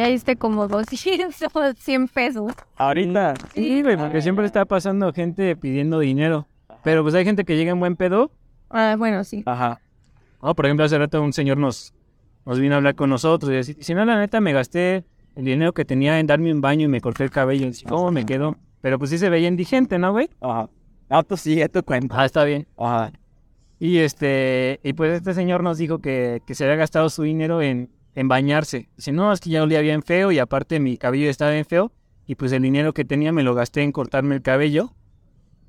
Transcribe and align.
Ya 0.00 0.06
diste 0.06 0.36
como 0.36 0.66
200, 0.66 1.34
100 1.76 2.08
pesos. 2.14 2.54
Ahorita. 2.78 3.34
Sí, 3.52 3.82
güey, 3.82 3.98
porque 3.98 4.22
siempre 4.22 4.46
está 4.46 4.64
pasando 4.64 5.12
gente 5.12 5.54
pidiendo 5.56 5.98
dinero. 5.98 6.48
Pero 6.82 7.02
pues 7.02 7.14
hay 7.14 7.26
gente 7.26 7.44
que 7.44 7.54
llega 7.54 7.72
en 7.72 7.80
buen 7.80 7.96
pedo. 7.96 8.30
Ah, 8.70 8.94
bueno, 8.98 9.24
sí. 9.24 9.42
Ajá. 9.44 9.78
No, 10.42 10.54
por 10.54 10.64
ejemplo, 10.64 10.86
hace 10.86 10.96
rato 10.96 11.22
un 11.22 11.34
señor 11.34 11.58
nos, 11.58 11.92
nos 12.46 12.58
vino 12.58 12.76
a 12.76 12.78
hablar 12.78 12.94
con 12.94 13.10
nosotros 13.10 13.52
y 13.52 13.56
decir, 13.56 13.76
si 13.80 13.92
no, 13.92 14.02
la 14.06 14.18
neta 14.18 14.40
me 14.40 14.54
gasté 14.54 15.04
el 15.36 15.44
dinero 15.44 15.74
que 15.74 15.84
tenía 15.84 16.18
en 16.18 16.26
darme 16.26 16.50
un 16.50 16.62
baño 16.62 16.86
y 16.86 16.88
me 16.88 17.02
corté 17.02 17.24
el 17.24 17.30
cabello. 17.30 17.66
Y 17.66 17.82
¿cómo 17.84 18.10
me 18.10 18.24
quedó? 18.24 18.56
Pero 18.80 18.98
pues 18.98 19.10
sí 19.10 19.18
se 19.18 19.28
veía 19.28 19.48
indigente, 19.48 19.98
¿no, 19.98 20.12
güey? 20.12 20.30
Ajá. 20.40 20.70
No, 21.10 21.22
tú 21.24 21.36
sigue 21.36 21.68
tu 21.68 21.82
cuenta. 21.82 22.22
Ah, 22.22 22.24
está 22.24 22.44
bien. 22.44 22.66
Ajá. 22.78 23.12
Y 23.78 23.98
este, 23.98 24.80
y 24.82 24.94
pues 24.94 25.12
este 25.12 25.34
señor 25.34 25.62
nos 25.62 25.76
dijo 25.76 25.98
que, 25.98 26.40
que 26.46 26.54
se 26.54 26.64
había 26.64 26.76
gastado 26.76 27.10
su 27.10 27.22
dinero 27.24 27.60
en, 27.60 27.90
en 28.14 28.28
bañarse. 28.28 28.88
Dice, 28.96 29.12
no, 29.12 29.32
es 29.32 29.40
que 29.40 29.50
ya 29.50 29.62
olía 29.62 29.80
bien 29.80 30.02
feo 30.02 30.32
y 30.32 30.38
aparte 30.38 30.80
mi 30.80 30.96
cabello 30.96 31.30
estaba 31.30 31.52
bien 31.52 31.64
feo. 31.64 31.92
Y 32.26 32.36
pues 32.36 32.52
el 32.52 32.62
dinero 32.62 32.92
que 32.92 33.04
tenía 33.04 33.32
me 33.32 33.42
lo 33.42 33.54
gasté 33.54 33.82
en 33.82 33.92
cortarme 33.92 34.36
el 34.36 34.42
cabello 34.42 34.92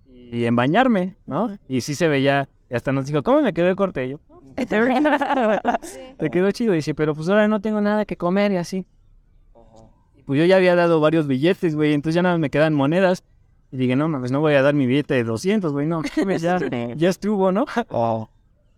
y 0.08 0.46
en 0.46 0.56
bañarme, 0.56 1.16
¿no? 1.26 1.58
Y 1.68 1.82
sí 1.82 1.96
se 1.96 2.08
veía, 2.08 2.50
y 2.70 2.76
hasta 2.76 2.92
nos 2.92 3.06
dijo, 3.06 3.24
¿cómo 3.24 3.42
me 3.42 3.54
quedó 3.54 3.68
el 3.68 3.76
corte? 3.76 4.06
Y 4.06 4.10
yo, 4.12 4.20
te 6.18 6.30
quedó 6.30 6.52
chido. 6.52 6.74
Y 6.74 6.78
dice, 6.78 6.94
pero 6.94 7.16
pues 7.16 7.30
ahora 7.30 7.48
no 7.48 7.62
tengo 7.62 7.82
nada 7.82 8.06
que 8.06 8.16
comer 8.16 8.52
y 8.52 8.58
así. 8.58 8.86
Y 10.16 10.24
pues 10.24 10.40
yo 10.40 10.46
ya 10.46 10.58
había 10.58 10.76
dado 10.76 11.00
varios 11.00 11.28
billetes, 11.28 11.76
güey, 11.76 11.94
entonces 11.94 12.16
ya 12.16 12.22
nada 12.22 12.36
más 12.36 12.42
me 12.42 12.50
quedan 12.50 12.74
monedas. 12.74 13.24
Y 13.72 13.78
dije, 13.78 13.96
no 13.96 14.08
mames, 14.10 14.32
no 14.32 14.42
voy 14.42 14.54
a 14.54 14.62
dar 14.62 14.74
mi 14.74 14.86
billete 14.86 15.14
de 15.14 15.24
200, 15.24 15.72
güey, 15.72 15.88
no, 15.88 16.04
ya, 16.40 16.60
ya 16.96 17.10
estuvo, 17.10 17.52
¿no? 17.52 17.66
Oh. 17.90 18.30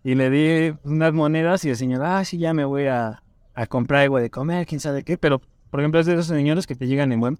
Y 0.04 0.14
le 0.14 0.30
di 0.30 0.76
unas 0.84 1.12
monedas 1.12 1.64
y 1.64 1.70
el 1.70 1.76
señor, 1.76 2.02
ah, 2.04 2.24
sí, 2.24 2.38
ya 2.38 2.54
me 2.54 2.64
voy 2.64 2.86
a, 2.86 3.23
a 3.54 3.66
comprar 3.66 4.02
algo 4.02 4.18
de 4.18 4.30
comer, 4.30 4.66
quién 4.66 4.80
sabe 4.80 5.02
qué. 5.04 5.16
Pero, 5.18 5.40
por 5.70 5.80
ejemplo, 5.80 6.00
es 6.00 6.06
de 6.06 6.14
esos 6.14 6.26
señores 6.26 6.66
que 6.66 6.74
te 6.74 6.86
llegan 6.86 7.12
en 7.12 7.20
buen... 7.20 7.38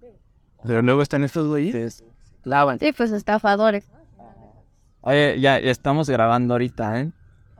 Pero 0.64 0.80
luego 0.80 1.02
están 1.02 1.24
estos 1.24 1.46
güeyes, 1.46 2.02
lavan. 2.44 2.78
Sí, 2.78 2.92
pues 2.96 3.12
estafadores. 3.12 3.86
Oye, 5.02 5.38
ya 5.38 5.60
ya 5.60 5.70
estamos 5.70 6.08
grabando 6.08 6.54
ahorita, 6.54 7.00
¿eh? 7.00 7.12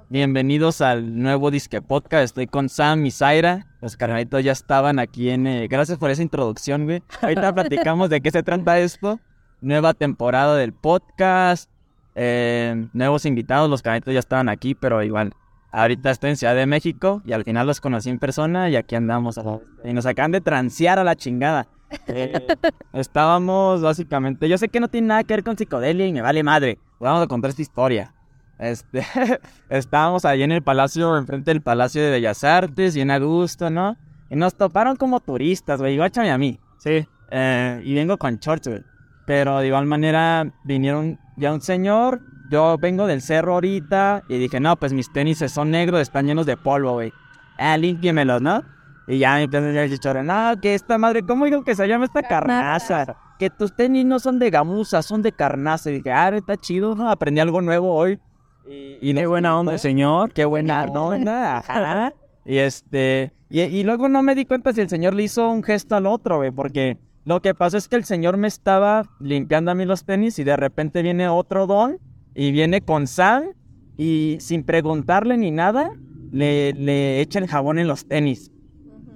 Bienvenidos 0.09 0.81
al 0.81 1.19
nuevo 1.21 1.51
Disque 1.51 1.83
Podcast. 1.83 2.25
Estoy 2.25 2.47
con 2.47 2.71
Sam 2.71 3.05
y 3.05 3.11
Zaira. 3.11 3.67
Los 3.83 3.97
carnalitos 3.99 4.43
ya 4.43 4.53
estaban 4.53 4.99
aquí 4.99 5.29
en... 5.29 5.47
eh, 5.47 5.69
Gracias 5.69 5.99
por 5.99 6.11
esa 6.11 6.23
introducción, 6.23 6.85
güey. 6.85 7.03
Ahorita 7.21 7.53
platicamos 7.55 8.09
de 8.09 8.23
qué 8.23 8.31
se 8.31 8.43
trata 8.43 8.79
esto. 8.79 9.21
Nueva 9.61 9.93
temporada 9.93 10.57
del 10.57 10.73
podcast. 10.73 11.69
eh, 12.15 12.87
nuevos 12.95 13.27
invitados. 13.27 13.69
Los 13.69 13.83
carnalitos 13.83 14.15
ya 14.15 14.21
estaban 14.21 14.49
aquí, 14.49 14.75
pero 14.75 15.03
igual. 15.03 15.35
Ahorita 15.77 16.11
estoy 16.13 16.31
en 16.31 16.37
Ciudad 16.37 16.55
de 16.55 16.67
México 16.67 17.21
y 17.25 17.33
al 17.33 17.43
final 17.43 17.67
los 17.67 17.81
conocí 17.81 18.09
en 18.09 18.19
persona 18.21 18.71
y 18.71 18.77
aquí 18.77 18.95
andamos. 18.95 19.39
a 19.39 19.43
la- 19.43 19.59
Y 19.85 19.93
nos 19.93 20.07
acaban 20.07 20.31
de 20.31 20.41
transear 20.41 20.99
a 21.01 21.05
la 21.05 21.17
chingada. 21.17 21.67
Eh, 22.07 22.47
estábamos 22.93 23.83
básicamente... 23.83 24.49
Yo 24.49 24.57
sé 24.59 24.69
que 24.69 24.81
no 24.81 24.89
tiene 24.89 25.09
nada 25.09 25.25
que 25.25 25.35
ver 25.35 25.45
con 25.45 25.57
psicodelia 25.57 26.07
y 26.07 26.13
me 26.13 26.23
vale 26.23 26.43
madre. 26.43 26.79
Vamos 27.01 27.23
a 27.23 27.27
contar 27.27 27.51
esta 27.51 27.63
historia. 27.63 28.15
Este, 28.59 29.05
estábamos 29.69 30.25
ahí 30.25 30.43
en 30.43 30.53
el 30.53 30.63
palacio, 30.63 31.17
enfrente 31.17 31.51
del 31.51 31.61
Palacio 31.61 32.03
de 32.03 32.11
Bellas 32.11 32.45
Artes, 32.45 32.95
bien 32.95 33.11
a 33.11 33.19
gusto, 33.19 33.69
¿no? 33.71 33.97
Y 34.31 34.37
nos 34.37 34.55
toparon 34.55 34.97
como 34.97 35.21
turistas, 35.21 35.81
güey, 35.81 35.97
guáchame 35.97 36.31
a 36.31 36.39
mí. 36.39 36.59
Sí, 36.79 37.07
Eh, 37.31 37.81
y 37.85 37.95
vengo 37.95 38.17
con 38.17 38.37
shorts, 38.37 38.69
güey. 38.69 38.83
Pero 39.27 39.59
de 39.59 39.67
igual 39.67 39.87
manera 39.87 40.47
vinieron 40.65 41.19
ya 41.37 41.53
un 41.53 41.61
señor, 41.63 42.21
yo 42.55 42.79
vengo 42.79 43.09
del 43.09 43.21
cerro 43.21 43.55
ahorita 43.55 44.23
y 44.29 44.39
dije, 44.39 44.61
no, 44.61 44.77
pues 44.77 44.93
mis 44.93 45.13
tenis 45.13 45.39
son 45.49 45.73
negros, 45.73 46.01
están 46.01 46.27
llenos 46.27 46.47
de 46.47 46.57
polvo, 46.57 46.93
güey. 46.93 47.13
Ah, 47.59 47.77
límpiemelos, 47.77 48.41
¿no? 48.41 48.63
Y 49.09 49.19
ya 49.19 49.35
me 49.35 49.43
empieza 49.43 49.83
el 49.83 49.91
chichorro, 49.91 50.23
no, 50.23 50.53
que 50.63 50.77
esta 50.77 50.97
madre, 50.97 51.25
¿cómo 51.25 51.47
digo 51.47 51.65
que 51.65 51.75
se 51.75 51.89
llama 51.89 52.05
esta 52.05 52.23
carnaza? 52.23 53.17
Que 53.41 53.51
tus 53.51 53.75
tenis 53.75 54.07
no 54.07 54.21
son 54.21 54.39
de 54.39 54.51
gamuza, 54.51 55.03
son 55.03 55.21
de 55.21 55.33
carnaza. 55.33 55.91
Y 55.91 55.95
dije, 55.95 56.13
ah, 56.13 56.29
está 56.29 56.57
chido, 56.57 56.95
¿no? 56.95 57.11
Aprendí 57.11 57.41
algo 57.41 57.61
nuevo 57.61 57.93
hoy. 57.93 58.21
Y, 58.69 58.99
y 59.11 59.15
qué 59.15 59.27
buena 59.27 59.59
onda, 59.59 59.77
señor. 59.77 60.33
Qué 60.33 60.45
buena 60.45 60.85
onda. 60.85 61.59
ajá. 61.59 62.13
Y 62.47 62.59
este. 62.59 63.33
Y, 63.49 63.63
y 63.63 63.85
luego 63.85 64.07
no 64.11 64.23
me 64.23 64.35
di 64.35 64.45
cuenta 64.45 64.75
si 64.75 64.83
el 64.83 64.91
señor 64.91 65.15
le 65.15 65.23
hizo 65.23 65.49
un 65.51 65.63
gesto 65.63 65.97
al 65.97 66.07
otro, 66.07 66.37
güey. 66.37 66.51
Porque 66.51 66.99
lo 67.25 67.41
que 67.41 67.55
pasó 67.55 67.79
es 67.79 67.89
que 67.89 67.97
el 67.97 68.05
señor 68.05 68.37
me 68.37 68.49
estaba 68.49 69.07
limpiando 69.19 69.71
a 69.71 69.75
mí 69.75 69.87
los 69.87 70.05
tenis 70.05 70.39
y 70.39 70.45
de 70.45 70.55
repente 70.55 71.01
viene 71.01 71.27
otro 71.27 71.67
don 71.67 71.99
y 72.35 72.53
viene 72.53 72.81
con 72.81 73.07
sal 73.07 73.55
y 73.97 74.37
sin 74.41 74.65
preguntarle 74.65 75.37
ni 75.37 75.51
nada, 75.51 75.93
le, 76.33 76.73
le 76.73 77.21
echa 77.21 77.39
el 77.39 77.47
jabón 77.47 77.79
en 77.79 77.89
los 77.89 78.07
tenis. 78.07 78.51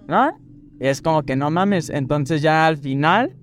¿No? 0.07 0.39
Y 0.81 0.87
es 0.87 1.03
como 1.03 1.23
que 1.25 1.37
no 1.37 1.51
mames. 1.51 1.91
Entonces 1.91 2.41
ya 2.43 2.67
al 2.67 2.77
final 2.79 3.35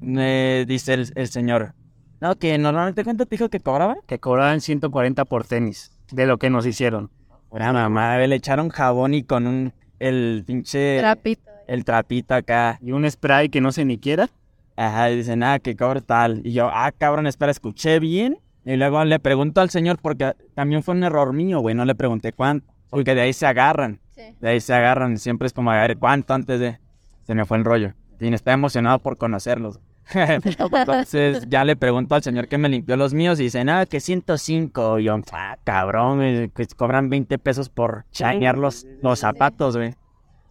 me 0.00 0.64
dice 0.66 0.94
el, 0.94 1.12
el 1.14 1.28
señor. 1.28 1.74
No, 2.20 2.36
que 2.36 2.56
normalmente 2.58 3.04
cuánto 3.04 3.26
te 3.26 3.36
dijo 3.36 3.48
que 3.48 3.60
cobraba. 3.60 3.96
Que 4.06 4.18
cobraban 4.18 4.60
140 4.60 5.24
por 5.24 5.44
tenis 5.44 5.92
de 6.12 6.26
lo 6.26 6.38
que 6.38 6.50
nos 6.50 6.66
hicieron. 6.66 7.10
Pura 7.50 7.72
mamá, 7.72 8.18
le 8.18 8.34
echaron 8.34 8.68
jabón 8.68 9.14
y 9.14 9.22
con 9.22 9.46
un 9.46 9.72
el 9.98 10.44
pinche 10.46 10.98
Trapito. 10.98 11.50
el 11.66 11.84
trapito 11.84 12.34
acá. 12.34 12.78
Y 12.82 12.92
un 12.92 13.10
spray 13.10 13.48
que 13.48 13.60
no 13.60 13.72
sé 13.72 13.84
ni 13.84 13.98
quiera. 13.98 14.28
Ajá, 14.76 15.10
y 15.10 15.16
dicen, 15.16 15.42
ah, 15.42 15.60
que 15.60 15.76
cobra 15.76 16.00
tal. 16.00 16.40
Y 16.44 16.52
yo, 16.52 16.68
ah, 16.72 16.92
cabrón, 16.96 17.26
espera, 17.26 17.52
escuché 17.52 18.00
bien. 18.00 18.38
Y 18.64 18.76
luego 18.76 19.04
le 19.04 19.18
pregunto 19.18 19.60
al 19.60 19.70
señor, 19.70 19.98
porque 20.00 20.34
también 20.54 20.82
fue 20.82 20.94
un 20.94 21.04
error 21.04 21.32
mío, 21.32 21.60
güey, 21.60 21.74
no 21.74 21.84
le 21.84 21.94
pregunté 21.94 22.32
cuánto. 22.32 22.72
Porque 22.90 23.14
de 23.14 23.22
ahí 23.22 23.32
se 23.32 23.46
agarran, 23.46 24.00
Sí. 24.14 24.22
de 24.40 24.48
ahí 24.48 24.60
se 24.60 24.72
agarran. 24.72 25.18
Siempre 25.18 25.46
es 25.46 25.52
como, 25.52 25.70
a 25.70 25.80
ver, 25.80 25.98
¿cuánto 25.98 26.34
antes 26.34 26.60
de...? 26.60 26.78
Se 27.24 27.34
me 27.34 27.44
fue 27.44 27.56
el 27.56 27.64
rollo. 27.64 27.94
Y 28.20 28.32
estaba 28.32 28.54
emocionado 28.54 28.98
por 29.00 29.16
conocerlos. 29.16 29.80
Entonces 30.14 31.46
ya 31.48 31.64
le 31.64 31.76
pregunto 31.76 32.14
al 32.14 32.22
señor 32.22 32.48
que 32.48 32.58
me 32.58 32.68
limpió 32.68 32.96
los 32.96 33.14
míos 33.14 33.40
y 33.40 33.44
dice, 33.44 33.64
nada, 33.64 33.86
que 33.86 34.00
105. 34.00 34.98
Y 34.98 35.04
yo, 35.04 35.18
ah, 35.32 35.56
cabrón, 35.64 36.20
que 36.54 36.66
cobran 36.76 37.08
20 37.08 37.38
pesos 37.38 37.68
por 37.68 38.04
chañar 38.12 38.58
los, 38.58 38.86
los 39.02 39.18
zapatos, 39.20 39.76
güey. 39.76 39.94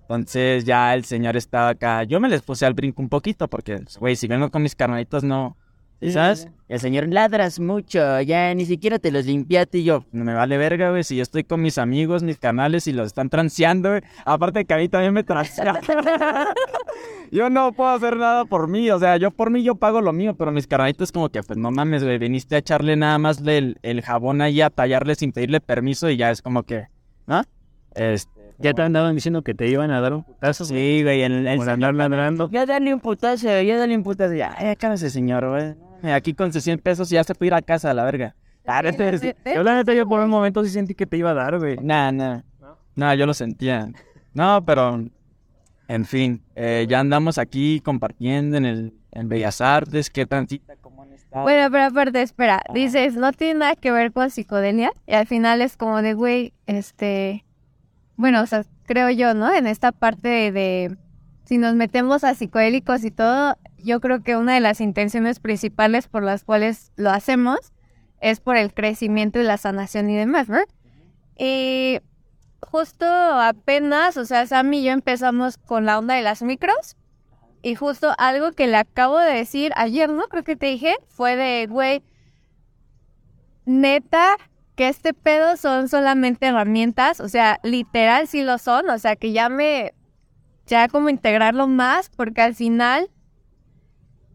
Entonces 0.01 0.65
ya 0.65 0.93
el 0.93 1.05
señor 1.05 1.37
estaba 1.37 1.69
acá. 1.69 2.03
Yo 2.03 2.19
me 2.19 2.29
les 2.29 2.41
puse 2.41 2.65
al 2.65 2.73
brinco 2.73 3.01
un 3.01 3.09
poquito 3.09 3.47
porque, 3.47 3.81
güey, 3.99 4.15
si 4.15 4.27
vengo 4.27 4.51
con 4.51 4.61
mis 4.61 4.75
carnalitos 4.75 5.23
no... 5.23 5.55
¿sí 6.03 6.11
¿Sabes? 6.11 6.47
El 6.69 6.79
señor 6.79 7.07
ladras 7.07 7.59
mucho, 7.59 8.21
ya 8.21 8.53
ni 8.55 8.65
siquiera 8.65 8.97
te 8.97 9.11
los 9.11 9.25
limpiaste 9.25 9.79
y 9.79 9.83
yo, 9.83 10.05
no 10.11 10.23
me 10.23 10.33
vale 10.33 10.57
verga, 10.57 10.89
güey, 10.89 11.03
si 11.03 11.15
yo 11.15 11.21
estoy 11.21 11.43
con 11.43 11.61
mis 11.61 11.77
amigos, 11.77 12.23
mis 12.23 12.39
canales 12.39 12.87
y 12.87 12.93
los 12.93 13.07
están 13.07 13.29
transeando, 13.29 13.89
güey. 13.89 14.01
Aparte 14.25 14.65
que 14.65 14.73
a 14.73 14.77
mí 14.77 14.89
también 14.89 15.13
me 15.13 15.23
transean. 15.23 15.77
yo 17.31 17.49
no 17.49 17.73
puedo 17.73 17.91
hacer 17.91 18.17
nada 18.17 18.45
por 18.45 18.67
mí, 18.67 18.89
o 18.89 18.97
sea, 18.97 19.17
yo 19.17 19.29
por 19.29 19.51
mí 19.51 19.61
yo 19.61 19.75
pago 19.75 20.01
lo 20.01 20.13
mío, 20.13 20.35
pero 20.35 20.51
mis 20.51 20.65
carnalitos 20.65 21.11
como 21.11 21.29
que, 21.29 21.43
pues 21.43 21.59
no 21.59 21.69
mames, 21.69 22.03
güey, 22.03 22.17
viniste 22.17 22.55
a 22.55 22.59
echarle 22.59 22.95
nada 22.95 23.19
más 23.19 23.41
el, 23.45 23.77
el 23.83 24.01
jabón 24.01 24.41
ahí 24.41 24.61
a 24.61 24.69
tallarle 24.69 25.15
sin 25.15 25.31
pedirle 25.31 25.61
permiso 25.61 26.09
y 26.09 26.17
ya 26.17 26.31
es 26.31 26.41
como 26.41 26.63
que, 26.63 26.87
¿no? 27.27 27.43
Este... 27.93 28.31
Ya 28.59 28.73
te 28.73 28.81
andaban 28.81 29.13
diciendo 29.13 29.41
que 29.41 29.53
te 29.53 29.67
iban 29.67 29.91
a 29.91 29.99
dar 29.99 30.13
un 30.13 30.23
putazo. 30.23 30.65
Sí, 30.65 31.01
güey, 31.03 31.21
el, 31.21 31.45
el 31.45 31.57
Por 31.57 31.69
andar 31.69 31.93
ladrando. 31.93 32.49
ya 32.49 32.65
dale 32.65 32.93
un 32.93 32.99
putazo, 32.99 33.61
ya 33.61 33.77
dale 33.77 33.95
un 33.95 34.03
putazo. 34.03 34.33
Ya, 34.33 34.55
ya 34.59 34.75
cállese, 34.75 35.09
señor, 35.09 35.49
güey. 35.49 35.75
Aquí 36.13 36.33
con 36.33 36.51
sus 36.53 36.63
100 36.63 36.79
pesos 36.79 37.09
ya 37.09 37.23
se 37.23 37.33
puede 37.35 37.47
ir 37.47 37.53
a 37.53 37.61
casa 37.61 37.91
a 37.91 37.93
la 37.93 38.03
verga. 38.03 38.35
Ah, 38.65 38.81
este 38.85 39.35
Yo 39.53 39.63
la 39.63 39.75
neta, 39.75 39.93
yo 39.93 40.07
por 40.07 40.19
un 40.21 40.29
momento 40.29 40.63
sí 40.63 40.69
sentí 40.69 40.95
que 40.95 41.05
te 41.05 41.17
iba 41.17 41.31
a 41.31 41.33
dar, 41.33 41.59
güey. 41.59 41.77
Nah, 41.81 42.11
nah. 42.11 42.41
No, 42.95 43.13
yo 43.13 43.25
lo 43.25 43.33
sentía. 43.33 43.89
No, 44.33 44.63
pero... 44.65 45.03
En 45.89 46.05
fin, 46.05 46.41
eh, 46.55 46.85
ya 46.89 47.01
andamos 47.01 47.37
aquí 47.37 47.81
compartiendo 47.81 48.55
en 48.55 48.65
el 48.65 48.93
en 49.11 49.27
Bellas 49.29 49.59
Artes. 49.61 50.09
¿Qué 50.09 50.25
tantita? 50.25 50.75
¿Cómo 50.81 51.03
han 51.03 51.11
estado? 51.11 51.43
Bueno, 51.43 51.69
pero 51.69 51.83
aparte, 51.83 52.21
espera, 52.21 52.61
dices, 52.73 53.15
no 53.15 53.31
tiene 53.33 53.59
nada 53.59 53.75
que 53.75 53.91
ver 53.91 54.11
con 54.11 54.29
psicodelia 54.29 54.91
y 55.05 55.13
al 55.13 55.27
final 55.27 55.61
es 55.61 55.75
como 55.77 56.01
de, 56.01 56.13
güey, 56.13 56.53
este, 56.67 57.45
bueno, 58.15 58.41
o 58.41 58.45
sea, 58.45 58.63
creo 58.85 59.09
yo, 59.09 59.33
¿no? 59.33 59.53
En 59.53 59.67
esta 59.67 59.91
parte 59.91 60.29
de, 60.29 60.51
de- 60.51 60.97
si 61.43 61.57
nos 61.57 61.75
metemos 61.75 62.23
a 62.23 62.33
psicodélicos 62.33 63.03
y 63.03 63.11
todo, 63.11 63.57
yo 63.83 63.99
creo 63.99 64.23
que 64.23 64.37
una 64.37 64.53
de 64.53 64.59
las 64.59 64.81
intenciones 64.81 65.39
principales 65.39 66.07
por 66.07 66.23
las 66.23 66.43
cuales 66.43 66.91
lo 66.95 67.11
hacemos 67.11 67.59
es 68.21 68.39
por 68.39 68.57
el 68.57 68.73
crecimiento 68.73 69.39
y 69.39 69.43
la 69.43 69.57
sanación 69.57 70.09
y 70.09 70.15
demás, 70.15 70.47
¿no? 70.49 70.59
Y 71.37 71.99
justo 72.61 73.05
apenas, 73.05 74.17
o 74.17 74.25
sea, 74.25 74.47
Sam 74.47 74.73
y 74.73 74.83
yo 74.83 74.91
empezamos 74.91 75.57
con 75.57 75.85
la 75.85 75.99
onda 75.99 76.15
de 76.15 76.21
las 76.21 76.41
micros. 76.41 76.95
Y 77.61 77.75
justo 77.75 78.13
algo 78.17 78.51
que 78.51 78.67
le 78.67 78.77
acabo 78.77 79.19
de 79.19 79.33
decir 79.33 79.71
ayer, 79.75 80.09
¿no? 80.09 80.23
Creo 80.23 80.43
que 80.43 80.55
te 80.55 80.65
dije, 80.67 80.95
fue 81.07 81.35
de, 81.35 81.67
güey, 81.67 82.03
neta, 83.65 84.35
que 84.75 84.87
este 84.89 85.13
pedo 85.13 85.55
son 85.57 85.87
solamente 85.87 86.47
herramientas, 86.47 87.19
o 87.19 87.29
sea, 87.29 87.59
literal 87.63 88.27
sí 88.27 88.41
lo 88.41 88.57
son, 88.57 88.89
o 88.89 88.97
sea, 88.99 89.15
que 89.15 89.31
ya 89.31 89.49
me, 89.49 89.93
ya 90.65 90.87
como 90.87 91.09
integrarlo 91.09 91.67
más, 91.67 92.09
porque 92.09 92.41
al 92.41 92.55
final 92.55 93.09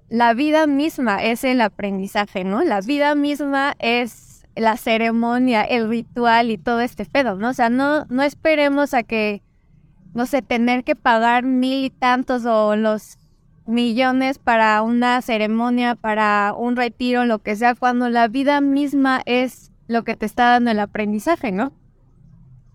la 0.09 0.35
vida 0.35 0.67
misma 0.67 1.23
es 1.23 1.45
el 1.45 1.61
aprendizaje, 1.61 2.45
¿no? 2.45 2.63
La 2.63 2.81
vida 2.81 3.15
misma 3.15 3.75
es 3.79 4.47
la 4.57 4.77
ceremonia, 4.77 5.63
el 5.63 5.89
ritual 5.89 6.51
y 6.51 6.59
todo 6.59 6.81
este 6.81 7.05
pedo, 7.05 7.37
¿no? 7.37 7.51
O 7.51 7.55
sea, 7.55 7.71
no, 7.71 8.07
no 8.07 8.23
esperemos 8.23 8.95
a 8.95 9.03
que 9.03 9.43
no 10.15 10.27
sé, 10.27 10.43
tener 10.43 10.85
que 10.85 10.97
pagar 10.97 11.45
mil 11.45 11.85
y 11.85 11.91
tantos 11.91 12.45
o 12.45 12.77
los 12.77 13.19
millones 13.67 14.39
para 14.39 14.83
una 14.83 15.21
ceremonia, 15.23 15.95
para 15.95 16.55
un 16.57 16.77
retiro, 16.77 17.25
lo 17.25 17.39
que 17.41 17.57
sea, 17.57 17.75
cuando 17.75 18.09
la 18.09 18.29
vida 18.29 18.61
misma 18.61 19.23
es 19.27 19.71
lo 19.87 20.05
que 20.05 20.17
te 20.17 20.27
está 20.27 20.51
dando 20.51 20.71
el 20.71 20.81
aprendizaje, 20.81 21.53
¿no? 21.53 21.73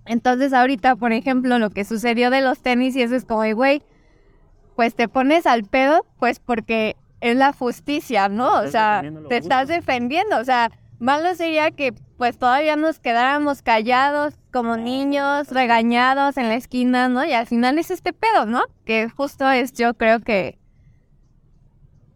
Entonces 0.06 0.54
ahorita, 0.54 0.96
por 0.96 1.14
ejemplo, 1.14 1.60
lo 1.60 1.70
que 1.70 1.86
sucedió 1.86 2.30
de 2.30 2.42
los 2.42 2.60
tenis 2.60 2.96
y 2.96 3.02
eso 3.02 3.16
es 3.16 3.26
como, 3.26 3.44
güey, 3.56 3.82
pues 4.76 4.96
te 4.96 5.08
pones 5.08 5.46
al 5.46 5.64
pedo, 5.64 6.06
pues 6.20 6.40
porque 6.40 6.96
es 7.24 7.38
la 7.38 7.54
justicia, 7.54 8.28
¿no? 8.28 8.60
O 8.60 8.68
sea, 8.68 9.02
te 9.30 9.38
estás 9.38 9.70
defendiendo, 9.70 10.38
o 10.38 10.44
sea, 10.44 10.70
malo 11.00 11.34
sería 11.36 11.72
que 11.72 11.94
pues 12.18 12.38
todavía 12.38 12.76
nos 12.76 13.00
quedáramos 13.00 13.62
callados 13.62 14.34
como 14.52 14.76
niños, 14.76 15.48
regañados 15.48 16.36
en 16.36 16.50
la 16.50 16.56
esquina, 16.56 17.08
¿no? 17.08 17.24
Y 17.24 17.32
al 17.32 17.48
final 17.48 17.80
es 17.80 17.92
este 17.92 18.12
pedo, 18.12 18.46
¿no? 18.46 18.64
Que 18.86 19.08
justo 19.08 19.50
es, 19.50 19.72
yo 19.72 19.94
creo 19.94 20.20
que, 20.20 20.60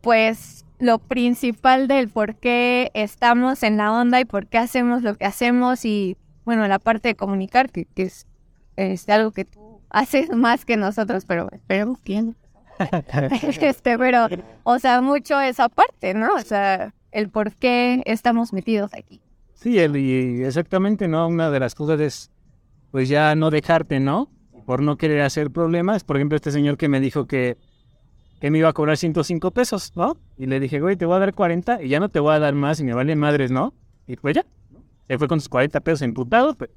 pues, 0.02 0.66
lo 0.78 1.00
principal 1.00 1.88
del 1.88 2.10
por 2.10 2.36
qué 2.36 2.92
estamos 2.94 3.64
en 3.64 3.78
la 3.78 3.94
onda 3.94 4.20
y 4.20 4.26
por 4.26 4.48
qué 4.48 4.58
hacemos 4.58 5.04
lo 5.04 5.16
que 5.16 5.26
hacemos 5.26 5.86
y, 5.86 6.18
bueno, 6.44 6.68
la 6.68 6.80
parte 6.80 7.08
de 7.10 7.16
comunicar, 7.16 7.72
que, 7.72 7.88
es, 7.96 8.28
es, 8.76 9.08
algo 9.08 9.32
que 9.32 9.46
tú 9.46 9.82
haces 9.90 10.30
más 10.36 10.66
que 10.66 10.76
nosotros, 10.76 11.24
pero 11.26 11.50
esperemos 11.52 11.98
que 12.02 12.34
este, 13.62 13.98
pero, 13.98 14.28
o 14.64 14.80
sea, 14.80 15.02
mucho 15.02 15.40
esa 15.40 15.70
parte, 15.70 16.14
¿no? 16.14 16.34
O 16.36 16.42
sea, 16.42 16.94
el 17.12 17.30
por 17.30 17.54
qué 17.54 18.02
estamos 18.06 18.54
metidos 18.54 18.94
aquí. 18.94 19.22
Sí, 19.54 19.80
el, 19.80 19.98
y 19.98 20.44
exactamente, 20.44 21.08
¿no? 21.08 21.28
Una 21.28 21.50
de 21.50 21.60
las 21.60 21.74
cosas 21.74 22.00
es, 22.00 22.32
pues 22.92 23.10
ya 23.10 23.36
no 23.36 23.50
dejarte, 23.50 24.00
¿no? 24.00 24.30
Por 24.66 24.82
no 24.82 24.98
querer 24.98 25.22
hacer 25.22 25.50
problemas. 25.50 26.04
Por 26.04 26.18
ejemplo, 26.18 26.36
este 26.36 26.52
señor 26.52 26.78
que 26.78 26.88
me 26.88 27.00
dijo 27.00 27.26
que, 27.26 27.58
que 28.40 28.52
me 28.52 28.60
iba 28.60 28.70
a 28.70 28.74
cobrar 28.74 28.98
105 28.98 29.52
pesos, 29.52 29.94
¿no? 29.96 30.18
Y 30.38 30.46
le 30.46 30.60
dije, 30.60 30.80
güey, 30.80 30.96
te 30.96 31.06
voy 31.06 31.16
a 31.16 31.20
dar 31.20 31.34
40 31.34 31.82
y 31.82 31.90
ya 31.90 32.00
no 32.00 32.10
te 32.10 32.20
voy 32.20 32.36
a 32.36 32.40
dar 32.40 32.54
más 32.54 32.80
y 32.80 32.84
me 32.84 32.94
vale 32.94 33.16
madres, 33.16 33.50
¿no? 33.50 33.74
Y 34.06 34.16
pues 34.18 34.36
ya. 34.36 34.46
Se 35.08 35.18
fue 35.18 35.28
con 35.28 35.40
sus 35.40 35.50
40 35.50 35.80
pesos 35.80 36.02
emputados, 36.04 36.56
pues. 36.56 36.70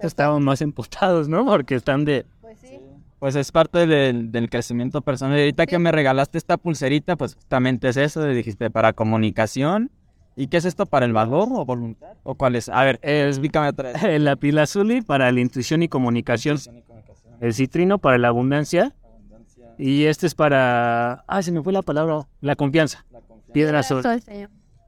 Estábamos 0.00 0.40
más 0.40 0.62
emputados, 0.62 1.28
¿no? 1.28 1.44
Porque 1.44 1.74
están 1.74 2.04
de... 2.04 2.24
Pues 2.40 2.58
sí. 2.58 2.80
Pues 3.20 3.36
es 3.36 3.52
parte 3.52 3.86
del, 3.86 4.32
del 4.32 4.50
crecimiento 4.50 5.02
personal. 5.02 5.38
Y 5.38 5.42
ahorita 5.42 5.66
que 5.66 5.78
me 5.78 5.92
regalaste 5.92 6.38
esta 6.38 6.56
pulserita, 6.56 7.16
pues 7.16 7.36
justamente 7.36 7.88
es 7.88 7.96
eso. 7.96 8.24
Dijiste 8.24 8.70
para 8.70 8.92
comunicación 8.92 9.90
¿Y 10.36 10.46
qué 10.46 10.56
es 10.56 10.64
esto 10.64 10.86
para 10.86 11.04
el 11.04 11.12
valor 11.12 11.48
o 11.52 11.66
voluntad? 11.66 12.14
¿O 12.22 12.34
cuál 12.34 12.56
es? 12.56 12.70
A 12.70 12.82
ver, 12.82 12.98
eh, 13.02 13.26
explícame 13.28 13.68
otra 13.68 13.92
vez. 13.92 14.02
La 14.20 14.36
pila 14.36 14.62
azul 14.62 15.04
para 15.06 15.30
la 15.32 15.40
intuición 15.40 15.82
y 15.82 15.88
comunicación. 15.88 16.58
El 17.40 17.52
citrino 17.52 17.98
para 17.98 18.16
la 18.16 18.28
abundancia. 18.28 18.94
Y 19.76 20.04
este 20.04 20.26
es 20.26 20.34
para... 20.34 21.24
Ah, 21.26 21.42
se 21.42 21.52
me 21.52 21.62
fue 21.62 21.74
la 21.74 21.82
palabra. 21.82 22.26
La 22.40 22.56
confianza. 22.56 23.04
Piedra 23.52 23.80
azul. 23.80 24.02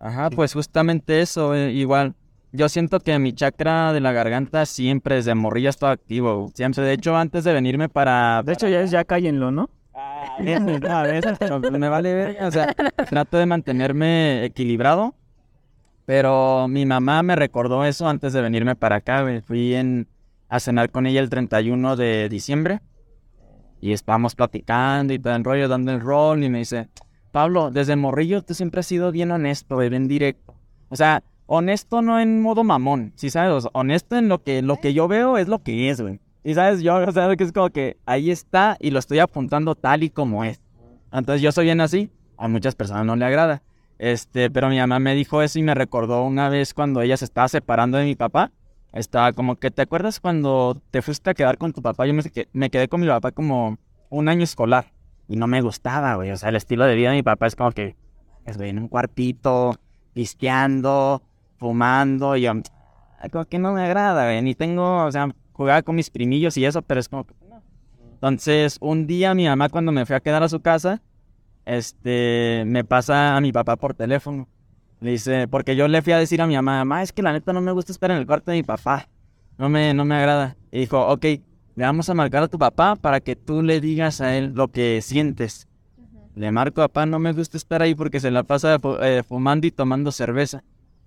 Ajá, 0.01 0.31
pues 0.31 0.55
justamente 0.55 1.21
eso, 1.21 1.55
eh, 1.55 1.71
igual. 1.73 2.15
Yo 2.53 2.69
siento 2.69 3.01
que 3.01 3.19
mi 3.19 3.33
chakra 3.33 3.93
de 3.93 4.01
la 4.01 4.13
garganta 4.13 4.67
siempre 4.67 5.17
desde 5.17 5.35
morrilla 5.35 5.71
está 5.71 5.91
activo. 5.91 6.51
Siempre, 6.55 6.85
de 6.85 6.93
hecho, 6.93 7.17
antes 7.17 7.45
de 7.45 7.53
venirme 7.53 7.89
para... 7.89 8.43
De 8.43 8.53
hecho, 8.53 8.69
ya 8.69 8.83
es 8.83 8.91
ya 8.91 9.05
cállenlo, 9.05 9.51
¿no? 9.51 9.71
Ah, 9.95 10.37
a 10.37 11.03
veces, 11.03 11.39
me 11.71 11.89
vale 11.89 12.15
ver, 12.15 12.43
o 12.43 12.51
sea, 12.51 12.75
trato 13.09 13.37
de 13.37 13.47
mantenerme 13.47 14.45
equilibrado 14.45 15.15
pero 16.05 16.67
mi 16.69 16.85
mamá 16.85 17.23
me 17.23 17.37
recordó 17.37 17.85
eso 17.85 18.09
antes 18.09 18.33
de 18.33 18.43
venirme 18.43 18.77
para 18.77 18.97
acá, 18.97 19.25
Fui 19.47 19.75
en, 19.75 20.09
a 20.49 20.61
cenar 20.61 20.91
con 20.91 21.07
ella 21.07 21.21
el 21.21 21.31
31 21.31 21.97
de 21.97 22.29
diciembre. 22.29 22.81
Y 23.81 23.93
estábamos 23.93 24.35
platicando 24.35 25.13
y 25.13 25.19
todo 25.19 25.35
el 25.35 25.45
rollo, 25.45 25.69
dando 25.69 25.93
el 25.93 26.01
rol. 26.01 26.45
Y 26.45 26.51
me 26.51 26.59
dice, 26.59 26.89
Pablo, 27.31 27.71
desde 27.71 27.97
morrillo 27.97 28.43
tú 28.43 28.55
siempre 28.55 28.81
has 28.81 28.87
sido 28.87 29.11
bien 29.11 29.31
honesto, 29.31 29.77
bien 29.79 30.07
directo. 30.07 30.55
O 30.89 30.97
sea, 30.97 31.23
honesto 31.47 32.03
no 32.03 32.21
en 32.21 32.41
modo 32.41 32.65
mamón, 32.65 33.13
¿sí 33.17 33.31
sabes? 33.31 33.69
honesto 33.73 34.17
en 34.17 34.29
lo 34.29 34.43
que, 34.43 34.63
lo 34.63 34.79
que 34.79 34.95
yo 34.95 35.09
veo 35.09 35.39
es 35.39 35.49
lo 35.49 35.63
que 35.63 35.91
es, 35.91 36.01
güey. 36.01 36.21
Y 36.45 36.55
sabes, 36.55 36.83
yo, 36.83 36.97
o 36.97 37.13
sea, 37.13 37.35
que 37.37 37.45
es 37.45 37.53
como 37.53 37.71
que 37.71 37.99
ahí 38.05 38.31
está 38.31 38.77
y 38.81 38.91
lo 38.91 38.99
estoy 38.99 39.21
apuntando 39.21 39.75
tal 39.75 40.03
y 40.03 40.11
como 40.11 40.45
es. 40.45 40.61
Entonces 41.13 41.43
yo 41.43 41.53
soy 41.53 41.67
bien 41.67 41.81
así, 41.81 42.11
a 42.37 42.49
muchas 42.49 42.75
personas 42.75 43.07
no 43.07 43.15
le 43.15 43.25
agrada. 43.25 43.63
Este, 43.99 44.51
pero 44.51 44.69
mi 44.69 44.79
mamá 44.79 44.99
me 44.99 45.15
dijo 45.15 45.43
eso 45.43 45.61
y 45.61 45.63
me 45.63 45.75
recordó 45.75 46.25
una 46.25 46.49
vez 46.49 46.75
cuando 46.75 47.01
ella 47.03 47.17
se 47.17 47.25
estaba 47.25 47.47
separando 47.49 47.99
de 47.99 48.05
mi 48.05 48.17
papá. 48.17 48.51
Estaba 48.93 49.33
como 49.33 49.57
que, 49.57 49.71
¿te 49.71 49.83
acuerdas 49.83 50.21
cuando 50.21 50.81
te 50.91 51.01
fuiste 51.03 51.31
a 51.31 51.35
quedar 51.35 51.57
con 51.57 51.73
tu 51.73 51.81
papá? 51.81 52.07
Yo 52.07 52.15
me, 52.15 52.23
me 52.53 52.71
quedé 52.71 52.89
con 52.89 53.01
mi 53.01 53.07
papá 53.07 53.31
como 53.31 53.79
un 54.11 54.29
año 54.29 54.43
escolar 54.43 54.93
y 55.29 55.37
no 55.37 55.47
me 55.47 55.61
gustaba, 55.63 56.17
güey. 56.17 56.31
O 56.33 56.37
sea, 56.37 56.49
el 56.49 56.57
estilo 56.57 56.85
de 56.85 56.95
vida 56.95 57.11
de 57.11 57.17
mi 57.17 57.23
papá 57.23 57.47
es 57.47 57.57
como 57.57 57.71
que, 57.71 57.97
es, 58.45 58.57
güey, 58.57 58.71
en 58.71 58.81
un 58.81 58.89
cuartito, 58.89 59.79
pisteando, 60.13 61.23
fumando. 61.63 62.37
Y 62.37 62.43
yo, 62.43 62.53
como 63.31 63.45
que 63.47 63.59
no 63.59 63.73
me 63.73 63.83
agrada, 63.83 64.25
güey. 64.25 64.43
Ni 64.43 64.55
tengo, 64.55 65.07
o 65.07 65.11
sea, 65.11 65.29
jugaba 65.53 65.83
con 65.83 65.95
mis 65.97 66.11
primillos 66.11 66.57
y 66.59 66.67
eso, 66.67 66.83
pero 66.83 67.01
es 67.01 67.09
como 67.09 67.25
que 67.25 67.35
no. 67.49 67.63
Entonces, 68.13 68.77
un 68.81 69.07
día 69.07 69.35
mi 69.35 69.47
mamá 69.47 69.69
cuando 69.69 69.93
me 69.93 70.05
fui 70.05 70.15
a 70.15 70.21
quedar 70.21 70.43
a 70.43 70.49
su 70.49 70.61
casa, 70.61 71.01
este, 71.65 72.65
me 72.67 72.85
pasa 72.85 73.37
a 73.37 73.41
mi 73.41 73.53
papá 73.53 73.77
por 73.77 73.95
teléfono. 73.95 74.49
Le 75.01 75.13
dice, 75.13 75.49
porque 75.49 75.75
yo 75.75 75.89
le 75.89 76.03
fui 76.03 76.13
a 76.13 76.19
decir 76.19 76.41
a 76.43 76.47
mi 76.47 76.55
mamá, 76.55 76.79
mamá, 76.79 77.03
es 77.03 77.13
que 77.13 77.23
la 77.23 77.33
neta 77.33 77.53
no 77.53 77.61
me 77.61 77.73
gusta 77.73 77.91
estar 77.91 78.11
en 78.11 78.19
el 78.19 78.27
cuarto 78.27 78.51
de 78.51 78.59
mi 78.59 78.63
papá. 78.63 79.09
No 79.59 79.69
me, 79.69 79.95
no 79.95 80.05
me 80.05 80.15
agrada. 80.15 80.57
Y 80.71 80.81
dijo, 80.81 81.01
ok, 81.09 81.25
le 81.25 81.85
vamos 81.85 82.09
a 82.09 82.15
marcar 82.15 82.43
a 82.43 82.49
tu 82.49 82.59
papá 82.59 82.97
para 82.97 83.21
que 83.21 83.35
tú 83.35 83.63
le 83.63 83.81
digas 83.81 84.21
a 84.21 84.37
él 84.37 84.53
lo 84.55 84.69
que 84.69 85.01
sientes. 85.03 85.69
Le 86.35 86.51
marco, 86.51 86.77
papá, 86.77 87.05
no 87.07 87.19
me 87.19 87.33
gusta 87.33 87.57
estar 87.57 87.83
ahí 87.83 87.95
porque 87.95 88.21
se 88.21 88.31
la 88.31 88.43
pasa 88.43 88.79
eh, 89.03 89.23
fumando 89.27 89.67
y 89.67 89.71
tomando 89.71 90.13
cerveza. 90.13 90.63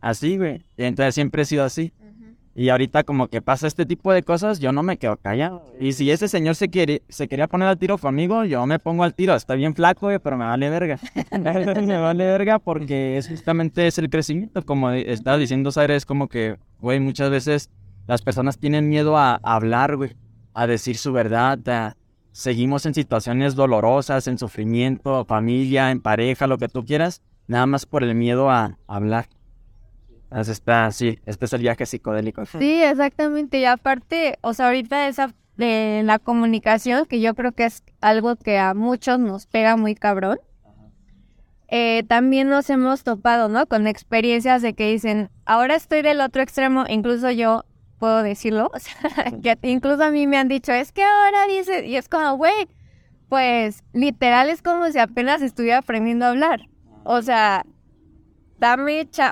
Así, 0.06 0.38
güey. 0.38 0.64
Y 0.78 0.84
entonces 0.84 1.16
siempre 1.16 1.42
he 1.42 1.46
sido 1.46 1.64
así. 1.64 1.92
Y 2.54 2.70
ahorita 2.70 3.04
como 3.04 3.28
que 3.28 3.42
pasa 3.42 3.66
este 3.66 3.88
tipo 3.88 4.14
de 4.14 4.22
cosas, 4.22 4.60
yo 4.60 4.72
no 4.72 4.84
me 4.84 4.98
quedo 4.98 5.18
callado. 5.18 5.66
Y 5.80 5.94
si 5.94 6.12
ese 6.12 6.28
señor 6.28 6.54
se 6.54 6.70
quiere, 6.70 7.02
se 7.10 7.28
quería 7.28 7.48
poner 7.48 7.68
al 7.70 7.80
tiro 7.80 7.98
conmigo, 7.98 8.46
yo 8.46 8.68
me 8.68 8.78
pongo 8.78 9.04
al 9.04 9.16
tiro. 9.16 9.34
Está 9.34 9.56
bien 9.56 9.74
flaco, 9.74 10.10
pero 10.22 10.38
me 10.38 10.46
vale 10.46 10.70
verga. 10.70 11.00
me 11.32 11.98
vale 11.98 12.24
verga 12.24 12.60
porque 12.60 13.18
es 13.18 13.28
justamente 13.28 13.88
es 13.88 13.98
el 13.98 14.12
crecimiento. 14.12 14.64
Como 14.64 14.92
estaba 14.92 15.40
diciendo 15.40 15.72
Zaire, 15.72 15.96
es 15.96 16.06
como 16.06 16.28
que, 16.28 16.60
güey, 16.80 17.00
muchas 17.00 17.32
veces 17.32 17.72
las 18.06 18.22
personas 18.22 18.60
tienen 18.60 18.88
miedo 18.88 19.18
a, 19.18 19.40
hablar, 19.42 19.96
güey. 19.96 20.16
A 20.54 20.68
decir 20.68 20.98
su 20.98 21.14
verdad. 21.14 21.96
seguimos 22.32 22.86
en 22.86 22.94
situaciones 22.94 23.56
dolorosas, 23.56 24.28
en 24.28 24.38
sufrimiento, 24.38 25.26
familia, 25.26 25.90
en 25.90 26.00
pareja, 26.00 26.46
lo 26.46 26.60
que 26.60 26.68
tú 26.68 26.86
quieras. 26.86 27.24
Nada 27.48 27.66
más 27.66 27.88
por 27.88 28.04
el 28.04 28.14
miedo 28.14 28.52
a 28.52 28.78
hablar. 28.86 29.30
Está, 30.32 30.92
sí, 30.92 31.20
este 31.26 31.46
es 31.46 31.54
el 31.54 31.62
viaje 31.62 31.86
psicodélico. 31.86 32.46
Sí, 32.46 32.84
exactamente. 32.84 33.60
Y 33.60 33.66
aparte, 33.66 34.38
o 34.42 34.54
sea, 34.54 34.68
ahorita 34.68 35.08
esa 35.08 35.34
de 35.58 36.02
la 36.04 36.20
comunicación, 36.20 37.06
que 37.06 37.22
yo 37.22 37.34
creo 37.36 37.54
que 37.54 37.66
es 37.66 37.84
algo 38.02 38.36
que 38.36 38.58
a 38.58 38.74
muchos 38.74 39.20
nos 39.20 39.48
pega 39.48 39.78
muy 39.78 39.96
cabrón. 39.96 40.40
Eh, 41.68 42.04
también 42.08 42.50
nos 42.50 42.70
hemos 42.70 43.04
topado, 43.04 43.50
¿no? 43.50 43.66
Con 43.66 43.88
experiencias 43.88 44.62
de 44.62 44.74
que 44.74 44.92
dicen, 44.92 45.30
ahora 45.46 45.76
estoy 45.76 46.02
del 46.02 46.22
otro 46.22 46.42
extremo, 46.42 46.86
incluso 46.88 47.32
yo 47.32 47.64
puedo 47.98 48.22
decirlo, 48.22 48.70
o 48.74 48.80
sea, 48.80 49.32
que 49.42 49.58
incluso 49.70 50.04
a 50.04 50.12
mí 50.12 50.28
me 50.28 50.38
han 50.38 50.48
dicho, 50.48 50.72
es 50.74 50.92
que 50.92 51.04
ahora 51.04 51.48
dice, 51.48 51.86
y 51.88 51.96
es 51.96 52.08
como, 52.08 52.36
güey, 52.36 52.68
pues 53.30 53.84
literal 53.94 54.50
es 54.50 54.62
como 54.62 54.92
si 54.92 55.00
apenas 55.00 55.42
estuviera 55.42 55.80
aprendiendo 55.80 56.26
a 56.26 56.30
hablar. 56.30 56.68
O 57.04 57.22
sea, 57.22 57.66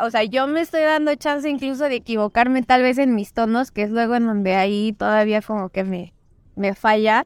o 0.03 0.09
sea, 0.11 0.23
yo 0.23 0.47
me 0.47 0.61
estoy 0.61 0.81
dando 0.81 1.15
chance 1.15 1.49
incluso 1.49 1.85
de 1.85 1.95
equivocarme 1.95 2.63
tal 2.63 2.81
vez 2.81 2.97
en 2.97 3.15
mis 3.15 3.33
tonos, 3.33 3.71
que 3.71 3.83
es 3.83 3.89
luego 3.89 4.15
en 4.15 4.25
donde 4.25 4.55
ahí 4.55 4.93
todavía 4.93 5.41
como 5.41 5.69
que 5.69 5.83
me, 5.83 6.13
me 6.55 6.73
falla. 6.75 7.25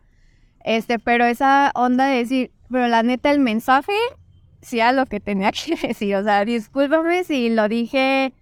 Este, 0.63 0.99
pero 0.99 1.25
esa 1.25 1.71
onda 1.75 2.07
de 2.07 2.17
decir, 2.17 2.51
pero 2.69 2.87
la 2.87 3.03
neta 3.03 3.31
el 3.31 3.39
mensaje 3.39 3.93
sí 4.61 4.79
a 4.79 4.91
lo 4.91 5.05
que 5.05 5.19
tenía 5.19 5.51
que 5.65 5.75
decir, 5.75 6.15
o 6.15 6.23
sea, 6.23 6.45
discúlpame 6.45 7.23
si 7.23 7.49
lo 7.49 7.67
dije 7.67 8.33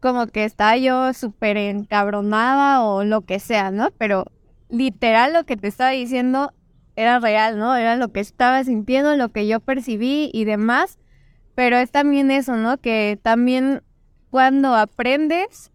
como 0.00 0.26
que 0.26 0.44
estaba 0.44 0.76
yo 0.76 1.12
súper 1.12 1.56
encabronada 1.56 2.82
o 2.82 3.04
lo 3.04 3.22
que 3.22 3.38
sea, 3.38 3.70
¿no? 3.70 3.90
Pero 3.98 4.24
literal 4.68 5.32
lo 5.32 5.44
que 5.44 5.56
te 5.56 5.68
estaba 5.68 5.90
diciendo 5.90 6.52
era 6.96 7.18
real, 7.18 7.58
¿no? 7.58 7.76
Era 7.76 7.96
lo 7.96 8.08
que 8.08 8.20
estaba 8.20 8.62
sintiendo, 8.64 9.16
lo 9.16 9.30
que 9.30 9.46
yo 9.46 9.60
percibí 9.60 10.30
y 10.32 10.44
demás. 10.44 10.98
Pero 11.60 11.76
es 11.76 11.90
también 11.90 12.30
eso, 12.30 12.56
¿no? 12.56 12.78
Que 12.78 13.18
también 13.20 13.82
cuando 14.30 14.74
aprendes 14.74 15.70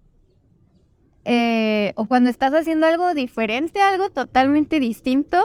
eh, 1.26 1.94
o 1.96 2.08
cuando 2.08 2.32
estás 2.32 2.56
haciendo 2.56 2.88
algo 2.88 3.14
diferente, 3.14 3.80
algo 3.84 4.10
totalmente 4.10 4.80
distinto, 4.80 5.38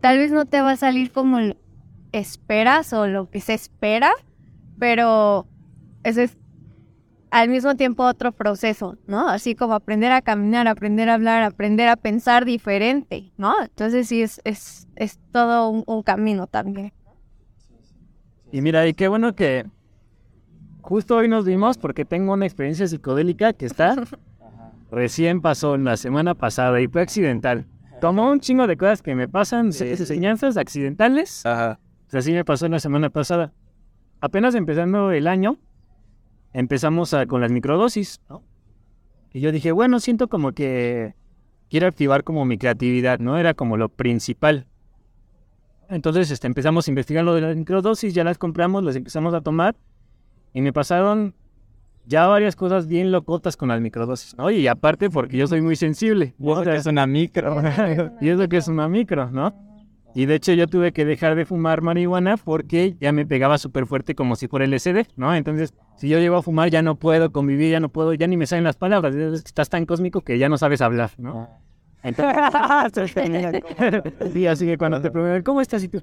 tal 0.00 0.18
vez 0.18 0.30
no 0.30 0.46
te 0.46 0.60
va 0.60 0.70
a 0.70 0.76
salir 0.76 1.10
como 1.10 1.40
esperas 2.12 2.92
o 2.92 3.08
lo 3.08 3.28
que 3.28 3.40
se 3.40 3.54
espera, 3.54 4.12
pero 4.78 5.48
eso 6.04 6.20
es 6.20 6.38
al 7.32 7.48
mismo 7.48 7.74
tiempo 7.74 8.04
otro 8.04 8.30
proceso, 8.30 8.98
¿no? 9.08 9.28
Así 9.28 9.56
como 9.56 9.74
aprender 9.74 10.12
a 10.12 10.22
caminar, 10.22 10.68
aprender 10.68 11.08
a 11.08 11.14
hablar, 11.14 11.42
aprender 11.42 11.88
a 11.88 11.96
pensar 11.96 12.44
diferente, 12.44 13.32
¿no? 13.36 13.60
Entonces 13.60 14.06
sí 14.06 14.22
es, 14.22 14.40
es, 14.44 14.86
es 14.94 15.18
todo 15.32 15.70
un 15.70 16.02
camino 16.04 16.46
también. 16.46 16.92
Y 18.52 18.60
mira, 18.60 18.86
y 18.86 18.94
qué 18.94 19.08
bueno 19.08 19.34
que 19.34 19.64
justo 20.82 21.16
hoy 21.16 21.28
nos 21.28 21.44
vimos 21.44 21.78
porque 21.78 22.04
tengo 22.04 22.32
una 22.34 22.44
experiencia 22.46 22.86
psicodélica 22.86 23.52
que 23.54 23.66
está 23.66 23.96
recién 24.90 25.40
pasó 25.40 25.76
la 25.76 25.96
semana 25.96 26.34
pasada 26.34 26.80
y 26.80 26.86
fue 26.88 27.02
accidental. 27.02 27.66
Tomó 28.00 28.30
un 28.30 28.40
chingo 28.40 28.66
de 28.66 28.76
cosas 28.76 29.00
que 29.00 29.14
me 29.14 29.28
pasan, 29.28 29.72
Sí, 29.72 29.88
enseñanzas 29.88 30.56
accidentales. 30.56 31.46
Ajá. 31.46 31.78
Así 32.12 32.32
me 32.32 32.44
pasó 32.44 32.68
la 32.68 32.78
semana 32.80 33.08
pasada. 33.10 33.52
Apenas 34.20 34.54
empezando 34.54 35.12
el 35.12 35.26
año, 35.28 35.56
empezamos 36.52 37.14
a- 37.14 37.26
con 37.26 37.40
las 37.40 37.50
microdosis, 37.50 38.20
¿no? 38.28 38.42
Y 39.32 39.40
yo 39.40 39.50
dije, 39.50 39.72
bueno, 39.72 39.98
siento 39.98 40.28
como 40.28 40.52
que 40.52 41.14
quiero 41.70 41.86
activar 41.86 42.22
como 42.22 42.44
mi 42.44 42.58
creatividad, 42.58 43.18
¿no? 43.18 43.38
Era 43.38 43.54
como 43.54 43.78
lo 43.78 43.88
principal. 43.88 44.66
Entonces 45.92 46.30
este, 46.30 46.46
empezamos 46.46 46.88
a 46.88 46.90
investigar 46.90 47.22
lo 47.22 47.34
de 47.34 47.42
las 47.42 47.54
microdosis, 47.54 48.14
ya 48.14 48.24
las 48.24 48.38
compramos, 48.38 48.82
las 48.82 48.96
empezamos 48.96 49.34
a 49.34 49.42
tomar 49.42 49.76
y 50.54 50.62
me 50.62 50.72
pasaron 50.72 51.34
ya 52.06 52.26
varias 52.26 52.56
cosas 52.56 52.86
bien 52.86 53.12
locotas 53.12 53.56
con 53.58 53.68
las 53.68 53.80
microdosis, 53.80 54.36
¿no? 54.36 54.50
Y 54.50 54.66
aparte 54.66 55.10
porque 55.10 55.36
yo 55.36 55.46
soy 55.46 55.60
muy 55.60 55.76
sensible. 55.76 56.34
Y 56.38 56.50
eso 56.50 56.62
que 56.62 56.74
es 56.76 56.86
una 56.86 57.06
micro. 57.06 57.62
y 58.20 58.28
eso 58.28 58.48
que 58.48 58.56
es 58.56 58.68
una 58.68 58.88
micro, 58.88 59.30
¿no? 59.30 59.54
Y 60.14 60.26
de 60.26 60.34
hecho 60.34 60.52
yo 60.54 60.66
tuve 60.66 60.92
que 60.92 61.04
dejar 61.04 61.36
de 61.36 61.44
fumar 61.44 61.82
marihuana 61.82 62.38
porque 62.38 62.96
ya 62.98 63.12
me 63.12 63.26
pegaba 63.26 63.58
súper 63.58 63.86
fuerte 63.86 64.14
como 64.14 64.34
si 64.36 64.48
fuera 64.48 64.66
LSD, 64.66 65.06
¿no? 65.16 65.34
Entonces, 65.34 65.74
si 65.96 66.08
yo 66.08 66.18
llego 66.18 66.36
a 66.36 66.42
fumar 66.42 66.70
ya 66.70 66.82
no 66.82 66.96
puedo 66.96 67.32
convivir, 67.32 67.70
ya 67.70 67.80
no 67.80 67.90
puedo, 67.90 68.14
ya 68.14 68.26
ni 68.26 68.36
me 68.36 68.46
salen 68.46 68.64
las 68.64 68.76
palabras, 68.76 69.14
estás 69.14 69.68
tan 69.68 69.86
cósmico 69.86 70.22
que 70.22 70.38
ya 70.38 70.48
no 70.48 70.58
sabes 70.58 70.80
hablar, 70.80 71.10
¿no? 71.18 71.48
Entonces, 72.02 73.12
sí, 74.32 74.46
así 74.46 74.66
que 74.66 74.78
cuando 74.78 75.00
te 75.00 75.10
preguntan, 75.10 75.42
¿cómo 75.42 75.60
estás? 75.60 75.82
Y 75.84 75.88
tú, 75.88 76.02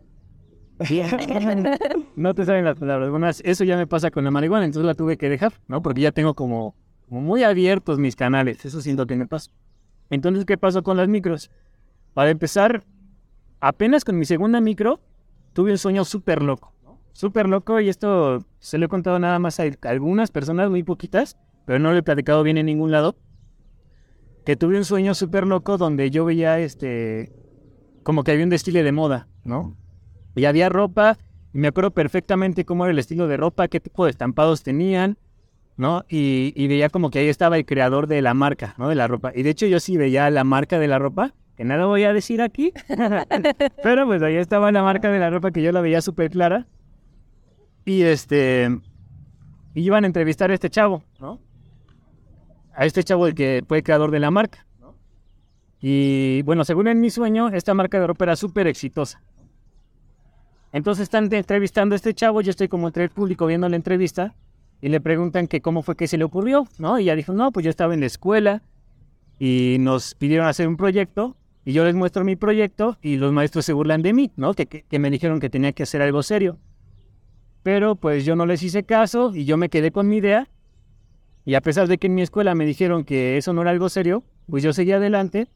no 2.16 2.34
te 2.34 2.46
salen 2.46 2.66
las 2.66 2.80
palabras. 2.80 3.10
Bueno, 3.10 3.28
eso 3.28 3.64
ya 3.64 3.76
me 3.76 3.88
pasa 3.88 4.12
con 4.12 4.24
la 4.24 4.32
marihuana, 4.32 4.66
entonces 4.66 4.86
la 4.86 4.94
tuve 4.94 5.18
que 5.18 5.30
dejar, 5.30 5.54
¿no? 5.68 5.82
Porque 5.82 6.02
ya 6.02 6.12
tengo 6.12 6.36
como, 6.36 6.76
como 7.08 7.22
muy 7.22 7.44
abiertos 7.44 8.00
mis 8.00 8.16
canales, 8.16 8.64
eso 8.66 8.82
siento 8.82 9.06
que 9.06 9.16
me 9.16 9.28
pasa. 9.28 9.52
Entonces, 10.10 10.46
¿qué 10.46 10.58
pasó 10.58 10.82
con 10.82 10.98
las 10.98 11.08
micros? 11.08 11.52
Para 12.14 12.30
empezar, 12.30 12.84
apenas 13.60 14.06
con 14.06 14.18
mi 14.18 14.26
segunda 14.26 14.62
micro, 14.62 15.00
tuve 15.54 15.72
un 15.72 15.78
sueño 15.78 16.06
súper 16.06 16.42
loco. 16.42 16.74
Súper 17.12 17.50
loco 17.50 17.80
y 17.82 17.90
esto 17.90 18.46
se 18.60 18.78
lo 18.78 18.86
he 18.86 18.90
contado 18.90 19.20
nada 19.20 19.40
más 19.40 19.60
a 19.60 19.64
algunas 19.82 20.32
personas, 20.32 20.70
muy 20.70 20.84
poquitas, 20.84 21.38
pero 21.66 21.78
no 21.78 21.92
lo 21.92 21.98
he 21.98 22.04
platicado 22.04 22.44
bien 22.44 22.58
en 22.58 22.68
ningún 22.68 22.92
lado. 22.92 23.16
Que 24.50 24.56
tuve 24.56 24.78
un 24.78 24.84
sueño 24.84 25.14
súper 25.14 25.46
loco 25.46 25.78
donde 25.78 26.10
yo 26.10 26.26
veía 26.26 26.58
este, 26.58 27.32
como 28.02 28.24
que 28.24 28.32
había 28.32 28.44
un 28.44 28.50
desfile 28.50 28.82
de 28.82 28.92
moda, 28.92 29.28
¿no? 29.44 29.78
Y 30.36 30.46
había 30.46 30.70
ropa, 30.70 31.20
y 31.54 31.60
me 31.60 31.68
acuerdo 31.68 31.92
perfectamente 31.92 32.66
cómo 32.66 32.86
era 32.86 32.92
el 32.92 32.98
estilo 32.98 33.28
de 33.28 33.38
ropa, 33.38 33.68
qué 33.68 33.80
tipo 33.80 34.06
de 34.06 34.10
estampados 34.10 34.64
tenían, 34.64 35.20
¿no? 35.78 36.04
Y, 36.10 36.52
y 36.56 36.68
veía 36.68 36.90
como 36.90 37.12
que 37.12 37.20
ahí 37.20 37.28
estaba 37.28 37.58
el 37.58 37.66
creador 37.68 38.08
de 38.08 38.24
la 38.24 38.34
marca, 38.34 38.74
¿no? 38.80 38.90
De 38.90 38.96
la 38.96 39.08
ropa. 39.08 39.32
Y 39.36 39.44
de 39.44 39.52
hecho 39.52 39.68
yo 39.68 39.80
sí 39.80 39.98
veía 39.98 40.28
la 40.32 40.44
marca 40.44 40.80
de 40.80 40.88
la 40.88 40.98
ropa, 40.98 41.36
que 41.56 41.64
nada 41.64 41.86
voy 41.86 42.06
a 42.06 42.12
decir 42.12 42.42
aquí, 42.42 42.74
pero 43.84 44.08
pues 44.08 44.24
ahí 44.24 44.38
estaba 44.38 44.72
la 44.72 44.82
marca 44.82 45.12
de 45.12 45.20
la 45.20 45.30
ropa 45.30 45.52
que 45.52 45.62
yo 45.62 45.72
la 45.72 45.82
veía 45.82 46.02
súper 46.02 46.32
clara. 46.32 46.66
Y 47.86 48.02
este, 48.02 48.80
y 49.76 49.82
iban 49.84 50.06
a 50.06 50.08
entrevistar 50.08 50.50
a 50.50 50.56
este 50.56 50.72
chavo, 50.72 51.04
¿no? 51.20 51.40
A 52.74 52.86
este 52.86 53.04
chavo 53.04 53.28
el 53.28 53.36
que 53.36 53.64
fue 53.68 53.84
creador 53.84 54.12
de 54.12 54.20
la 54.20 54.32
marca. 54.32 54.66
Y 55.82 56.42
bueno, 56.44 56.66
según 56.66 56.88
en 56.88 57.00
mi 57.00 57.10
sueño, 57.10 57.50
esta 57.50 57.74
marca 57.74 58.00
de 58.00 58.08
ropa 58.08 58.26
era 58.26 58.36
súper 58.36 58.68
exitosa. 58.68 59.22
Entonces 60.72 61.04
están 61.04 61.34
entrevistando 61.34 61.96
a 61.96 61.98
este 61.98 62.14
chavo, 62.14 62.42
yo 62.42 62.52
estoy 62.52 62.68
como 62.68 62.88
entre 62.88 63.04
el 63.04 63.10
público 63.10 63.46
viendo 63.48 63.68
la 63.70 63.76
entrevista 63.76 64.36
y 64.82 64.90
le 64.90 65.02
preguntan 65.02 65.48
que 65.48 65.62
cómo 65.62 65.82
fue 65.82 65.96
que 65.96 66.08
se 66.08 66.18
le 66.18 66.24
ocurrió, 66.24 66.68
¿no? 66.78 67.00
Y 67.00 67.04
ella 67.04 67.16
dijo, 67.16 67.34
no, 67.34 67.52
pues 67.52 67.64
yo 67.64 67.70
estaba 67.70 67.94
en 67.94 68.02
la 68.02 68.06
escuela 68.06 68.62
y 69.40 69.78
nos 69.80 70.14
pidieron 70.16 70.48
hacer 70.48 70.68
un 70.68 70.78
proyecto 70.78 71.38
y 71.66 71.74
yo 71.74 71.84
les 71.86 71.96
muestro 71.96 72.24
mi 72.24 72.36
proyecto 72.36 72.98
y 73.02 73.18
los 73.18 73.32
maestros 73.34 73.66
se 73.66 73.74
burlan 73.74 74.02
de 74.02 74.14
mí, 74.14 74.32
¿no? 74.36 74.54
Que, 74.54 74.68
que 74.68 75.00
me 75.00 75.10
dijeron 75.10 75.40
que 75.40 75.50
tenía 75.50 75.72
que 75.72 75.84
hacer 75.84 76.02
algo 76.02 76.22
serio. 76.24 76.60
Pero 77.64 77.96
pues 77.96 78.26
yo 78.26 78.36
no 78.36 78.46
les 78.46 78.62
hice 78.62 78.84
caso 78.84 79.36
y 79.36 79.46
yo 79.46 79.58
me 79.58 79.70
quedé 79.70 79.92
con 79.92 80.08
mi 80.08 80.18
idea 80.18 80.48
y 81.46 81.56
a 81.56 81.62
pesar 81.62 81.88
de 81.88 81.98
que 81.98 82.08
en 82.08 82.16
mi 82.16 82.22
escuela 82.22 82.56
me 82.56 82.66
dijeron 82.66 83.04
que 83.04 83.38
eso 83.38 83.54
no 83.54 83.62
era 83.62 83.72
algo 83.72 83.90
serio, 83.90 84.24
pues 84.48 84.64
yo 84.64 84.74
seguí 84.74 84.92
adelante 84.92 85.48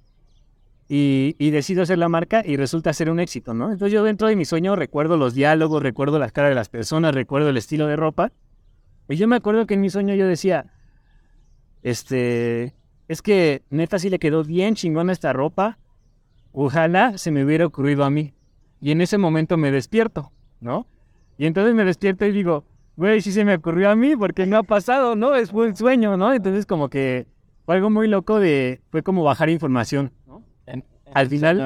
y, 0.88 1.50
decido 1.52 1.84
hacer 1.84 1.98
la 1.98 2.10
marca 2.10 2.44
y 2.46 2.58
resulta 2.58 2.94
ser 2.94 3.10
un 3.10 3.20
éxito, 3.20 3.54
¿no? 3.54 3.72
Entonces 3.72 3.94
yo 3.94 4.04
dentro 4.04 4.28
de 4.28 4.36
mi 4.36 4.46
sueño 4.46 4.76
recuerdo 4.76 5.18
los 5.18 5.34
diálogos, 5.34 5.82
recuerdo 5.82 6.20
las 6.20 6.32
caras 6.32 6.52
de 6.52 6.56
las 6.56 6.70
personas, 6.70 7.16
recuerdo 7.16 7.50
el 7.50 7.58
estilo 7.58 7.88
de 7.88 7.96
ropa. 7.96 8.32
Y 9.10 9.16
yo 9.16 9.28
me 9.28 9.36
acuerdo 9.36 9.66
que 9.66 9.74
en 9.74 9.82
mi 9.82 9.90
sueño 9.90 10.14
yo 10.16 10.28
decía, 10.28 10.72
este, 11.82 12.76
es 13.08 13.22
que 13.22 13.64
neta 13.70 14.00
sí 14.00 14.10
le 14.10 14.20
quedó 14.20 14.44
bien 14.44 14.76
chingona 14.76 15.14
esta 15.14 15.34
ropa. 15.34 15.80
Ojalá 16.52 17.18
se 17.18 17.32
me 17.32 17.44
hubiera 17.44 17.66
ocurrido 17.66 18.04
a 18.04 18.10
mí. 18.10 18.34
Y 18.82 18.92
en 18.92 19.02
ese 19.02 19.18
momento 19.18 19.58
me 19.58 19.72
despierto, 19.72 20.32
¿no? 20.60 20.88
Y 21.38 21.46
entonces 21.46 21.74
me 21.74 21.86
despierto 21.86 22.26
y 22.26 22.32
digo, 22.32 22.66
güey, 22.96 23.22
sí 23.22 23.32
se 23.32 23.44
me 23.46 23.56
ocurrió 23.56 23.90
a 23.90 23.96
mí 23.96 24.16
porque 24.16 24.46
no 24.46 24.58
ha 24.58 24.64
pasado, 24.64 25.16
¿no? 25.16 25.36
Es 25.36 25.52
un 25.52 25.76
sueño, 25.76 26.18
¿no? 26.18 26.34
Entonces 26.34 26.66
como 26.66 26.90
que 26.90 27.26
fue 27.66 27.76
algo 27.76 27.90
muy 27.90 28.08
loco 28.08 28.40
de, 28.40 28.82
fue 28.92 29.04
como 29.04 29.24
bajar 29.24 29.50
información, 29.50 30.12
¿no? 30.28 30.44
En- 30.66 30.84
Al 31.14 31.28
final, 31.28 31.58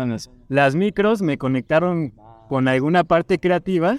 las 0.49 0.75
micros 0.75 1.21
me 1.21 1.37
conectaron 1.37 2.13
con 2.49 2.67
alguna 2.67 3.03
parte 3.03 3.39
creativa 3.39 3.97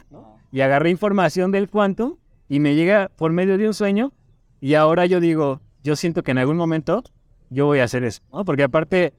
y 0.52 0.60
agarré 0.62 0.90
información 0.90 1.50
del 1.52 1.68
quantum 1.68 2.16
y 2.48 2.60
me 2.60 2.74
llega 2.74 3.10
por 3.16 3.32
medio 3.32 3.58
de 3.58 3.66
un 3.66 3.74
sueño 3.74 4.12
y 4.60 4.74
ahora 4.74 5.06
yo 5.06 5.20
digo, 5.20 5.60
yo 5.84 5.96
siento 5.96 6.22
que 6.22 6.30
en 6.30 6.38
algún 6.38 6.56
momento 6.56 7.02
yo 7.50 7.66
voy 7.66 7.80
a 7.80 7.84
hacer 7.84 8.04
eso, 8.04 8.22
¿no? 8.32 8.44
Porque 8.44 8.62
aparte 8.62 9.12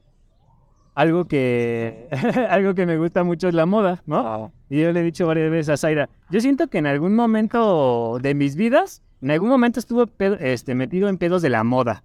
algo 0.94 1.24
que 1.26 2.08
algo 2.50 2.74
que 2.74 2.86
me 2.86 2.96
gusta 2.98 3.24
mucho 3.24 3.48
es 3.48 3.54
la 3.54 3.66
moda, 3.66 4.02
¿no? 4.06 4.52
Y 4.68 4.80
yo 4.80 4.92
le 4.92 5.00
he 5.00 5.02
dicho 5.02 5.26
varias 5.26 5.50
veces 5.50 5.68
a 5.70 5.76
Zaira, 5.76 6.08
yo 6.30 6.40
siento 6.40 6.68
que 6.68 6.78
en 6.78 6.86
algún 6.86 7.14
momento 7.14 8.18
de 8.22 8.34
mis 8.34 8.56
vidas, 8.56 9.02
en 9.22 9.30
algún 9.30 9.48
momento 9.48 9.80
estuve 9.80 10.06
pedo- 10.06 10.36
este, 10.40 10.74
metido 10.74 11.08
en 11.08 11.18
pedos 11.18 11.42
de 11.42 11.50
la 11.50 11.64
moda. 11.64 12.02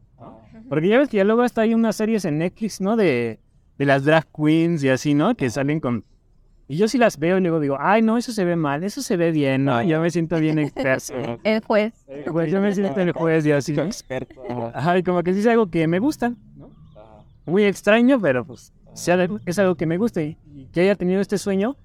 Porque 0.70 0.88
ya 0.88 0.98
ves 0.98 1.10
que 1.10 1.18
ya 1.18 1.24
luego 1.24 1.44
hasta 1.44 1.62
hay 1.62 1.74
unas 1.76 1.96
series 1.96 2.26
en 2.26 2.40
Netflix, 2.40 2.82
¿no? 2.82 2.96
De, 2.96 3.40
de 3.78 3.86
las 3.86 4.04
drag 4.04 4.26
queens 4.36 4.84
y 4.84 4.90
así, 4.90 5.14
¿no? 5.14 5.36
Que 5.36 5.50
salen 5.52 5.80
con... 5.80 6.04
Y 6.68 6.78
yo 6.78 6.88
sí 6.88 6.98
las 6.98 7.20
veo 7.20 7.38
y 7.38 7.42
luego 7.42 7.60
digo, 7.60 7.78
ay, 7.80 8.02
no, 8.02 8.18
eso 8.18 8.32
se 8.32 8.44
ve 8.44 8.56
mal, 8.56 8.84
eso 8.84 9.04
se 9.04 9.16
ve 9.18 9.30
bien, 9.32 9.66
¿no? 9.66 9.84
Yo 9.84 10.02
me 10.02 10.10
siento 10.10 10.40
bien 10.40 10.58
experto. 10.58 11.14
El 11.44 11.62
juez. 11.62 11.94
Pues 12.32 12.52
yo 12.52 12.60
me 12.60 12.74
siento 12.74 13.00
el 13.00 13.12
juez 13.12 13.46
y 13.46 13.52
así. 13.52 13.80
experto. 13.80 14.72
Ajá, 14.74 14.98
y 14.98 15.04
como 15.04 15.22
que 15.22 15.34
sí 15.36 15.42
es 15.42 15.48
algo 15.48 15.70
que 15.70 15.88
me 15.88 16.00
gusta. 16.00 16.34
Muy 17.46 17.64
extraño, 17.64 18.20
pero 18.20 18.46
pues 18.46 18.74
sea 18.94 19.28
es 19.46 19.60
algo 19.60 19.76
que 19.76 19.86
me 19.86 19.98
gusta 19.98 20.24
y, 20.24 20.38
y 20.54 20.68
que 20.68 20.82
haya 20.82 20.96
tenido 20.96 21.22
este 21.22 21.38
sueño, 21.38 21.78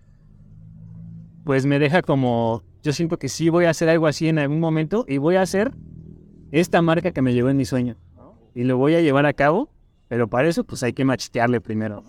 pues 1.44 1.66
me 1.66 1.78
deja 1.78 2.02
como, 2.02 2.62
yo 2.82 2.92
siento 2.92 3.18
que 3.18 3.28
sí 3.28 3.48
voy 3.48 3.64
a 3.64 3.70
hacer 3.70 3.88
algo 3.88 4.06
así 4.06 4.28
en 4.28 4.38
algún 4.38 4.60
momento 4.60 5.04
y 5.08 5.18
voy 5.18 5.36
a 5.36 5.42
hacer 5.42 5.72
esta 6.52 6.82
marca 6.82 7.12
que 7.12 7.22
me 7.22 7.32
llegó 7.32 7.48
en 7.48 7.56
mi 7.56 7.64
sueño. 7.64 7.96
Y 8.54 8.64
lo 8.64 8.76
voy 8.76 8.94
a 8.94 9.00
llevar 9.00 9.26
a 9.26 9.32
cabo, 9.32 9.70
pero 10.08 10.28
para 10.28 10.48
eso 10.48 10.64
pues 10.64 10.82
hay 10.82 10.92
que 10.92 11.04
machetearle 11.04 11.60
primero. 11.60 12.04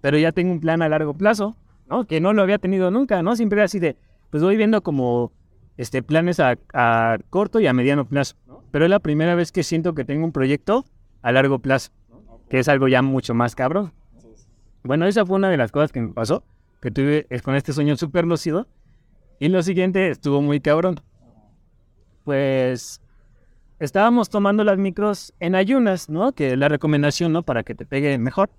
Pero 0.00 0.16
ya 0.16 0.32
tengo 0.32 0.52
un 0.52 0.60
plan 0.60 0.80
a 0.80 0.88
largo 0.88 1.14
plazo, 1.14 1.56
¿no? 1.88 2.06
Que 2.06 2.20
no 2.20 2.32
lo 2.32 2.42
había 2.42 2.58
tenido 2.58 2.90
nunca, 2.90 3.22
¿no? 3.22 3.36
Siempre 3.36 3.62
así 3.62 3.78
de, 3.78 3.96
pues 4.30 4.42
voy 4.42 4.56
viendo 4.56 4.82
como 4.82 5.32
este, 5.76 6.02
planes 6.02 6.40
a, 6.40 6.56
a 6.72 7.18
corto 7.28 7.60
y 7.60 7.66
a 7.66 7.72
mediano 7.74 8.06
plazo. 8.06 8.36
Pero 8.70 8.86
es 8.86 8.90
la 8.90 9.00
primera 9.00 9.34
vez 9.34 9.52
que 9.52 9.62
siento 9.62 9.94
que 9.94 10.04
tengo 10.04 10.24
un 10.24 10.32
proyecto 10.32 10.86
a 11.20 11.32
largo 11.32 11.58
plazo, 11.58 11.90
que 12.50 12.58
es 12.58 12.68
algo 12.68 12.88
ya 12.88 13.00
mucho 13.00 13.32
más 13.32 13.54
cabrón. 13.54 13.92
Bueno, 14.82 15.06
esa 15.06 15.24
fue 15.24 15.36
una 15.36 15.48
de 15.48 15.56
las 15.56 15.70
cosas 15.70 15.92
que 15.92 16.00
me 16.00 16.12
pasó, 16.12 16.42
que 16.82 16.90
tuve 16.90 17.26
es 17.30 17.42
con 17.42 17.54
este 17.54 17.72
sueño 17.72 17.96
súper 17.96 18.26
lúcido. 18.26 18.66
Y 19.38 19.48
lo 19.48 19.62
siguiente 19.62 20.10
estuvo 20.10 20.42
muy 20.42 20.60
cabrón. 20.60 21.00
Pues 22.24 23.00
estábamos 23.78 24.28
tomando 24.30 24.64
las 24.64 24.78
micros 24.78 25.32
en 25.38 25.54
ayunas, 25.54 26.10
¿no? 26.10 26.32
Que 26.32 26.52
es 26.52 26.58
la 26.58 26.68
recomendación, 26.68 27.32
¿no? 27.32 27.44
Para 27.44 27.62
que 27.62 27.74
te 27.74 27.86
pegue 27.86 28.18
mejor, 28.18 28.50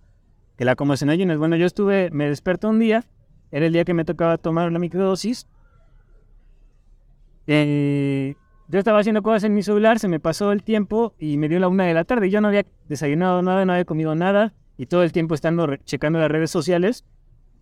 que 0.57 0.63
la 0.65 0.75
comas 0.75 1.01
en 1.01 1.09
ayunas. 1.09 1.37
Bueno, 1.37 1.57
yo 1.57 1.65
estuve, 1.65 2.09
me 2.11 2.29
desperté 2.29 2.67
un 2.67 2.79
día, 2.79 3.03
era 3.51 3.65
el 3.65 3.73
día 3.73 3.83
que 3.83 3.93
me 3.93 4.05
tocaba 4.05 4.37
tomar 4.37 4.71
la 4.71 4.79
microdosis. 4.79 5.47
Eh, 7.45 8.35
yo 8.71 8.79
estaba 8.79 8.99
haciendo 8.99 9.21
cosas 9.21 9.43
en 9.43 9.53
mi 9.53 9.63
celular, 9.63 9.99
se 9.99 10.07
me 10.07 10.19
pasó 10.19 10.51
el 10.51 10.63
tiempo 10.63 11.13
y 11.19 11.37
me 11.37 11.49
dio 11.49 11.59
la 11.59 11.67
una 11.67 11.83
de 11.85 11.93
la 11.93 12.03
tarde. 12.05 12.29
Yo 12.29 12.39
no 12.41 12.47
había 12.47 12.65
desayunado 12.87 13.41
nada, 13.41 13.65
no 13.65 13.73
había 13.73 13.85
comido 13.85 14.15
nada 14.15 14.53
y 14.77 14.85
todo 14.85 15.03
el 15.03 15.11
tiempo 15.11 15.35
estando 15.35 15.75
checando 15.83 16.19
las 16.19 16.31
redes 16.31 16.49
sociales, 16.51 17.05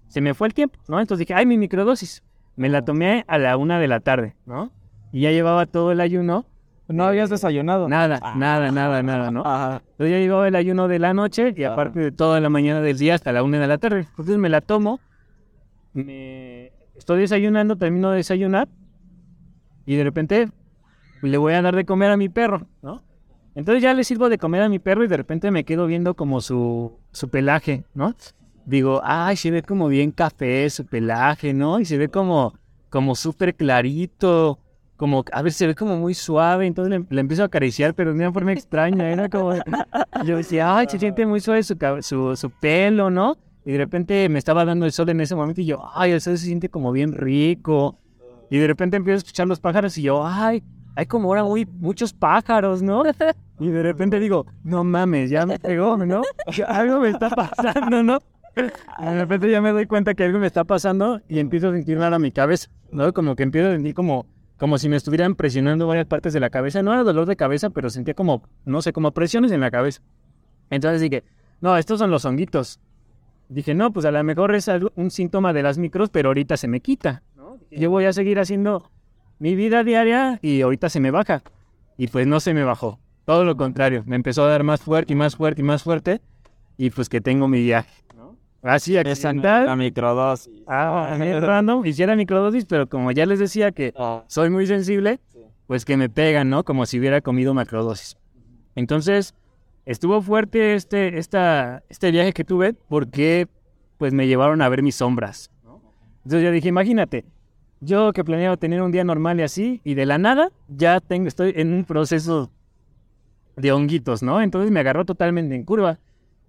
se 0.07 0.21
me 0.21 0.33
fue 0.33 0.47
el 0.47 0.53
tiempo, 0.53 0.79
¿no? 0.87 0.99
Entonces 0.99 1.27
dije, 1.27 1.33
ay, 1.37 1.45
mi 1.45 1.57
microdosis. 1.57 2.23
Me 2.55 2.67
la 2.69 2.83
tomé 2.83 3.23
a 3.27 3.37
la 3.37 3.55
una 3.57 3.79
de 3.79 3.87
la 3.87 3.99
tarde, 4.01 4.35
¿no? 4.45 4.71
Y 5.11 5.21
ya 5.21 5.31
llevaba 5.31 5.65
todo 5.65 5.91
el 5.91 6.01
ayuno 6.01 6.45
No 6.87 7.03
habías 7.05 7.29
desayunado. 7.29 7.87
Nada, 7.87 8.19
Ah. 8.21 8.33
nada, 8.35 8.71
nada, 8.71 9.03
nada, 9.03 9.29
¿no? 9.31 9.41
Ajá. 9.45 9.81
Entonces 9.91 10.11
ya 10.11 10.17
llevaba 10.19 10.47
el 10.47 10.55
ayuno 10.55 10.87
de 10.87 10.97
la 10.97 11.13
noche 11.13 11.53
y 11.55 11.63
aparte 11.63 11.99
de 11.99 12.11
toda 12.11 12.39
la 12.39 12.49
mañana 12.49 12.81
del 12.81 12.97
día 12.97 13.13
hasta 13.13 13.31
la 13.31 13.43
una 13.43 13.59
de 13.59 13.67
la 13.67 13.77
tarde. 13.77 14.07
Entonces 14.09 14.37
me 14.39 14.49
la 14.49 14.61
tomo, 14.61 14.99
me 15.93 16.71
estoy 16.97 17.21
desayunando, 17.21 17.75
termino 17.75 18.09
de 18.11 18.17
desayunar 18.17 18.67
y 19.85 19.95
de 19.95 20.03
repente 20.03 20.49
le 21.21 21.37
voy 21.37 21.53
a 21.53 21.61
dar 21.61 21.75
de 21.75 21.85
comer 21.85 22.11
a 22.11 22.17
mi 22.17 22.29
perro, 22.29 22.67
¿no? 22.81 23.03
Entonces 23.55 23.83
ya 23.83 23.93
le 23.93 24.03
sirvo 24.03 24.29
de 24.29 24.37
comer 24.37 24.61
a 24.61 24.69
mi 24.69 24.79
perro 24.79 25.03
y 25.03 25.07
de 25.07 25.17
repente 25.17 25.51
me 25.51 25.65
quedo 25.65 25.87
viendo 25.87 26.13
como 26.13 26.39
su, 26.39 26.97
su 27.11 27.29
pelaje, 27.29 27.83
¿no? 27.93 28.15
Digo, 28.65 29.01
ay, 29.03 29.35
se 29.35 29.51
ve 29.51 29.63
como 29.63 29.87
bien 29.87 30.11
café 30.11 30.69
su 30.69 30.85
pelaje, 30.85 31.53
¿no? 31.53 31.79
Y 31.79 31.85
se 31.85 31.97
ve 31.97 32.09
como, 32.09 32.53
como 32.89 33.15
súper 33.15 33.55
clarito, 33.55 34.59
como, 34.95 35.25
a 35.31 35.41
ver, 35.41 35.51
se 35.51 35.65
ve 35.65 35.75
como 35.75 35.97
muy 35.97 36.13
suave. 36.13 36.67
Entonces 36.67 36.99
le, 36.99 37.05
le 37.09 37.21
empiezo 37.21 37.41
a 37.43 37.47
acariciar, 37.47 37.95
pero 37.95 38.13
de 38.13 38.19
una 38.19 38.31
forma 38.31 38.53
extraña. 38.53 39.09
Era 39.09 39.27
como, 39.27 39.53
yo 40.25 40.37
decía, 40.37 40.77
ay, 40.77 40.87
se 40.87 40.99
siente 40.99 41.25
muy 41.25 41.39
suave 41.39 41.63
su, 41.63 41.75
su, 42.01 42.35
su 42.35 42.49
pelo, 42.49 43.09
¿no? 43.09 43.37
Y 43.65 43.73
de 43.73 43.77
repente 43.79 44.29
me 44.29 44.39
estaba 44.39 44.63
dando 44.65 44.85
el 44.85 44.91
sol 44.91 45.09
en 45.09 45.21
ese 45.21 45.35
momento 45.35 45.61
y 45.61 45.65
yo, 45.65 45.83
ay, 45.93 46.11
el 46.11 46.21
sol 46.21 46.37
se 46.37 46.45
siente 46.45 46.69
como 46.69 46.91
bien 46.91 47.13
rico. 47.13 47.97
Y 48.49 48.57
de 48.57 48.67
repente 48.67 48.97
empiezo 48.97 49.15
a 49.15 49.17
escuchar 49.19 49.47
los 49.47 49.59
pájaros 49.59 49.97
y 49.97 50.03
yo, 50.03 50.25
ay, 50.25 50.63
hay 50.95 51.05
como 51.05 51.29
ahora 51.29 51.43
muy, 51.43 51.65
muchos 51.65 52.13
pájaros, 52.13 52.81
¿no? 52.81 53.03
Y 53.61 53.67
de 53.67 53.83
repente 53.83 54.21
digo, 54.21 54.45
no 54.63 54.85
mames, 54.85 55.29
ya 55.29 55.45
me 55.45 55.59
pegó, 55.59 55.97
¿no? 55.97 56.21
Algo 56.65 57.01
me 57.01 57.09
está 57.09 57.29
pasando, 57.29 58.01
¿no? 58.03 58.19
Y 58.55 59.03
de 59.03 59.19
repente 59.19 59.51
ya 59.51 59.61
me 59.61 59.71
doy 59.71 59.85
cuenta 59.85 60.13
que 60.13 60.23
algo 60.23 60.39
me 60.39 60.47
está 60.47 60.63
pasando 60.63 61.21
y 61.27 61.39
empiezo 61.39 61.67
a 61.67 61.73
sentir 61.73 61.97
nada 61.97 62.15
a 62.15 62.19
mi 62.19 62.31
cabeza, 62.31 62.69
¿no? 62.91 63.13
Como 63.13 63.35
que 63.35 63.43
empiezo 63.43 63.67
a 63.67 63.71
sentir 63.73 63.93
como, 63.93 64.27
como 64.57 64.77
si 64.77 64.87
me 64.87 64.95
estuvieran 64.95 65.35
presionando 65.35 65.87
varias 65.87 66.07
partes 66.07 66.31
de 66.31 66.39
la 66.39 66.49
cabeza. 66.49 66.81
No 66.83 66.93
era 66.93 67.03
dolor 67.03 67.25
de 67.25 67.35
cabeza, 67.35 67.69
pero 67.69 67.89
sentía 67.89 68.13
como, 68.13 68.43
no 68.63 68.81
sé, 68.81 68.93
como 68.93 69.11
presiones 69.11 69.51
en 69.51 69.59
la 69.59 69.71
cabeza. 69.71 70.01
Entonces 70.69 71.01
dije, 71.01 71.25
no, 71.59 71.75
estos 71.75 71.99
son 71.99 72.11
los 72.11 72.23
honguitos. 72.23 72.79
Dije, 73.49 73.73
no, 73.73 73.91
pues 73.91 74.05
a 74.05 74.11
lo 74.11 74.23
mejor 74.23 74.55
es 74.55 74.69
un 74.95 75.11
síntoma 75.11 75.51
de 75.51 75.63
las 75.63 75.77
micros, 75.77 76.09
pero 76.09 76.29
ahorita 76.29 76.55
se 76.55 76.67
me 76.67 76.79
quita. 76.79 77.23
Yo 77.71 77.89
voy 77.89 78.05
a 78.05 78.13
seguir 78.13 78.39
haciendo 78.39 78.89
mi 79.39 79.55
vida 79.55 79.83
diaria 79.83 80.39
y 80.41 80.61
ahorita 80.61 80.89
se 80.89 80.99
me 80.99 81.11
baja. 81.11 81.41
Y 81.97 82.07
pues 82.07 82.27
no 82.27 82.39
se 82.39 82.53
me 82.53 82.63
bajó. 82.63 82.99
Todo 83.25 83.43
lo 83.43 83.55
contrario, 83.57 84.03
me 84.05 84.15
empezó 84.15 84.43
a 84.43 84.49
dar 84.49 84.63
más 84.63 84.81
fuerte 84.81 85.13
y 85.13 85.15
más 85.15 85.35
fuerte 85.35 85.61
y 85.61 85.63
más 85.63 85.83
fuerte. 85.83 86.21
Y 86.77 86.89
pues 86.91 87.09
que 87.09 87.21
tengo 87.21 87.47
mi 87.47 87.61
viaje. 87.61 88.03
¿no? 88.15 88.37
Así, 88.61 88.97
accidental. 88.97 89.65
la 89.65 89.75
microdosis. 89.75 90.63
Ah, 90.67 91.17
random. 91.17 91.85
Hiciera 91.85 92.15
microdosis, 92.15 92.65
pero 92.65 92.87
como 92.87 93.11
ya 93.11 93.25
les 93.25 93.39
decía 93.39 93.71
que 93.71 93.93
Ah, 93.97 94.23
soy 94.27 94.49
muy 94.49 94.65
sensible, 94.65 95.19
pues 95.67 95.85
que 95.85 95.97
me 95.97 96.09
pegan, 96.09 96.49
¿no? 96.49 96.63
Como 96.63 96.85
si 96.85 96.99
hubiera 96.99 97.21
comido 97.21 97.53
macrodosis. 97.53 98.17
Entonces, 98.75 99.35
estuvo 99.85 100.21
fuerte 100.21 100.73
este, 100.75 101.17
esta, 101.17 101.83
este 101.89 102.11
viaje 102.11 102.33
que 102.33 102.43
tuve 102.43 102.73
porque 102.73 103.47
pues 103.97 104.13
me 104.13 104.27
llevaron 104.27 104.61
a 104.61 104.69
ver 104.69 104.81
mis 104.81 104.95
sombras. 104.95 105.51
Entonces 106.23 106.43
yo 106.43 106.51
dije, 106.51 106.69
imagínate, 106.69 107.25
yo 107.81 108.13
que 108.13 108.23
planeaba 108.23 108.57
tener 108.57 108.81
un 108.81 108.91
día 108.91 109.03
normal 109.03 109.39
y 109.39 109.43
así, 109.43 109.81
y 109.83 109.93
de 109.93 110.05
la 110.05 110.17
nada 110.17 110.51
ya 110.67 110.99
tengo, 110.99 111.27
estoy 111.27 111.53
en 111.55 111.73
un 111.73 111.85
proceso 111.85 112.51
de 113.55 113.71
honguitos, 113.71 114.23
¿no? 114.23 114.41
Entonces 114.41 114.71
me 114.71 114.79
agarró 114.79 115.05
totalmente 115.05 115.55
en 115.55 115.63
curva. 115.63 115.99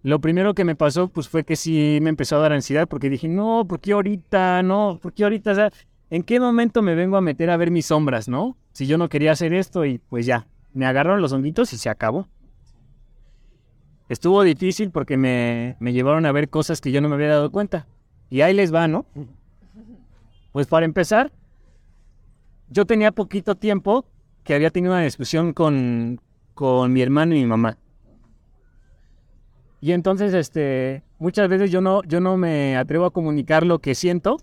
Lo 0.02 0.20
primero 0.20 0.54
que 0.54 0.64
me 0.64 0.76
pasó, 0.76 1.08
pues 1.08 1.28
fue 1.28 1.44
que 1.44 1.56
sí 1.56 1.98
me 2.00 2.08
empezó 2.08 2.36
a 2.36 2.40
dar 2.40 2.52
ansiedad 2.52 2.88
porque 2.88 3.10
dije, 3.10 3.28
no, 3.28 3.66
¿por 3.68 3.80
qué 3.80 3.92
ahorita? 3.92 4.62
No, 4.62 4.98
¿por 5.00 5.12
qué 5.12 5.24
ahorita? 5.24 5.70
¿en 6.08 6.22
qué 6.22 6.40
momento 6.40 6.82
me 6.82 6.94
vengo 6.94 7.16
a 7.16 7.20
meter 7.20 7.50
a 7.50 7.56
ver 7.56 7.70
mis 7.70 7.86
sombras, 7.86 8.28
no? 8.28 8.56
Si 8.72 8.86
yo 8.86 8.98
no 8.98 9.08
quería 9.08 9.32
hacer 9.32 9.52
esto 9.52 9.84
y 9.84 9.98
pues 9.98 10.26
ya, 10.26 10.46
me 10.72 10.86
agarraron 10.86 11.20
los 11.20 11.32
honguitos 11.32 11.72
y 11.72 11.76
se 11.76 11.90
acabó. 11.90 12.28
Estuvo 14.08 14.42
difícil 14.42 14.90
porque 14.90 15.16
me, 15.16 15.76
me 15.78 15.92
llevaron 15.92 16.26
a 16.26 16.32
ver 16.32 16.48
cosas 16.48 16.80
que 16.80 16.90
yo 16.90 17.00
no 17.00 17.08
me 17.08 17.14
había 17.14 17.28
dado 17.28 17.52
cuenta. 17.52 17.86
Y 18.28 18.40
ahí 18.40 18.54
les 18.54 18.74
va, 18.74 18.88
¿no? 18.88 19.06
Pues 20.52 20.66
para 20.66 20.84
empezar, 20.84 21.32
yo 22.68 22.84
tenía 22.86 23.12
poquito 23.12 23.54
tiempo 23.54 24.06
que 24.44 24.54
había 24.54 24.70
tenido 24.70 24.92
una 24.92 25.02
discusión 25.02 25.52
con, 25.52 26.20
con 26.54 26.92
mi 26.92 27.02
hermano 27.02 27.34
y 27.34 27.40
mi 27.40 27.46
mamá. 27.46 27.78
Y 29.80 29.92
entonces, 29.92 30.34
este, 30.34 31.02
muchas 31.18 31.48
veces 31.48 31.70
yo 31.70 31.80
no, 31.80 32.02
yo 32.04 32.20
no 32.20 32.36
me 32.36 32.76
atrevo 32.76 33.06
a 33.06 33.12
comunicar 33.12 33.64
lo 33.64 33.78
que 33.78 33.94
siento, 33.94 34.38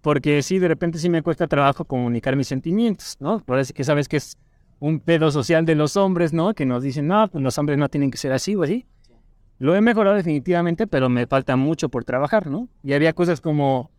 porque 0.00 0.42
sí, 0.42 0.58
de 0.58 0.68
repente 0.68 0.98
sí 0.98 1.10
me 1.10 1.22
cuesta 1.22 1.46
trabajo 1.46 1.84
comunicar 1.84 2.36
mis 2.36 2.48
sentimientos, 2.48 3.16
¿no? 3.20 3.40
Por 3.40 3.58
eso 3.58 3.74
que 3.74 3.84
sabes 3.84 4.08
que 4.08 4.16
es 4.18 4.38
un 4.78 5.00
pedo 5.00 5.30
social 5.30 5.66
de 5.66 5.74
los 5.74 5.96
hombres, 5.96 6.32
¿no? 6.32 6.54
Que 6.54 6.64
nos 6.64 6.82
dicen, 6.82 7.06
no, 7.08 7.28
pues 7.28 7.42
los 7.42 7.58
hombres 7.58 7.78
no 7.78 7.88
tienen 7.88 8.10
que 8.10 8.18
ser 8.18 8.32
así 8.32 8.54
o 8.54 8.62
así. 8.62 8.86
Lo 9.58 9.74
he 9.74 9.80
mejorado 9.80 10.16
definitivamente, 10.16 10.86
pero 10.86 11.08
me 11.08 11.26
falta 11.26 11.56
mucho 11.56 11.88
por 11.88 12.04
trabajar, 12.04 12.46
¿no? 12.46 12.68
Y 12.82 12.92
había 12.92 13.14
cosas 13.14 13.40
como, 13.40 13.90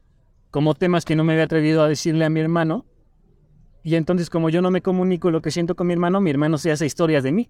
como 0.52 0.74
temas 0.76 1.06
que 1.06 1.16
no 1.16 1.24
me 1.24 1.34
había 1.34 1.46
atrevido 1.46 1.84
a 1.84 1.88
decirle 1.88 2.26
a 2.26 2.30
mi 2.30 2.40
hermano. 2.40 2.86
Y 3.84 3.96
entonces, 3.96 4.30
como 4.30 4.50
yo 4.50 4.62
no 4.62 4.72
me 4.72 4.82
comunico 4.82 5.32
lo 5.32 5.42
que 5.42 5.52
siento 5.52 5.76
con 5.76 5.88
mi 5.88 5.94
hermano, 5.94 6.20
mi 6.20 6.30
hermano 6.30 6.58
se 6.58 6.72
hace 6.72 6.86
historias 6.86 7.24
de 7.24 7.32
mí. 7.32 7.50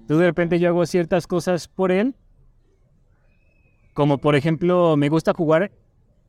Entonces, 0.00 0.18
de 0.18 0.26
repente 0.26 0.58
yo 0.58 0.68
hago 0.68 0.84
ciertas 0.86 1.26
cosas 1.26 1.68
por 1.68 1.92
él. 1.92 2.14
Como 3.94 4.18
por 4.18 4.34
ejemplo, 4.34 4.96
me 4.96 5.08
gusta 5.08 5.32
jugar 5.34 5.70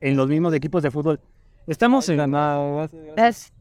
en 0.00 0.16
los 0.16 0.28
mismos 0.28 0.52
equipos 0.54 0.82
de 0.82 0.90
fútbol. 0.90 1.20
Estamos 1.66 2.08
en... 2.08 2.18
Es- 3.16 3.52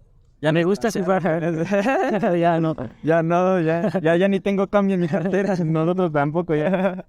Ya 0.41 0.51
me 0.51 0.63
gusta 0.63 0.89
jugar. 0.91 1.21
ya 2.39 2.59
no. 2.59 2.75
Ya 3.03 3.21
no, 3.23 3.59
ya, 3.61 3.89
ya, 4.01 4.15
ya 4.15 4.27
ni 4.27 4.39
tengo 4.39 4.67
cambio 4.67 4.95
en 4.95 5.01
mi 5.01 5.07
cartera. 5.07 5.55
Nosotros 5.63 6.11
tampoco 6.11 6.55
ya. 6.55 7.05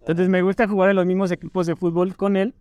Entonces 0.00 0.28
me 0.28 0.42
gusta 0.42 0.66
jugar 0.66 0.90
en 0.90 0.96
los 0.96 1.06
mismos 1.06 1.30
equipos 1.30 1.66
de 1.66 1.76
fútbol 1.76 2.16
con 2.16 2.36
él 2.36 2.54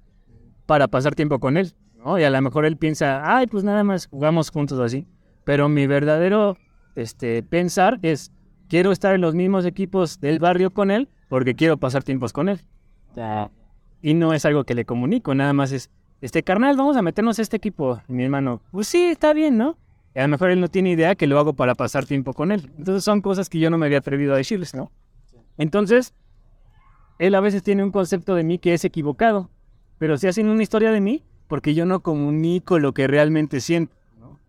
para 0.69 0.87
pasar 0.87 1.15
tiempo 1.15 1.39
con 1.39 1.57
él. 1.57 1.73
¿no? 1.95 2.19
Y 2.19 2.23
a 2.23 2.29
lo 2.29 2.39
mejor 2.43 2.63
él 2.63 2.77
piensa, 2.77 3.23
ay, 3.25 3.47
pues 3.47 3.63
nada 3.63 3.83
más 3.83 4.05
jugamos 4.05 4.51
juntos 4.51 4.77
o 4.77 4.83
así. 4.83 5.07
Pero 5.43 5.67
mi 5.67 5.87
verdadero 5.87 6.57
este, 6.95 7.41
pensar 7.41 7.97
es, 8.03 8.31
quiero 8.67 8.91
estar 8.91 9.15
en 9.15 9.21
los 9.21 9.33
mismos 9.33 9.65
equipos 9.65 10.19
del 10.19 10.37
barrio 10.37 10.69
con 10.69 10.91
él 10.91 11.09
porque 11.27 11.55
quiero 11.55 11.77
pasar 11.77 12.03
tiempos 12.03 12.33
con 12.33 12.49
él. 12.49 12.61
Y 14.03 14.13
no 14.13 14.31
es 14.31 14.45
algo 14.45 14.63
que 14.63 14.75
le 14.75 14.85
comunico, 14.85 15.33
nada 15.33 15.53
más 15.53 15.71
es, 15.71 15.89
este 16.21 16.43
carnal, 16.43 16.77
vamos 16.77 16.95
a 16.97 17.01
meternos 17.01 17.39
a 17.39 17.41
este 17.41 17.57
equipo. 17.57 17.99
Y 18.07 18.13
mi 18.13 18.25
hermano, 18.25 18.61
pues 18.69 18.87
sí, 18.87 19.05
está 19.05 19.33
bien, 19.33 19.57
¿no? 19.57 19.75
Y 20.13 20.19
a 20.19 20.21
lo 20.21 20.27
mejor 20.27 20.51
él 20.51 20.61
no 20.61 20.67
tiene 20.67 20.91
idea 20.91 21.15
que 21.15 21.25
lo 21.25 21.39
hago 21.39 21.53
para 21.53 21.73
pasar 21.73 22.05
tiempo 22.05 22.33
con 22.33 22.51
él. 22.51 22.71
Entonces 22.77 23.03
son 23.03 23.21
cosas 23.21 23.49
que 23.49 23.57
yo 23.57 23.71
no 23.71 23.79
me 23.79 23.87
había 23.87 23.97
atrevido 23.97 24.35
a 24.35 24.37
decirles, 24.37 24.75
¿no? 24.75 24.91
Entonces, 25.57 26.13
él 27.17 27.33
a 27.33 27.39
veces 27.39 27.63
tiene 27.63 27.83
un 27.83 27.91
concepto 27.91 28.35
de 28.35 28.43
mí 28.43 28.59
que 28.59 28.75
es 28.75 28.85
equivocado, 28.85 29.49
pero 29.99 30.17
se 30.17 30.27
hacen 30.27 30.49
una 30.49 30.63
historia 30.63 30.91
de 30.91 31.01
mí 31.01 31.23
porque 31.47 31.73
yo 31.73 31.85
no 31.85 32.01
comunico 32.01 32.79
lo 32.79 32.93
que 32.93 33.05
realmente 33.07 33.59
siento. 33.59 33.95
¿no? 34.17 34.39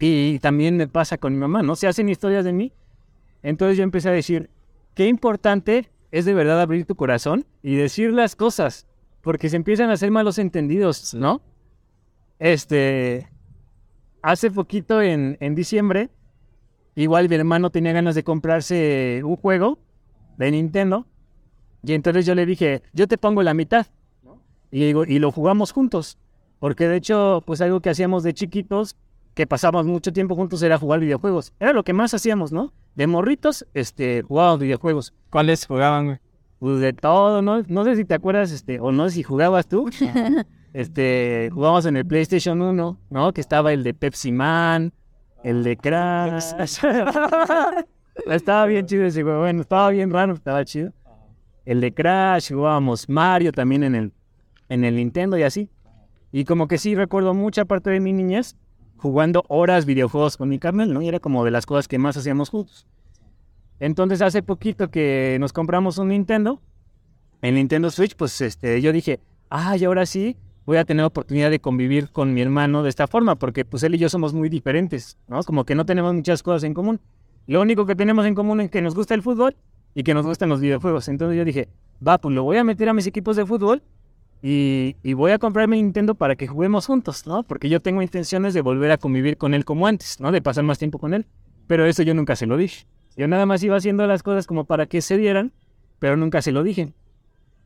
Y 0.00 0.38
también 0.40 0.76
me 0.76 0.88
pasa 0.88 1.16
con 1.16 1.32
mi 1.32 1.38
mamá, 1.38 1.62
¿no? 1.62 1.76
Se 1.76 1.86
hacen 1.86 2.08
historias 2.08 2.44
de 2.44 2.52
mí. 2.52 2.72
Entonces 3.42 3.78
yo 3.78 3.84
empecé 3.84 4.08
a 4.08 4.12
decir, 4.12 4.50
qué 4.94 5.06
importante 5.06 5.90
es 6.10 6.24
de 6.24 6.34
verdad 6.34 6.60
abrir 6.60 6.86
tu 6.86 6.96
corazón 6.96 7.46
y 7.62 7.76
decir 7.76 8.12
las 8.12 8.34
cosas, 8.34 8.86
porque 9.22 9.48
se 9.48 9.56
empiezan 9.56 9.90
a 9.90 9.92
hacer 9.92 10.10
malos 10.10 10.38
entendidos, 10.38 11.14
¿no? 11.14 11.42
Este, 12.38 13.28
hace 14.22 14.50
poquito 14.50 15.02
en, 15.02 15.36
en 15.40 15.54
diciembre, 15.54 16.08
igual 16.94 17.28
mi 17.28 17.34
hermano 17.34 17.70
tenía 17.70 17.92
ganas 17.92 18.14
de 18.14 18.24
comprarse 18.24 19.20
un 19.24 19.36
juego 19.36 19.78
de 20.38 20.50
Nintendo, 20.50 21.06
y 21.82 21.92
entonces 21.92 22.26
yo 22.26 22.34
le 22.34 22.46
dije, 22.46 22.82
yo 22.92 23.06
te 23.06 23.18
pongo 23.18 23.42
la 23.42 23.54
mitad, 23.54 23.86
y, 24.70 24.80
digo, 24.86 25.04
y 25.04 25.18
lo 25.18 25.32
jugamos 25.32 25.72
juntos, 25.72 26.18
porque 26.58 26.88
de 26.88 26.96
hecho, 26.96 27.42
pues 27.46 27.60
algo 27.60 27.80
que 27.80 27.90
hacíamos 27.90 28.22
de 28.22 28.34
chiquitos, 28.34 28.96
que 29.34 29.46
pasábamos 29.46 29.86
mucho 29.86 30.12
tiempo 30.12 30.34
juntos, 30.34 30.62
era 30.62 30.78
jugar 30.78 31.00
videojuegos, 31.00 31.52
era 31.60 31.72
lo 31.72 31.84
que 31.84 31.92
más 31.92 32.12
hacíamos, 32.14 32.52
¿no? 32.52 32.72
De 32.96 33.06
morritos, 33.06 33.66
este, 33.74 34.22
jugábamos 34.22 34.60
videojuegos. 34.60 35.14
¿Cuáles 35.30 35.66
jugaban, 35.66 36.06
güey? 36.06 36.18
Pues 36.58 36.80
de 36.80 36.92
todo, 36.92 37.40
¿no? 37.40 37.62
No 37.68 37.84
sé 37.84 37.94
si 37.94 38.04
te 38.04 38.14
acuerdas, 38.14 38.50
este, 38.50 38.80
o 38.80 38.90
no 38.90 39.08
sé 39.08 39.16
si 39.16 39.22
jugabas 39.22 39.68
tú. 39.68 39.88
Este, 40.74 41.50
jugamos 41.52 41.86
en 41.86 41.96
el 41.96 42.06
PlayStation 42.06 42.60
1, 42.60 42.98
¿no? 43.08 43.32
Que 43.32 43.40
estaba 43.40 43.72
el 43.72 43.82
de 43.82 43.94
Pepsi 43.94 44.30
Man, 44.32 44.92
el 45.42 45.64
de 45.64 45.76
Crash. 45.76 46.52
estaba 48.26 48.66
bien 48.66 48.86
chido 48.86 49.04
ese 49.04 49.22
juego. 49.22 49.40
Bueno, 49.40 49.62
estaba 49.62 49.90
bien 49.90 50.10
raro, 50.10 50.34
estaba 50.34 50.64
chido. 50.64 50.92
El 51.64 51.80
de 51.80 51.92
Crash, 51.92 52.52
jugábamos 52.52 53.08
Mario 53.08 53.50
también 53.50 53.82
en 53.82 53.94
el, 53.94 54.12
en 54.68 54.84
el 54.84 54.96
Nintendo 54.96 55.38
y 55.38 55.42
así. 55.42 55.70
Y 56.32 56.44
como 56.44 56.68
que 56.68 56.78
sí 56.78 56.94
recuerdo 56.94 57.34
mucha 57.34 57.64
parte 57.64 57.90
de 57.90 58.00
mi 58.00 58.12
niñez 58.12 58.56
jugando 58.96 59.44
horas 59.48 59.86
videojuegos 59.86 60.36
con 60.36 60.48
mi 60.48 60.58
carnal, 60.58 60.92
¿no? 60.92 61.00
Y 61.00 61.08
era 61.08 61.20
como 61.20 61.44
de 61.44 61.50
las 61.50 61.66
cosas 61.66 61.88
que 61.88 61.98
más 61.98 62.16
hacíamos 62.16 62.50
juntos. 62.50 62.86
Entonces 63.80 64.20
hace 64.22 64.42
poquito 64.42 64.90
que 64.90 65.36
nos 65.40 65.52
compramos 65.52 65.98
un 65.98 66.08
Nintendo, 66.08 66.60
el 67.40 67.54
Nintendo 67.54 67.90
Switch, 67.90 68.16
pues 68.16 68.40
este, 68.40 68.80
yo 68.82 68.92
dije, 68.92 69.20
ay, 69.48 69.84
ahora 69.84 70.04
sí, 70.04 70.36
voy 70.66 70.78
a 70.78 70.84
tener 70.84 71.04
oportunidad 71.04 71.50
de 71.50 71.60
convivir 71.60 72.10
con 72.10 72.34
mi 72.34 72.42
hermano 72.42 72.82
de 72.82 72.88
esta 72.88 73.06
forma, 73.06 73.36
porque 73.36 73.64
pues 73.64 73.84
él 73.84 73.94
y 73.94 73.98
yo 73.98 74.08
somos 74.08 74.34
muy 74.34 74.48
diferentes, 74.48 75.16
¿no? 75.28 75.42
Como 75.44 75.64
que 75.64 75.74
no 75.74 75.86
tenemos 75.86 76.12
muchas 76.12 76.42
cosas 76.42 76.64
en 76.64 76.74
común. 76.74 77.00
Lo 77.46 77.62
único 77.62 77.86
que 77.86 77.94
tenemos 77.94 78.26
en 78.26 78.34
común 78.34 78.60
es 78.60 78.70
que 78.70 78.82
nos 78.82 78.94
gusta 78.94 79.14
el 79.14 79.22
fútbol 79.22 79.56
y 79.94 80.02
que 80.02 80.12
nos 80.12 80.26
gustan 80.26 80.48
los 80.48 80.60
videojuegos. 80.60 81.08
Entonces 81.08 81.38
yo 81.38 81.44
dije, 81.44 81.68
va, 82.06 82.18
pues 82.18 82.34
lo 82.34 82.42
voy 82.42 82.56
a 82.58 82.64
meter 82.64 82.88
a 82.88 82.92
mis 82.92 83.06
equipos 83.06 83.36
de 83.36 83.46
fútbol 83.46 83.82
y, 84.40 84.94
voy 85.14 85.32
a 85.32 85.38
comprarme 85.38 85.76
Nintendo 85.76 86.14
para 86.14 86.36
que 86.36 86.46
juguemos 86.46 86.86
juntos, 86.86 87.26
¿no? 87.26 87.42
Porque 87.42 87.68
yo 87.68 87.80
tengo 87.80 88.02
intenciones 88.02 88.54
de 88.54 88.60
volver 88.60 88.90
a 88.92 88.98
convivir 88.98 89.36
con 89.36 89.54
él 89.54 89.64
como 89.64 89.86
antes, 89.86 90.20
¿no? 90.20 90.30
De 90.30 90.40
pasar 90.40 90.64
más 90.64 90.78
tiempo 90.78 90.98
con 90.98 91.14
él. 91.14 91.26
Pero 91.66 91.86
eso 91.86 92.02
yo 92.02 92.14
nunca 92.14 92.36
se 92.36 92.46
lo 92.46 92.56
dije. 92.56 92.86
Yo 93.16 93.26
nada 93.26 93.46
más 93.46 93.62
iba 93.62 93.76
haciendo 93.76 94.06
las 94.06 94.22
cosas 94.22 94.46
como 94.46 94.64
para 94.64 94.86
que 94.86 95.02
se 95.02 95.16
dieran, 95.16 95.52
pero 95.98 96.16
nunca 96.16 96.40
se 96.40 96.52
lo 96.52 96.62
dije. 96.62 96.92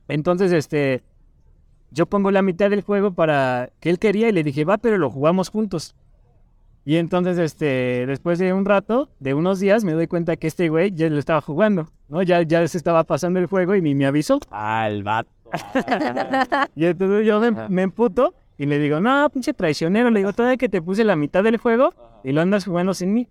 Entonces, 0.09 0.51
este, 0.51 1.03
yo 1.91 2.07
pongo 2.07 2.31
la 2.31 2.43
mitad 2.43 2.71
del 2.71 2.81
juego 2.81 3.13
para 3.13 3.71
que 3.81 3.91
él 3.91 3.99
quería 3.99 4.29
y 4.29 4.33
le 4.33 4.43
dije, 4.43 4.65
va, 4.65 4.79
pero 4.79 4.97
lo 4.97 5.11
jugamos 5.11 5.51
juntos. 5.51 5.95
Y 6.85 6.97
entonces, 6.97 7.39
este, 7.39 8.07
después 8.07 8.39
de 8.39 8.53
un 8.53 8.65
rato, 8.65 9.09
de 9.21 9.35
unos 9.35 9.61
días, 9.61 9.85
me 9.85 9.93
doy 9.93 10.07
cuenta 10.07 10.37
que 10.37 10.49
este 10.49 10.69
güey 10.69 10.91
ya 10.93 11.09
lo 11.11 11.19
estaba 11.19 11.41
jugando, 11.41 11.89
¿no? 12.09 12.23
Ya, 12.23 12.43
ya 12.43 12.67
se 12.67 12.79
estaba 12.79 13.05
pasando 13.05 13.39
el 13.39 13.47
juego 13.47 13.77
y 13.77 13.83
ni 13.83 13.95
me 13.95 14.07
avisó. 14.07 14.41
Ah, 14.51 14.89
el 14.89 15.05
vato. 15.05 15.31
Y 16.75 16.87
entonces 16.87 17.27
yo 17.27 17.41
me, 17.41 17.69
me 17.69 17.83
emputo 17.83 18.35
y 18.59 18.67
le 18.67 18.79
digo, 18.79 19.01
no, 19.01 19.29
pinche 19.31 19.53
traicionero. 19.53 20.11
Le 20.11 20.21
digo, 20.21 20.33
todavía 20.33 20.57
que 20.57 20.69
te 20.69 20.81
puse 20.81 21.05
la 21.05 21.17
mitad 21.17 21.43
del 21.43 21.57
juego 21.57 21.93
y 22.25 22.33
lo 22.33 22.41
andas 22.41 22.65
jugando 22.65 22.95
sin 22.95 23.13
mí. 23.13 23.29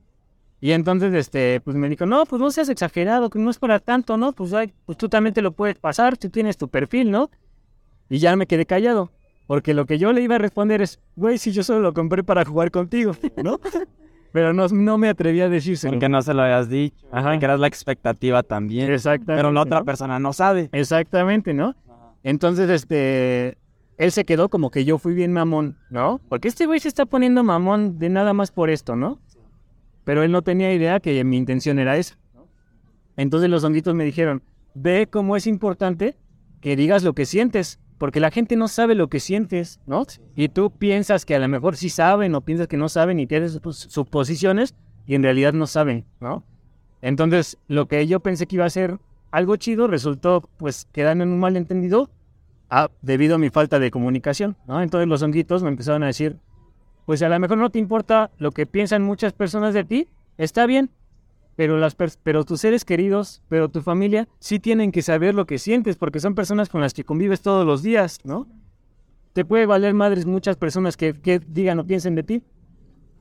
Y 0.60 0.74
entonces, 0.74 1.14
este, 1.14 1.60
pues 1.62 1.76
me 1.76 1.90
dijo, 1.90 2.06
no, 2.06 2.24
pues 2.26 2.40
no 2.40 2.52
seas 2.52 2.70
exagerado, 2.70 3.32
que 3.32 3.40
no 3.40 3.50
es 3.50 3.58
para 3.58 3.80
tanto, 3.80 4.16
¿no? 4.16 4.32
Pues, 4.32 4.54
ay, 4.54 4.72
pues 4.86 4.96
tú 4.98 5.10
también 5.10 5.34
te 5.34 5.42
lo 5.42 5.54
puedes 5.54 5.80
pasar, 5.80 6.18
tú 6.18 6.30
tienes 6.30 6.56
tu 6.56 6.68
perfil, 6.68 7.10
¿no? 7.10 7.32
Y 8.10 8.20
ya 8.20 8.36
me 8.36 8.46
quedé 8.46 8.68
callado. 8.68 9.10
Porque 9.48 9.74
lo 9.74 9.86
que 9.86 9.98
yo 9.98 10.14
le 10.14 10.22
iba 10.22 10.36
a 10.36 10.38
responder 10.38 10.82
es, 10.82 11.00
güey, 11.16 11.40
si 11.40 11.52
yo 11.52 11.64
solo 11.64 11.80
lo 11.80 11.94
compré 11.94 12.24
para 12.24 12.46
jugar 12.46 12.70
contigo, 12.70 13.14
¿no? 13.44 13.60
Pero 14.34 14.54
no, 14.54 14.68
no 14.68 14.98
me 14.98 15.10
atreví 15.10 15.42
a 15.42 15.50
decírselo. 15.50 15.94
Porque 15.94 16.08
no 16.08 16.22
se 16.22 16.34
lo 16.34 16.44
habías 16.44 16.70
dicho. 16.70 17.06
Ajá. 17.12 17.38
Que 17.38 17.46
eras 17.46 17.60
la 17.60 17.68
expectativa 17.68 18.44
también. 18.44 18.90
Exactamente. 18.92 19.36
Pero 19.36 19.52
la 19.52 19.62
otra 19.62 19.80
¿no? 19.80 19.86
persona 19.86 20.20
no 20.20 20.32
sabe. 20.32 20.70
Exactamente, 20.72 21.54
¿no? 21.54 21.76
Entonces, 22.24 22.70
este, 22.70 23.58
él 23.98 24.12
se 24.12 24.26
quedó 24.26 24.50
como 24.50 24.70
que 24.72 24.86
yo 24.86 24.98
fui 24.98 25.14
bien 25.14 25.34
mamón, 25.34 25.78
¿no? 25.90 26.20
Porque 26.30 26.48
este 26.48 26.66
güey 26.66 26.80
se 26.80 26.88
está 26.88 27.06
poniendo 27.06 27.44
mamón 27.44 28.00
de 28.00 28.10
nada 28.10 28.34
más 28.34 28.52
por 28.52 28.70
esto, 28.70 28.96
¿no? 28.96 29.20
Pero 30.04 30.24
él 30.24 30.32
no 30.32 30.42
tenía 30.42 30.74
idea 30.74 31.00
que 31.00 31.24
mi 31.24 31.38
intención 31.38 31.80
era 31.80 31.98
esa. 31.98 32.18
Entonces 33.18 33.50
los 33.50 33.64
honguitos 33.64 33.94
me 33.96 34.04
dijeron, 34.04 34.44
ve 34.74 35.08
cómo 35.10 35.36
es 35.36 35.48
importante 35.48 36.18
que 36.62 36.76
digas 36.76 37.04
lo 37.04 37.14
que 37.14 37.26
sientes, 37.26 37.80
porque 37.98 38.20
la 38.20 38.32
gente 38.32 38.56
no 38.56 38.68
sabe 38.68 38.96
lo 38.96 39.10
que 39.10 39.20
sientes, 39.20 39.80
¿no? 39.86 40.06
Y 40.36 40.50
tú 40.50 40.72
piensas 40.72 41.26
que 41.26 41.36
a 41.36 41.40
lo 41.40 41.48
mejor 41.48 41.76
sí 41.76 41.90
saben 41.90 42.34
o 42.36 42.42
piensas 42.42 42.68
que 42.68 42.78
no 42.78 42.90
saben 42.90 43.20
y 43.20 43.28
tienes 43.28 43.60
supos- 43.62 43.90
suposiciones 43.90 44.76
y 45.06 45.16
en 45.16 45.24
realidad 45.24 45.54
no 45.54 45.68
saben, 45.68 46.06
¿no? 46.20 46.44
Entonces, 47.02 47.58
lo 47.68 47.88
que 47.88 48.06
yo 48.08 48.20
pensé 48.20 48.48
que 48.48 48.56
iba 48.56 48.66
a 48.66 48.70
ser 48.70 49.00
algo 49.32 49.56
chido 49.56 49.88
resultó 49.88 50.50
pues 50.58 50.88
quedando 50.92 51.24
en 51.24 51.32
un 51.32 51.40
malentendido 51.40 52.10
ah, 52.70 52.90
debido 53.02 53.36
a 53.36 53.38
mi 53.38 53.50
falta 53.50 53.80
de 53.80 53.92
comunicación, 53.92 54.58
¿no? 54.68 54.82
Entonces 54.82 55.08
los 55.08 55.24
honguitos 55.24 55.64
me 55.64 55.70
empezaron 55.70 56.04
a 56.04 56.08
decir, 56.08 56.38
pues 57.06 57.22
a 57.24 57.30
lo 57.30 57.40
mejor 57.40 57.58
no 57.58 57.70
te 57.70 57.80
importa 57.80 58.32
lo 58.38 58.52
que 58.52 58.66
piensan 58.66 59.04
muchas 59.04 59.34
personas 59.34 59.74
de 59.74 59.84
ti, 59.84 60.08
está 60.38 60.66
bien, 60.66 60.92
pero, 61.56 61.78
las 61.78 61.96
pero 61.96 62.44
tus 62.46 62.62
seres 62.62 62.86
queridos, 62.86 63.42
pero 63.50 63.70
tu 63.70 63.82
familia, 63.82 64.28
sí 64.40 64.60
tienen 64.60 64.92
que 64.92 65.02
saber 65.02 65.36
lo 65.36 65.46
que 65.46 65.60
sientes, 65.60 65.98
porque 65.98 66.20
son 66.20 66.36
personas 66.36 66.70
con 66.70 66.82
las 66.82 66.94
que 66.94 67.04
convives 67.04 67.42
todos 67.42 67.66
los 67.66 67.84
días, 67.84 68.20
¿no? 68.24 68.48
Te 69.34 69.46
puede 69.46 69.66
valer 69.66 69.94
madres 69.94 70.26
muchas 70.26 70.58
personas 70.58 70.98
que, 70.98 71.14
que 71.14 71.40
digan 71.40 71.80
o 71.80 71.86
piensen 71.86 72.16
de 72.16 72.24
ti, 72.24 72.44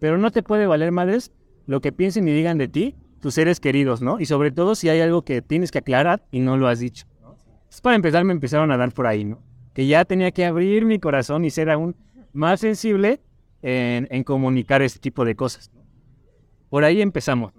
pero 0.00 0.18
no 0.18 0.30
te 0.30 0.42
puede 0.42 0.66
valer 0.66 0.90
madres 0.92 1.32
lo 1.66 1.80
que 1.80 1.92
piensen 1.92 2.26
y 2.26 2.32
digan 2.32 2.58
de 2.58 2.68
ti 2.68 2.96
tus 3.20 3.34
seres 3.34 3.60
queridos, 3.60 4.02
¿no? 4.02 4.18
Y 4.18 4.26
sobre 4.26 4.50
todo 4.50 4.74
si 4.74 4.88
hay 4.88 5.00
algo 5.00 5.22
que 5.22 5.42
tienes 5.42 5.70
que 5.70 5.78
aclarar 5.78 6.22
y 6.30 6.40
no 6.40 6.56
lo 6.56 6.68
has 6.68 6.80
dicho. 6.80 7.06
Entonces, 7.20 7.80
para 7.82 7.96
empezar 7.96 8.24
me 8.24 8.32
empezaron 8.32 8.72
a 8.72 8.76
dar 8.76 8.92
por 8.92 9.06
ahí, 9.06 9.24
¿no? 9.24 9.42
Que 9.74 9.86
ya 9.86 10.04
tenía 10.04 10.32
que 10.32 10.44
abrir 10.44 10.84
mi 10.84 10.98
corazón 10.98 11.44
y 11.44 11.50
ser 11.50 11.70
aún 11.70 11.94
más 12.32 12.60
sensible 12.60 13.20
en, 13.62 14.24
comunicar 14.24 14.82
este 14.82 14.98
tipo 14.98 15.24
de 15.24 15.36
cosas. 15.36 15.70
Por 16.68 16.84
ahí 16.84 17.02
empezamos. 17.02 17.52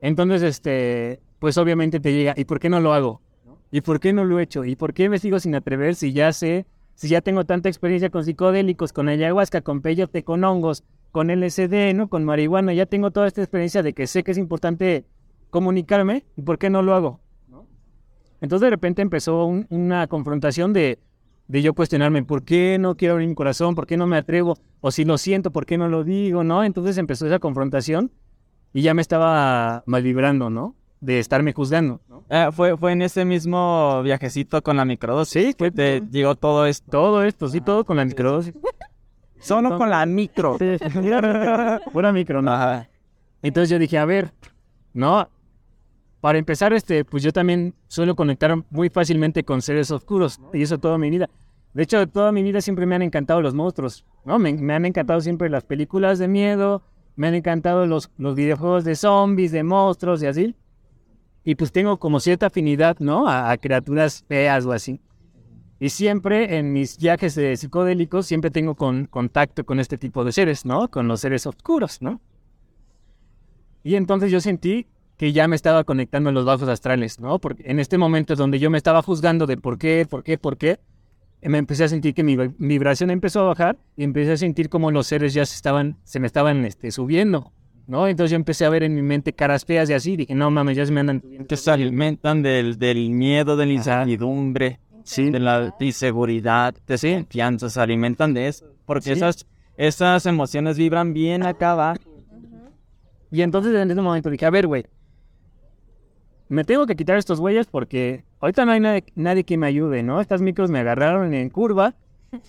Entonces, 0.00 0.42
este, 0.42 1.20
pues 1.38 1.56
obviamente 1.58 2.00
te 2.00 2.12
llega, 2.12 2.34
¿y 2.36 2.44
por 2.44 2.60
qué 2.60 2.68
no 2.68 2.80
lo 2.80 2.92
hago? 2.92 3.22
¿Y 3.70 3.80
por 3.80 3.98
qué 4.00 4.12
no 4.12 4.24
lo 4.24 4.38
he 4.38 4.42
hecho? 4.42 4.64
¿Y 4.64 4.76
por 4.76 4.92
qué 4.92 5.08
me 5.08 5.18
sigo 5.18 5.40
sin 5.40 5.54
atrever 5.54 5.94
si 5.94 6.12
ya 6.12 6.32
sé, 6.32 6.66
si 6.94 7.08
ya 7.08 7.20
tengo 7.20 7.44
tanta 7.44 7.68
experiencia 7.68 8.10
con 8.10 8.24
psicodélicos, 8.24 8.92
con 8.92 9.08
ayahuasca, 9.08 9.62
con 9.62 9.80
peyote, 9.80 10.22
con 10.22 10.44
hongos, 10.44 10.84
con 11.14 11.30
LSD, 11.30 11.94
¿no? 11.94 12.08
Con 12.08 12.24
marihuana, 12.24 12.72
ya 12.74 12.86
tengo 12.86 13.12
toda 13.12 13.28
esta 13.28 13.40
experiencia 13.40 13.84
de 13.84 13.92
que 13.92 14.08
sé 14.08 14.24
que 14.24 14.32
es 14.32 14.36
importante 14.38 15.04
comunicarme, 15.48 16.24
¿y 16.36 16.42
por 16.42 16.58
qué 16.58 16.70
no 16.70 16.82
lo 16.82 16.92
hago? 16.92 17.20
Entonces 18.40 18.66
de 18.66 18.70
repente 18.70 19.00
empezó 19.00 19.44
un- 19.46 19.64
una 19.70 20.08
confrontación 20.08 20.72
de, 20.72 20.98
de 21.46 21.62
yo 21.62 21.72
cuestionarme, 21.72 22.24
¿por 22.24 22.42
qué 22.42 22.78
no 22.80 22.96
quiero 22.96 23.14
abrir 23.14 23.28
mi 23.28 23.36
corazón? 23.36 23.76
¿Por 23.76 23.86
qué 23.86 23.96
no 23.96 24.08
me 24.08 24.16
atrevo? 24.16 24.56
O 24.80 24.90
si 24.90 25.04
lo 25.04 25.16
siento, 25.16 25.52
¿por 25.52 25.66
qué 25.66 25.78
no 25.78 25.88
lo 25.88 26.02
digo? 26.02 26.42
¿No? 26.42 26.64
Entonces 26.64 26.98
empezó 26.98 27.26
esa 27.26 27.38
confrontación 27.38 28.10
y 28.72 28.82
ya 28.82 28.92
me 28.92 29.00
estaba 29.00 29.84
mal 29.86 30.02
vibrando, 30.02 30.50
¿no? 30.50 30.74
De 31.00 31.20
estarme 31.20 31.52
juzgando. 31.52 32.00
¿no? 32.08 32.24
Eh, 32.28 32.48
fue, 32.50 32.76
fue 32.76 32.90
en 32.90 33.02
ese 33.02 33.24
mismo 33.24 34.02
viajecito 34.02 34.62
con 34.64 34.76
la 34.76 34.84
microdosis. 34.84 35.32
Sí, 35.50 35.54
fue 35.56 35.70
Te 35.70 36.02
llegó 36.10 36.34
todo 36.34 36.66
esto. 36.66 36.90
todo 36.90 37.22
esto, 37.22 37.46
sí, 37.48 37.60
todo 37.60 37.84
con 37.84 37.96
la 37.98 38.04
microdosis. 38.04 38.52
Solo 39.44 39.76
con 39.76 39.90
la 39.90 40.04
micro. 40.06 40.56
Sí, 40.58 40.76
Pura 41.92 42.12
micro, 42.12 42.40
¿no? 42.40 42.52
Ajá. 42.52 42.88
Entonces 43.42 43.68
yo 43.68 43.78
dije, 43.78 43.98
a 43.98 44.06
ver, 44.06 44.32
no, 44.94 45.28
para 46.20 46.38
empezar, 46.38 46.72
este, 46.72 47.04
pues 47.04 47.22
yo 47.22 47.32
también 47.32 47.74
suelo 47.86 48.16
conectar 48.16 48.56
muy 48.70 48.88
fácilmente 48.88 49.44
con 49.44 49.60
seres 49.60 49.90
oscuros, 49.90 50.40
y 50.54 50.62
eso 50.62 50.78
toda 50.78 50.96
mi 50.96 51.10
vida. 51.10 51.28
De 51.74 51.82
hecho, 51.82 52.06
toda 52.08 52.32
mi 52.32 52.42
vida 52.42 52.62
siempre 52.62 52.86
me 52.86 52.94
han 52.94 53.02
encantado 53.02 53.42
los 53.42 53.52
monstruos, 53.52 54.06
¿no? 54.24 54.38
Me, 54.38 54.54
me 54.54 54.72
han 54.72 54.86
encantado 54.86 55.20
siempre 55.20 55.50
las 55.50 55.64
películas 55.64 56.18
de 56.18 56.28
miedo, 56.28 56.82
me 57.16 57.26
han 57.28 57.34
encantado 57.34 57.86
los, 57.86 58.10
los 58.16 58.34
videojuegos 58.34 58.84
de 58.84 58.96
zombies, 58.96 59.52
de 59.52 59.62
monstruos 59.62 60.22
y 60.22 60.26
así. 60.26 60.54
Y 61.44 61.56
pues 61.56 61.70
tengo 61.70 61.98
como 61.98 62.20
cierta 62.20 62.46
afinidad, 62.46 62.96
¿no? 63.00 63.28
A, 63.28 63.50
a 63.50 63.58
criaturas 63.58 64.24
feas 64.26 64.64
o 64.64 64.72
así. 64.72 65.00
Y 65.80 65.88
siempre 65.90 66.56
en 66.58 66.72
mis 66.72 66.98
viajes 66.98 67.34
de 67.34 67.56
psicodélicos, 67.56 68.26
siempre 68.26 68.50
tengo 68.50 68.74
con, 68.74 69.06
contacto 69.06 69.64
con 69.64 69.80
este 69.80 69.98
tipo 69.98 70.24
de 70.24 70.32
seres, 70.32 70.64
¿no? 70.64 70.88
Con 70.90 71.08
los 71.08 71.20
seres 71.20 71.46
oscuros, 71.46 72.00
¿no? 72.00 72.20
Y 73.82 73.96
entonces 73.96 74.30
yo 74.30 74.40
sentí 74.40 74.86
que 75.16 75.32
ya 75.32 75.46
me 75.46 75.56
estaba 75.56 75.84
conectando 75.84 76.30
en 76.30 76.34
los 76.34 76.44
bajos 76.44 76.68
astrales, 76.68 77.20
¿no? 77.20 77.38
Porque 77.38 77.64
en 77.66 77.78
este 77.80 77.98
momento 77.98 78.34
donde 78.34 78.58
yo 78.58 78.70
me 78.70 78.78
estaba 78.78 79.02
juzgando 79.02 79.46
de 79.46 79.56
por 79.56 79.78
qué, 79.78 80.06
por 80.08 80.22
qué, 80.24 80.38
por 80.38 80.56
qué, 80.56 80.78
me 81.42 81.58
empecé 81.58 81.84
a 81.84 81.88
sentir 81.88 82.14
que 82.14 82.24
mi 82.24 82.36
vib- 82.36 82.54
vibración 82.58 83.10
empezó 83.10 83.40
a 83.40 83.44
bajar 83.44 83.76
y 83.96 84.04
empecé 84.04 84.32
a 84.32 84.36
sentir 84.36 84.68
como 84.70 84.90
los 84.90 85.06
seres 85.06 85.34
ya 85.34 85.44
se 85.44 85.54
estaban, 85.54 85.98
se 86.04 86.18
me 86.18 86.26
estaban 86.26 86.64
este, 86.64 86.90
subiendo, 86.90 87.52
¿no? 87.86 88.08
Entonces 88.08 88.30
yo 88.30 88.36
empecé 88.36 88.64
a 88.64 88.70
ver 88.70 88.82
en 88.82 88.94
mi 88.94 89.02
mente 89.02 89.34
caras 89.34 89.64
feas 89.66 89.90
y 89.90 89.92
así, 89.92 90.16
dije, 90.16 90.34
no 90.34 90.50
mames, 90.50 90.76
ya 90.76 90.86
se 90.86 90.92
me 90.92 91.00
andan 91.00 91.22
se 91.48 91.70
alimentan 91.70 92.42
del, 92.42 92.78
del 92.78 93.10
miedo, 93.10 93.56
de 93.56 93.66
la 93.66 93.72
incertidumbre, 93.72 94.80
Sí. 95.04 95.30
de 95.30 95.38
la 95.38 95.74
inseguridad, 95.80 96.74
de 96.86 96.98
Sí. 96.98 97.14
confianza. 97.14 97.70
Se 97.70 97.80
alimentan 97.80 98.34
de 98.34 98.48
eso. 98.48 98.66
Porque 98.86 99.04
Sí. 99.04 99.12
esas, 99.12 99.46
esas 99.76 100.26
emociones 100.26 100.76
vibran 100.78 101.12
bien 101.14 101.42
acá 101.44 101.72
abajo. 101.72 102.00
Y 103.30 103.42
entonces 103.42 103.74
en 103.74 103.90
ese 103.90 104.00
momento 104.00 104.30
dije, 104.30 104.46
a 104.46 104.50
ver, 104.50 104.66
güey, 104.66 104.84
me 106.48 106.64
tengo 106.64 106.86
que 106.86 106.94
quitar 106.96 107.16
estos 107.18 107.40
güeyes 107.40 107.66
porque 107.66 108.24
ahorita 108.40 108.64
no 108.64 108.72
hay 108.72 108.80
nadie, 108.80 109.04
nadie 109.14 109.44
que 109.44 109.56
me 109.56 109.66
ayude, 109.66 110.02
¿no? 110.02 110.20
Estas 110.20 110.40
micros 110.42 110.70
me 110.70 110.78
agarraron 110.80 111.32
en 111.34 111.48
curva, 111.50 111.94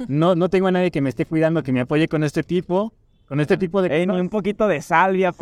no, 0.07 0.35
no 0.35 0.49
tengo 0.49 0.67
a 0.67 0.71
nadie 0.71 0.91
que 0.91 1.01
me 1.01 1.09
esté 1.09 1.25
cuidando, 1.25 1.63
que 1.63 1.71
me 1.71 1.79
apoye 1.81 2.07
con 2.07 2.23
este 2.23 2.43
tipo, 2.43 2.93
con 3.27 3.39
este 3.39 3.57
tipo 3.57 3.81
de... 3.81 3.95
Ey, 3.95 4.05
ni 4.05 4.19
un 4.19 4.29
poquito 4.29 4.67
de 4.67 4.81
salvia, 4.81 5.33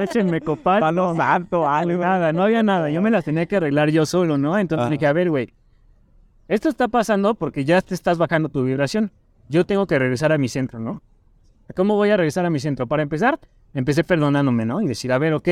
Échenme 0.00 0.40
copal. 0.40 0.80
palo 0.80 1.14
santo, 1.14 1.68
algo. 1.68 2.00
Nada, 2.02 2.32
no 2.32 2.42
había 2.42 2.62
nada, 2.62 2.90
yo 2.90 3.00
me 3.02 3.10
las 3.10 3.24
tenía 3.24 3.46
que 3.46 3.56
arreglar 3.56 3.90
yo 3.90 4.06
solo, 4.06 4.38
¿no? 4.38 4.58
Entonces 4.58 4.86
Ah. 4.86 4.90
dije, 4.90 5.06
a 5.06 5.12
ver, 5.12 5.30
güey, 5.30 5.52
esto 6.48 6.68
está 6.68 6.88
pasando 6.88 7.34
porque 7.34 7.64
ya 7.64 7.80
te 7.82 7.94
estás 7.94 8.18
bajando 8.18 8.48
tu 8.48 8.62
vibración. 8.64 9.10
Yo 9.48 9.66
tengo 9.66 9.86
que 9.86 9.98
regresar 9.98 10.32
a 10.32 10.38
mi 10.38 10.48
centro, 10.48 10.78
¿no? 10.78 11.02
¿Cómo 11.74 11.96
voy 11.96 12.10
a 12.10 12.16
regresar 12.16 12.46
a 12.46 12.50
mi 12.50 12.60
centro? 12.60 12.86
Para 12.86 13.02
empezar, 13.02 13.40
empecé 13.74 14.04
perdonándome, 14.04 14.64
¿no? 14.64 14.80
Y 14.80 14.86
decir, 14.86 15.12
a 15.12 15.18
ver, 15.18 15.34
ok, 15.34 15.48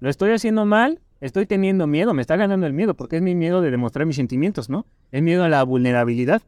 lo 0.00 0.10
estoy 0.10 0.32
haciendo 0.32 0.66
mal, 0.66 1.00
estoy 1.20 1.46
teniendo 1.46 1.86
miedo, 1.86 2.12
me 2.14 2.20
está 2.20 2.36
ganando 2.36 2.66
el 2.66 2.72
miedo, 2.72 2.94
porque 2.94 3.16
es 3.16 3.22
mi 3.22 3.34
miedo 3.34 3.60
de 3.62 3.70
demostrar 3.70 4.06
mis 4.06 4.16
sentimientos, 4.16 4.68
¿no? 4.68 4.86
Es 5.10 5.22
miedo 5.22 5.44
a 5.44 5.48
la 5.48 5.62
vulnerabilidad. 5.62 6.42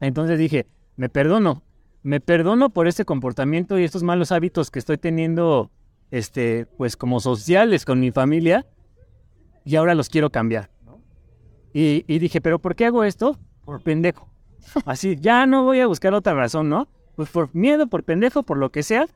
Entonces 0.00 0.38
dije, 0.38 0.66
me 0.96 1.08
perdono, 1.08 1.62
me 2.02 2.20
perdono 2.20 2.70
por 2.70 2.86
este 2.86 3.04
comportamiento 3.04 3.78
y 3.78 3.84
estos 3.84 4.02
malos 4.02 4.32
hábitos 4.32 4.70
que 4.70 4.78
estoy 4.78 4.96
teniendo, 4.96 5.70
este, 6.10 6.66
pues 6.78 6.96
como 6.96 7.20
sociales 7.20 7.84
con 7.84 8.00
mi 8.00 8.10
familia, 8.12 8.66
y 9.64 9.76
ahora 9.76 9.94
los 9.94 10.08
quiero 10.08 10.30
cambiar. 10.30 10.70
Y, 11.72 12.18
dije, 12.18 12.40
¿pero 12.40 12.58
por 12.58 12.74
qué 12.74 12.86
hago 12.86 13.04
esto? 13.04 13.38
Por 13.64 13.82
pendejo. 13.82 14.28
Así, 14.84 15.16
ya 15.20 15.46
no 15.46 15.64
voy 15.64 15.80
a 15.80 15.86
buscar 15.86 16.14
otra 16.14 16.34
razón, 16.34 16.68
¿no? 16.68 16.88
Pues 17.16 17.30
por 17.30 17.54
miedo, 17.54 17.86
por 17.86 18.04
pendejo, 18.04 18.42
por 18.42 18.58
lo 18.58 18.70
que 18.70 18.82
sea, 18.82 19.06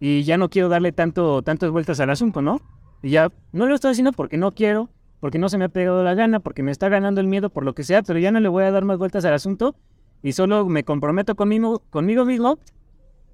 y 0.00 0.22
ya 0.22 0.36
no 0.36 0.48
quiero 0.48 0.68
darle 0.68 0.92
tanto, 0.92 1.42
tantas 1.42 1.70
vueltas 1.70 2.00
al 2.00 2.10
asunto, 2.10 2.42
¿no? 2.42 2.60
Y 3.02 3.10
ya 3.10 3.30
no 3.52 3.66
lo 3.66 3.74
estoy 3.74 3.92
haciendo 3.92 4.12
porque 4.12 4.36
no 4.36 4.52
quiero, 4.52 4.90
porque 5.20 5.38
no 5.38 5.48
se 5.48 5.58
me 5.58 5.64
ha 5.64 5.68
pegado 5.68 6.02
la 6.04 6.14
gana, 6.14 6.40
porque 6.40 6.62
me 6.62 6.70
está 6.70 6.88
ganando 6.88 7.20
el 7.20 7.26
miedo, 7.26 7.50
por 7.50 7.64
lo 7.64 7.74
que 7.74 7.84
sea, 7.84 8.02
pero 8.02 8.18
ya 8.18 8.30
no 8.30 8.40
le 8.40 8.48
voy 8.48 8.64
a 8.64 8.70
dar 8.70 8.84
más 8.84 8.98
vueltas 8.98 9.24
al 9.24 9.34
asunto 9.34 9.74
y 10.22 10.32
solo 10.32 10.66
me 10.66 10.84
comprometo 10.84 11.34
conmigo, 11.34 11.82
conmigo 11.90 12.24
mismo 12.24 12.58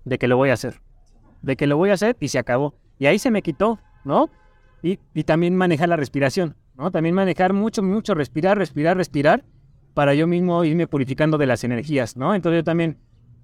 de 0.04 0.18
que 0.18 0.28
lo 0.28 0.36
voy 0.36 0.50
a 0.50 0.54
hacer. 0.54 0.80
De 1.42 1.56
que 1.56 1.66
lo 1.66 1.76
voy 1.76 1.90
a 1.90 1.94
hacer 1.94 2.16
y 2.20 2.28
se 2.28 2.38
acabó. 2.38 2.74
Y 2.98 3.06
ahí 3.06 3.18
se 3.18 3.30
me 3.30 3.42
quitó, 3.42 3.78
¿no? 4.04 4.28
Y, 4.82 4.98
y 5.14 5.24
también 5.24 5.56
manejar 5.56 5.88
la 5.88 5.96
respiración, 5.96 6.56
También 6.90 7.14
manejar 7.14 7.52
mucho, 7.52 7.82
mucho, 7.82 8.14
respirar, 8.14 8.56
respirar, 8.56 8.96
respirar, 8.96 9.44
para 9.92 10.14
yo 10.14 10.26
mismo 10.26 10.64
irme 10.64 10.86
purificando 10.86 11.36
de 11.36 11.46
las 11.46 11.64
energías, 11.64 12.16
¿no? 12.16 12.34
Entonces 12.34 12.60
yo 12.60 12.64
también, 12.64 12.96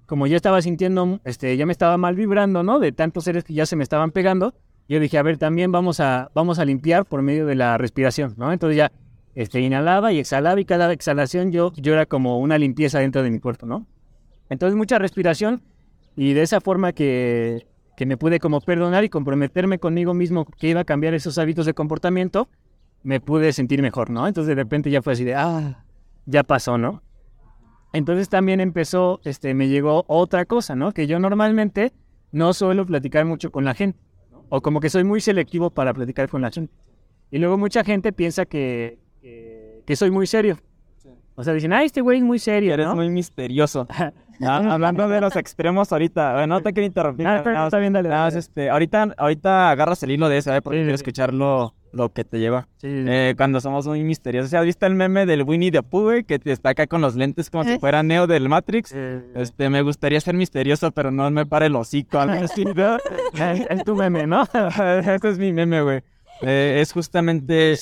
como 0.05 0.25
ya 0.27 0.35
estaba 0.35 0.61
sintiendo, 0.61 1.19
este, 1.23 1.55
ya 1.57 1.65
me 1.65 1.71
estaba 1.71 1.97
mal 1.97 2.15
vibrando, 2.15 2.63
¿no? 2.63 2.79
De 2.79 2.91
tantos 2.91 3.25
seres 3.25 3.43
que 3.43 3.53
ya 3.53 3.65
se 3.65 3.75
me 3.75 3.83
estaban 3.83 4.11
pegando, 4.11 4.55
yo 4.89 4.99
dije, 4.99 5.17
a 5.17 5.23
ver, 5.23 5.37
también 5.37 5.71
vamos 5.71 5.99
a, 5.99 6.31
vamos 6.33 6.59
a 6.59 6.65
limpiar 6.65 7.05
por 7.05 7.21
medio 7.21 7.45
de 7.45 7.55
la 7.55 7.77
respiración, 7.77 8.33
¿no? 8.37 8.51
Entonces 8.51 8.77
ya 8.77 8.91
este, 9.35 9.59
inhalaba 9.59 10.13
y 10.13 10.19
exhalaba 10.19 10.59
y 10.59 10.65
cada 10.65 10.91
exhalación 10.91 11.51
yo, 11.51 11.71
yo 11.75 11.93
era 11.93 12.05
como 12.05 12.39
una 12.39 12.57
limpieza 12.57 12.99
dentro 12.99 13.21
de 13.21 13.29
mi 13.29 13.39
cuerpo, 13.39 13.65
¿no? 13.65 13.85
Entonces 14.49 14.77
mucha 14.77 14.97
respiración 14.97 15.61
y 16.15 16.33
de 16.33 16.41
esa 16.41 16.61
forma 16.61 16.93
que, 16.93 17.67
que 17.97 18.05
me 18.05 18.17
pude 18.17 18.39
como 18.39 18.61
perdonar 18.61 19.03
y 19.03 19.09
comprometerme 19.09 19.77
conmigo 19.77 20.13
mismo 20.13 20.45
que 20.45 20.69
iba 20.69 20.81
a 20.81 20.85
cambiar 20.85 21.13
esos 21.13 21.37
hábitos 21.37 21.65
de 21.65 21.73
comportamiento, 21.73 22.47
me 23.07 23.21
pude 23.21 23.53
sentir 23.53 23.81
mejor, 23.81 24.09
¿no? 24.09 24.27
Entonces 24.27 24.49
de 24.49 24.55
repente 24.61 24.91
ya 24.91 25.01
fue 25.01 25.13
así 25.13 25.23
de, 25.23 25.33
ah, 25.33 25.85
ya 26.25 26.43
pasó, 26.43 26.77
¿no? 26.77 27.01
Entonces 27.93 28.27
también 28.27 28.59
empezó, 28.59 29.21
este, 29.23 29.53
me 29.53 29.69
llegó 29.69 30.03
otra 30.09 30.43
cosa, 30.43 30.75
¿no? 30.75 30.91
Que 30.91 31.07
yo 31.07 31.17
normalmente 31.17 31.93
no 32.33 32.51
suelo 32.51 32.85
platicar 32.85 33.23
mucho 33.23 33.49
con 33.49 33.63
la 33.63 33.73
gente, 33.75 33.97
o 34.49 34.59
como 34.59 34.81
que 34.81 34.89
soy 34.89 35.05
muy 35.05 35.21
selectivo 35.21 35.69
para 35.69 35.93
platicar 35.93 36.27
con 36.27 36.41
la 36.41 36.51
gente. 36.51 36.73
Y 37.31 37.37
luego 37.37 37.57
mucha 37.57 37.81
gente 37.85 38.11
piensa 38.11 38.45
que, 38.45 38.99
que, 39.21 39.83
que 39.85 39.95
soy 39.95 40.11
muy 40.11 40.27
serio. 40.27 40.57
O 41.35 41.45
sea, 41.45 41.53
dicen, 41.53 41.71
ah, 41.71 41.83
este 41.85 42.01
güey 42.01 42.17
es 42.17 42.25
muy 42.25 42.39
serio, 42.39 42.73
Eres 42.73 42.87
¿no? 42.87 42.95
muy 42.95 43.09
misterioso. 43.09 43.87
Ah, 44.39 44.73
hablando 44.73 45.07
de 45.07 45.19
los 45.19 45.35
extremos 45.35 45.91
ahorita, 45.91 46.33
bueno, 46.33 46.57
no 46.57 46.61
te 46.61 46.71
quiero 46.71 46.85
interrumpir. 46.85 47.25
Ah, 47.25 47.41
nada 47.43 47.65
está, 47.65 47.79
bien, 47.79 47.91
dale. 47.91 48.07
dale. 48.07 48.37
este, 48.37 48.69
ahorita, 48.69 49.15
ahorita 49.17 49.71
agarras 49.71 50.03
el 50.03 50.11
hilo 50.11 50.29
de 50.29 50.37
eso, 50.37 50.53
¿eh? 50.53 50.61
Porque 50.61 50.77
Sí, 50.77 50.83
quiero 50.83 50.97
sí. 50.97 51.03
Lo, 51.97 52.13
que 52.13 52.23
te 52.23 52.39
lleva. 52.39 52.67
Sí, 52.77 52.87
sí, 52.87 53.03
sí. 53.03 53.09
Eh, 53.09 53.33
cuando 53.35 53.59
somos 53.59 53.87
muy 53.87 54.03
misteriosos. 54.03 54.53
¿Has 54.53 54.65
visto 54.65 54.85
el 54.85 54.95
meme 54.95 55.25
del 55.25 55.43
Winnie 55.43 55.71
the 55.71 55.83
Pooh, 55.83 56.03
güey? 56.03 56.23
Que 56.23 56.39
te 56.39 56.51
está 56.51 56.69
acá 56.69 56.87
con 56.87 57.01
los 57.01 57.15
lentes 57.15 57.49
como 57.49 57.63
si 57.63 57.77
fuera 57.79 58.03
Neo 58.03 58.27
del 58.27 58.47
Matrix. 58.49 58.91
Eh, 58.93 59.21
Este, 59.35 59.69
me 59.69 59.81
gustaría 59.81 60.19
ser 60.21 60.35
misterioso, 60.35 60.91
pero 60.91 61.11
no 61.11 61.29
me 61.31 61.45
pare 61.45 61.65
el 61.65 61.75
hocico. 61.75 62.19
Algo 62.19 62.33
así, 62.45 62.63
¿no? 62.63 62.97
es, 62.97 63.67
es 63.69 63.83
tu 63.83 63.95
meme, 63.95 64.27
¿no? 64.27 64.43
Ese 64.53 65.19
es 65.23 65.37
mi 65.37 65.51
meme, 65.51 65.81
güey. 65.81 66.01
Eh, 66.41 66.79
es 66.81 66.93
justamente 66.93 67.75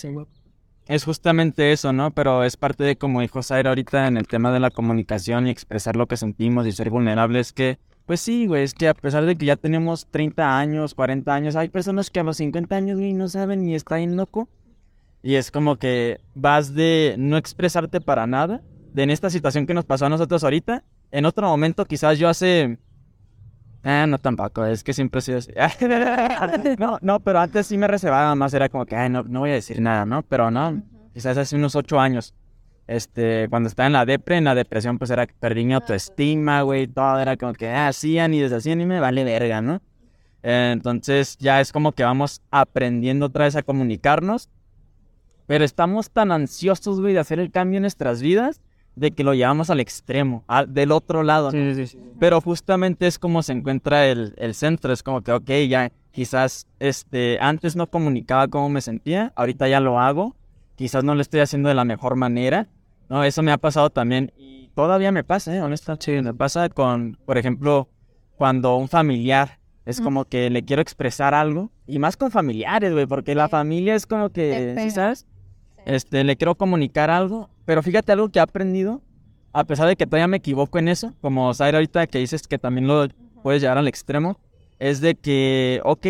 es 0.88 1.04
justamente 1.04 1.72
eso, 1.72 1.94
¿no? 1.94 2.12
Pero 2.12 2.44
es 2.44 2.58
parte 2.58 2.84
de, 2.84 2.96
como 2.96 3.22
dijo 3.22 3.42
Zaira 3.42 3.70
ahorita, 3.70 4.08
en 4.08 4.18
el 4.18 4.28
tema 4.28 4.52
de 4.52 4.60
la 4.60 4.70
comunicación 4.70 5.48
y 5.48 5.50
expresar 5.50 5.96
lo 5.96 6.08
que 6.08 6.18
sentimos 6.18 6.68
y 6.68 6.72
ser 6.72 6.92
vulnerables, 6.92 7.54
que, 7.54 7.80
pues 8.06 8.22
sí, 8.22 8.46
güey, 8.46 8.64
es 8.64 8.74
que 8.74 8.88
a 8.88 8.94
pesar 8.94 9.26
de 9.26 9.36
que 9.36 9.46
ya 9.46 9.56
tenemos 9.56 10.08
30 10.12 10.58
años, 10.58 10.94
40 10.94 11.34
años, 11.34 11.56
hay 11.56 11.70
personas 11.70 12.10
que 12.10 12.20
a 12.20 12.24
los 12.24 12.38
50 12.38 12.76
años, 12.76 13.00
güey, 13.00 13.14
no 13.14 13.28
saben 13.28 13.68
y 13.68 13.76
está 13.76 13.98
bien 13.98 14.16
loco. 14.16 14.48
Y 15.24 15.36
es 15.36 15.50
como 15.50 15.78
que 15.78 16.22
vas 16.36 16.76
de 16.76 17.16
no 17.18 17.38
expresarte 17.38 18.00
para 18.02 18.28
nada, 18.28 18.62
de 18.94 19.04
en 19.04 19.10
esta 19.10 19.30
situación 19.32 19.66
que 19.66 19.74
nos 19.74 19.86
pasó 19.86 20.06
a 20.06 20.10
nosotros 20.10 20.44
ahorita, 20.44 20.84
en 21.12 21.26
otro 21.26 21.48
momento, 21.48 21.86
quizás 21.86 22.20
yo 22.20 22.30
hace... 22.30 22.78
Ah, 23.84 24.06
no 24.08 24.18
tampoco, 24.18 24.66
es 24.66 24.84
que 24.84 24.94
siempre 24.94 25.20
he 25.20 25.22
sido 25.22 25.38
así. 25.38 25.52
no, 26.80 26.98
no, 27.02 27.20
pero 27.20 27.40
antes 27.40 27.68
sí 27.68 27.78
me 27.78 27.88
reservaba 27.88 28.34
más, 28.36 28.54
era 28.54 28.70
como 28.70 28.86
que, 28.86 28.96
ay, 28.96 29.10
no, 29.10 29.24
no 29.24 29.42
voy 29.42 29.52
a 29.52 29.54
decir 29.54 29.80
nada, 29.82 30.06
¿no? 30.06 30.24
Pero 30.24 30.52
no, 30.52 30.84
quizás 31.14 31.38
hace 31.38 31.56
unos 31.56 31.76
ocho 31.76 32.00
años, 32.00 32.34
este, 32.88 33.48
cuando 33.50 33.68
estaba 33.70 33.88
en 33.88 33.94
la 33.94 34.06
depre, 34.06 34.38
en 34.38 34.44
la 34.44 34.56
depresión, 34.56 34.98
pues 34.98 35.10
era 35.12 35.26
que 35.28 35.34
perdí 35.40 35.66
mi 35.66 35.74
autoestima, 35.74 36.62
güey, 36.62 36.88
todo 36.88 37.20
era 37.20 37.36
como 37.38 37.54
que, 37.54 37.70
ah, 37.70 37.88
hacían 37.88 38.34
y 38.34 38.40
deshacían 38.40 38.82
y 38.82 38.86
me 38.86 39.00
vale 39.00 39.24
verga, 39.24 39.62
¿no? 39.62 39.82
Eh, 40.44 40.70
entonces 40.74 41.38
ya 41.40 41.60
es 41.62 41.72
como 41.72 41.92
que 41.94 42.04
vamos 42.04 42.42
aprendiendo 42.52 43.26
otra 43.28 43.46
vez 43.46 43.56
a 43.56 43.64
comunicarnos, 43.64 44.50
pero 45.48 45.64
estamos 45.64 46.10
tan 46.12 46.32
ansiosos, 46.32 47.00
güey, 47.02 47.14
de 47.14 47.20
hacer 47.20 47.40
el 47.40 47.52
cambio 47.52 47.78
en 47.78 47.82
nuestras 47.84 48.22
vidas, 48.22 48.62
de 48.96 49.12
que 49.12 49.24
lo 49.24 49.34
llevamos 49.34 49.70
al 49.70 49.80
extremo, 49.80 50.44
al- 50.48 50.74
del 50.74 50.92
otro 50.92 51.22
lado, 51.22 51.52
¿no? 51.52 51.74
Sí, 51.74 51.76
sí, 51.76 51.88
sí. 51.88 52.00
Pero 52.20 52.40
justamente 52.40 53.08
es 53.08 53.20
como 53.20 53.44
se 53.44 53.52
encuentra 53.52 54.08
el, 54.08 54.34
el 54.38 54.54
centro. 54.56 54.94
Es 54.94 55.04
como 55.04 55.22
que, 55.22 55.34
ok, 55.34 55.50
ya 55.68 55.92
quizás 56.12 56.66
este, 56.80 57.38
antes 57.42 57.76
no 57.76 57.88
comunicaba 57.88 58.48
cómo 58.48 58.70
me 58.70 58.80
sentía, 58.80 59.34
ahorita 59.36 59.68
ya 59.68 59.82
lo 59.82 60.00
hago. 60.00 60.36
Quizás 60.76 61.04
no 61.04 61.14
lo 61.14 61.22
estoy 61.22 61.42
haciendo 61.42 61.68
de 61.70 61.76
la 61.76 61.84
mejor 61.84 62.16
manera. 62.16 62.68
No, 63.10 63.24
eso 63.24 63.44
me 63.44 63.52
ha 63.52 63.58
pasado 63.58 63.90
también. 63.90 64.32
Y 64.38 64.70
todavía 64.76 65.12
me 65.12 65.24
pasa, 65.24 65.56
¿eh? 65.56 65.62
Honestamente, 65.62 66.22
me 66.22 66.34
pasa 66.34 66.70
con, 66.70 67.18
por 67.26 67.38
ejemplo, 67.38 67.90
cuando 68.38 68.76
un 68.78 68.88
familiar 68.88 69.60
es 69.86 70.02
como 70.02 70.26
que 70.26 70.50
le 70.50 70.64
quiero 70.64 70.82
expresar 70.82 71.34
algo. 71.34 71.72
Y 71.86 72.00
más 72.00 72.18
con 72.18 72.32
familiares, 72.32 72.92
güey, 72.94 73.06
porque 73.06 73.36
la 73.36 73.46
Sí. 73.46 73.52
familia 73.52 73.96
es 73.96 74.08
como 74.08 74.30
que, 74.30 74.76
¿sí 74.80 74.90
sabes? 74.92 75.28
Este, 75.86 76.24
le 76.24 76.36
quiero 76.36 76.56
comunicar 76.56 77.10
algo. 77.12 77.50
Pero 77.66 77.84
fíjate 77.84 78.12
algo 78.12 78.30
que 78.30 78.40
he 78.40 78.42
aprendido 78.42 79.02
a 79.54 79.64
pesar 79.64 79.88
de 79.88 79.96
que 79.96 80.06
todavía 80.06 80.28
me 80.28 80.38
equivoco 80.38 80.80
en 80.80 80.90
eso, 80.90 81.14
como 81.22 81.54
Zaira 81.54 81.78
ahorita 81.78 82.08
que 82.08 82.20
dices 82.20 82.46
que 82.46 82.58
también 82.60 82.88
lo 82.88 83.08
puedes 83.42 83.62
llevar 83.62 83.78
al 83.78 83.88
extremo, 83.88 84.38
es 84.80 85.00
de 85.00 85.16
que, 85.16 85.80
ok, 85.86 86.06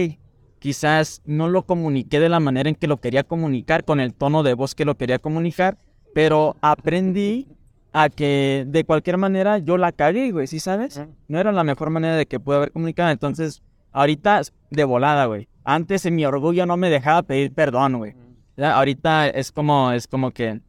quizás 0.58 1.22
no 1.26 1.48
lo 1.48 1.64
comuniqué 1.64 2.20
de 2.20 2.28
la 2.28 2.40
manera 2.40 2.70
en 2.70 2.74
que 2.76 2.88
lo 2.88 2.98
quería 2.98 3.24
comunicar, 3.24 3.84
con 3.86 4.00
el 4.00 4.16
tono 4.16 4.42
de 4.42 4.56
voz 4.56 4.74
que 4.74 4.84
lo 4.84 4.96
quería 4.98 5.20
comunicar, 5.20 5.78
pero 6.16 6.56
aprendí 6.62 7.46
a 7.92 8.08
que 8.08 8.64
de 8.70 8.86
cualquier 8.86 9.18
manera 9.18 9.58
yo 9.58 9.76
la 9.76 9.92
cagué, 9.92 10.32
güey, 10.32 10.48
¿sí 10.48 10.62
sabes? 10.62 11.02
No 11.28 11.40
era 11.40 11.52
la 11.52 11.66
mejor 11.66 11.90
manera 11.90 12.16
de 12.16 12.26
que 12.26 12.40
pude 12.40 12.56
haber 12.56 12.72
comunicado, 12.72 13.10
entonces 13.10 13.62
ahorita 13.92 14.42
de 14.70 14.84
volada, 14.86 15.26
güey. 15.26 15.50
Antes 15.66 16.06
en 16.06 16.16
mi 16.16 16.26
orgullo 16.26 16.66
no 16.66 16.78
me 16.78 16.90
dejaba 16.90 17.22
pedir 17.24 17.52
perdón, 17.52 17.98
güey. 17.98 18.16
Ya, 18.56 18.78
ahorita 18.78 19.28
es 19.28 19.52
como, 19.52 19.92
es 19.92 20.08
como 20.08 20.32
que 20.32 20.62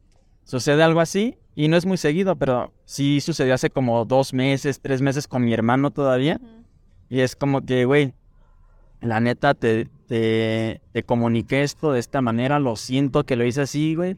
sucede 0.43 0.83
algo 0.83 0.99
así 0.99 1.37
y 1.55 1.69
no 1.69 1.77
es 1.77 1.85
muy 1.85 1.95
seguido, 1.95 2.35
pero 2.35 2.73
sí 2.83 3.21
sucedió 3.21 3.53
hace 3.53 3.69
como 3.69 4.03
dos 4.03 4.33
meses, 4.33 4.81
tres 4.81 5.01
meses 5.01 5.29
con 5.29 5.45
mi 5.45 5.53
hermano 5.53 5.91
todavía. 5.91 6.41
Y 7.07 7.21
es 7.21 7.37
como 7.37 7.65
que, 7.65 7.85
güey, 7.85 8.13
la 8.99 9.21
neta 9.21 9.53
te, 9.53 9.87
te, 10.07 10.81
te 10.91 11.03
comuniqué 11.03 11.63
esto 11.63 11.93
de 11.93 12.01
esta 12.01 12.19
manera, 12.19 12.59
lo 12.59 12.75
siento 12.75 13.25
que 13.25 13.37
lo 13.37 13.45
hice 13.45 13.61
así, 13.61 13.95
güey. 13.95 14.17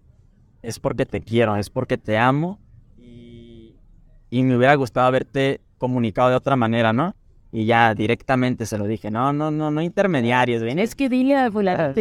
Es 0.62 0.80
porque 0.80 1.06
te 1.06 1.22
quiero, 1.22 1.56
es 1.56 1.70
porque 1.70 1.98
te 1.98 2.18
amo. 2.18 2.60
Y, 2.98 3.76
y 4.30 4.44
me 4.44 4.58
hubiera 4.58 4.76
gustado 4.76 5.08
haberte 5.08 5.62
comunicado 5.78 6.30
de 6.30 6.36
otra 6.36 6.56
manera, 6.56 6.94
¿no? 6.94 7.16
Y 7.52 7.66
ya 7.66 7.96
directamente 7.96 8.66
se 8.68 8.78
lo 8.78 8.86
dije, 8.86 9.10
no, 9.10 9.34
no, 9.34 9.50
no, 9.50 9.72
no 9.72 9.82
intermediarios, 9.82 10.62
güey. 10.62 10.80
Es 10.80 10.94
que 10.94 11.10
dile 11.10 11.36
a 11.36 11.52
fulano, 11.52 11.94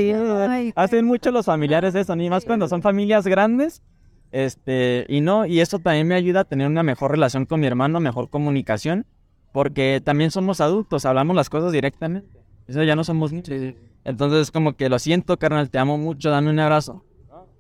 Ay, 0.51 0.73
Hacen 0.77 1.07
mucho 1.07 1.31
los 1.31 1.47
familiares 1.47 1.95
eso, 1.95 2.15
ni 2.17 2.29
más 2.29 2.45
cuando 2.45 2.69
son 2.69 2.83
familias 2.83 3.27
grandes. 3.27 3.83
Este, 4.31 5.07
y 5.09 5.23
no, 5.23 5.47
y 5.47 5.61
eso 5.61 5.79
también 5.79 6.07
me 6.07 6.15
ayuda 6.15 6.41
a 6.41 6.45
tener 6.45 6.67
una 6.67 6.83
mejor 6.83 7.13
relación 7.13 7.47
con 7.47 7.61
mi 7.61 7.67
hermano, 7.67 7.99
mejor 7.99 8.29
comunicación, 8.29 9.07
porque 9.53 10.03
también 10.05 10.31
somos 10.31 10.61
adultos, 10.61 11.07
hablamos 11.07 11.35
las 11.35 11.49
cosas 11.49 11.73
directamente. 11.73 12.39
Eso 12.67 12.83
ya 12.83 12.95
no 12.95 13.05
somos 13.05 13.33
niños. 13.33 13.75
Entonces 14.05 14.43
es 14.43 14.51
como 14.51 14.77
que 14.77 14.91
lo 14.91 14.99
siento, 14.99 15.39
carnal, 15.39 15.71
te 15.71 15.79
amo 15.79 15.97
mucho, 15.97 16.29
dame 16.31 16.51
un 16.51 16.59
abrazo. 16.59 17.05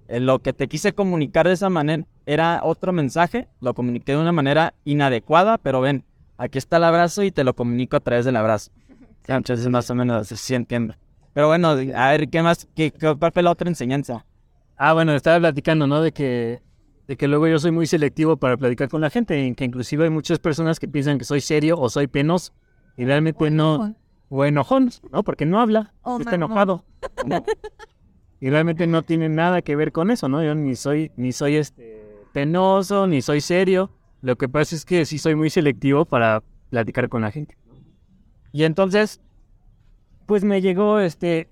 Lo 0.09 0.38
que 0.40 0.53
te 0.53 0.68
quise 0.68 0.94
comunicar 0.94 1.47
de 1.47 1.53
esa 1.55 1.68
manera 1.68 2.05
era 2.25 2.61
otro 2.64 2.92
mensaje, 2.92 3.47
lo 3.61 3.75
comuniqué 3.75 4.12
de 4.12 4.18
una 4.18 4.33
manera 4.33 4.75
inadecuada, 4.85 5.59
pero 5.59 5.81
ven, 5.83 6.05
aquí 6.38 6.57
está 6.59 6.79
el 6.79 6.85
abrazo 6.85 7.23
y 7.23 7.31
te 7.31 7.44
lo 7.44 7.55
comunico 7.55 7.97
a 7.97 8.01
través 8.01 8.25
del 8.25 8.37
abrazo. 8.37 8.71
Ya, 9.27 9.37
Entonces 9.37 9.68
más 9.68 9.90
o 9.90 9.94
menos 9.94 10.29
sí 10.29 10.55
entiendo. 10.55 10.94
Pero 11.35 11.49
bueno, 11.49 11.68
a 11.68 11.75
ver, 12.11 12.29
¿qué 12.31 12.42
más? 12.42 12.66
¿Qué, 12.75 12.90
qué- 12.90 13.14
¿Cuál 13.18 13.33
fue 13.33 13.42
la 13.42 13.51
otra 13.51 13.68
enseñanza? 13.68 14.25
Ah, 14.77 14.94
bueno, 14.94 15.12
estaba 15.14 15.38
platicando, 15.38 15.87
¿no? 15.87 16.01
De 16.01 16.12
que, 16.12 16.62
de 17.07 17.16
que 17.16 17.29
luego 17.29 17.47
yo 17.47 17.59
soy 17.59 17.71
muy 17.71 17.87
selectivo 17.87 18.37
para 18.38 18.57
platicar 18.57 18.88
con 18.88 19.01
la 19.03 19.11
gente, 19.11 19.38
y 19.47 19.55
que 19.55 19.64
inclusive 19.64 20.05
hay 20.05 20.11
muchas 20.11 20.38
personas 20.38 20.81
que 20.81 20.88
piensan 20.88 21.18
que 21.18 21.25
soy 21.25 21.40
serio 21.42 21.79
o 21.79 21.90
soy 21.90 22.07
penoso, 22.07 22.53
y 22.97 23.05
realmente 23.05 23.51
no, 23.51 23.94
o 24.31 24.44
enojón, 24.47 24.90
¿no? 25.12 25.23
Porque 25.23 25.44
no 25.44 25.61
habla, 25.61 25.92
O 26.03 26.18
está 26.18 26.35
enojado. 26.37 26.85
¿no? 27.27 27.44
Y 28.40 28.51
realmente 28.51 28.87
no 28.87 29.03
tiene 29.03 29.29
nada 29.29 29.62
que 29.62 29.77
ver 29.77 29.92
con 29.92 30.11
eso, 30.11 30.29
¿no? 30.29 30.42
Yo 30.44 30.55
ni 30.55 30.77
soy, 30.77 31.11
ni 31.16 31.33
soy 31.33 31.57
este 31.57 32.05
penoso, 32.33 33.07
ni 33.07 33.22
soy 33.22 33.40
serio. 33.40 33.90
Lo 34.22 34.37
que 34.37 34.48
pasa 34.48 34.77
es 34.77 34.85
que 34.85 35.05
sí 35.05 35.18
soy 35.18 35.35
muy 35.35 35.51
selectivo 35.51 36.05
para 36.05 36.42
platicar 36.70 37.09
con 37.09 37.22
la 37.22 37.31
gente. 37.31 37.57
Y 38.53 38.64
entonces, 38.64 39.20
pues 40.27 40.44
me 40.44 40.61
llegó 40.61 41.01
este 41.01 41.48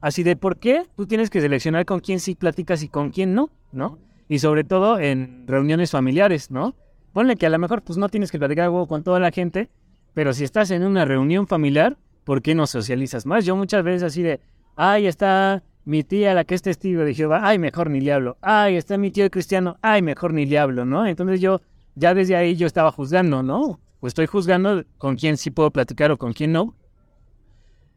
así 0.00 0.22
de 0.22 0.36
por 0.36 0.58
qué 0.58 0.86
tú 0.96 1.06
tienes 1.06 1.30
que 1.30 1.40
seleccionar 1.40 1.84
con 1.84 2.00
quién 2.00 2.18
sí 2.18 2.34
platicas 2.34 2.82
y 2.82 2.88
con 2.88 3.10
quién 3.10 3.34
no, 3.34 3.50
¿no? 3.70 3.98
Y 4.28 4.38
sobre 4.38 4.64
todo 4.64 4.98
en 4.98 5.46
reuniones 5.46 5.90
familiares, 5.90 6.50
¿no? 6.50 6.74
ponle 7.12 7.36
que 7.36 7.46
a 7.46 7.50
lo 7.50 7.58
mejor 7.58 7.82
pues 7.82 7.98
no 7.98 8.08
tienes 8.08 8.30
que 8.30 8.38
platicar 8.38 8.64
algo 8.64 8.86
con 8.86 9.02
toda 9.02 9.20
la 9.20 9.30
gente, 9.30 9.68
pero 10.14 10.32
si 10.32 10.44
estás 10.44 10.70
en 10.70 10.84
una 10.84 11.04
reunión 11.04 11.46
familiar, 11.46 11.96
¿por 12.24 12.42
qué 12.42 12.54
no 12.54 12.66
socializas 12.66 13.26
más? 13.26 13.44
Yo 13.44 13.56
muchas 13.56 13.84
veces 13.84 14.02
así 14.02 14.22
de, 14.22 14.40
ay, 14.76 15.06
está 15.06 15.62
mi 15.84 16.04
tía, 16.04 16.34
la 16.34 16.44
que 16.44 16.54
es 16.54 16.62
testigo 16.62 17.04
de 17.04 17.14
Jehová, 17.14 17.40
ay, 17.42 17.58
mejor 17.58 17.90
ni 17.90 18.00
le 18.00 18.12
hablo. 18.12 18.36
Ay, 18.40 18.76
está 18.76 18.98
mi 18.98 19.10
tío 19.10 19.28
cristiano, 19.30 19.78
ay, 19.82 20.02
mejor 20.02 20.32
ni 20.32 20.46
le 20.46 20.58
hablo, 20.58 20.84
¿no? 20.84 21.06
Entonces 21.06 21.40
yo, 21.40 21.60
ya 21.94 22.14
desde 22.14 22.36
ahí 22.36 22.56
yo 22.56 22.66
estaba 22.66 22.92
juzgando, 22.92 23.42
¿no? 23.42 23.80
Pues 24.00 24.12
estoy 24.12 24.26
juzgando 24.26 24.84
con 24.98 25.16
quién 25.16 25.36
sí 25.36 25.50
puedo 25.50 25.70
platicar 25.70 26.10
o 26.10 26.18
con 26.18 26.32
quién 26.32 26.52
no. 26.52 26.74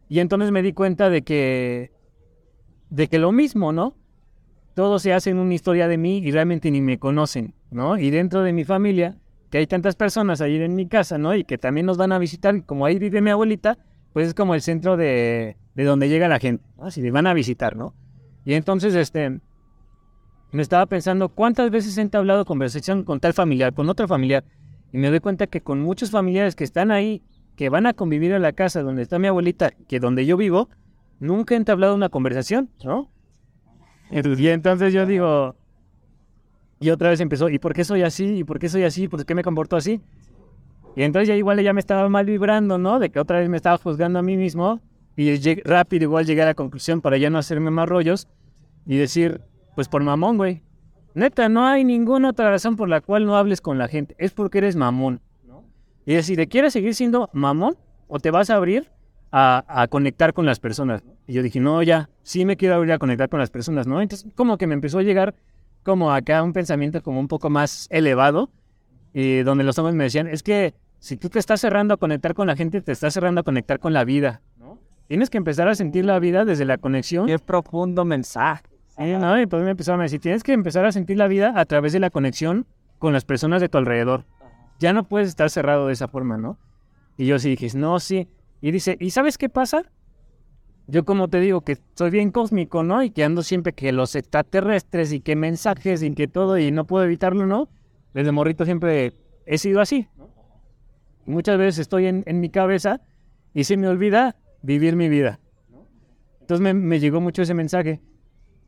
Y 0.10 0.20
entonces 0.20 0.52
me 0.52 0.62
di 0.62 0.74
cuenta 0.74 1.10
de 1.10 1.24
que, 1.24 1.92
de 2.90 3.08
que 3.08 3.20
lo 3.20 3.32
mismo, 3.32 3.72
¿no? 3.72 3.96
Todos 4.74 5.02
se 5.02 5.14
hacen 5.14 5.38
una 5.38 5.54
historia 5.54 5.88
de 5.88 5.98
mí 5.98 6.18
y 6.18 6.32
realmente 6.32 6.70
ni 6.70 6.82
me 6.82 7.00
conocen, 7.00 7.54
¿no? 7.72 7.98
Y 7.98 8.10
dentro 8.10 8.44
de 8.44 8.52
mi 8.52 8.66
familia, 8.66 9.18
que 9.50 9.60
hay 9.60 9.68
tantas 9.68 9.96
personas 9.96 10.42
ahí 10.42 10.58
en 10.58 10.76
mi 10.76 10.88
casa, 10.88 11.18
¿no? 11.18 11.36
Y 11.36 11.44
que 11.44 11.58
también 11.58 11.86
nos 11.86 11.98
van 11.98 12.12
a 12.12 12.20
visitar, 12.20 12.66
como 12.66 12.86
ahí 12.86 13.00
vive 13.00 13.22
mi 13.22 13.30
abuelita, 13.30 13.78
pues 14.12 14.28
es 14.28 14.34
como 14.34 14.54
el 14.54 14.62
centro 14.62 14.98
de, 14.98 15.56
de 15.76 15.84
donde 15.84 16.10
llega 16.10 16.28
la 16.28 16.40
gente. 16.40 16.64
Si 16.90 17.02
me 17.02 17.12
van 17.12 17.28
a 17.28 17.34
visitar, 17.34 17.76
¿no? 17.76 17.94
Y 18.46 18.54
entonces, 18.54 18.96
este, 18.96 19.40
me 20.52 20.62
estaba 20.62 20.86
pensando 20.86 21.30
cuántas 21.30 21.70
veces 21.70 21.98
he 21.98 22.02
entablado 22.02 22.46
conversación 22.46 23.04
con 23.04 23.20
tal 23.20 23.34
familiar, 23.34 23.74
con 23.74 23.90
otro 23.90 24.08
familiar, 24.08 24.44
y 24.92 24.98
me 24.98 25.10
doy 25.10 25.20
cuenta 25.20 25.48
que 25.48 25.62
con 25.62 25.82
muchos 25.82 26.12
familiares 26.12 26.56
que 26.56 26.64
están 26.64 26.92
ahí, 26.92 27.22
que 27.56 27.70
van 27.70 27.86
a 27.86 27.94
convivir 27.94 28.32
en 28.32 28.42
la 28.42 28.54
casa 28.54 28.82
donde 28.82 29.02
está 29.02 29.20
mi 29.20 29.28
abuelita, 29.28 29.72
que 29.72 30.00
donde 30.00 30.26
yo 30.26 30.38
vivo, 30.38 30.70
nunca 31.20 31.56
he 31.56 31.58
entablado 31.58 31.96
una 31.96 32.10
conversación, 32.10 32.70
¿no? 32.84 33.10
Y 34.12 34.48
entonces 34.48 34.94
yo 34.94 35.06
digo, 35.06 35.56
y 36.80 36.90
otra 36.90 37.10
vez 37.10 37.20
empezó, 37.20 37.50
¿y 37.50 37.60
por 37.60 37.74
qué 37.74 37.84
soy 37.84 38.04
así? 38.04 38.38
¿Y 38.38 38.44
por 38.44 38.60
qué 38.60 38.70
soy 38.70 38.84
así? 38.84 39.08
¿Por 39.08 39.26
qué 39.26 39.34
me 39.34 39.44
comporto 39.44 39.76
así? 39.76 40.02
Y 40.96 41.04
entonces 41.04 41.28
ya 41.28 41.36
igual 41.36 41.60
ya 41.62 41.74
me 41.74 41.80
estaba 41.80 42.08
mal 42.08 42.26
vibrando, 42.26 42.78
¿no? 42.78 43.00
De 43.00 43.10
que 43.10 43.20
otra 43.20 43.40
vez 43.40 43.50
me 43.50 43.58
estaba 43.58 43.78
juzgando 43.78 44.20
a 44.20 44.22
mí 44.22 44.38
mismo 44.38 44.80
y 45.16 45.62
rápido 45.62 46.04
igual 46.04 46.26
llegué 46.26 46.42
a 46.42 46.46
la 46.46 46.54
conclusión 46.54 47.02
para 47.02 47.18
ya 47.18 47.30
no 47.30 47.38
hacerme 47.38 47.72
más 47.72 47.88
rollos 47.88 48.28
y 48.86 48.98
decir, 48.98 49.42
pues 49.76 49.88
por 49.88 50.04
mamón, 50.04 50.38
güey. 50.38 50.62
Neta, 51.14 51.48
no 51.48 51.66
hay 51.66 51.86
ninguna 51.86 52.30
otra 52.30 52.50
razón 52.50 52.76
por 52.76 52.90
la 52.90 53.00
cual 53.00 53.26
no 53.26 53.38
hables 53.38 53.62
con 53.62 53.78
la 53.78 53.88
gente. 53.88 54.16
Es 54.18 54.32
porque 54.32 54.58
eres 54.58 54.76
mamón. 54.76 55.22
Y 56.06 56.14
decir, 56.14 56.36
¿te 56.36 56.48
quieres 56.48 56.74
seguir 56.74 56.94
siendo 56.94 57.30
mamón 57.34 57.78
o 58.08 58.20
te 58.20 58.30
vas 58.30 58.50
a 58.50 58.56
abrir 58.56 58.92
a, 59.32 59.88
conectar 59.90 60.34
con 60.34 60.46
las 60.46 60.60
personas? 60.60 61.04
Y 61.26 61.34
yo 61.34 61.42
dije, 61.42 61.60
no, 61.60 61.82
ya, 61.82 62.10
sí 62.22 62.46
me 62.46 62.58
quiero 62.58 62.76
abrir 62.76 62.92
a 62.92 63.00
conectar 63.00 63.30
con 63.30 63.40
las 63.40 63.50
personas, 63.50 63.88
¿no? 63.88 64.02
Entonces, 64.02 64.30
como 64.36 64.58
que 64.58 64.68
me 64.68 64.76
empezó 64.76 65.00
a 65.00 65.04
llegar 65.04 65.34
como 65.84 66.12
acá 66.12 66.44
un 66.44 66.54
pensamiento 66.54 67.02
como 67.02 67.20
un 67.20 67.28
poco 67.28 67.50
más 67.50 67.88
elevado, 67.90 68.50
y 69.14 69.44
donde 69.44 69.64
los 69.64 69.80
hombres 69.80 69.96
me 69.96 70.04
decían, 70.04 70.28
es 70.28 70.44
que 70.44 70.74
si 71.00 71.16
tú 71.16 71.30
te 71.30 71.40
estás 71.40 71.62
cerrando 71.62 71.94
a 71.94 71.98
conectar 71.98 72.34
con 72.34 72.48
la 72.48 72.56
gente, 72.56 72.82
te 72.82 72.92
estás 72.92 73.14
cerrando 73.14 73.42
a 73.42 73.44
conectar 73.44 73.80
con 73.80 73.94
la 73.94 74.04
vida. 74.04 74.42
Tienes 75.08 75.30
que 75.30 75.38
empezar 75.38 75.68
a 75.68 75.76
sentir 75.76 76.06
la 76.06 76.20
vida 76.20 76.46
desde 76.46 76.66
la 76.66 76.78
conexión. 76.78 77.28
Qué 77.28 77.40
profundo 77.40 78.06
mensaje. 78.06 78.64
Sí, 78.98 79.04
¿no? 79.04 79.40
Y 79.40 79.46
pues 79.46 79.64
me 79.64 79.72
empezaron 79.72 80.00
a 80.00 80.04
decir, 80.04 80.20
tienes 80.20 80.44
que 80.44 80.54
empezar 80.54 80.86
a 80.86 80.92
sentir 80.92 81.18
la 81.18 81.28
vida 81.28 81.54
a 81.56 81.66
través 81.66 81.94
de 81.94 82.00
la 82.00 82.10
conexión 82.10 82.66
con 82.98 83.14
las 83.14 83.26
personas 83.26 83.62
de 83.62 83.70
tu 83.70 83.78
alrededor. 83.78 84.26
Ya 84.80 84.94
no 84.94 85.08
puedes 85.08 85.30
estar 85.30 85.50
cerrado 85.50 85.88
de 85.88 85.94
esa 85.94 86.08
forma, 86.08 86.38
¿no? 86.38 86.58
Y 87.18 87.26
yo 87.26 87.40
sí 87.40 87.50
dije, 87.50 87.68
no, 87.78 88.00
sí. 88.00 88.28
Y 88.62 88.72
dice, 88.72 88.98
¿y 89.00 89.12
sabes 89.12 89.38
qué 89.38 89.50
pasa? 89.50 89.84
Yo 90.88 91.04
como 91.04 91.28
te 91.30 91.40
digo 91.40 91.62
que 91.62 91.78
soy 91.96 92.12
bien 92.12 92.32
cósmico, 92.32 92.84
¿no? 92.84 93.02
Y 93.04 93.10
que 93.10 93.24
ando 93.24 93.42
siempre 93.42 93.74
que 93.74 93.92
los 93.92 94.16
extraterrestres 94.16 95.12
y 95.14 95.20
que 95.20 95.36
mensajes 95.36 96.04
y 96.04 96.14
que 96.14 96.28
todo 96.28 96.58
y 96.58 96.72
no 96.72 96.86
puedo 96.86 97.06
evitarlo, 97.06 97.46
¿no? 97.46 97.70
Desde 98.14 98.32
morrito 98.32 98.66
siempre 98.66 99.14
he 99.46 99.58
sido 99.58 99.82
así. 99.82 100.08
Muchas 101.26 101.58
veces 101.58 101.80
estoy 101.80 102.06
en, 102.06 102.40
mi 102.40 102.50
cabeza 102.50 103.02
y 103.54 103.64
se 103.64 103.78
me 103.78 103.88
olvida 103.88 104.36
vivir 104.66 104.96
mi 104.96 105.10
vida. 105.10 105.40
Entonces 106.42 106.62
me, 106.62 106.74
me 106.74 107.00
llegó 107.00 107.22
mucho 107.22 107.42
ese 107.42 107.54
mensaje. 107.54 108.02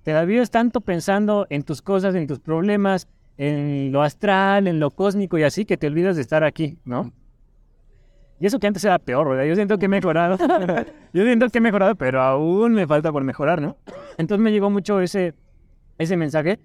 Te 0.03 0.13
la 0.13 0.25
vives 0.25 0.51
tanto 0.51 0.81
pensando 0.81 1.47
en 1.49 1.63
tus 1.63 1.81
cosas, 1.81 2.15
en 2.15 2.27
tus 2.27 2.39
problemas, 2.39 3.07
en 3.37 3.91
lo 3.91 4.01
astral, 4.01 4.67
en 4.67 4.79
lo 4.79 4.91
cósmico 4.91 5.37
y 5.37 5.43
así, 5.43 5.65
que 5.65 5.77
te 5.77 5.87
olvidas 5.87 6.15
de 6.15 6.21
estar 6.21 6.43
aquí, 6.43 6.79
¿no? 6.85 7.11
Y 8.39 8.45
eso 8.45 8.59
que 8.59 8.67
antes 8.67 8.83
era 8.83 8.99
peor, 8.99 9.27
¿verdad? 9.29 9.45
Yo 9.45 9.55
siento 9.55 9.77
que 9.79 9.85
he 9.85 9.89
mejorado. 9.89 10.37
Yo 11.13 11.23
siento 11.23 11.49
que 11.49 11.57
he 11.57 11.61
mejorado, 11.61 11.95
pero 11.95 12.21
aún 12.21 12.73
me 12.73 12.85
falta 12.85 13.11
por 13.11 13.23
mejorar, 13.23 13.61
¿no? 13.61 13.77
Entonces 14.17 14.43
me 14.43 14.51
llegó 14.51 14.69
mucho 14.69 15.01
ese, 15.01 15.33
ese 15.97 16.17
mensaje 16.17 16.59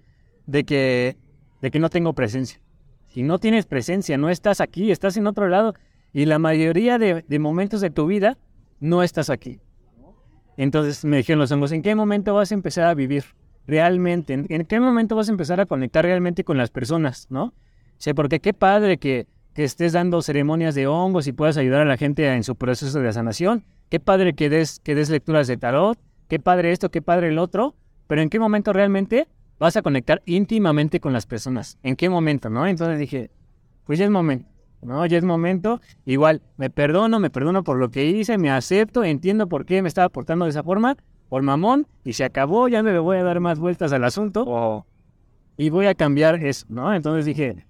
de 0.45 0.63
que, 0.63 1.17
de 1.61 1.71
que 1.71 1.79
no 1.79 1.89
tengo 1.89 2.13
presencia. 2.13 2.59
Si 3.07 3.23
no 3.23 3.39
tienes 3.39 3.65
presencia, 3.65 4.17
no 4.17 4.29
estás 4.29 4.61
aquí, 4.61 4.91
estás 4.91 5.17
en 5.17 5.27
otro 5.27 5.47
lado. 5.47 5.73
Y 6.13 6.25
la 6.25 6.37
mayoría 6.37 6.99
de, 6.99 7.23
momentos 7.39 7.81
de 7.81 7.89
tu 7.89 8.05
vida 8.05 8.37
no 8.79 9.03
estás 9.03 9.29
aquí. 9.29 9.59
Entonces 10.57 11.03
me 11.05 11.17
dijeron 11.17 11.39
los 11.39 11.51
hongos, 11.51 11.71
¿en 11.71 11.81
qué 11.81 11.95
momento 11.95 12.33
vas 12.33 12.51
a 12.51 12.55
empezar 12.55 12.85
a 12.85 12.93
vivir 12.93 13.23
realmente? 13.65 14.33
¿En, 14.33 14.65
qué 14.65 14.79
momento 14.79 15.15
vas 15.15 15.29
a 15.29 15.31
empezar 15.31 15.59
a 15.59 15.65
conectar 15.65 16.05
realmente 16.05 16.43
con 16.43 16.57
las 16.57 16.69
personas? 16.69 17.27
¿No? 17.29 17.53
sé 17.97 18.13
porque 18.13 18.39
qué 18.39 18.53
padre 18.53 18.97
que 18.97 19.27
que 19.53 19.63
estés 19.63 19.93
dando 19.93 20.21
ceremonias 20.21 20.75
de 20.75 20.87
hongos 20.87 21.27
y 21.27 21.31
puedas 21.31 21.57
ayudar 21.57 21.81
a 21.81 21.85
la 21.85 21.97
gente 21.97 22.27
en 22.27 22.43
su 22.43 22.55
proceso 22.55 22.99
de 22.99 23.13
sanación. 23.13 23.63
Qué 23.89 23.99
padre 23.99 24.33
que 24.33 24.49
des, 24.49 24.79
que 24.79 24.95
des 24.95 25.09
lecturas 25.09 25.47
de 25.47 25.57
tarot, 25.57 25.97
qué 26.27 26.39
padre 26.39 26.71
esto, 26.71 26.89
qué 26.89 27.01
padre 27.01 27.29
el 27.29 27.37
otro, 27.37 27.75
pero 28.07 28.21
¿en 28.21 28.29
qué 28.29 28.39
momento 28.39 28.73
realmente 28.73 29.27
vas 29.59 29.77
a 29.77 29.83
conectar 29.83 30.21
íntimamente 30.25 30.99
con 30.99 31.13
las 31.13 31.27
personas? 31.27 31.77
¿En 31.83 31.95
qué 31.95 32.09
momento, 32.09 32.49
no? 32.49 32.65
Entonces 32.65 32.97
dije, 32.97 33.29
pues 33.85 33.99
ya 33.99 34.05
es 34.05 34.11
momento, 34.11 34.49
¿no? 34.85 35.05
Ya 35.05 35.17
es 35.17 35.23
momento. 35.23 35.81
Igual, 36.05 36.41
me 36.57 36.69
perdono, 36.69 37.19
me 37.19 37.29
perdono 37.29 37.63
por 37.63 37.77
lo 37.77 37.89
que 37.89 38.05
hice, 38.05 38.37
me 38.37 38.51
acepto, 38.51 39.03
entiendo 39.03 39.47
por 39.47 39.65
qué 39.65 39.81
me 39.81 39.87
estaba 39.87 40.09
portando 40.09 40.45
de 40.45 40.51
esa 40.51 40.63
forma, 40.63 40.97
por 41.29 41.41
mamón, 41.41 41.87
y 42.03 42.13
se 42.13 42.23
acabó, 42.23 42.67
ya 42.67 42.83
no 42.83 42.91
le 42.91 42.99
voy 42.99 43.17
a 43.17 43.23
dar 43.23 43.39
más 43.39 43.59
vueltas 43.59 43.93
al 43.93 44.03
asunto. 44.03 44.85
Y 45.57 45.69
voy 45.69 45.85
a 45.85 45.95
cambiar 45.95 46.43
eso, 46.43 46.65
¿no? 46.69 46.93
Entonces 46.93 47.25
dije, 47.25 47.65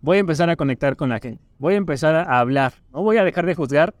voy 0.00 0.18
a 0.18 0.20
empezar 0.20 0.50
a 0.50 0.56
conectar 0.56 0.96
con 0.96 1.08
la 1.08 1.18
gente, 1.18 1.42
voy 1.58 1.74
a 1.74 1.76
empezar 1.78 2.14
a 2.14 2.38
hablar, 2.38 2.74
no 2.92 3.02
voy 3.02 3.16
a 3.16 3.24
dejar 3.24 3.46
de 3.46 3.54
juzgar 3.54 3.94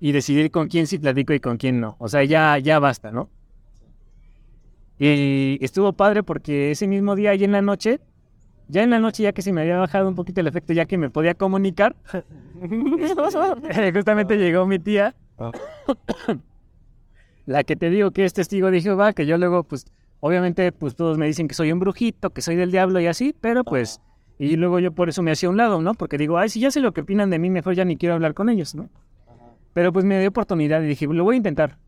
y 0.00 0.12
decidir 0.12 0.50
con 0.50 0.68
quién 0.68 0.86
sí 0.86 0.98
platico 0.98 1.32
y 1.32 1.40
con 1.40 1.56
quién 1.56 1.80
no. 1.80 1.96
O 1.98 2.08
sea, 2.08 2.24
ya, 2.24 2.58
ya 2.58 2.78
basta, 2.78 3.12
¿no? 3.12 3.30
Y 4.98 5.58
estuvo 5.60 5.92
padre 5.92 6.22
porque 6.22 6.70
ese 6.70 6.86
mismo 6.86 7.16
día 7.16 7.34
y 7.34 7.44
en 7.44 7.52
la 7.52 7.62
noche, 7.62 8.00
ya 8.72 8.82
en 8.82 8.90
la 8.90 8.98
noche 8.98 9.22
ya 9.22 9.32
que 9.32 9.42
se 9.42 9.52
me 9.52 9.60
había 9.60 9.76
bajado 9.76 10.08
un 10.08 10.14
poquito 10.14 10.40
el 10.40 10.46
efecto, 10.46 10.72
ya 10.72 10.86
que 10.86 10.96
me 10.96 11.10
podía 11.10 11.34
comunicar, 11.34 11.94
justamente 13.94 14.38
llegó 14.38 14.66
mi 14.66 14.78
tía, 14.78 15.14
la 17.44 17.64
que 17.64 17.76
te 17.76 17.90
digo 17.90 18.12
que 18.12 18.24
es 18.24 18.32
testigo 18.32 18.70
de 18.70 18.80
Jehová, 18.80 19.12
que 19.12 19.26
yo 19.26 19.36
luego, 19.36 19.64
pues, 19.64 19.84
obviamente, 20.20 20.72
pues 20.72 20.96
todos 20.96 21.18
me 21.18 21.26
dicen 21.26 21.48
que 21.48 21.54
soy 21.54 21.70
un 21.70 21.80
brujito, 21.80 22.30
que 22.30 22.40
soy 22.40 22.56
del 22.56 22.70
diablo 22.70 22.98
y 22.98 23.08
así, 23.08 23.36
pero 23.38 23.62
pues 23.62 24.00
y 24.38 24.56
luego 24.56 24.80
yo 24.80 24.92
por 24.92 25.10
eso 25.10 25.22
me 25.22 25.30
hacía 25.30 25.50
un 25.50 25.58
lado, 25.58 25.82
¿no? 25.82 25.94
Porque 25.94 26.16
digo, 26.16 26.38
ay, 26.38 26.48
si 26.48 26.58
ya 26.58 26.70
sé 26.70 26.80
lo 26.80 26.92
que 26.92 27.02
opinan 27.02 27.28
de 27.30 27.38
mí, 27.38 27.50
mejor 27.50 27.74
ya 27.74 27.84
ni 27.84 27.96
quiero 27.96 28.14
hablar 28.14 28.32
con 28.32 28.48
ellos, 28.48 28.74
¿no? 28.74 28.88
Pero 29.74 29.92
pues 29.92 30.04
me 30.04 30.18
dio 30.18 30.30
oportunidad 30.30 30.82
y 30.82 30.86
dije, 30.86 31.06
lo 31.06 31.24
voy 31.24 31.34
a 31.34 31.36
intentar. 31.36 31.78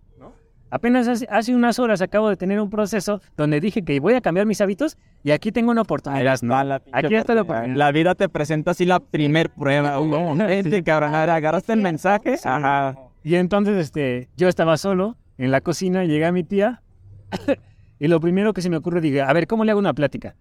Apenas 0.75 1.07
hace, 1.31 1.55
unas 1.55 1.79
horas 1.79 2.03
acabo 2.03 2.29
de 2.29 2.37
tener 2.37 2.61
un 2.61 2.69
proceso 2.69 3.21
donde 3.37 3.61
dije 3.61 3.85
que 3.85 4.01
voy 4.01 4.15
a 4.15 4.21
cambiar 4.21 4.45
mis 4.45 4.61
hábitos 4.61 4.99
y 5.23 5.31
aquí 5.31 5.53
tengo 5.53 5.71
una 5.71 5.83
oportunidad. 5.83 6.43
no, 6.43 6.65
la 6.65 6.83
aquí 6.91 7.15
está 7.15 7.33
la 7.37 7.69
La 7.69 7.93
vida 7.93 8.17
te 8.17 8.29
presenta 8.29 8.73
así 8.73 8.85
la 8.85 8.99
primer 8.99 9.51
prueba. 9.51 10.01
Este 10.49 10.83
cabrón, 10.83 11.15
agarraste 11.15 11.75
el 11.75 11.81
mensaje. 11.81 12.35
Ajá. 12.43 12.97
Y 13.23 13.37
entonces 13.37 13.77
este, 13.77 14.29
yo 14.37 14.49
estaba 14.49 14.77
solo 14.77 15.17
en 15.39 15.53
la 15.53 15.61
cocina, 15.61 16.07
llega 16.07 16.33
mi 16.33 16.43
tía 16.43 16.83
y 18.01 18.09
lo 18.09 18.19
primero 18.19 18.53
que 18.53 18.61
se 18.61 18.69
me 18.69 18.77
ocurre, 18.77 19.01
dije, 19.01 19.23
a 19.23 19.33
ver, 19.33 19.47
¿cómo 19.47 19.65
le 19.65 19.71
hago 19.71 19.79
una 19.79 19.95
plática? 19.95 20.35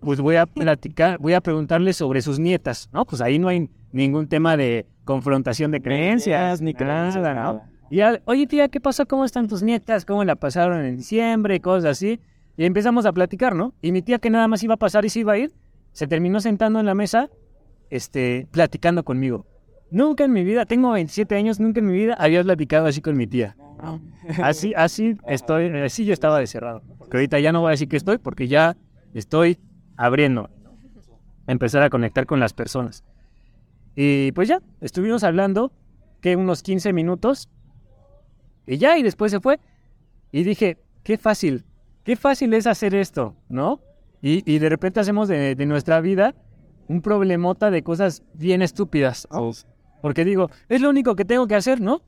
pues 0.00 0.20
voy 0.20 0.34
a 0.34 0.46
platicar, 0.46 1.18
voy 1.18 1.34
a 1.34 1.40
preguntarle 1.40 1.92
sobre 1.92 2.20
sus 2.20 2.40
nietas, 2.40 2.90
¿no? 2.92 3.04
Pues 3.04 3.22
ahí 3.22 3.38
no 3.38 3.46
hay 3.46 3.70
ningún 3.92 4.26
tema 4.26 4.56
de 4.56 4.86
confrontación 5.04 5.70
de 5.70 5.80
creencias, 5.80 6.60
ni 6.60 6.72
nada, 6.72 7.32
¿no? 7.34 7.71
Y 7.92 8.00
oye 8.24 8.46
tía, 8.46 8.68
¿qué 8.68 8.80
pasó? 8.80 9.04
¿Cómo 9.04 9.26
están 9.26 9.48
tus 9.48 9.62
nietas? 9.62 10.06
¿Cómo 10.06 10.24
la 10.24 10.34
pasaron 10.34 10.82
en 10.82 10.96
diciembre? 10.96 11.60
Cosas 11.60 11.90
así. 11.90 12.20
Y 12.56 12.64
empezamos 12.64 13.04
a 13.04 13.12
platicar, 13.12 13.54
¿no? 13.54 13.74
Y 13.82 13.92
mi 13.92 14.00
tía 14.00 14.18
que 14.18 14.30
nada 14.30 14.48
más 14.48 14.62
iba 14.62 14.72
a 14.72 14.76
pasar 14.78 15.04
y 15.04 15.10
se 15.10 15.20
iba 15.20 15.34
a 15.34 15.36
ir, 15.38 15.52
se 15.92 16.06
terminó 16.06 16.40
sentando 16.40 16.80
en 16.80 16.86
la 16.86 16.94
mesa, 16.94 17.28
este, 17.90 18.48
platicando 18.50 19.04
conmigo. 19.04 19.44
Nunca 19.90 20.24
en 20.24 20.32
mi 20.32 20.42
vida, 20.42 20.64
tengo 20.64 20.90
27 20.92 21.36
años, 21.36 21.60
nunca 21.60 21.80
en 21.80 21.86
mi 21.86 21.92
vida 21.92 22.14
había 22.14 22.42
platicado 22.42 22.86
así 22.86 23.02
con 23.02 23.14
mi 23.14 23.26
tía. 23.26 23.56
Así, 24.42 24.72
así 24.74 25.18
estoy, 25.26 25.66
así 25.76 26.06
yo 26.06 26.14
estaba 26.14 26.38
de 26.38 26.46
cerrado. 26.46 26.80
Que 27.10 27.18
ahorita 27.18 27.40
ya 27.40 27.52
no 27.52 27.60
voy 27.60 27.68
a 27.68 27.70
decir 27.72 27.88
que 27.88 27.98
estoy, 27.98 28.16
porque 28.16 28.48
ya 28.48 28.74
estoy 29.12 29.58
abriendo, 29.98 30.48
empezar 31.46 31.82
a 31.82 31.90
conectar 31.90 32.24
con 32.24 32.40
las 32.40 32.54
personas. 32.54 33.04
Y 33.94 34.32
pues 34.32 34.48
ya, 34.48 34.62
estuvimos 34.80 35.24
hablando, 35.24 35.72
que 36.22 36.36
unos 36.36 36.62
15 36.62 36.94
minutos, 36.94 37.50
y 38.66 38.78
ya, 38.78 38.98
y 38.98 39.02
después 39.02 39.32
se 39.32 39.40
fue. 39.40 39.60
Y 40.30 40.44
dije, 40.44 40.78
qué 41.02 41.18
fácil, 41.18 41.64
qué 42.04 42.16
fácil 42.16 42.54
es 42.54 42.66
hacer 42.66 42.94
esto, 42.94 43.36
¿no? 43.48 43.80
Y, 44.24 44.58
de 44.60 44.68
repente 44.68 45.00
hacemos 45.00 45.26
de, 45.26 45.56
nuestra 45.66 46.00
vida 46.00 46.36
un 46.86 47.02
problemota 47.02 47.72
de 47.72 47.82
cosas 47.82 48.22
bien 48.34 48.62
estúpidas. 48.62 49.26
Porque 50.00 50.24
digo, 50.24 50.48
es 50.68 50.80
lo 50.80 50.90
único 50.90 51.16
que 51.16 51.24
tengo 51.24 51.48
que 51.48 51.56
hacer, 51.56 51.80
¿no? 51.80 52.02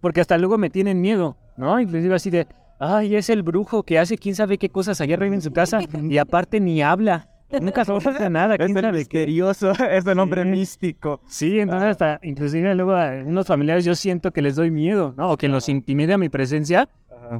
Porque 0.00 0.20
hasta 0.20 0.36
luego 0.36 0.58
me 0.58 0.68
tienen 0.68 1.00
miedo, 1.00 1.38
¿no? 1.56 1.80
Inclusive 1.80 2.14
así 2.14 2.28
de, 2.28 2.46
ay, 2.78 3.16
es 3.16 3.30
el 3.30 3.42
brujo 3.42 3.84
que 3.84 3.98
hace 3.98 4.18
quién 4.18 4.34
sabe 4.34 4.58
qué 4.58 4.68
cosas 4.68 5.00
allá 5.00 5.14
arriba 5.14 5.34
en 5.34 5.42
su 5.42 5.50
casa 5.50 5.80
y 6.02 6.18
aparte 6.18 6.60
ni 6.60 6.82
habla. 6.82 7.28
Nunca 7.60 7.84
pasa 7.84 8.28
nada, 8.30 8.56
quién 8.58 8.76
Es 8.76 8.82
qué. 8.84 8.92
misterioso, 8.92 9.72
es 9.90 10.06
el 10.06 10.16
nombre 10.16 10.42
Sí. 10.44 10.48
místico. 10.48 11.20
Sí, 11.26 11.58
entonces 11.60 11.90
hasta, 11.90 12.20
inclusive 12.22 12.74
luego 12.74 12.92
a 12.92 13.10
unos 13.24 13.46
familiares 13.46 13.84
yo 13.84 13.94
siento 13.94 14.30
que 14.32 14.42
les 14.42 14.56
doy 14.56 14.70
miedo, 14.70 15.14
¿no? 15.16 15.30
O 15.32 15.36
que 15.36 15.48
los 15.48 15.68
intimide 15.68 16.12
a 16.14 16.18
mi 16.18 16.28
presencia 16.28 16.88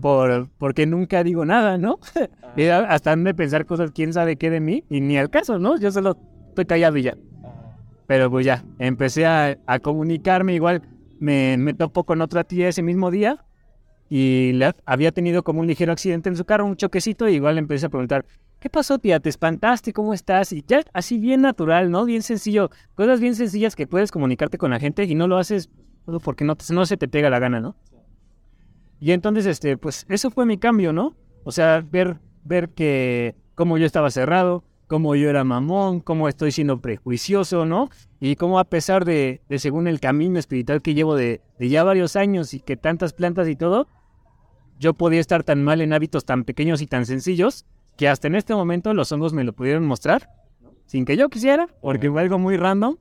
por, 0.01 0.49
porque 0.59 0.87
nunca 0.87 1.23
digo 1.25 1.45
nada, 1.45 1.79
¿no? 1.79 1.99
Y 2.57 2.65
hasta 2.67 3.13
han 3.13 3.25
de 3.25 3.35
pensar 3.35 3.67
cosas, 3.67 3.91
quién 3.93 4.13
sabe 4.13 4.37
qué 4.37 4.51
de 4.51 4.61
mí, 4.61 4.85
y 4.89 5.01
ni 5.01 5.17
al 5.19 5.31
caso, 5.31 5.59
¿no? 5.59 5.79
Yo 5.79 5.91
solo 5.91 6.17
estoy 6.49 6.65
callado 6.67 6.97
y 6.97 7.03
ya. 7.03 7.17
Pero 8.07 8.31
pues 8.31 8.45
ya, 8.45 8.65
empecé 8.79 9.25
a, 9.27 9.57
a 9.67 9.79
comunicarme, 9.79 10.55
igual 10.55 10.83
me, 11.21 11.57
me 11.57 11.75
topo 11.75 12.05
con 12.05 12.21
otra 12.23 12.43
tía 12.45 12.69
ese 12.69 12.83
mismo 12.83 13.11
día 13.11 13.45
y 14.09 14.53
le- 14.55 14.75
había 14.85 15.13
tenido 15.13 15.45
como 15.45 15.61
un 15.61 15.67
ligero 15.69 15.93
accidente 15.93 16.29
en 16.29 16.37
su 16.37 16.45
carro, 16.45 16.67
un 16.67 16.77
choquecito, 16.77 17.29
y 17.29 17.35
igual 17.35 17.55
le 17.55 17.61
empecé 17.61 17.87
a 17.87 17.89
preguntar, 17.89 18.25
¿qué 18.61 18.71
pasó 18.71 18.99
tía? 18.99 19.21
¿Te 19.21 19.29
espantaste? 19.29 19.93
¿Cómo 19.93 20.15
estás? 20.15 20.53
Y 20.53 20.63
ya, 20.67 20.83
así 20.93 21.19
bien 21.19 21.41
natural, 21.43 21.91
¿no? 21.91 22.05
Bien 22.05 22.23
sencillo, 22.23 22.71
cosas 22.95 23.21
bien 23.21 23.35
sencillas 23.35 23.75
que 23.75 23.87
puedes 23.87 24.11
comunicarte 24.13 24.59
con 24.59 24.71
la 24.71 24.79
gente 24.79 25.05
y 25.05 25.15
no 25.15 25.27
lo 25.27 25.39
haces 25.39 25.71
porque 26.23 26.45
no, 26.45 26.57
te- 26.57 26.73
no 26.75 26.87
se 26.87 26.97
te 26.97 27.09
pega 27.09 27.31
la 27.31 27.39
gana, 27.39 27.61
¿no? 27.61 27.77
Y 29.01 29.13
entonces, 29.13 29.47
este, 29.47 29.77
pues 29.77 30.05
eso 30.09 30.31
fue 30.31 30.45
mi 30.47 30.59
cambio, 30.59 30.93
¿no? 30.93 31.17
O 31.45 31.53
sea, 31.53 31.85
ver, 31.91 32.19
ver 32.45 32.71
que 32.71 33.35
cómo 33.55 33.79
yo 33.79 33.87
estaba 33.87 34.11
cerrado, 34.11 34.65
cómo 34.89 35.15
yo 35.15 35.31
era 35.31 35.45
mamón, 35.45 36.01
cómo 36.01 36.29
estoy 36.29 36.53
siendo 36.53 36.81
prejuicioso, 36.81 37.65
¿no? 37.65 37.89
Y 38.21 38.37
cómo 38.37 38.59
a 38.59 38.65
pesar 38.65 39.05
de, 39.05 39.41
de 39.49 39.59
según 39.59 39.87
el 39.89 40.01
camino 40.01 40.39
espiritual 40.39 40.83
que 40.83 40.95
llevo 40.95 41.17
de, 41.17 41.41
de 41.59 41.69
ya 41.69 41.83
varios 41.85 42.17
años 42.17 42.53
y 42.53 42.61
que 42.61 42.77
tantas 42.77 43.13
plantas 43.15 43.49
y 43.49 43.57
todo, 43.57 43.89
yo 44.79 44.95
podía 44.95 45.21
estar 45.21 45.45
tan 45.45 45.63
mal 45.63 45.81
en 45.81 45.93
hábitos 45.93 46.25
tan 46.25 46.45
pequeños 46.45 46.83
y 46.83 46.87
tan 46.87 47.07
sencillos 47.07 47.65
que 48.01 48.09
hasta 48.09 48.29
en 48.29 48.35
este 48.35 48.55
momento 48.55 48.95
los 48.95 49.13
hongos 49.13 49.35
me 49.35 49.45
lo 49.45 49.53
pudieron 49.53 49.87
mostrar 49.87 50.31
sin 50.87 51.05
que 51.05 51.19
yo 51.19 51.29
quisiera, 51.29 51.69
porque 51.83 52.11
fue 52.11 52.23
algo 52.23 52.39
muy 52.39 52.57
random. 52.57 52.97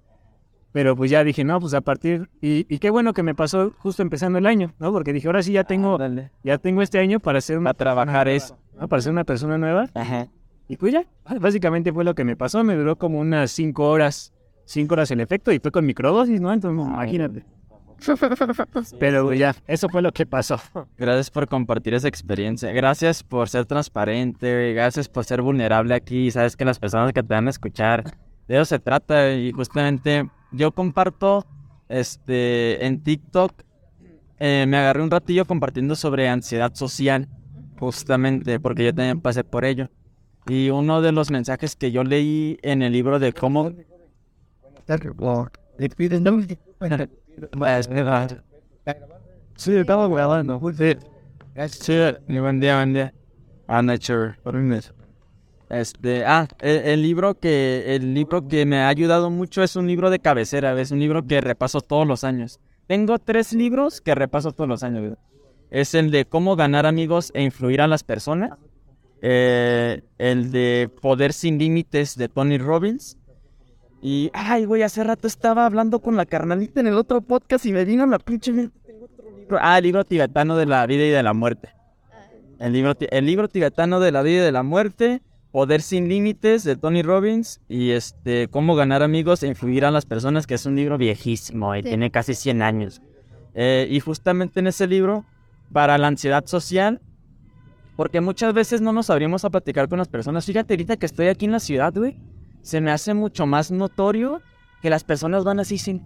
Pero 0.73 0.93
pues 0.97 1.09
ya 1.09 1.23
dije, 1.23 1.45
no, 1.45 1.57
pues 1.61 1.73
a 1.73 1.79
partir... 1.79 2.29
Y, 2.41 2.65
y 2.67 2.79
qué 2.79 2.89
bueno 2.89 3.13
que 3.13 3.23
me 3.23 3.33
pasó 3.33 3.71
justo 3.79 4.01
empezando 4.01 4.39
el 4.39 4.45
año, 4.45 4.73
¿no? 4.77 4.91
Porque 4.91 5.13
dije, 5.13 5.27
ahora 5.27 5.41
sí 5.41 5.53
ya 5.53 5.63
tengo, 5.63 5.97
ya 6.43 6.57
tengo 6.57 6.81
este 6.81 6.99
año 6.99 7.21
para 7.21 7.39
ser 7.39 7.59
una, 7.59 7.69
A 7.69 7.73
trabajar 7.75 8.27
eso. 8.27 8.57
¿no? 8.77 8.89
para 8.89 9.01
ser 9.01 9.13
una 9.13 9.23
persona 9.23 9.57
nueva. 9.57 9.85
Ajá. 9.93 10.27
Y 10.67 10.75
pues 10.75 10.91
ya, 10.91 11.05
básicamente 11.39 11.93
fue 11.93 12.03
lo 12.03 12.13
que 12.13 12.25
me 12.25 12.35
pasó. 12.35 12.61
Me 12.65 12.75
duró 12.75 12.97
como 12.97 13.19
unas 13.19 13.51
cinco 13.51 13.89
horas, 13.89 14.33
cinco 14.65 14.95
horas 14.95 15.09
el 15.11 15.21
efecto 15.21 15.53
y 15.53 15.59
fue 15.59 15.71
con 15.71 15.85
microdosis, 15.85 16.41
¿no? 16.41 16.51
Entonces, 16.51 16.85
imagínate. 16.85 17.45
Pero 18.99 19.33
ya, 19.33 19.55
eso 19.67 19.89
fue 19.89 20.01
lo 20.01 20.11
que 20.11 20.25
pasó. 20.25 20.59
Gracias 20.97 21.29
por 21.29 21.47
compartir 21.47 21.93
esa 21.93 22.07
experiencia. 22.07 22.71
Gracias 22.71 23.23
por 23.23 23.49
ser 23.49 23.65
transparente. 23.65 24.73
Gracias 24.73 25.07
por 25.09 25.25
ser 25.25 25.41
vulnerable 25.41 25.93
aquí. 25.93 26.31
Sabes 26.31 26.55
que 26.55 26.65
las 26.65 26.79
personas 26.79 27.13
que 27.13 27.23
te 27.23 27.33
van 27.33 27.47
a 27.47 27.49
escuchar, 27.49 28.03
de 28.47 28.55
eso 28.55 28.65
se 28.65 28.79
trata. 28.79 29.33
Y 29.33 29.51
justamente 29.51 30.29
yo 30.51 30.71
comparto 30.71 31.45
este 31.87 32.85
en 32.85 33.01
TikTok. 33.01 33.53
eh, 34.39 34.65
me 34.67 34.77
agarré 34.77 35.01
un 35.03 35.11
ratillo 35.11 35.45
compartiendo 35.45 35.95
sobre 35.95 36.29
ansiedad 36.29 36.73
social. 36.73 37.27
Justamente 37.79 38.59
porque 38.59 38.85
yo 38.85 38.93
también 38.93 39.21
pasé 39.21 39.43
por 39.43 39.65
ello. 39.65 39.89
Y 40.47 40.69
uno 40.69 41.01
de 41.01 41.11
los 41.11 41.29
mensajes 41.31 41.75
que 41.75 41.91
yo 41.91 42.03
leí 42.03 42.57
en 42.61 42.81
el 42.81 42.91
libro 42.93 43.19
de 43.19 43.33
cómo 43.33 43.71
Sí, 49.55 49.75
estaba 49.75 50.07
grabando. 50.07 50.59
Sí, 51.71 51.93
buen 52.39 52.59
día, 52.59 52.77
buen 52.77 52.93
día. 52.93 53.13
Sure. 53.99 54.35
Este, 55.69 56.25
ah, 56.25 56.47
el, 56.61 56.77
el 56.77 57.01
libro 57.03 57.35
que 57.39 57.95
el 57.95 58.13
libro 58.15 58.47
que 58.47 58.65
me 58.65 58.79
ha 58.79 58.87
ayudado 58.87 59.29
mucho 59.29 59.61
es 59.63 59.75
un 59.75 59.87
libro 59.87 60.09
de 60.09 60.19
cabecera, 60.19 60.79
es 60.81 60.91
un 60.91 60.99
libro 60.99 61.27
que 61.27 61.41
repaso 61.41 61.81
todos 61.81 62.07
los 62.07 62.23
años. 62.23 62.59
Tengo 62.87 63.19
tres 63.19 63.53
libros 63.53 64.01
que 64.01 64.15
repaso 64.15 64.51
todos 64.51 64.67
los 64.67 64.83
años. 64.83 65.17
Es 65.69 65.93
el 65.93 66.09
de 66.11 66.25
cómo 66.25 66.55
ganar 66.55 66.87
amigos 66.87 67.31
e 67.35 67.43
influir 67.43 67.81
a 67.81 67.87
las 67.87 68.03
personas. 68.03 68.57
eh, 69.21 70.01
el 70.17 70.51
de 70.51 70.89
Poder 71.01 71.33
sin 71.33 71.59
límites 71.59 72.15
de 72.17 72.29
Tony 72.29 72.57
Robbins. 72.57 73.18
Y, 74.01 74.29
ay, 74.33 74.65
güey, 74.65 74.81
hace 74.83 75.03
rato 75.03 75.27
estaba 75.27 75.65
hablando 75.65 75.99
con 75.99 76.15
la 76.15 76.25
carnalita 76.25 76.79
en 76.79 76.87
el 76.87 76.93
otro 76.95 77.21
podcast 77.21 77.65
y 77.65 77.73
me 77.73 77.83
vino 77.85 78.05
la 78.05 78.19
pinche 78.19 78.51
tengo 78.53 79.05
otro 79.05 79.37
libro. 79.37 79.57
Ah, 79.61 79.77
el 79.77 79.83
libro 79.83 80.05
tibetano 80.05 80.55
de 80.55 80.65
la 80.65 80.85
vida 80.85 81.05
y 81.05 81.09
de 81.09 81.23
la 81.23 81.33
muerte. 81.33 81.69
El 82.59 82.73
libro, 82.73 82.93
el 82.99 83.25
libro 83.25 83.47
tibetano 83.47 83.99
de 83.99 84.11
la 84.11 84.21
vida 84.21 84.37
y 84.41 84.45
de 84.45 84.51
la 84.51 84.63
muerte, 84.63 85.21
Poder 85.51 85.81
sin 85.81 86.07
límites 86.07 86.63
de 86.63 86.75
Tony 86.75 87.01
Robbins 87.01 87.59
y 87.67 87.89
este 87.89 88.47
Cómo 88.49 88.75
ganar 88.75 89.01
amigos 89.01 89.41
e 89.41 89.47
influir 89.47 89.83
a 89.83 89.89
las 89.89 90.05
personas, 90.05 90.45
que 90.45 90.53
es 90.53 90.65
un 90.67 90.75
libro 90.75 90.97
viejísimo 90.99 91.75
y 91.75 91.81
Sí. 91.81 91.87
tiene 91.89 92.11
casi 92.11 92.35
100 92.35 92.61
años. 92.61 93.01
Eh, 93.55 93.87
y 93.89 93.99
justamente 93.99 94.59
en 94.59 94.67
ese 94.67 94.85
libro, 94.85 95.25
para 95.73 95.97
la 95.97 96.05
ansiedad 96.07 96.45
social, 96.45 97.01
porque 97.95 98.21
muchas 98.21 98.53
veces 98.53 98.79
no 98.81 98.93
nos 98.93 99.09
abrimos 99.09 99.43
a 99.43 99.49
platicar 99.49 99.89
con 99.89 99.97
las 99.97 100.07
personas. 100.07 100.45
Fíjate 100.45 100.75
ahorita 100.75 100.97
que 100.97 101.07
estoy 101.07 101.27
aquí 101.29 101.45
en 101.45 101.51
la 101.53 101.59
ciudad, 101.59 101.93
güey, 101.95 102.15
se 102.61 102.81
me 102.81 102.91
hace 102.91 103.13
mucho 103.13 103.45
más 103.45 103.71
notorio 103.71 104.41
que 104.81 104.89
las 104.89 105.03
personas 105.03 105.43
van 105.43 105.59
así 105.59 105.77
sin... 105.77 106.03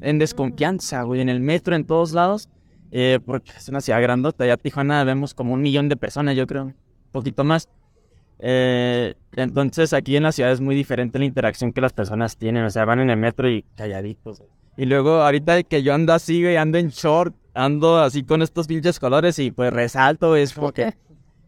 En 0.00 0.18
desconfianza, 0.18 1.02
güey, 1.02 1.20
en 1.20 1.28
el 1.28 1.40
metro, 1.40 1.74
en 1.74 1.84
todos 1.84 2.12
lados. 2.12 2.48
Eh, 2.90 3.18
porque 3.24 3.52
es 3.56 3.68
una 3.68 3.80
ciudad 3.80 4.00
grandota, 4.00 4.46
ya 4.46 4.56
Tijuana 4.56 5.04
vemos 5.04 5.34
como 5.34 5.52
un 5.52 5.60
millón 5.60 5.88
de 5.88 5.96
personas, 5.96 6.36
yo 6.36 6.46
creo, 6.46 6.64
un 6.64 6.74
poquito 7.12 7.44
más. 7.44 7.68
Eh, 8.38 9.14
entonces 9.32 9.92
aquí 9.92 10.16
en 10.16 10.22
la 10.22 10.32
ciudad 10.32 10.52
es 10.52 10.60
muy 10.60 10.74
diferente 10.74 11.18
la 11.18 11.24
interacción 11.24 11.72
que 11.72 11.80
las 11.80 11.92
personas 11.92 12.36
tienen, 12.36 12.64
o 12.64 12.70
sea, 12.70 12.84
van 12.84 13.00
en 13.00 13.10
el 13.10 13.18
metro 13.18 13.50
y 13.50 13.64
calladitos. 13.74 14.42
Y 14.76 14.86
luego 14.86 15.22
ahorita 15.22 15.62
que 15.64 15.82
yo 15.82 15.92
ando 15.92 16.12
así, 16.12 16.40
güey, 16.42 16.56
ando 16.56 16.78
en 16.78 16.88
short, 16.88 17.34
ando 17.52 17.98
así 17.98 18.22
con 18.22 18.42
estos 18.42 18.68
pinches 18.68 19.00
colores 19.00 19.38
y 19.38 19.50
pues 19.50 19.72
resalto, 19.72 20.36
es 20.36 20.54
como 20.54 20.72
que... 20.72 20.94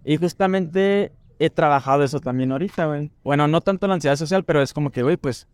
Y 0.04 0.16
justamente 0.16 1.12
he 1.40 1.48
trabajado 1.48 2.04
eso 2.04 2.20
también 2.20 2.52
ahorita, 2.52 2.84
güey. 2.84 3.10
Bueno, 3.24 3.48
no 3.48 3.62
tanto 3.62 3.88
la 3.88 3.94
ansiedad 3.94 4.16
social, 4.16 4.44
pero 4.44 4.60
es 4.60 4.74
como 4.74 4.90
que, 4.90 5.02
güey, 5.02 5.16
pues 5.16 5.48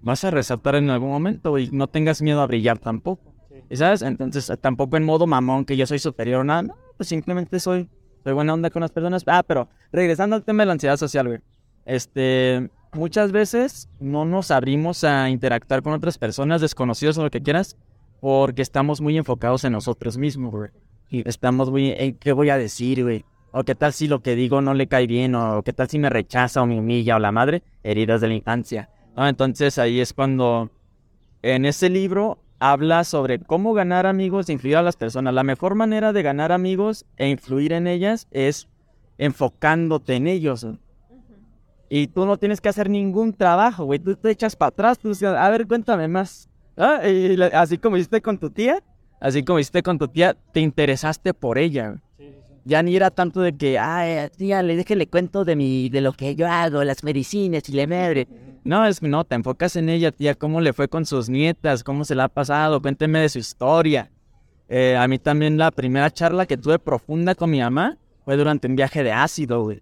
vas 0.00 0.22
a 0.22 0.30
resaltar 0.30 0.76
en 0.76 0.90
algún 0.90 1.10
momento, 1.10 1.50
güey. 1.50 1.70
No 1.72 1.88
tengas 1.88 2.22
miedo 2.22 2.40
a 2.40 2.46
brillar 2.46 2.78
tampoco. 2.78 3.34
¿Y 3.68 3.76
sabes? 3.76 4.02
Entonces, 4.02 4.50
tampoco 4.60 4.96
en 4.96 5.04
modo 5.04 5.26
mamón 5.26 5.64
que 5.64 5.76
yo 5.76 5.86
soy 5.86 5.98
superior 5.98 6.42
o 6.42 6.44
nada. 6.44 6.62
No, 6.62 6.76
pues 6.96 7.08
simplemente 7.08 7.58
soy, 7.58 7.90
soy 8.22 8.32
buena 8.32 8.54
onda 8.54 8.70
con 8.70 8.80
las 8.80 8.92
personas. 8.92 9.24
Ah, 9.26 9.42
pero 9.44 9.68
regresando 9.90 10.36
al 10.36 10.44
tema 10.44 10.62
de 10.62 10.66
la 10.66 10.72
ansiedad 10.74 10.96
social, 10.96 11.26
güey. 11.26 11.40
Este, 11.84 12.70
muchas 12.92 13.32
veces 13.32 13.88
no 13.98 14.24
nos 14.24 14.52
abrimos 14.52 15.02
a 15.02 15.30
interactuar 15.30 15.82
con 15.82 15.94
otras 15.94 16.16
personas, 16.16 16.60
desconocidos 16.60 17.18
o 17.18 17.24
lo 17.24 17.30
que 17.30 17.42
quieras, 17.42 17.76
porque 18.20 18.62
estamos 18.62 19.00
muy 19.00 19.18
enfocados 19.18 19.64
en 19.64 19.72
nosotros 19.72 20.16
mismos, 20.16 20.52
güey. 20.52 20.70
Y 21.10 21.28
estamos 21.28 21.72
muy 21.72 22.16
qué 22.20 22.30
voy 22.30 22.50
a 22.50 22.56
decir, 22.56 23.02
güey. 23.02 23.24
O 23.50 23.64
qué 23.64 23.74
tal 23.74 23.92
si 23.92 24.08
lo 24.08 24.20
que 24.20 24.36
digo 24.36 24.60
no 24.60 24.74
le 24.74 24.88
cae 24.88 25.06
bien, 25.06 25.34
o 25.34 25.62
qué 25.62 25.72
tal 25.72 25.88
si 25.88 25.98
me 25.98 26.10
rechaza 26.10 26.62
o 26.62 26.66
me 26.66 26.78
humilla 26.78 27.16
o 27.16 27.18
la 27.18 27.32
madre, 27.32 27.62
heridas 27.82 28.20
de 28.20 28.28
la 28.28 28.34
infancia. 28.34 28.90
¿no? 29.16 29.26
Entonces 29.26 29.78
ahí 29.78 30.00
es 30.00 30.12
cuando 30.12 30.70
en 31.42 31.64
ese 31.64 31.88
libro 31.88 32.38
habla 32.58 33.04
sobre 33.04 33.38
cómo 33.38 33.72
ganar 33.72 34.06
amigos 34.06 34.48
e 34.48 34.52
influir 34.52 34.76
a 34.76 34.82
las 34.82 34.96
personas. 34.96 35.32
La 35.34 35.44
mejor 35.44 35.74
manera 35.74 36.12
de 36.12 36.22
ganar 36.22 36.52
amigos 36.52 37.06
e 37.16 37.28
influir 37.28 37.72
en 37.72 37.86
ellas 37.86 38.26
es 38.30 38.68
enfocándote 39.16 40.14
en 40.16 40.26
ellos. 40.26 40.66
Y 41.88 42.08
tú 42.08 42.26
no 42.26 42.36
tienes 42.36 42.60
que 42.60 42.68
hacer 42.68 42.90
ningún 42.90 43.32
trabajo, 43.32 43.84
güey. 43.84 43.98
Tú 43.98 44.14
te 44.14 44.30
echas 44.30 44.56
para 44.56 44.68
atrás, 44.68 44.98
tú 44.98 45.08
dices, 45.08 45.28
a 45.28 45.50
ver, 45.50 45.66
cuéntame 45.66 46.06
más. 46.06 46.48
Ah, 46.76 47.08
y 47.08 47.40
así 47.54 47.78
como 47.78 47.96
hiciste 47.96 48.20
con 48.20 48.38
tu 48.38 48.50
tía, 48.50 48.82
así 49.20 49.42
como 49.42 49.58
hiciste 49.58 49.82
con 49.82 49.98
tu 49.98 50.08
tía, 50.08 50.36
te 50.52 50.60
interesaste 50.60 51.32
por 51.34 51.58
ella. 51.58 52.00
Ya 52.68 52.82
ni 52.82 52.94
era 52.94 53.10
tanto 53.10 53.40
de 53.40 53.56
que, 53.56 53.78
ay, 53.78 54.28
tía, 54.36 54.62
le 54.62 54.76
dije, 54.76 54.94
le 54.94 55.06
cuento 55.06 55.46
de 55.46 55.56
mi, 55.56 55.88
de 55.88 56.02
lo 56.02 56.12
que 56.12 56.34
yo 56.34 56.46
hago, 56.46 56.84
las 56.84 57.02
medicinas 57.02 57.66
y 57.66 57.72
le 57.72 57.86
madre. 57.86 58.28
No, 58.62 58.84
es 58.84 59.00
no, 59.00 59.24
te 59.24 59.36
enfocas 59.36 59.74
en 59.76 59.88
ella, 59.88 60.12
tía, 60.12 60.34
cómo 60.34 60.60
le 60.60 60.74
fue 60.74 60.86
con 60.86 61.06
sus 61.06 61.30
nietas, 61.30 61.82
cómo 61.82 62.04
se 62.04 62.14
la 62.14 62.24
ha 62.24 62.28
pasado, 62.28 62.82
cuénteme 62.82 63.20
de 63.20 63.30
su 63.30 63.38
historia. 63.38 64.10
Eh, 64.68 64.98
a 64.98 65.08
mí 65.08 65.18
también 65.18 65.56
la 65.56 65.70
primera 65.70 66.10
charla 66.10 66.44
que 66.44 66.58
tuve 66.58 66.78
profunda 66.78 67.34
con 67.34 67.48
mi 67.48 67.58
mamá 67.58 67.96
fue 68.26 68.36
durante 68.36 68.68
un 68.68 68.76
viaje 68.76 69.02
de 69.02 69.12
ácido, 69.12 69.62
güey. 69.62 69.80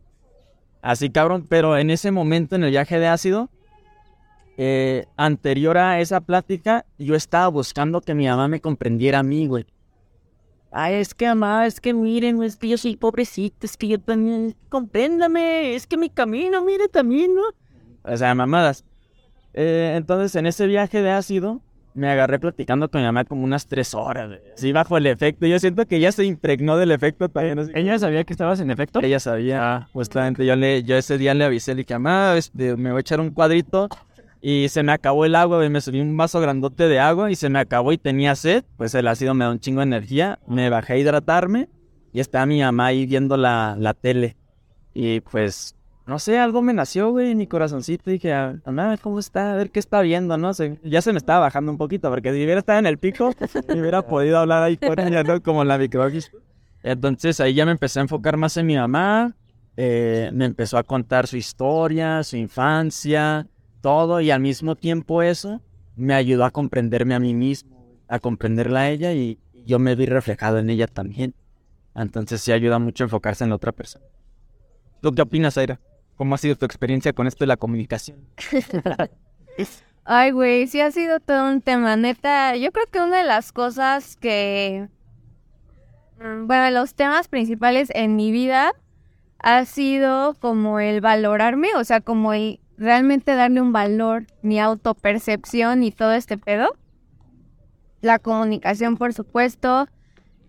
Así 0.81 1.11
cabrón, 1.11 1.45
pero 1.49 1.77
en 1.77 1.91
ese 1.91 2.13
momento 2.13 2.55
en 2.55 2.63
el 2.63 2.71
viaje 2.71 3.01
de 3.01 3.09
ácido, 3.09 3.51
eh, 4.59 5.07
anterior 5.17 5.77
a 5.77 6.01
esa 6.01 6.21
plática, 6.21 6.87
yo 6.99 7.17
estaba 7.17 7.49
buscando 7.49 8.01
que 8.01 8.15
mi 8.15 8.29
mamá 8.29 8.47
me 8.47 8.61
comprendiera 8.61 9.19
a 9.19 9.23
mí, 9.25 9.49
güey. 9.49 9.67
Ay, 10.79 10.97
es 10.97 11.15
que 11.15 11.27
mamá, 11.27 11.67
es 11.67 11.81
que 11.81 11.95
miren, 11.95 12.43
es 12.43 12.57
que 12.57 12.69
yo 12.69 12.77
soy 12.77 12.97
pobrecito, 12.97 13.65
es 13.65 13.79
que 13.79 13.89
yo 13.89 13.99
también, 13.99 14.55
compréndame, 14.69 15.75
es 15.75 15.87
que 15.87 15.97
mi 15.97 16.11
camino, 16.11 16.63
mire 16.65 16.89
también, 16.89 17.35
¿no? 17.35 17.43
O 18.05 18.17
sea, 18.17 18.35
mamadas. 18.35 18.85
Eh, 19.55 19.95
entonces, 19.97 20.35
en 20.37 20.45
ese 20.45 20.67
viaje 20.67 21.01
de 21.01 21.11
ácido, 21.11 21.63
me 21.95 22.11
agarré 22.11 22.39
platicando 22.39 22.91
con 22.91 23.01
mi 23.01 23.07
mamá 23.07 23.25
como 23.25 23.43
unas 23.43 23.67
tres 23.67 23.95
horas. 23.95 24.29
güey. 24.29 24.41
Así 24.55 24.71
bajo 24.71 24.99
el 24.99 25.07
efecto. 25.07 25.47
Yo 25.47 25.59
siento 25.59 25.87
que 25.87 25.97
ella 25.97 26.13
se 26.13 26.27
impregnó 26.27 26.77
del 26.77 26.91
efecto 26.91 27.31
también. 27.31 27.59
así 27.59 27.73
¿Ella 27.75 27.99
sabía 27.99 28.23
que 28.25 28.35
estabas 28.35 28.61
en 28.61 28.71
efecto? 28.71 29.01
ella 29.03 29.19
sabía, 29.19 29.77
Ah. 29.77 29.89
justamente. 29.95 30.45
Yo, 30.45 30.57
le, 30.57 30.83
yo 30.83 30.97
ese 30.99 31.17
día 31.17 31.33
le 31.33 31.45
avisé, 31.47 31.75
le 31.75 31.85
dije, 31.85 31.95
mamá, 31.99 32.37
este, 32.37 32.77
me 32.77 32.91
voy 32.91 32.99
a 32.99 33.01
echar 33.01 33.19
un 33.19 33.31
cuadrito. 33.31 33.89
Y 34.49 34.69
se 34.69 34.85
me 34.85 34.93
acabó 34.93 35.25
el 35.25 35.35
agua, 35.35 35.57
güey, 35.57 35.69
me 35.71 35.81
subí 35.81 36.01
un 36.01 36.17
vaso 36.17 36.39
grandote 36.41 36.87
de 36.87 37.01
agua 37.01 37.33
y 37.33 37.35
se 37.35 37.49
me 37.49 37.59
acabó 37.59 37.91
y 37.91 37.99
tenía 37.99 38.37
sed. 38.37 38.63
Pues 38.77 38.95
el 38.95 39.09
ácido 39.09 39.35
me 39.35 39.45
da 39.45 39.51
un 39.51 39.59
chingo 39.59 39.81
de 39.81 39.87
energía. 39.87 40.39
Me 40.47 40.71
bajé 40.71 40.93
a 40.93 40.97
hidratarme 40.99 41.69
y 42.13 42.21
estaba 42.21 42.47
mi 42.47 42.61
mamá 42.61 42.87
ahí 42.87 43.07
viendo 43.07 43.37
la, 43.37 43.75
la 43.77 43.93
tele. 43.93 44.37
Y 44.95 45.19
pues, 45.19 45.75
no 46.07 46.21
sé, 46.21 46.39
algo 46.39 46.63
me 46.63 46.73
nació, 46.73 47.11
güey, 47.11 47.33
en 47.33 47.39
mi 47.39 47.49
corazoncito. 47.49 48.09
Dije, 48.09 48.33
"Ah, 48.33 48.55
mamá, 48.65 48.97
¿cómo 48.99 49.19
está? 49.19 49.53
A 49.53 49.57
ver 49.57 49.73
qué 49.73 49.81
está 49.81 50.01
viendo, 50.01 50.39
¿no? 50.39 50.55
Se- 50.55 50.79
ya 50.85 51.03
se 51.03 51.11
me 51.11 51.19
estaba 51.19 51.41
bajando 51.41 51.73
un 51.73 51.79
poquito, 51.79 52.09
porque 52.09 52.31
si 52.33 52.37
hubiera 52.45 52.61
estado 52.61 52.79
en 52.79 52.87
el 52.87 52.99
pico, 52.99 53.33
me 53.69 53.81
hubiera 53.81 54.07
podido 54.07 54.39
hablar 54.39 54.63
ahí 54.63 54.77
con 54.77 54.97
ella, 55.01 55.25
¿no? 55.25 55.43
Como 55.43 55.65
la 55.65 55.77
microdosis. 55.77 56.31
Entonces 56.85 57.41
ahí 57.41 57.53
ya 57.55 57.67
me 57.67 57.73
empecé 57.73 57.99
a 57.99 58.03
enfocar 58.03 58.37
más 58.37 58.57
en 58.57 58.67
mi 58.67 58.77
mamá. 58.77 59.35
eh, 59.77 60.31
me 60.33 60.45
empezó 60.45 60.79
a 60.79 60.85
contar 60.85 61.27
su 61.27 61.37
historia, 61.37 62.23
su 62.23 62.37
infancia, 62.37 63.47
todo. 63.81 64.21
Y 64.21 64.31
al 64.31 64.41
mismo 64.41 64.77
tiempo 64.77 65.23
eso 65.23 65.61
me 65.97 66.15
ayudó 66.15 66.45
a 66.45 66.51
comprenderme 66.51 67.15
a 67.15 67.21
mí 67.21 67.35
mismo, 67.35 67.85
a 68.09 68.19
comprenderla 68.19 68.81
a 68.81 68.91
ella 68.91 69.13
y 69.13 69.39
yo 69.65 69.79
me 69.79 69.95
vi 69.95 70.07
reflejado 70.07 70.59
en 70.59 70.71
ella 70.71 70.87
también. 70.87 71.35
Entonces 71.95 72.41
sí 72.43 72.53
ayuda 72.53 72.79
mucho 72.79 73.05
a 73.05 73.07
enfocarse 73.07 73.45
en 73.45 73.51
la 73.51 73.57
otra 73.57 73.73
persona. 73.73 74.05
¿Tú 75.01 75.13
qué 75.15 75.23
opinas, 75.23 75.57
Aira? 75.57 75.81
¿Cómo 76.17 76.35
ha 76.35 76.39
sido 76.39 76.57
tu 76.57 76.65
experiencia 76.67 77.13
con 77.13 77.27
esto 77.27 77.45
de 77.45 77.49
la 77.49 77.57
comunicación? 77.57 78.19
Ay, 80.05 80.31
güey, 80.31 80.67
sí 80.67 80.81
ha 80.81 80.91
sido 80.91 81.21
todo 81.21 81.51
un 81.51 81.61
tema, 81.63 81.97
neta. 81.97 82.55
Yo 82.57 82.71
creo 82.71 82.87
que 82.91 83.01
una 83.01 83.19
de 83.19 83.25
las 83.25 83.53
cosas 83.53 84.17
que... 84.17 84.89
mm, 86.21 86.47
Bueno, 86.47 86.71
los 86.71 86.95
temas 86.95 87.29
principales 87.29 87.89
en 87.95 88.15
mi 88.15 88.31
vida 88.31 88.73
ha 89.39 89.65
sido 89.65 90.35
como 90.35 90.81
el 90.81 91.01
valorarme, 91.01 91.69
o 91.77 91.85
sea, 91.85 92.01
como 92.01 92.33
el 92.35 92.61
realmente 92.79 93.35
darle 93.35 93.61
un 93.61 93.73
valor, 93.73 94.27
mi 94.43 94.61
autopercepción 94.61 95.83
y 95.83 95.93
todo 95.93 96.13
este 96.13 96.39
pedo. 96.39 96.77
La 98.01 98.19
comunicación, 98.19 98.97
por 98.97 99.13
supuesto. 99.13 99.89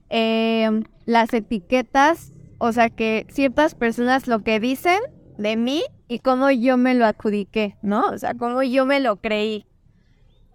em, 0.09 0.83
las 1.05 1.33
etiquetas, 1.33 2.31
o 2.59 2.71
sea, 2.71 2.89
que 2.89 3.25
ciertas 3.29 3.75
personas 3.75 4.27
lo 4.27 4.39
que 4.43 4.59
dicen 4.61 4.99
de 5.37 5.57
mí 5.57 5.83
y 6.07 6.19
cómo 6.19 6.49
yo 6.49 6.77
me 6.77 6.95
lo 6.95 7.05
adjudiqué, 7.05 7.75
¿no? 7.81 8.07
O 8.09 8.17
sea, 8.17 8.33
cómo 8.33 8.63
yo 8.63 8.85
me 8.85 9.01
lo 9.01 9.17
creí. 9.17 9.65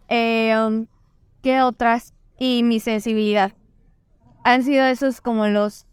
Eh, 0.09 0.87
¿Qué 1.43 1.61
otras? 1.63 2.15
Y 2.39 2.63
mi 2.63 2.81
sensibilidad. 2.81 3.53
Han 4.45 4.63
sido 4.63 4.85
esos 4.87 5.21
como 5.21 5.47
los 5.49 5.87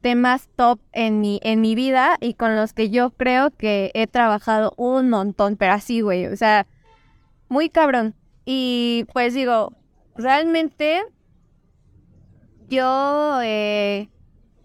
temas 0.00 0.48
top 0.56 0.80
en 0.92 1.20
mi, 1.20 1.40
en 1.42 1.60
mi 1.60 1.74
vida 1.74 2.16
y 2.20 2.34
con 2.34 2.56
los 2.56 2.72
que 2.72 2.90
yo 2.90 3.10
creo 3.10 3.50
que 3.50 3.90
he 3.94 4.06
trabajado 4.06 4.72
un 4.76 5.10
montón, 5.10 5.56
pero 5.56 5.72
así, 5.72 6.00
güey, 6.00 6.26
o 6.26 6.36
sea, 6.36 6.66
muy 7.48 7.70
cabrón. 7.70 8.14
Y 8.44 9.06
pues 9.12 9.34
digo, 9.34 9.72
realmente 10.16 11.02
yo, 12.68 13.40
eh, 13.42 14.08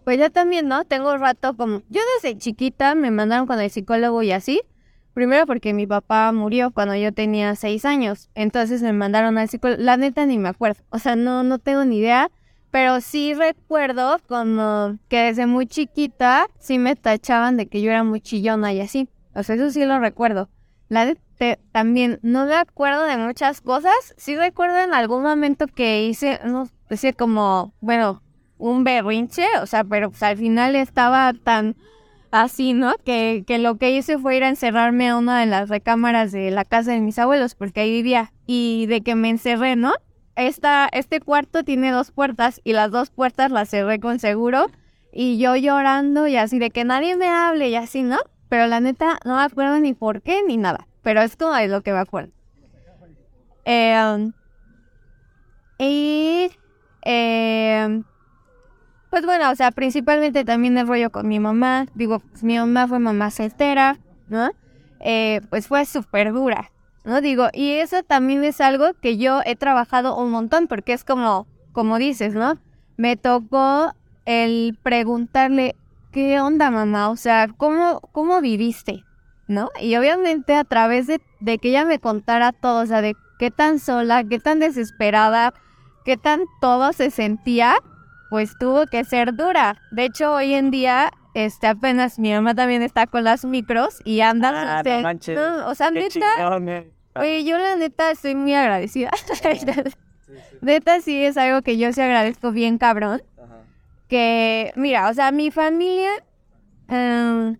pues 0.04 0.18
yo 0.18 0.30
también, 0.30 0.68
¿no? 0.68 0.84
Tengo 0.84 1.16
rato 1.16 1.56
como, 1.56 1.82
yo 1.88 2.00
desde 2.16 2.38
chiquita 2.38 2.94
me 2.94 3.10
mandaron 3.10 3.46
con 3.46 3.60
el 3.60 3.70
psicólogo 3.70 4.22
y 4.22 4.32
así. 4.32 4.60
Primero 5.14 5.46
porque 5.46 5.72
mi 5.72 5.86
papá 5.86 6.32
murió 6.32 6.72
cuando 6.72 6.96
yo 6.96 7.12
tenía 7.12 7.54
seis 7.54 7.84
años. 7.84 8.30
Entonces 8.34 8.82
me 8.82 8.92
mandaron 8.92 9.38
al 9.38 9.48
psicólogo. 9.48 9.80
La 9.80 9.96
neta 9.96 10.26
ni 10.26 10.38
me 10.38 10.48
acuerdo. 10.48 10.82
O 10.90 10.98
sea, 10.98 11.14
no, 11.14 11.44
no 11.44 11.58
tengo 11.60 11.84
ni 11.84 11.98
idea. 11.98 12.30
Pero 12.74 13.00
sí 13.00 13.34
recuerdo 13.34 14.18
como 14.26 14.98
que 15.08 15.18
desde 15.26 15.46
muy 15.46 15.64
chiquita 15.68 16.48
sí 16.58 16.80
me 16.80 16.96
tachaban 16.96 17.56
de 17.56 17.68
que 17.68 17.80
yo 17.80 17.92
era 17.92 18.02
muy 18.02 18.20
chillona 18.20 18.72
y 18.72 18.80
así. 18.80 19.08
O 19.32 19.44
sea, 19.44 19.54
eso 19.54 19.70
sí 19.70 19.84
lo 19.84 20.00
recuerdo. 20.00 20.48
La 20.88 21.06
de 21.06 21.16
te- 21.38 21.60
también 21.70 22.18
no 22.22 22.46
me 22.46 22.56
acuerdo 22.56 23.04
de 23.04 23.16
muchas 23.16 23.60
cosas. 23.60 23.94
Sí 24.16 24.34
recuerdo 24.34 24.76
en 24.78 24.92
algún 24.92 25.22
momento 25.22 25.68
que 25.68 26.02
hice, 26.02 26.40
no 26.44 26.66
sé, 26.90 27.12
como, 27.14 27.72
bueno, 27.80 28.24
un 28.58 28.82
berrinche. 28.82 29.46
O 29.62 29.66
sea, 29.66 29.84
pero 29.84 30.10
pues, 30.10 30.24
al 30.24 30.36
final 30.36 30.74
estaba 30.74 31.32
tan 31.32 31.76
así, 32.32 32.72
¿no? 32.72 32.94
Que, 33.04 33.44
que 33.46 33.60
lo 33.60 33.76
que 33.78 33.92
hice 33.92 34.18
fue 34.18 34.36
ir 34.36 34.42
a 34.42 34.48
encerrarme 34.48 35.10
a 35.10 35.16
una 35.16 35.38
de 35.38 35.46
las 35.46 35.68
recámaras 35.68 36.32
de 36.32 36.50
la 36.50 36.64
casa 36.64 36.90
de 36.90 36.98
mis 37.00 37.20
abuelos, 37.20 37.54
porque 37.54 37.82
ahí 37.82 37.92
vivía. 37.92 38.32
Y 38.48 38.86
de 38.86 39.02
que 39.02 39.14
me 39.14 39.30
encerré, 39.30 39.76
¿no? 39.76 39.92
Esta, 40.36 40.88
este 40.92 41.20
cuarto 41.20 41.64
tiene 41.64 41.90
dos 41.90 42.10
puertas 42.10 42.60
y 42.64 42.72
las 42.72 42.90
dos 42.90 43.10
puertas 43.10 43.50
las 43.50 43.70
cerré 43.70 44.00
con 44.00 44.18
seguro. 44.18 44.66
Y 45.12 45.38
yo 45.38 45.54
llorando 45.54 46.26
y 46.26 46.36
así 46.36 46.58
de 46.58 46.70
que 46.70 46.84
nadie 46.84 47.16
me 47.16 47.28
hable 47.28 47.68
y 47.68 47.76
así, 47.76 48.02
¿no? 48.02 48.18
Pero 48.48 48.66
la 48.66 48.80
neta 48.80 49.18
no 49.24 49.36
me 49.36 49.42
acuerdo 49.42 49.78
ni 49.78 49.94
por 49.94 50.22
qué 50.22 50.42
ni 50.46 50.56
nada. 50.56 50.88
Pero 51.02 51.22
es 51.22 51.36
como 51.36 51.54
de 51.54 51.68
lo 51.68 51.82
que 51.82 51.92
me 51.92 51.98
acuerdo. 51.98 52.32
Eh, 53.64 54.32
y 55.78 56.50
eh, 57.04 58.02
pues 59.14 59.26
bueno, 59.26 59.50
o 59.50 59.54
sea, 59.54 59.70
principalmente 59.70 60.44
también 60.44 60.76
el 60.76 60.88
rollo 60.88 61.10
con 61.10 61.28
mi 61.28 61.38
mamá. 61.38 61.86
Digo, 61.94 62.18
pues, 62.18 62.42
mi 62.42 62.58
mamá 62.58 62.88
fue 62.88 62.98
mamá 62.98 63.30
soltera, 63.30 63.98
¿no? 64.28 64.50
Eh, 64.98 65.40
pues 65.50 65.68
fue 65.68 65.84
súper 65.84 66.32
dura, 66.32 66.72
¿no? 67.04 67.20
Digo, 67.20 67.48
y 67.52 67.72
eso 67.72 68.02
también 68.02 68.44
es 68.44 68.60
algo 68.60 68.94
que 69.00 69.16
yo 69.16 69.40
he 69.44 69.56
trabajado 69.56 70.16
un 70.16 70.30
montón, 70.30 70.66
porque 70.66 70.92
es 70.92 71.04
como, 71.04 71.46
como 71.72 71.98
dices, 71.98 72.34
¿no? 72.34 72.58
Me 72.96 73.16
tocó 73.16 73.92
el 74.24 74.78
preguntarle, 74.82 75.76
¿qué 76.10 76.40
onda, 76.40 76.70
mamá? 76.70 77.10
O 77.10 77.16
sea, 77.16 77.48
¿cómo, 77.56 78.00
cómo 78.12 78.40
viviste? 78.40 79.04
¿No? 79.46 79.70
Y 79.78 79.96
obviamente 79.96 80.54
a 80.54 80.64
través 80.64 81.06
de, 81.06 81.20
de 81.40 81.58
que 81.58 81.68
ella 81.68 81.84
me 81.84 81.98
contara 81.98 82.52
todo, 82.52 82.82
o 82.82 82.86
sea, 82.86 83.02
de 83.02 83.14
qué 83.38 83.50
tan 83.50 83.78
sola, 83.78 84.24
qué 84.24 84.38
tan 84.38 84.58
desesperada, 84.58 85.52
qué 86.04 86.16
tan 86.16 86.44
todo 86.60 86.92
se 86.94 87.10
sentía, 87.10 87.76
pues 88.30 88.56
tuvo 88.58 88.86
que 88.86 89.04
ser 89.04 89.34
dura. 89.34 89.76
De 89.90 90.06
hecho, 90.06 90.32
hoy 90.32 90.54
en 90.54 90.70
día, 90.70 91.12
este, 91.34 91.66
apenas 91.66 92.20
mi 92.20 92.32
mamá 92.32 92.54
también 92.54 92.80
está 92.82 93.08
con 93.08 93.24
las 93.24 93.44
micros 93.44 94.00
y 94.04 94.20
anda. 94.20 94.52
Ah, 94.54 94.78
este, 94.78 94.96
no 94.96 95.02
manches. 95.02 95.36
no, 95.36 95.68
o 95.68 95.74
sea, 95.74 95.90
neta, 95.90 96.58
eh. 96.58 96.92
oye, 97.16 97.44
yo 97.44 97.58
la 97.58 97.74
neta 97.74 98.12
estoy 98.12 98.36
muy 98.36 98.54
agradecida. 98.54 99.10
neta 100.60 101.00
sí 101.00 101.24
es 101.24 101.36
algo 101.36 101.62
que 101.62 101.76
yo 101.76 101.92
sí 101.92 102.00
agradezco 102.00 102.52
bien 102.52 102.78
cabrón. 102.78 103.22
Que, 104.08 104.72
mira, 104.76 105.08
o 105.08 105.14
sea, 105.14 105.32
mi 105.32 105.50
familia, 105.50 106.10
em, 106.88 107.56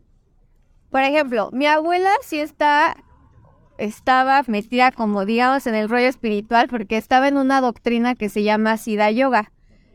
por 0.91 1.01
ejemplo, 1.01 1.51
mi 1.53 1.67
abuela 1.67 2.11
sí 2.23 2.39
está, 2.39 2.97
estaba 3.77 4.41
metida 4.47 4.93
como 4.93 5.25
digamos 5.25 5.67
en 5.67 5.75
el 5.75 5.89
rollo 5.89 6.07
espiritual 6.07 6.69
porque 6.69 6.97
estaba 6.97 7.27
en 7.27 7.39
una 7.39 7.61
doctrina 7.61 8.15
que 8.15 8.29
se 8.29 8.45
llama 8.45 8.77
Siddha 8.77 9.11
Yoga. 9.11 9.51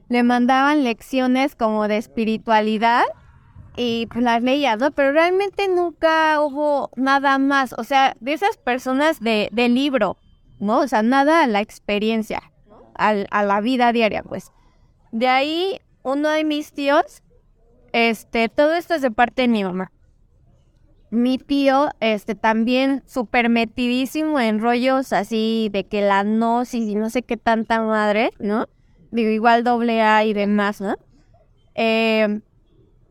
Le 0.10 0.24
mandaban 0.24 0.84
lecciones 0.84 1.56
como 1.56 1.88
de 1.88 1.98
espiritualidad 1.98 3.06
y 3.76 4.08
pues 4.08 4.24
las 4.24 4.44
leía, 4.44 4.76
¿no? 4.76 4.92
Pero 4.92 5.12
realmente 5.12 5.68
nunca 5.68 6.42
hubo 6.42 6.90
nada 6.96 7.38
más, 7.38 7.74
o 7.78 7.84
sea, 7.84 8.16
de 8.20 8.34
esas 8.34 8.58
personas 8.58 9.20
de, 9.20 9.50
de 9.52 9.70
libro, 9.70 10.18
¿no? 10.60 10.80
O 10.80 10.88
sea, 10.88 11.02
nada 11.04 11.44
a 11.44 11.48
la 11.48 11.62
experiencia. 11.62 12.42
Al- 12.96 13.28
a 13.32 13.44
la 13.44 13.62
vida 13.62 13.94
diaria, 13.94 14.24
pues. 14.24 14.52
De 15.12 15.28
ahí, 15.28 15.80
uno 16.04 16.30
de 16.30 16.44
mis 16.44 16.74
tíos, 16.74 17.24
este, 17.94 18.50
todo 18.50 18.74
esto 18.76 18.94
es 18.94 19.02
de 19.02 19.12
parte 19.12 19.44
de 19.44 19.48
mi 19.48 19.64
mamá. 19.64 19.92
Mi 21.12 21.38
tío, 21.40 21.90
este, 22.02 22.36
también 22.36 23.02
súper 23.08 23.50
metidísimo 23.50 24.40
en 24.40 24.60
rollos 24.60 25.12
así 25.14 25.70
de 25.72 25.88
que 25.88 26.02
la 26.02 26.24
gnosis 26.24 26.88
y 26.88 26.96
no 26.96 27.10
sé 27.10 27.24
qué 27.24 27.36
tanta 27.38 27.82
madre, 27.82 28.32
¿no? 28.38 28.68
Digo, 29.12 29.30
igual 29.32 29.64
doble 29.64 30.02
A 30.04 30.24
y 30.26 30.34
demás, 30.34 30.82
¿no? 30.82 30.96
Eh, 31.74 32.42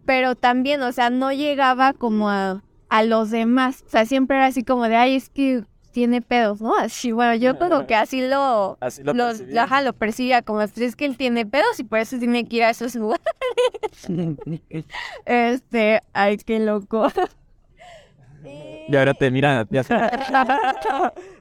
pero 0.08 0.34
también, 0.36 0.80
o 0.80 0.90
sea, 0.90 1.10
no 1.10 1.32
llegaba 1.32 1.92
como 1.92 2.30
a, 2.30 2.62
a 2.88 3.02
los 3.02 3.30
demás. 3.30 3.84
O 3.86 3.90
sea, 3.90 4.06
siempre 4.06 4.38
era 4.38 4.46
así 4.46 4.64
como 4.64 4.88
de, 4.88 4.96
ay, 4.96 5.16
es 5.16 5.28
que 5.28 5.64
tiene 5.92 6.22
pedos, 6.22 6.62
¿no? 6.62 6.74
Así, 6.74 7.12
bueno, 7.12 7.34
yo 7.34 7.58
como 7.58 7.86
que 7.86 7.94
así 7.94 8.26
lo, 8.26 8.78
Así 8.80 9.02
lo 9.02 9.12
lo, 9.12 9.26
percibía. 9.26 9.64
ajá, 9.64 9.82
lo 9.82 9.92
percibía 9.92 10.40
como, 10.40 10.60
pues 10.60 10.78
es 10.78 10.96
que 10.96 11.04
él 11.04 11.18
tiene 11.18 11.44
pedos 11.44 11.78
y 11.78 11.84
por 11.84 11.98
eso 11.98 12.18
tiene 12.18 12.48
que 12.48 12.56
ir 12.56 12.64
a 12.64 12.70
esos 12.70 12.94
lugares. 12.94 13.22
Este, 15.26 16.00
ay, 16.14 16.38
qué 16.38 16.58
loco. 16.58 17.08
Y 18.88 18.96
ahora 18.96 19.12
te 19.12 19.30
miran 19.30 19.58
a 19.58 19.64
ti 19.66 19.76
así. 19.76 19.92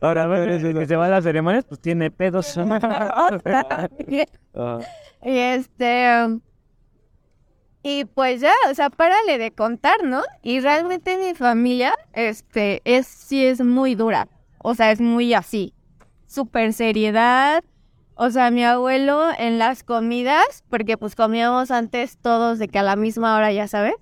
Ahora 0.01 0.27
Desde 0.27 0.73
que 0.73 0.85
se 0.85 0.97
va 0.97 1.05
a 1.05 1.09
las 1.09 1.23
ceremonias, 1.23 1.63
pues 1.63 1.79
tiene 1.79 2.11
pedos. 2.11 2.59
Y 5.23 5.37
este, 5.39 6.25
um, 6.25 6.41
Y 7.89 8.03
pues 8.03 8.41
ya, 8.41 8.51
o 8.69 8.73
sea, 8.73 8.89
párale 8.89 9.37
de 9.37 9.51
contar, 9.51 10.03
¿no? 10.03 10.21
Y 10.43 10.59
realmente 10.59 11.17
mi 11.17 11.33
familia, 11.33 11.93
este, 12.11 12.81
es, 12.83 13.07
sí 13.07 13.45
es 13.45 13.61
muy 13.61 13.95
dura. 13.95 14.27
O 14.57 14.75
sea, 14.75 14.91
es 14.91 14.99
muy 14.99 15.33
así. 15.33 15.73
Super 16.25 16.73
seriedad. 16.73 17.63
O 18.15 18.29
sea, 18.29 18.51
mi 18.51 18.65
abuelo 18.65 19.29
en 19.37 19.57
las 19.57 19.83
comidas, 19.83 20.65
porque 20.69 20.97
pues 20.97 21.15
comíamos 21.15 21.71
antes 21.71 22.17
todos 22.17 22.59
de 22.59 22.67
que 22.67 22.77
a 22.77 22.83
la 22.83 22.97
misma 22.97 23.37
hora, 23.37 23.53
ya 23.53 23.69
sabes. 23.69 23.95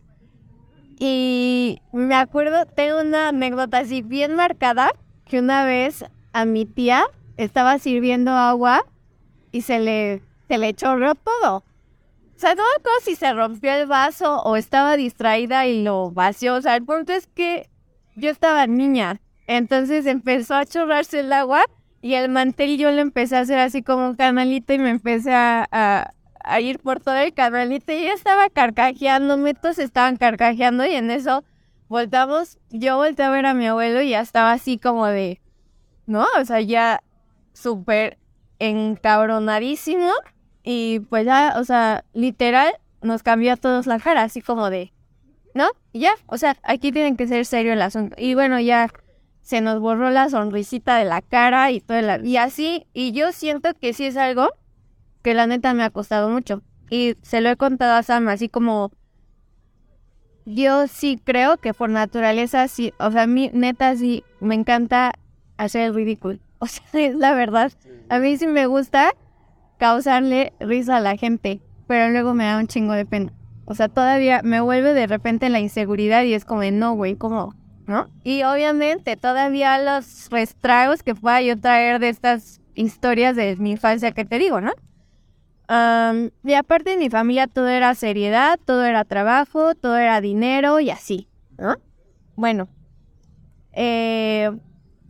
Y 0.97 1.79
me 1.93 2.15
acuerdo, 2.15 2.65
tengo 2.65 3.01
una 3.01 3.27
anécdota 3.27 3.77
así 3.77 4.01
bien 4.01 4.33
marcada, 4.33 4.89
que 5.25 5.37
una 5.37 5.63
vez 5.63 6.03
a 6.33 6.45
mi 6.45 6.65
tía 6.65 7.05
estaba 7.37 7.77
sirviendo 7.77 8.31
agua 8.31 8.83
y 9.51 9.61
se 9.61 9.79
le, 9.79 10.23
se 10.47 10.57
le 10.57 10.73
chorreó 10.73 11.13
todo. 11.13 11.63
O 12.35 12.39
sea, 12.39 12.53
no 12.53 12.63
me 12.63 12.79
acuerdo 12.79 12.99
si 13.01 13.15
se 13.15 13.33
rompió 13.33 13.71
el 13.73 13.87
vaso 13.87 14.41
o 14.41 14.57
estaba 14.57 14.97
distraída 14.97 15.65
y 15.67 15.83
lo 15.83 16.11
vació. 16.11 16.55
O 16.55 16.61
sea, 16.61 16.75
el 16.75 16.83
punto 16.83 17.13
es 17.13 17.27
que 17.27 17.69
yo 18.15 18.29
estaba 18.29 18.67
niña. 18.67 19.21
Entonces 19.47 20.05
empezó 20.05 20.55
a 20.55 20.65
chorrarse 20.65 21.21
el 21.21 21.31
agua 21.31 21.65
y 22.01 22.15
el 22.15 22.29
mantel 22.29 22.77
yo 22.77 22.91
lo 22.91 23.01
empecé 23.01 23.37
a 23.37 23.41
hacer 23.41 23.59
así 23.59 23.83
como 23.83 24.07
un 24.07 24.15
canalito 24.15 24.73
y 24.73 24.79
me 24.79 24.89
empecé 24.89 25.33
a, 25.33 25.67
a, 25.71 26.13
a 26.43 26.59
ir 26.59 26.79
por 26.79 26.99
todo 26.99 27.15
el 27.15 27.33
canalito 27.33 27.93
y 27.93 28.05
yo 28.05 28.11
estaba 28.11 28.49
carcajeando, 28.49 29.37
todos 29.55 29.79
estaban 29.79 30.17
carcajeando 30.17 30.85
y 30.85 30.93
en 30.93 31.11
eso 31.11 31.43
voltamos, 31.87 32.57
yo 32.69 32.97
volteé 32.97 33.25
a 33.25 33.29
ver 33.29 33.45
a 33.45 33.53
mi 33.53 33.67
abuelo 33.67 34.01
y 34.01 34.09
ya 34.09 34.21
estaba 34.21 34.51
así 34.51 34.77
como 34.77 35.05
de, 35.07 35.41
¿no? 36.05 36.25
O 36.39 36.45
sea, 36.45 36.59
ya 36.61 37.01
súper 37.53 38.17
encabronadísimo 38.59 40.11
y 40.65 40.99
pues 40.99 41.25
ya, 41.25 41.53
o 41.57 41.63
sea, 41.63 42.03
literal 42.13 42.73
nos 43.01 43.21
cambió 43.21 43.53
a 43.53 43.57
todos 43.57 43.85
la 43.85 43.99
cara, 43.99 44.23
así 44.23 44.41
como 44.41 44.71
de, 44.71 44.91
¿no? 45.53 45.67
Y 45.93 45.99
ya, 45.99 46.15
o 46.25 46.37
sea, 46.37 46.57
aquí 46.63 46.91
tienen 46.91 47.15
que 47.15 47.27
ser 47.27 47.45
serio 47.45 47.71
el 47.71 47.81
asunto. 47.83 48.15
Y 48.19 48.33
bueno, 48.33 48.59
ya 48.59 48.91
se 49.43 49.61
nos 49.61 49.79
borró 49.79 50.09
la 50.09 50.27
sonrisita 50.27 50.97
de 50.97 51.05
la 51.05 51.21
cara 51.21 51.69
y 51.69 51.81
todo 51.81 52.01
la... 52.01 52.17
Y 52.17 52.37
así, 52.37 52.87
y 52.93 53.11
yo 53.11 53.31
siento 53.31 53.75
que 53.79 53.93
sí 53.93 54.05
es 54.05 54.17
algo 54.17 54.49
que 55.21 55.35
la 55.35 55.45
neta 55.45 55.75
me 55.75 55.83
ha 55.83 55.91
costado 55.91 56.29
mucho. 56.29 56.63
Y 56.89 57.15
se 57.21 57.41
lo 57.41 57.49
he 57.49 57.57
contado 57.57 57.93
a 57.93 58.03
Sam, 58.03 58.27
así 58.27 58.49
como... 58.49 58.91
Yo 60.47 60.87
sí 60.87 61.19
creo 61.23 61.57
que 61.57 61.73
por 61.73 61.89
naturaleza 61.89 62.67
sí, 62.67 62.93
o 62.99 63.11
sea, 63.11 63.23
a 63.23 63.27
mí 63.27 63.49
neta 63.53 63.95
sí 63.95 64.23
me 64.39 64.55
encanta 64.55 65.13
hacer 65.57 65.83
el 65.83 65.93
ridículo. 65.93 66.39
O 66.57 66.67
sea, 66.67 66.85
es 66.93 67.15
la 67.15 67.35
verdad. 67.35 67.71
A 68.09 68.17
mí 68.17 68.37
sí 68.37 68.47
me 68.47 68.65
gusta 68.65 69.13
causarle 69.85 70.51
risa 70.59 70.97
a 70.97 70.99
la 70.99 71.15
gente, 71.15 71.61
pero 71.85 72.09
luego 72.09 72.33
me 72.33 72.45
da 72.45 72.57
un 72.57 72.65
chingo 72.65 72.93
de 72.93 73.05
pena. 73.05 73.31
O 73.65 73.75
sea, 73.75 73.87
todavía 73.87 74.41
me 74.43 74.59
vuelve 74.59 74.95
de 74.95 75.05
repente 75.05 75.47
la 75.49 75.59
inseguridad 75.59 76.23
y 76.23 76.33
es 76.33 76.43
como 76.43 76.61
de, 76.61 76.71
no, 76.71 76.93
güey, 76.93 77.15
¿cómo? 77.15 77.53
¿No? 77.85 78.07
Y 78.23 78.41
obviamente 78.41 79.15
todavía 79.15 79.77
los 79.77 80.31
restragos 80.31 81.03
que 81.03 81.13
pueda 81.13 81.39
yo 81.43 81.59
traer 81.59 81.99
de 81.99 82.09
estas 82.09 82.61
historias 82.73 83.35
de 83.35 83.57
mi 83.57 83.71
infancia 83.71 84.11
que 84.11 84.25
te 84.25 84.39
digo, 84.39 84.59
¿no? 84.59 84.71
y 86.43 86.53
aparte 86.53 86.91
de 86.91 86.97
mi 86.97 87.09
familia 87.09 87.47
todo 87.47 87.67
era 87.67 87.95
seriedad, 87.95 88.59
todo 88.65 88.85
era 88.85 89.03
trabajo, 89.03 89.73
todo 89.73 89.97
era 89.97 90.21
dinero 90.21 90.79
y 90.79 90.91
así, 90.91 91.27
¿no? 91.57 91.77
Bueno, 92.35 92.67
eh, 93.73 94.51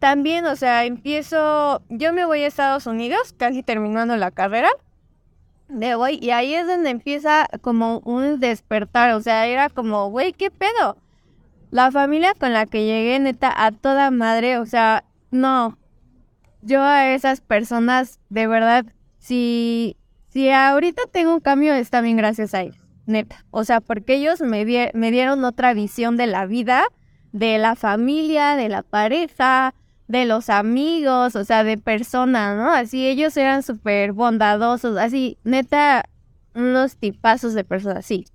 también, 0.06 0.46
o 0.46 0.56
sea, 0.56 0.86
empiezo, 0.86 1.82
yo 1.90 2.14
me 2.14 2.26
voy 2.26 2.44
a 2.44 2.48
Estados 2.48 2.86
Unidos, 2.86 3.34
casi 3.36 3.64
terminando 3.64 4.16
la 4.18 4.30
carrera, 4.30 4.70
de 5.68 5.96
voy, 5.96 6.20
y 6.22 6.30
ahí 6.30 6.54
es 6.54 6.68
donde 6.68 6.92
empieza 6.92 7.48
como 7.62 8.02
un 8.06 8.40
despertar, 8.40 9.16
o 9.16 9.22
sea, 9.24 9.48
era 9.48 9.68
como, 9.70 10.12
güey, 10.12 10.32
¿qué 10.32 10.52
pedo? 10.52 10.96
La 11.72 11.90
familia 11.90 12.36
con 12.40 12.54
la 12.54 12.68
que 12.68 12.86
llegué, 12.86 13.18
neta, 13.18 13.52
a 13.52 13.72
toda 13.72 14.12
madre, 14.12 14.60
o 14.60 14.68
sea, 14.68 15.06
no, 15.32 15.76
yo 16.62 16.84
a 16.84 17.08
esas 17.08 17.42
personas, 17.42 18.20
de 18.30 18.46
verdad, 18.46 18.86
si, 19.18 19.98
si 20.30 20.52
ahorita 20.52 21.02
tengo 21.12 21.34
un 21.34 21.40
cambio, 21.40 21.74
está 21.74 22.02
bien 22.02 22.18
gracias 22.18 22.54
a 22.54 22.62
ellos, 22.62 22.78
neta, 23.08 23.44
o 23.50 23.64
sea, 23.64 23.82
porque 23.82 24.18
ellos 24.18 24.40
me, 24.42 24.92
me 24.94 25.10
dieron 25.10 25.44
otra 25.46 25.74
visión 25.74 26.16
de 26.16 26.28
la 26.28 26.46
vida, 26.46 26.84
de 27.32 27.58
la 27.58 27.76
familia, 27.76 28.56
de 28.56 28.70
la 28.70 28.84
pareja, 28.84 29.74
de 30.08 30.26
los 30.26 30.50
amigos, 30.50 31.36
o 31.36 31.44
sea, 31.44 31.64
de 31.64 31.78
personas, 31.78 32.58
¿no? 32.58 32.72
Así 32.72 33.08
ellos 33.08 33.36
eran 33.38 33.64
súper 33.64 34.14
bondadosos, 34.14 34.98
así, 34.98 35.38
neta, 35.44 36.06
unos 36.54 36.98
tipazos 36.98 37.54
de 37.54 37.64
personas, 37.64 38.06
sí. 38.06 38.26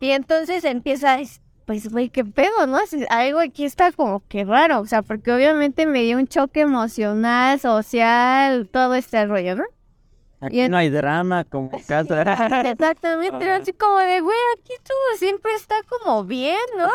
Y 0.00 0.10
entonces 0.10 0.64
empieza, 0.64 1.16
pues, 1.64 1.90
güey, 1.90 2.10
qué 2.10 2.24
pedo, 2.24 2.66
¿no? 2.66 2.78
Algo 3.08 3.40
aquí 3.40 3.64
está 3.64 3.90
como 3.92 4.20
que 4.28 4.44
raro, 4.44 4.80
o 4.80 4.86
sea, 4.86 5.02
porque 5.02 5.32
obviamente 5.32 5.86
me 5.86 6.02
dio 6.02 6.18
un 6.18 6.26
choque 6.26 6.60
emocional, 6.60 7.58
social, 7.58 8.68
todo 8.70 8.94
este 8.94 9.24
rollo, 9.26 9.56
¿no? 9.56 9.64
Aquí 10.40 10.68
no 10.68 10.76
hay 10.76 10.90
drama 10.90 11.44
como 11.44 11.70
casa. 11.86 12.22
Exactamente, 12.70 13.50
así 13.50 13.72
como 13.72 13.98
de, 13.98 14.20
güey, 14.20 14.36
aquí 14.58 14.74
todo 14.82 15.18
siempre 15.18 15.52
está 15.54 15.76
como 15.88 16.24
bien, 16.24 16.58
¿no? 16.76 16.88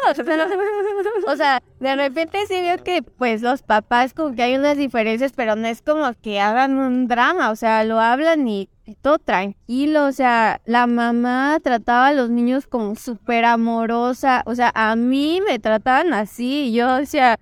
O 1.28 1.36
sea, 1.36 1.64
de 1.80 1.96
repente 1.96 2.46
sí 2.48 2.62
veo 2.62 2.78
que, 2.84 3.02
pues, 3.02 3.42
los 3.42 3.64
papás 3.64 4.14
como 4.14 4.36
que 4.36 4.44
hay 4.44 4.56
unas 4.56 4.78
diferencias, 4.78 5.32
pero 5.36 5.56
no 5.56 5.68
es 5.68 5.82
como 5.82 6.14
que 6.22 6.40
hagan 6.40 6.78
un 6.78 7.08
drama, 7.08 7.50
o 7.50 7.56
sea, 7.56 7.84
lo 7.84 8.00
hablan 8.00 8.48
y, 8.48 8.70
todo 9.02 9.20
tranquilo, 9.20 10.06
o 10.06 10.12
sea, 10.12 10.62
la 10.66 10.88
mamá 10.88 11.60
trataba 11.62 12.08
a 12.08 12.14
los 12.14 12.32
niños 12.32 12.66
como 12.66 12.96
súper 12.96 13.46
amorosa, 13.46 14.42
o 14.48 14.56
sea, 14.56 14.72
a 14.74 14.96
mí 14.96 15.42
me 15.48 15.60
trataban 15.60 16.12
así, 16.14 16.70
y 16.70 16.74
yo 16.74 16.96
decía, 16.96 17.40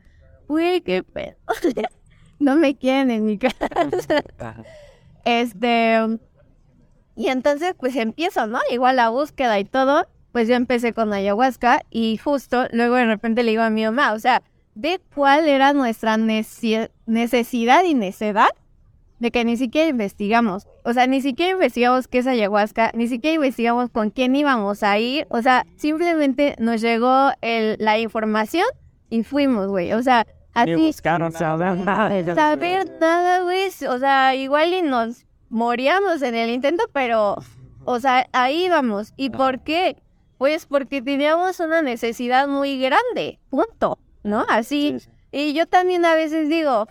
güey, 0.49 0.81
qué 0.81 1.03
pedo, 1.03 1.37
no 2.39 2.55
me 2.57 2.75
quieren 2.75 3.11
en 3.11 3.25
mi 3.25 3.37
casa. 3.37 3.69
Este, 5.27 5.99
y 7.17 7.27
entonces 7.27 7.75
pues 7.77 7.97
empiezo, 7.97 8.47
¿no? 8.47 8.59
Igual 8.71 8.95
la 8.95 9.09
búsqueda 9.09 9.59
y 9.59 9.65
todo, 9.65 10.07
pues 10.31 10.47
yo 10.47 10.55
empecé 10.55 10.93
con 10.93 11.11
ayahuasca 11.11 11.81
y 11.89 12.15
justo 12.15 12.67
luego 12.71 12.95
de 12.95 13.07
repente 13.07 13.43
le 13.43 13.51
digo 13.51 13.63
a 13.63 13.69
mi 13.69 13.83
mamá, 13.83 14.13
o 14.13 14.19
sea, 14.19 14.41
de 14.73 15.01
cuál 15.13 15.49
era 15.49 15.73
nuestra 15.73 16.15
necesidad 16.15 17.83
y 17.83 17.93
necedad 17.93 18.49
de 19.19 19.31
que 19.31 19.43
ni 19.43 19.57
siquiera 19.57 19.89
investigamos. 19.89 20.65
O 20.85 20.93
sea, 20.93 21.07
ni 21.07 21.21
siquiera 21.21 21.51
investigamos 21.51 22.07
qué 22.07 22.19
es 22.19 22.27
ayahuasca, 22.27 22.91
ni 22.93 23.09
siquiera 23.09 23.35
investigamos 23.35 23.89
con 23.89 24.11
quién 24.11 24.33
íbamos 24.33 24.81
a 24.81 24.97
ir. 24.97 25.27
O 25.29 25.41
sea, 25.41 25.65
simplemente 25.75 26.55
nos 26.59 26.79
llegó 26.79 27.31
la 27.41 27.99
información 27.99 28.67
y 29.09 29.23
fuimos, 29.23 29.67
güey. 29.67 29.91
O 29.91 30.01
sea, 30.01 30.25
Así, 30.61 30.75
buscaron 30.75 31.31
saber 31.31 31.77
nada. 31.85 32.35
Saber 32.35 32.91
nada, 32.99 33.41
güey. 33.43 33.67
O 33.89 33.99
sea, 33.99 34.35
igual 34.35 34.73
y 34.73 34.81
nos 34.81 35.25
moríamos 35.49 36.21
en 36.21 36.35
el 36.35 36.49
intento, 36.49 36.85
pero, 36.93 37.37
o 37.85 37.99
sea, 37.99 38.27
ahí 38.33 38.69
vamos. 38.69 39.13
¿Y 39.17 39.29
por 39.29 39.61
qué? 39.61 39.97
Pues 40.37 40.65
porque 40.65 41.01
teníamos 41.01 41.59
una 41.59 41.81
necesidad 41.81 42.47
muy 42.47 42.79
grande, 42.79 43.39
punto, 43.49 43.97
¿no? 44.23 44.45
Así. 44.49 44.97
Y 45.31 45.53
yo 45.53 45.65
también 45.65 46.05
a 46.05 46.13
veces 46.13 46.49
digo, 46.49 46.87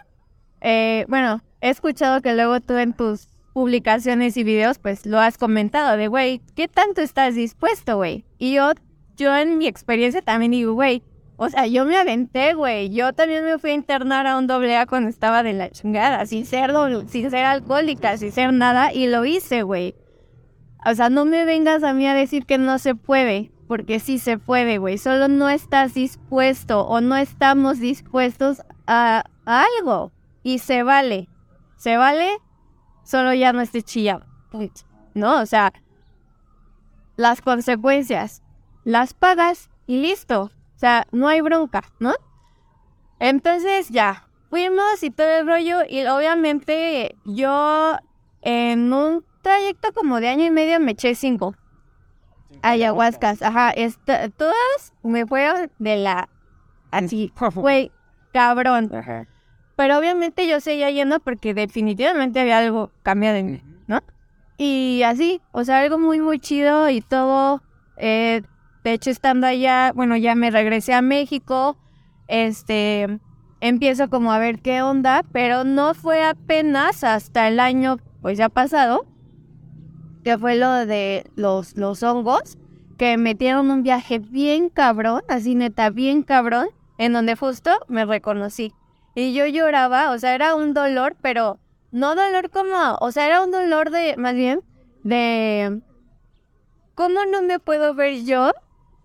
eh, 0.60 1.04
bueno, 1.08 1.42
he 1.60 1.70
escuchado 1.70 2.20
que 2.22 2.34
luego 2.34 2.60
tú 2.60 2.74
en 2.74 2.92
tus 2.92 3.28
publicaciones 3.52 4.36
y 4.36 4.44
videos, 4.44 4.78
pues 4.78 5.06
lo 5.06 5.18
has 5.18 5.38
comentado 5.38 5.96
de, 5.96 6.08
güey, 6.08 6.42
¿qué 6.54 6.68
tanto 6.68 7.00
estás 7.00 7.34
dispuesto, 7.34 7.96
güey? 7.96 8.24
Y 8.38 8.54
yo, 8.54 8.72
yo 9.16 9.34
en 9.36 9.58
mi 9.58 9.66
experiencia 9.66 10.20
también 10.22 10.52
digo, 10.52 10.74
güey, 10.74 11.02
o 11.36 11.48
sea, 11.48 11.66
yo 11.66 11.84
me 11.84 11.96
aventé, 11.96 12.54
güey. 12.54 12.90
Yo 12.90 13.12
también 13.12 13.44
me 13.44 13.58
fui 13.58 13.70
a 13.70 13.74
internar 13.74 14.26
a 14.26 14.38
un 14.38 14.46
doble 14.46 14.76
A 14.76 14.86
cuando 14.86 15.08
estaba 15.08 15.42
de 15.42 15.52
la 15.52 15.70
chingada, 15.70 16.24
sin 16.26 16.46
ser, 16.46 16.72
sin 17.08 17.30
ser 17.30 17.44
alcohólica, 17.44 18.16
sin 18.16 18.32
ser 18.32 18.52
nada, 18.52 18.92
y 18.92 19.06
lo 19.06 19.24
hice, 19.24 19.62
güey. 19.62 19.94
O 20.84 20.94
sea, 20.94 21.10
no 21.10 21.24
me 21.24 21.44
vengas 21.44 21.82
a 21.82 21.92
mí 21.92 22.06
a 22.06 22.14
decir 22.14 22.46
que 22.46 22.58
no 22.58 22.78
se 22.78 22.94
puede, 22.94 23.50
porque 23.68 24.00
sí 24.00 24.18
se 24.18 24.38
puede, 24.38 24.78
güey. 24.78 24.98
Solo 24.98 25.28
no 25.28 25.48
estás 25.48 25.94
dispuesto 25.94 26.86
o 26.86 27.00
no 27.00 27.16
estamos 27.16 27.80
dispuestos 27.80 28.62
a, 28.86 29.24
algo. 29.44 30.12
Y 30.42 30.60
se 30.60 30.82
vale. 30.82 31.28
Se 31.76 31.96
vale, 31.96 32.38
solo 33.04 33.34
ya 33.34 33.52
no 33.52 33.60
esté 33.60 33.82
chillado. 33.82 34.24
¿No? 35.14 35.40
O 35.40 35.46
sea, 35.46 35.72
las 37.16 37.42
consecuencias 37.42 38.42
las 38.86 39.14
pagas 39.14 39.68
y 39.88 40.00
listo. 40.00 40.52
O 40.76 40.78
sea, 40.78 41.06
no 41.10 41.28
hay 41.28 41.40
bronca, 41.40 41.82
¿no? 41.98 42.14
Entonces 43.18 43.88
ya, 43.88 44.28
fuimos 44.50 45.02
y 45.02 45.10
todo 45.10 45.28
el 45.28 45.46
rollo 45.46 45.78
y 45.88 46.04
obviamente 46.06 47.16
yo 47.24 47.96
en 48.42 48.92
un 48.92 49.24
trayecto 49.42 49.92
como 49.92 50.20
de 50.20 50.28
año 50.28 50.44
y 50.44 50.50
medio 50.50 50.78
me 50.78 50.92
eché 50.92 51.14
cinco 51.14 51.54
ayahuascas, 52.62 53.42
ajá, 53.42 53.74
todas 54.36 54.92
me 55.02 55.26
fueron 55.26 55.70
de 55.78 55.96
la 55.96 56.28
así, 56.90 57.32
güey, 57.54 57.90
cabrón. 58.32 58.90
Pero 59.76 59.98
obviamente 59.98 60.48
yo 60.48 60.60
seguía 60.60 60.90
yendo 60.90 61.20
porque 61.20 61.54
definitivamente 61.54 62.40
había 62.40 62.58
algo 62.58 62.90
cambiado 63.02 63.36
en 63.36 63.52
mí, 63.52 63.62
¿no? 63.86 64.00
Y 64.56 65.02
así, 65.04 65.42
o 65.52 65.64
sea, 65.64 65.80
algo 65.80 65.98
muy, 65.98 66.20
muy 66.20 66.38
chido 66.38 66.88
y 66.88 67.00
todo 67.02 67.62
Eh, 67.98 68.42
de 68.86 68.92
hecho, 68.92 69.10
estando 69.10 69.48
allá, 69.48 69.90
bueno, 69.96 70.16
ya 70.16 70.36
me 70.36 70.48
regresé 70.48 70.94
a 70.94 71.02
México, 71.02 71.76
este, 72.28 73.18
empiezo 73.60 74.08
como 74.08 74.30
a 74.30 74.38
ver 74.38 74.60
qué 74.60 74.80
onda, 74.80 75.24
pero 75.32 75.64
no 75.64 75.92
fue 75.92 76.22
apenas 76.22 77.02
hasta 77.02 77.48
el 77.48 77.58
año, 77.58 77.96
pues 78.22 78.38
ya 78.38 78.48
pasado, 78.48 79.04
que 80.22 80.38
fue 80.38 80.54
lo 80.54 80.70
de 80.86 81.28
los, 81.34 81.76
los 81.76 82.04
hongos, 82.04 82.58
que 82.96 83.18
metieron 83.18 83.72
un 83.72 83.82
viaje 83.82 84.20
bien 84.20 84.68
cabrón, 84.68 85.22
así 85.28 85.56
neta, 85.56 85.90
bien 85.90 86.22
cabrón, 86.22 86.68
en 86.96 87.12
donde 87.12 87.34
justo 87.34 87.72
me 87.88 88.04
reconocí. 88.04 88.72
Y 89.16 89.34
yo 89.34 89.46
lloraba, 89.46 90.12
o 90.12 90.18
sea, 90.20 90.32
era 90.32 90.54
un 90.54 90.74
dolor, 90.74 91.16
pero 91.20 91.58
no 91.90 92.14
dolor 92.14 92.50
como, 92.50 92.98
o 93.00 93.10
sea, 93.10 93.26
era 93.26 93.42
un 93.42 93.50
dolor 93.50 93.90
de, 93.90 94.16
más 94.16 94.36
bien, 94.36 94.60
de, 95.02 95.80
¿cómo 96.94 97.24
no 97.24 97.42
me 97.42 97.58
puedo 97.58 97.92
ver 97.92 98.22
yo 98.22 98.52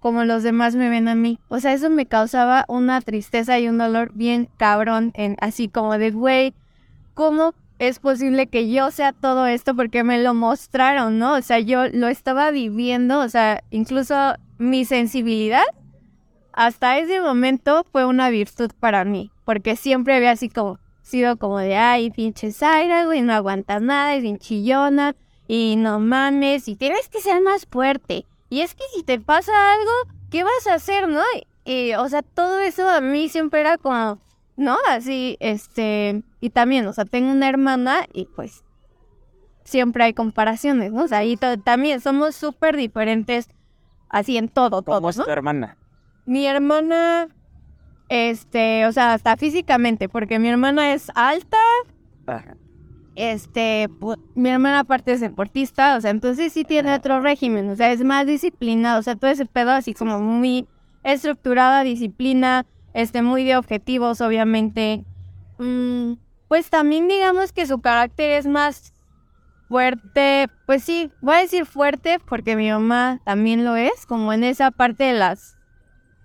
como 0.01 0.25
los 0.25 0.43
demás 0.43 0.75
me 0.75 0.89
ven 0.89 1.07
a 1.07 1.15
mí? 1.15 1.39
O 1.47 1.61
sea, 1.61 1.71
eso 1.71 1.89
me 1.89 2.07
causaba 2.07 2.65
una 2.67 2.99
tristeza 2.99 3.57
y 3.59 3.69
un 3.69 3.77
dolor 3.77 4.11
bien 4.13 4.49
cabrón, 4.57 5.11
en, 5.15 5.37
así 5.39 5.69
como 5.69 5.97
de, 5.97 6.11
güey, 6.11 6.53
¿cómo 7.13 7.53
es 7.79 7.99
posible 7.99 8.47
que 8.47 8.69
yo 8.69 8.91
sea 8.91 9.13
todo 9.13 9.45
esto? 9.45 9.75
Porque 9.75 10.03
me 10.03 10.21
lo 10.21 10.33
mostraron, 10.33 11.19
¿no? 11.19 11.35
O 11.35 11.41
sea, 11.41 11.59
yo 11.59 11.87
lo 11.87 12.07
estaba 12.07 12.51
viviendo, 12.51 13.19
o 13.19 13.29
sea, 13.29 13.63
incluso 13.69 14.33
mi 14.57 14.83
sensibilidad 14.83 15.63
hasta 16.53 16.97
ese 16.97 17.21
momento 17.21 17.85
fue 17.91 18.05
una 18.05 18.29
virtud 18.29 18.71
para 18.79 19.05
mí, 19.05 19.31
porque 19.45 19.75
siempre 19.75 20.15
había 20.15 20.31
así 20.31 20.49
como 20.49 20.79
sido 21.01 21.37
como 21.37 21.59
de, 21.59 21.75
ay, 21.77 22.09
pinche 22.09 22.51
Zaira, 22.51 23.05
güey, 23.05 23.21
no 23.21 23.33
aguantas 23.33 23.81
nada, 23.81 24.15
es 24.15 24.23
bien 24.23 24.37
chillona, 24.37 25.15
y 25.47 25.75
no 25.77 25.99
mames, 25.99 26.67
y 26.67 26.75
tienes 26.75 27.07
que 27.09 27.19
ser 27.19 27.41
más 27.41 27.65
fuerte. 27.65 28.25
Y 28.51 28.59
es 28.59 28.75
que 28.75 28.83
si 28.93 29.01
te 29.03 29.17
pasa 29.17 29.53
algo, 29.73 29.91
¿qué 30.29 30.43
vas 30.43 30.67
a 30.69 30.73
hacer, 30.73 31.07
no? 31.07 31.21
Y, 31.63 31.93
o 31.93 32.09
sea, 32.09 32.21
todo 32.21 32.59
eso 32.59 32.87
a 32.89 32.99
mí 32.99 33.29
siempre 33.29 33.61
era 33.61 33.77
como, 33.77 34.19
¿no? 34.57 34.77
Así, 34.89 35.37
este, 35.39 36.21
y 36.41 36.49
también, 36.49 36.85
o 36.85 36.91
sea, 36.91 37.05
tengo 37.05 37.31
una 37.31 37.47
hermana 37.47 38.05
y 38.11 38.25
pues 38.25 38.65
siempre 39.63 40.03
hay 40.03 40.13
comparaciones, 40.13 40.91
¿no? 40.91 41.03
O 41.03 41.07
sea, 41.07 41.19
ahí 41.19 41.37
también 41.63 42.01
somos 42.01 42.35
súper 42.35 42.75
diferentes 42.75 43.47
así 44.09 44.35
en 44.35 44.49
todo, 44.49 44.81
todo, 44.81 44.95
¿Cómo 44.97 45.11
es 45.11 45.17
¿no? 45.17 45.23
tu 45.23 45.31
hermana? 45.31 45.77
Mi 46.25 46.45
hermana, 46.45 47.29
este, 48.09 48.85
o 48.85 48.91
sea, 48.91 49.13
hasta 49.13 49.37
físicamente, 49.37 50.09
porque 50.09 50.39
mi 50.39 50.49
hermana 50.49 50.91
es 50.93 51.09
alta, 51.15 51.57
Ajá. 52.27 52.57
Este, 53.15 53.89
mi 54.35 54.49
hermana 54.49 54.79
aparte 54.79 55.11
es 55.13 55.19
deportista, 55.19 55.97
o 55.97 56.01
sea, 56.01 56.11
entonces 56.11 56.53
sí 56.53 56.63
tiene 56.63 56.93
otro 56.93 57.19
régimen, 57.19 57.69
o 57.69 57.75
sea, 57.75 57.91
es 57.91 58.03
más 58.03 58.25
disciplinado, 58.25 58.99
o 58.99 59.03
sea, 59.03 59.15
todo 59.15 59.29
ese 59.29 59.45
pedo 59.45 59.71
así 59.71 59.93
como 59.93 60.19
muy 60.19 60.67
estructurada, 61.03 61.83
disciplina, 61.83 62.65
este, 62.93 63.21
muy 63.21 63.43
de 63.43 63.57
objetivos, 63.57 64.21
obviamente. 64.21 65.03
Mm, 65.57 66.13
pues 66.47 66.69
también 66.69 67.07
digamos 67.07 67.53
que 67.53 67.65
su 67.65 67.79
carácter 67.79 68.31
es 68.31 68.47
más 68.47 68.93
fuerte, 69.69 70.49
pues 70.65 70.83
sí, 70.83 71.11
voy 71.21 71.35
a 71.35 71.39
decir 71.39 71.65
fuerte 71.65 72.19
porque 72.19 72.55
mi 72.55 72.69
mamá 72.69 73.21
también 73.23 73.63
lo 73.63 73.75
es, 73.75 74.05
como 74.05 74.33
en 74.33 74.43
esa 74.43 74.71
parte 74.71 75.05
de 75.05 75.13
las, 75.13 75.57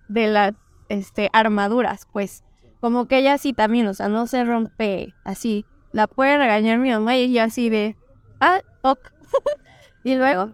de 0.09 0.26
las, 0.26 0.55
este, 0.89 1.30
armaduras, 1.32 2.09
pues, 2.12 2.45
como 2.80 3.07
que 3.07 3.18
ella 3.18 3.39
sí 3.39 3.53
también, 3.53 3.87
o 3.87 3.95
sea, 3.95 4.09
no 4.09 4.26
se 4.26 4.45
rompe 4.45 5.14
así, 5.24 5.64
la 5.97 6.07
puede 6.07 6.36
regañar 6.36 6.78
mi 6.78 6.90
mamá 6.90 7.16
y 7.16 7.22
ella 7.22 7.44
así 7.44 7.70
de, 7.70 7.97
ah, 8.38 8.61
ok, 8.82 8.99
y 10.05 10.14
luego, 10.14 10.53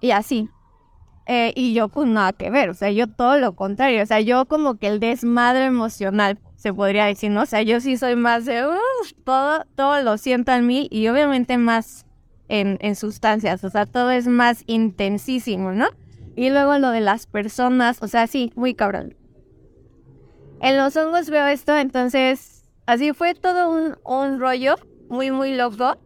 y 0.00 0.10
así. 0.10 0.48
Eh, 1.26 1.52
y 1.54 1.74
yo 1.74 1.88
pues 1.88 2.08
nada 2.08 2.32
que 2.32 2.50
ver, 2.50 2.70
o 2.70 2.74
sea, 2.74 2.90
yo 2.90 3.06
todo 3.06 3.38
lo 3.38 3.54
contrario, 3.54 4.02
o 4.02 4.06
sea, 4.06 4.18
yo 4.20 4.46
como 4.46 4.78
que 4.78 4.88
el 4.88 4.98
desmadre 4.98 5.66
emocional, 5.66 6.40
se 6.56 6.74
podría 6.74 7.04
decir, 7.04 7.30
¿no? 7.30 7.42
O 7.42 7.46
sea, 7.46 7.62
yo 7.62 7.80
sí 7.80 7.96
soy 7.96 8.16
más 8.16 8.46
de, 8.46 8.66
todo, 9.22 9.64
todo 9.76 10.02
lo 10.02 10.18
siento 10.18 10.50
en 10.50 10.66
mí 10.66 10.88
y 10.90 11.06
obviamente 11.06 11.56
más 11.56 12.04
en, 12.48 12.76
en 12.80 12.96
sustancias, 12.96 13.62
o 13.62 13.70
sea, 13.70 13.86
todo 13.86 14.10
es 14.10 14.26
más 14.26 14.64
intensísimo, 14.66 15.70
¿no? 15.70 15.86
Y 16.34 16.50
luego 16.50 16.78
lo 16.78 16.90
de 16.90 17.00
las 17.00 17.28
personas, 17.28 18.02
o 18.02 18.08
sea, 18.08 18.26
sí, 18.26 18.52
muy 18.56 18.74
cabrón. 18.74 19.14
En 20.60 20.76
los 20.76 20.96
hongos 20.96 21.30
veo 21.30 21.46
esto, 21.46 21.76
entonces, 21.78 22.59
así 22.92 23.12
fue 23.12 23.34
todo 23.34 23.70
un, 23.70 23.96
un 24.04 24.40
rollo 24.40 24.74
muy, 25.08 25.30
muy 25.30 25.54
loco, 25.56 25.98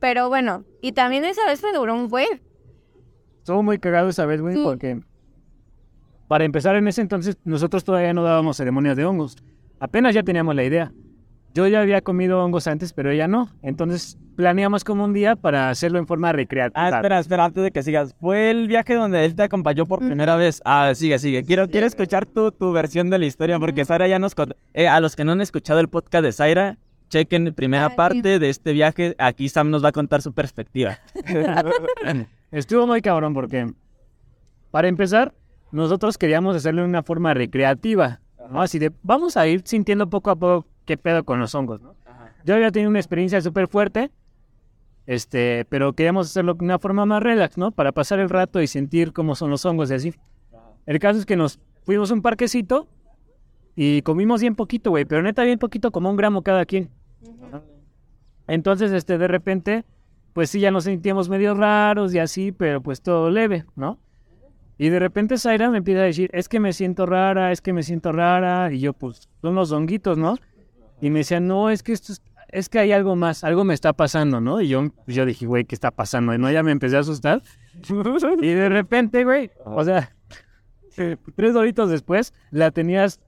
pero 0.00 0.28
bueno, 0.28 0.64
y 0.80 0.92
también 0.92 1.24
esa 1.24 1.44
vez 1.46 1.62
me 1.62 1.72
duró 1.72 1.94
un 1.94 2.08
buen. 2.08 2.42
Estuvo 3.38 3.62
muy 3.62 3.78
cagado 3.78 4.08
esa 4.08 4.26
vez, 4.26 4.40
güey, 4.40 4.54
Sí. 4.54 4.62
porque 4.62 5.00
para 6.28 6.44
empezar 6.44 6.76
en 6.76 6.88
ese 6.88 7.00
entonces 7.00 7.36
nosotros 7.44 7.84
todavía 7.84 8.14
no 8.14 8.22
dábamos 8.22 8.56
ceremonias 8.56 8.96
de 8.96 9.04
hongos. 9.04 9.36
Apenas 9.80 10.14
ya 10.14 10.22
teníamos 10.22 10.54
la 10.54 10.64
idea. 10.64 10.92
Yo 11.54 11.66
ya 11.66 11.80
había 11.82 12.00
comido 12.00 12.42
hongos 12.42 12.66
antes, 12.66 12.92
pero 12.94 13.10
ella 13.10 13.28
no. 13.28 13.50
Entonces 13.62 14.18
planeamos 14.36 14.84
como 14.84 15.04
un 15.04 15.12
día 15.12 15.36
para 15.36 15.68
hacerlo 15.68 15.98
en 15.98 16.06
forma 16.06 16.32
recreativa. 16.32 16.86
Ah, 16.86 16.88
espera, 16.88 17.18
espera, 17.18 17.44
antes 17.44 17.62
de 17.62 17.70
que 17.70 17.82
sigas. 17.82 18.14
Fue 18.20 18.50
el 18.50 18.68
viaje 18.68 18.94
donde 18.94 19.24
él 19.24 19.34
te 19.34 19.42
acompañó 19.42 19.84
por 19.84 19.98
primera 19.98 20.36
vez. 20.36 20.62
Ah, 20.64 20.92
sigue, 20.94 21.18
sigue. 21.18 21.44
Quiero, 21.44 21.68
quiero 21.68 21.86
escuchar 21.86 22.24
tu, 22.24 22.52
tu 22.52 22.72
versión 22.72 23.10
de 23.10 23.18
la 23.18 23.26
historia 23.26 23.58
porque 23.58 23.84
Zaira 23.84 24.08
ya 24.08 24.18
nos 24.18 24.34
contó. 24.34 24.56
Eh, 24.72 24.88
a 24.88 24.98
los 25.00 25.14
que 25.14 25.24
no 25.24 25.32
han 25.32 25.42
escuchado 25.42 25.80
el 25.80 25.88
podcast 25.88 26.24
de 26.24 26.32
Zaira, 26.32 26.78
chequen 27.10 27.52
primera 27.52 27.86
Ah, 27.86 27.96
parte 27.96 28.38
de 28.38 28.48
este 28.48 28.72
viaje. 28.72 29.14
Aquí 29.18 29.50
Sam 29.50 29.70
nos 29.70 29.84
va 29.84 29.90
a 29.90 29.92
contar 29.92 30.22
su 30.22 30.32
perspectiva. 30.32 30.98
Estuvo 32.50 32.86
muy 32.86 33.02
cabrón 33.02 33.34
porque, 33.34 33.70
para 34.70 34.88
empezar, 34.88 35.34
nosotros 35.70 36.16
queríamos 36.16 36.56
hacerlo 36.56 36.82
de 36.82 36.88
una 36.88 37.02
forma 37.02 37.34
recreativa, 37.34 38.20
¿no? 38.50 38.62
Así 38.62 38.78
de, 38.78 38.90
vamos 39.02 39.36
a 39.36 39.46
ir 39.46 39.62
sintiendo 39.64 40.08
poco 40.08 40.30
a 40.30 40.36
poco 40.36 40.66
qué 40.84 40.96
pedo 40.96 41.24
con 41.24 41.40
los 41.40 41.54
hongos, 41.54 41.80
¿no? 41.80 41.94
Yo 42.44 42.54
había 42.54 42.70
tenido 42.70 42.90
una 42.90 42.98
experiencia 42.98 43.40
súper 43.40 43.68
fuerte, 43.68 44.10
este, 45.06 45.64
pero 45.68 45.92
queríamos 45.92 46.28
hacerlo 46.28 46.54
de 46.54 46.64
una 46.64 46.78
forma 46.78 47.06
más 47.06 47.22
relax, 47.22 47.56
¿no? 47.58 47.70
Para 47.72 47.92
pasar 47.92 48.18
el 48.18 48.28
rato 48.28 48.60
y 48.60 48.66
sentir 48.66 49.12
cómo 49.12 49.34
son 49.34 49.50
los 49.50 49.64
hongos 49.64 49.90
y 49.90 49.94
así. 49.94 50.14
El 50.86 50.98
caso 50.98 51.18
es 51.18 51.26
que 51.26 51.36
nos 51.36 51.60
fuimos 51.84 52.10
a 52.10 52.14
un 52.14 52.22
parquecito 52.22 52.88
y 53.76 54.02
comimos 54.02 54.40
bien 54.40 54.54
poquito, 54.54 54.90
güey, 54.90 55.04
pero 55.04 55.22
neta 55.22 55.44
bien 55.44 55.58
poquito, 55.58 55.90
como 55.90 56.10
un 56.10 56.16
gramo 56.16 56.42
cada 56.42 56.64
quien. 56.66 56.90
Entonces, 58.48 58.92
este, 58.92 59.18
de 59.18 59.28
repente, 59.28 59.84
pues 60.32 60.50
sí, 60.50 60.60
ya 60.60 60.70
nos 60.70 60.84
sentíamos 60.84 61.28
medio 61.28 61.54
raros 61.54 62.12
y 62.14 62.18
así, 62.18 62.52
pero 62.52 62.80
pues 62.82 63.00
todo 63.00 63.30
leve, 63.30 63.64
¿no? 63.76 63.98
Y 64.78 64.88
de 64.88 64.98
repente 64.98 65.38
Zaira 65.38 65.70
me 65.70 65.78
empieza 65.78 66.00
a 66.00 66.04
decir, 66.04 66.28
es 66.32 66.48
que 66.48 66.58
me 66.58 66.72
siento 66.72 67.06
rara, 67.06 67.52
es 67.52 67.60
que 67.60 67.72
me 67.72 67.82
siento 67.82 68.10
rara, 68.10 68.72
y 68.72 68.80
yo, 68.80 68.92
pues, 68.92 69.28
son 69.40 69.54
los 69.54 69.70
honguitos, 69.70 70.18
¿no? 70.18 70.36
Y 71.02 71.10
me 71.10 71.18
decía, 71.18 71.40
no, 71.40 71.68
es 71.68 71.82
que 71.82 71.92
esto 71.92 72.12
es, 72.12 72.22
es 72.46 72.68
que 72.68 72.78
hay 72.78 72.92
algo 72.92 73.16
más, 73.16 73.42
algo 73.42 73.64
me 73.64 73.74
está 73.74 73.92
pasando, 73.92 74.40
¿no? 74.40 74.60
Y 74.60 74.68
yo, 74.68 74.88
pues, 75.04 75.16
yo 75.16 75.26
dije, 75.26 75.46
güey, 75.46 75.64
¿qué 75.64 75.74
está 75.74 75.90
pasando? 75.90 76.32
Y 76.32 76.38
no, 76.38 76.48
ya 76.48 76.62
me 76.62 76.70
empecé 76.70 76.96
a 76.96 77.00
asustar. 77.00 77.42
Y 78.40 78.46
de 78.46 78.68
repente, 78.68 79.24
güey, 79.24 79.50
o 79.64 79.84
sea, 79.84 80.14
eh, 80.96 81.16
tres 81.34 81.54
doritos 81.54 81.90
después, 81.90 82.32
la 82.52 82.70
tenías, 82.70 83.18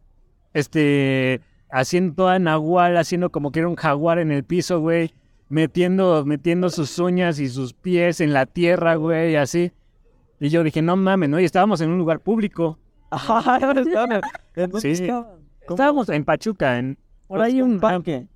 este, 0.53 1.41
haciendo 1.69 2.15
toda 2.15 2.39
nahual, 2.39 2.97
haciendo 2.97 3.31
como 3.31 3.51
que 3.51 3.59
era 3.59 3.69
un 3.69 3.75
jaguar 3.75 4.21
en 4.21 4.31
el 4.31 4.45
piso, 4.45 4.79
güey, 4.79 5.13
metiendo, 5.49 6.25
metiendo 6.25 6.71
sus 6.71 6.97
uñas 7.01 7.41
y 7.41 7.49
sus 7.49 7.75
pies 7.75 8.21
en 8.21 8.33
la 8.33 8.47
tierra, 8.47 8.95
güey, 8.95 9.35
así. 9.35 9.73
Y 10.39 10.49
yo 10.49 10.63
dije, 10.63 10.81
no 10.81 10.95
mames, 10.95 11.29
¿no? 11.29 11.41
Y 11.41 11.45
estábamos 11.45 11.81
en 11.81 11.91
un 11.91 11.99
lugar 11.99 12.21
público. 12.21 12.79
Sí. 14.81 15.09
Estábamos 15.69 16.09
en 16.11 16.25
Pachuca, 16.25 16.79
en, 16.79 16.99
por 17.27 17.41
ahí 17.41 17.63
un, 17.63 17.81
parque. 17.81 18.27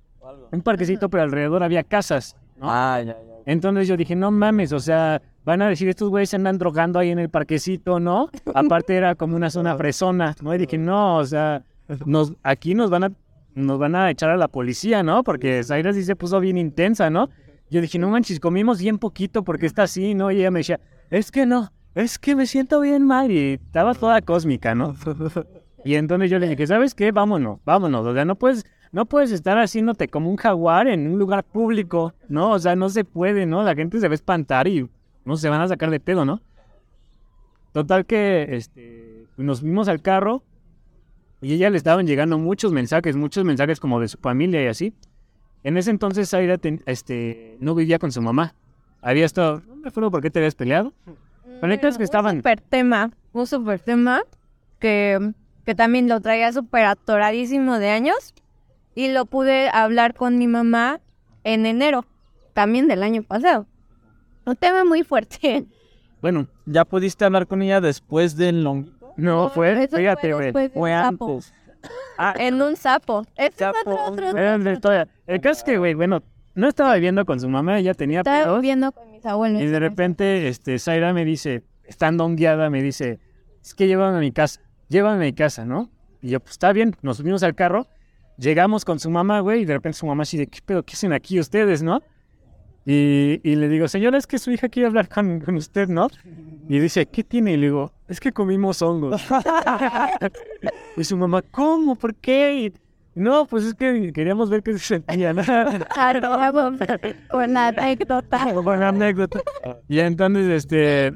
un 0.51 0.61
parquecito, 0.61 1.09
pero 1.09 1.23
alrededor 1.23 1.63
había 1.63 1.83
casas, 1.83 2.35
¿no? 2.57 2.67
Ah, 2.69 3.01
ya, 3.01 3.13
ya. 3.13 3.29
Entonces 3.45 3.87
yo 3.87 3.97
dije, 3.97 4.15
no 4.15 4.31
mames, 4.31 4.73
o 4.73 4.79
sea, 4.79 5.21
van 5.45 5.61
a 5.61 5.69
decir, 5.69 5.87
estos 5.89 6.09
güeyes 6.09 6.29
se 6.29 6.35
andan 6.35 6.57
drogando 6.57 6.99
ahí 6.99 7.09
en 7.09 7.19
el 7.19 7.29
parquecito, 7.29 7.99
¿no? 7.99 8.29
Aparte 8.53 8.95
era 8.95 9.15
como 9.15 9.35
una 9.35 9.49
zona 9.49 9.75
fresona, 9.75 10.35
¿no? 10.41 10.53
Y 10.53 10.59
dije, 10.59 10.77
no, 10.77 11.17
o 11.17 11.25
sea, 11.25 11.63
nos, 12.05 12.33
aquí 12.43 12.75
nos 12.75 12.89
van 12.89 13.05
a 13.05 13.11
nos 13.55 13.79
van 13.79 13.95
a 13.95 14.09
echar 14.09 14.29
a 14.29 14.37
la 14.37 14.47
policía, 14.47 15.03
¿no? 15.03 15.23
Porque 15.23 15.63
Zaira 15.63 15.91
sí 15.93 16.03
se 16.03 16.15
puso 16.15 16.39
bien 16.39 16.57
intensa, 16.57 17.09
¿no? 17.09 17.29
Yo 17.69 17.81
dije, 17.81 17.99
no 17.99 18.09
manches, 18.09 18.39
comimos 18.39 18.79
bien 18.79 18.97
poquito 18.97 19.43
porque 19.43 19.65
está 19.65 19.83
así, 19.83 20.13
¿no? 20.15 20.31
Y 20.31 20.39
ella 20.39 20.51
me 20.51 20.59
decía, 20.59 20.79
es 21.09 21.31
que 21.31 21.45
no, 21.45 21.71
es 21.95 22.17
que 22.17 22.35
me 22.35 22.45
siento 22.45 22.79
bien 22.81 23.05
mal 23.05 23.31
y 23.31 23.53
estaba 23.53 23.93
toda 23.93 24.21
cósmica, 24.21 24.75
¿no? 24.75 24.95
Y 25.85 25.95
entonces 25.95 26.29
yo 26.29 26.39
le 26.39 26.49
dije, 26.49 26.67
¿sabes 26.67 26.93
qué? 26.93 27.13
Vámonos, 27.13 27.59
vámonos. 27.63 28.05
O 28.05 28.13
sea, 28.13 28.25
no 28.25 28.35
puedes, 28.35 28.65
no 28.91 29.05
puedes 29.05 29.31
estar 29.31 29.57
haciéndote 29.57 30.07
como 30.07 30.29
un 30.29 30.37
jaguar 30.37 30.87
en 30.87 31.07
un 31.07 31.19
lugar 31.19 31.43
público, 31.43 32.13
¿no? 32.27 32.51
O 32.51 32.59
sea, 32.59 32.75
no 32.75 32.89
se 32.89 33.03
puede, 33.03 33.45
¿no? 33.45 33.63
La 33.63 33.75
gente 33.75 33.99
se 33.99 34.07
va 34.07 34.13
a 34.13 34.15
espantar 34.15 34.67
y 34.67 34.89
no 35.25 35.37
se 35.37 35.49
van 35.49 35.61
a 35.61 35.67
sacar 35.67 35.89
de 35.91 35.99
pedo, 35.99 36.25
¿no? 36.25 36.41
Total 37.71 38.05
que 38.05 38.47
este, 38.55 39.25
nos 39.37 39.61
fuimos 39.61 39.87
al 39.87 40.01
carro 40.01 40.43
y 41.41 41.53
ella 41.53 41.69
le 41.69 41.77
estaban 41.77 42.07
llegando 42.07 42.37
muchos 42.39 42.71
mensajes, 42.71 43.15
muchos 43.15 43.45
mensajes 43.45 43.79
como 43.79 43.99
de 43.99 44.07
su 44.07 44.17
familia 44.17 44.63
y 44.63 44.67
así. 44.67 44.93
En 45.63 45.77
ese 45.77 45.91
entonces 45.91 46.29
Zaira 46.29 46.57
ten- 46.57 46.81
este, 46.85 47.57
no 47.59 47.75
vivía 47.75 47.99
con 47.99 48.11
su 48.11 48.21
mamá. 48.21 48.55
Había 49.01 49.25
estado, 49.25 49.61
no 49.67 49.75
me 49.75 49.87
acuerdo 49.89 50.09
por 50.11 50.21
qué 50.21 50.29
te 50.31 50.39
habías 50.39 50.55
peleado. 50.55 50.93
Pero 51.61 51.73
es 51.73 51.97
que 51.97 52.03
estaban- 52.03 52.37
Super 52.37 52.59
tema. 52.61 53.11
un 53.33 53.45
super 53.45 53.79
tema 53.79 54.21
que, 54.79 55.33
que 55.65 55.75
también 55.75 56.07
lo 56.09 56.19
traía 56.21 56.51
súper 56.51 56.85
atoradísimo 56.85 57.77
de 57.77 57.89
años 57.89 58.33
y 58.99 59.07
lo 59.13 59.25
pude 59.25 59.69
hablar 59.69 60.13
con 60.13 60.37
mi 60.37 60.47
mamá 60.47 60.99
en 61.45 61.65
enero, 61.65 62.05
también 62.53 62.89
del 62.89 63.01
año 63.01 63.23
pasado. 63.23 63.65
Un 64.45 64.57
tema 64.57 64.83
muy 64.83 65.03
fuerte. 65.03 65.65
Bueno, 66.21 66.47
¿Ya 66.65 66.83
pudiste 66.83 67.23
hablar 67.23 67.47
con 67.47 67.61
ella 67.61 67.79
después 67.79 68.35
del 68.35 68.61
longuito? 68.63 69.13
no, 69.15 69.49
fue, 69.51 69.83
Eso 69.85 69.95
fíjate, 69.95 70.33
fue 70.51 70.69
Fue 70.69 70.91
sapo. 70.91 71.31
antes. 71.35 71.53
Ah, 72.17 72.33
En 72.39 72.61
un 72.61 72.75
sapo. 72.75 73.23
Ese 73.37 73.47
es 73.47 73.55
Sapo, 73.55 73.79
otro, 73.91 74.05
otro, 74.05 74.37
Era 74.37 74.57
la 74.57 74.73
historia. 74.73 75.07
El 75.27 75.39
caso 75.39 75.59
es 75.59 75.63
que, 75.63 75.77
güey, 75.77 75.93
bueno, 75.93 76.21
no 76.55 76.67
estaba 76.67 76.93
viviendo 76.95 77.25
con 77.25 77.39
su 77.39 77.47
mamá, 77.47 77.79
ella 77.79 77.93
tenía 77.93 78.19
Estaba 78.19 78.43
pedos. 78.43 78.61
viviendo 78.61 78.91
con 78.91 79.09
mis 79.11 79.25
abuelos. 79.25 79.61
Y 79.61 79.65
de 79.67 79.79
repente, 79.79 80.49
este, 80.49 80.77
Zaira 80.77 81.13
me 81.13 81.23
dice, 81.23 81.63
estando 81.85 82.27
guiada, 82.35 82.69
me 82.69 82.83
dice, 82.83 83.19
es 83.63 83.73
que 83.73 83.87
llévame 83.87 84.17
a 84.17 84.19
mi 84.19 84.33
casa, 84.33 84.59
llévame 84.89 85.15
a 85.23 85.27
mi 85.27 85.33
casa, 85.33 85.63
¿no? 85.63 85.89
Y 86.21 86.31
yo, 86.31 86.41
pues 86.41 86.51
está 86.51 86.73
bien, 86.73 86.97
nos 87.01 87.15
subimos 87.15 87.43
al 87.43 87.55
carro, 87.55 87.87
llegamos 88.39 88.85
con 88.85 88.99
su 88.99 89.09
mamá, 89.09 89.39
güey, 89.41 89.61
y 89.61 89.65
de 89.65 89.73
repente 89.73 89.97
su 89.99 90.05
mamá 90.05 90.23
así 90.23 90.37
de, 90.37 90.47
¿qué 90.47 90.59
pedo? 90.65 90.83
¿Qué 90.83 90.93
hacen 90.93 91.13
aquí 91.13 91.39
ustedes, 91.39 91.83
no? 91.83 92.01
Y, 92.85 93.39
y 93.43 93.55
le 93.55 93.67
digo, 93.67 93.87
señora, 93.87 94.17
es 94.17 94.25
que 94.25 94.39
su 94.39 94.51
hija 94.51 94.69
quiere 94.69 94.87
hablar 94.87 95.09
con, 95.09 95.41
con 95.41 95.55
usted, 95.55 95.89
¿no? 95.89 96.07
Y 96.67 96.79
dice, 96.79 97.05
¿qué 97.05 97.23
tiene? 97.23 97.53
Y 97.53 97.57
le 97.57 97.67
digo, 97.67 97.91
es 98.07 98.19
que 98.19 98.31
comimos 98.31 98.81
hongos. 98.81 99.21
y 100.97 101.03
su 101.03 101.17
mamá, 101.17 101.41
¿cómo? 101.51 101.95
¿Por 101.95 102.15
qué? 102.15 102.55
Y, 102.55 102.73
no, 103.19 103.45
pues 103.45 103.65
es 103.65 103.73
que 103.73 104.11
queríamos 104.13 104.49
ver 104.49 104.63
qué 104.63 104.73
se 104.73 104.79
sentía, 104.79 105.33
la 105.33 105.41
anécdota. 107.67 108.53
Buena 108.53 108.89
anécdota. 108.89 109.41
Y 109.87 109.99
entonces, 109.99 110.49
este, 110.49 111.13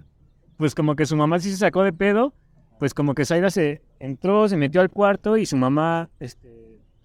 pues 0.58 0.76
como 0.76 0.96
que 0.96 1.06
su 1.06 1.16
mamá 1.16 1.40
sí 1.40 1.50
se 1.50 1.58
sacó 1.58 1.84
de 1.84 1.94
pedo, 1.94 2.34
pues 2.78 2.94
como 2.94 3.16
que 3.16 3.26
Zaira 3.26 3.50
se 3.50 3.82
entró, 4.00 4.50
se 4.50 4.58
metió 4.58 4.82
al 4.82 4.90
cuarto 4.90 5.38
y 5.38 5.46
su 5.46 5.56
mamá, 5.56 6.10
este, 6.20 6.50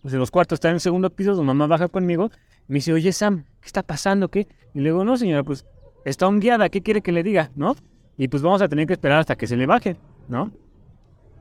pues 0.02 0.14
en 0.14 0.20
los 0.20 0.30
cuartos 0.30 0.56
está 0.56 0.68
en 0.68 0.74
el 0.74 0.80
segundo 0.80 1.10
piso, 1.10 1.34
su 1.34 1.42
mamá 1.42 1.66
baja 1.66 1.88
conmigo, 1.88 2.30
me 2.66 2.76
dice, 2.76 2.92
oye 2.92 3.12
Sam, 3.12 3.44
¿qué 3.60 3.66
está 3.66 3.82
pasando? 3.82 4.28
¿Qué? 4.28 4.46
Y 4.74 4.80
le 4.80 4.90
no 4.90 5.16
señora, 5.16 5.42
pues 5.42 5.64
está 6.04 6.26
hongueada, 6.26 6.68
¿qué 6.68 6.82
quiere 6.82 7.02
que 7.02 7.12
le 7.12 7.22
diga? 7.22 7.50
¿No? 7.56 7.76
Y 8.16 8.28
pues 8.28 8.42
vamos 8.42 8.62
a 8.62 8.68
tener 8.68 8.86
que 8.86 8.94
esperar 8.94 9.20
hasta 9.20 9.36
que 9.36 9.46
se 9.46 9.56
le 9.56 9.66
baje, 9.66 9.96
¿no? 10.28 10.50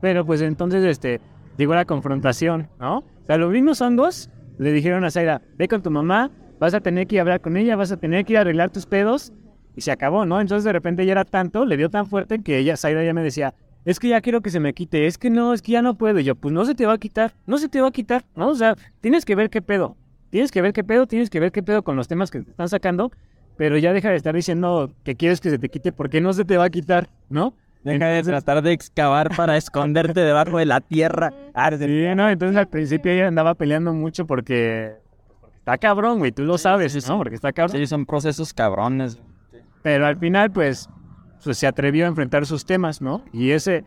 Pero 0.00 0.24
pues 0.24 0.40
entonces, 0.40 0.84
este, 0.84 1.20
llegó 1.56 1.74
la 1.74 1.84
confrontación, 1.84 2.68
¿no? 2.78 2.98
O 2.98 3.26
sea, 3.26 3.36
los 3.36 3.50
mismos 3.50 3.80
hongos 3.80 4.30
le 4.58 4.72
dijeron 4.72 5.04
a 5.04 5.10
Zaira, 5.10 5.42
ve 5.56 5.68
con 5.68 5.82
tu 5.82 5.90
mamá, 5.90 6.30
vas 6.58 6.74
a 6.74 6.80
tener 6.80 7.06
que 7.06 7.16
ir 7.16 7.20
a 7.20 7.22
hablar 7.22 7.40
con 7.40 7.56
ella, 7.56 7.76
vas 7.76 7.92
a 7.92 7.96
tener 7.96 8.24
que 8.24 8.34
ir 8.34 8.38
a 8.38 8.40
arreglar 8.42 8.70
tus 8.70 8.86
pedos, 8.86 9.32
y 9.78 9.80
se 9.80 9.92
acabó, 9.92 10.26
¿no? 10.26 10.40
Entonces 10.40 10.64
de 10.64 10.72
repente 10.72 11.06
ya 11.06 11.12
era 11.12 11.24
tanto, 11.24 11.64
le 11.64 11.76
dio 11.76 11.88
tan 11.88 12.04
fuerte 12.06 12.42
que 12.42 12.58
ella, 12.58 12.76
Zaira, 12.76 13.04
ya 13.04 13.14
me 13.14 13.22
decía, 13.22 13.54
es 13.84 13.98
que 13.98 14.08
ya 14.08 14.20
quiero 14.20 14.40
que 14.40 14.50
se 14.50 14.60
me 14.60 14.74
quite, 14.74 15.06
es 15.06 15.18
que 15.18 15.30
no, 15.30 15.52
es 15.54 15.62
que 15.62 15.72
ya 15.72 15.82
no 15.82 15.96
puedo. 15.96 16.18
Y 16.18 16.24
yo, 16.24 16.34
pues 16.34 16.52
no 16.52 16.64
se 16.64 16.74
te 16.74 16.86
va 16.86 16.94
a 16.94 16.98
quitar, 16.98 17.34
no 17.46 17.58
se 17.58 17.68
te 17.68 17.80
va 17.80 17.88
a 17.88 17.92
quitar, 17.92 18.24
¿no? 18.34 18.48
O 18.48 18.54
sea, 18.54 18.76
tienes 19.00 19.24
que 19.24 19.34
ver 19.34 19.50
qué 19.50 19.62
pedo, 19.62 19.96
tienes 20.30 20.50
que 20.50 20.60
ver 20.62 20.72
qué 20.72 20.84
pedo, 20.84 21.06
tienes 21.06 21.30
que 21.30 21.40
ver 21.40 21.52
qué 21.52 21.62
pedo 21.62 21.82
con 21.82 21.96
los 21.96 22.08
temas 22.08 22.30
que 22.30 22.40
te 22.40 22.50
están 22.50 22.68
sacando, 22.68 23.10
pero 23.56 23.76
ya 23.78 23.92
deja 23.92 24.10
de 24.10 24.16
estar 24.16 24.34
diciendo 24.34 24.90
que 25.04 25.14
quieres 25.16 25.40
que 25.40 25.50
se 25.50 25.58
te 25.58 25.68
quite 25.68 25.92
porque 25.92 26.20
no 26.20 26.32
se 26.32 26.44
te 26.44 26.56
va 26.56 26.64
a 26.64 26.70
quitar, 26.70 27.08
¿no? 27.28 27.54
Deja 27.84 28.06
de 28.08 28.22
tratar 28.22 28.62
de 28.62 28.72
excavar 28.72 29.34
para 29.36 29.56
esconderte 29.56 30.20
debajo 30.20 30.58
de 30.58 30.66
la 30.66 30.80
tierra. 30.80 31.32
Ah, 31.54 31.70
Sí, 31.70 31.86
¿no? 32.14 32.28
Entonces 32.28 32.56
al 32.56 32.68
principio 32.68 33.12
ella 33.12 33.28
andaba 33.28 33.54
peleando 33.54 33.94
mucho 33.94 34.26
porque, 34.26 34.96
porque 35.40 35.56
está 35.58 35.78
cabrón, 35.78 36.18
güey, 36.18 36.32
tú 36.32 36.42
lo 36.42 36.58
sabes, 36.58 36.92
sí, 36.92 37.00
sí. 37.00 37.08
¿no? 37.08 37.18
Porque 37.18 37.36
está 37.36 37.52
cabrón. 37.52 37.78
Sí, 37.78 37.86
son 37.86 38.04
procesos 38.04 38.52
cabrones. 38.52 39.18
Pero 39.82 40.06
al 40.06 40.18
final, 40.18 40.50
pues, 40.50 40.88
pues, 41.42 41.58
se 41.58 41.66
atrevió 41.66 42.04
a 42.04 42.08
enfrentar 42.08 42.46
sus 42.46 42.64
temas, 42.64 43.00
¿no? 43.00 43.22
Y 43.32 43.50
ese. 43.50 43.84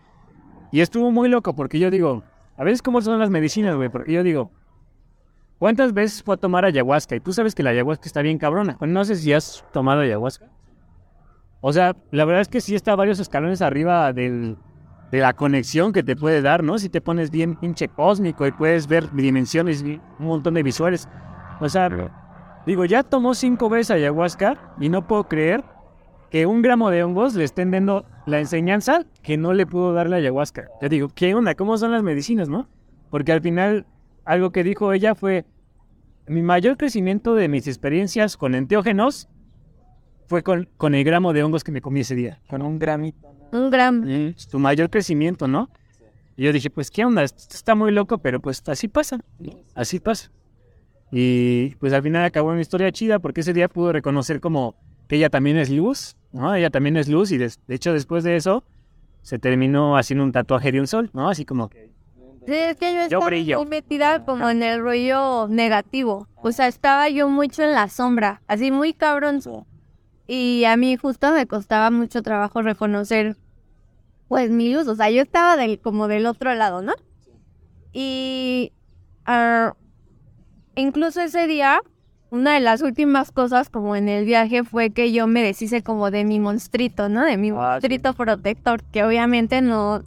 Y 0.72 0.82
estuvo 0.82 1.12
muy 1.12 1.30
loco, 1.30 1.54
porque 1.56 1.80
yo 1.80 1.92
digo, 1.92 2.24
a 2.58 2.64
veces, 2.64 2.82
¿cómo 2.82 3.02
son 3.02 3.20
las 3.20 3.30
medicinas, 3.30 3.76
güey? 3.76 3.90
Porque 3.90 4.14
yo 4.14 4.24
digo, 4.24 4.52
¿cuántas 5.60 5.94
veces 5.94 6.24
fue 6.24 6.36
a 6.36 6.38
tomar 6.38 6.64
ayahuasca? 6.64 7.16
Y 7.16 7.20
tú 7.20 7.34
sabes 7.34 7.56
que 7.56 7.64
la 7.64 7.72
ayahuasca 7.72 8.06
está 8.06 8.22
bien 8.22 8.38
cabrona. 8.38 8.78
Bueno, 8.80 8.94
no 8.94 9.06
sé 9.06 9.16
si 9.16 9.34
has 9.34 9.66
tomado 9.74 10.02
ayahuasca. 10.02 10.48
O 11.60 11.74
sea, 11.74 11.96
la 12.12 12.26
verdad 12.26 12.42
es 12.42 12.48
que 12.48 12.62
sí 12.62 12.74
está 12.74 12.96
varios 12.96 13.20
escalones 13.20 13.62
arriba 13.62 14.14
del, 14.14 14.58
de 15.12 15.20
la 15.20 15.34
conexión 15.34 15.92
que 15.92 16.04
te 16.04 16.16
puede 16.16 16.42
dar, 16.42 16.64
¿no? 16.64 16.78
Si 16.80 16.90
te 16.90 17.02
pones 17.02 17.30
bien 17.30 17.56
pinche 17.56 17.90
cósmico 17.90 18.48
y 18.48 18.52
puedes 18.52 18.88
ver 18.88 19.12
dimensiones 19.12 19.84
y 19.84 20.00
un 20.20 20.26
montón 20.26 20.54
de 20.54 20.64
visuales. 20.64 21.08
O 21.60 21.70
sea, 21.70 21.90
digo, 22.66 22.86
ya 22.86 23.04
tomó 23.04 23.36
cinco 23.36 23.70
veces 23.70 23.92
ayahuasca 23.92 24.76
y 24.80 24.90
no 24.90 25.06
puedo 25.06 25.26
creer 25.26 25.64
que 26.32 26.46
un 26.46 26.62
gramo 26.62 26.90
de 26.90 27.04
hongos 27.04 27.36
le 27.36 27.44
estén 27.44 27.72
dando 27.72 28.06
la 28.26 28.40
enseñanza 28.40 29.06
que 29.22 29.38
no 29.38 29.54
le 29.54 29.68
pudo 29.68 29.94
dar 29.94 30.10
la 30.10 30.16
ayahuasca. 30.16 30.70
Yo 30.82 30.88
digo, 30.88 31.10
¿qué 31.14 31.36
onda? 31.36 31.56
¿Cómo 31.56 31.78
son 31.78 31.92
las 31.92 32.04
medicinas, 32.04 32.48
no? 32.48 32.70
Porque 33.10 33.34
al 33.34 33.42
final, 33.42 33.86
algo 34.24 34.52
que 34.52 34.64
dijo 34.64 34.94
ella 34.94 35.14
fue, 35.14 35.46
mi 36.28 36.42
mayor 36.42 36.78
crecimiento 36.78 37.36
de 37.36 37.50
mis 37.50 37.68
experiencias 37.68 38.38
con 38.38 38.56
enteógenos 38.56 39.28
fue 40.28 40.42
con, 40.42 40.70
con 40.78 40.96
el 40.96 41.04
gramo 41.04 41.34
de 41.34 41.44
hongos 41.44 41.66
que 41.66 41.74
me 41.74 41.82
comí 41.82 42.00
ese 42.00 42.16
día. 42.16 42.40
Con 42.50 42.62
un 42.62 42.80
gramito. 42.80 43.28
Un 43.52 43.70
gram. 43.70 44.08
Es 44.08 44.48
tu 44.48 44.58
mayor 44.58 44.90
crecimiento, 44.90 45.50
¿no? 45.50 45.70
Y 46.38 46.44
yo 46.44 46.54
dije, 46.54 46.70
pues, 46.70 46.90
¿qué 46.90 47.04
onda? 47.04 47.24
Esto 47.24 47.54
está 47.54 47.76
muy 47.76 47.92
loco, 47.92 48.20
pero 48.20 48.40
pues 48.40 48.64
así 48.68 48.88
pasa. 48.88 49.20
Así 49.76 50.00
pasa. 50.00 50.32
Y 51.12 51.76
pues 51.76 51.92
al 51.92 52.02
final 52.04 52.24
acabó 52.24 52.52
una 52.52 52.62
historia 52.62 52.90
chida 52.94 53.20
porque 53.20 53.42
ese 53.42 53.52
día 53.52 53.68
pudo 53.68 53.92
reconocer 53.92 54.40
como 54.40 54.78
que 55.10 55.18
ella 55.18 55.30
también 55.30 55.58
es 55.58 55.70
luz, 55.70 56.16
¿no? 56.32 56.54
Ella 56.54 56.70
también 56.70 56.98
es 56.98 57.08
luz 57.08 57.32
y 57.32 57.38
de 57.38 57.52
hecho 57.68 57.94
después 57.94 58.24
de 58.24 58.36
eso 58.36 58.64
se 59.22 59.40
terminó 59.40 59.98
haciendo 59.98 60.24
un 60.24 60.32
tatuaje 60.32 60.72
de 60.72 60.80
un 60.80 60.88
sol, 60.88 61.10
¿no? 61.14 61.30
Así 61.30 61.46
como 61.46 61.70
que... 61.70 61.92
Sí, 62.48 62.54
es 62.54 62.78
que 62.78 62.94
yo 62.94 63.02
estaba 63.02 63.26
brillo. 63.28 63.60
muy 63.60 63.68
metida 63.68 64.26
como 64.26 64.50
en 64.50 64.64
el 64.64 64.82
rollo 64.82 65.48
negativo. 65.48 66.28
O 66.38 66.52
sea, 66.52 66.68
estaba 66.68 67.08
yo 67.10 67.30
mucho 67.30 67.62
en 67.62 67.74
la 67.74 67.88
sombra, 67.88 68.42
así 68.48 68.72
muy 68.72 68.94
cabrón. 68.94 69.42
Y 70.26 70.64
a 70.66 70.76
mí 70.76 70.98
justo 70.98 71.32
me 71.34 71.46
costaba 71.46 71.92
mucho 71.92 72.24
trabajo 72.24 72.64
reconocer, 72.64 73.38
pues, 74.28 74.50
mi 74.50 74.74
luz. 74.74 74.88
O 74.88 74.96
sea, 74.96 75.12
yo 75.12 75.22
estaba 75.22 75.56
del, 75.56 75.80
como 75.80 76.08
del 76.08 76.26
otro 76.26 76.56
lado, 76.56 76.82
¿no? 76.82 76.94
Y 77.94 78.72
ah, 79.26 79.76
incluso 80.76 81.22
ese 81.22 81.46
día, 81.46 81.82
una 82.32 82.54
de 82.54 82.62
las 82.62 82.82
últimas 82.82 83.32
cosas 83.32 83.70
como 83.70 83.96
en 83.96 84.08
el 84.08 84.26
viaje 84.26 84.64
fue 84.64 84.90
que 84.92 85.12
yo 85.12 85.28
me 85.28 85.44
deshice 85.44 85.84
como 85.84 86.10
de 86.12 86.24
mi 86.24 86.40
monstruito, 86.40 87.10
¿no? 87.10 87.26
De 87.26 87.38
mi 87.38 87.50
Ah, 87.50 87.54
sí. 87.54 87.58
monstruito 87.90 88.14
protector, 88.14 88.82
que 88.86 89.04
obviamente 89.04 89.62
no, 89.62 90.02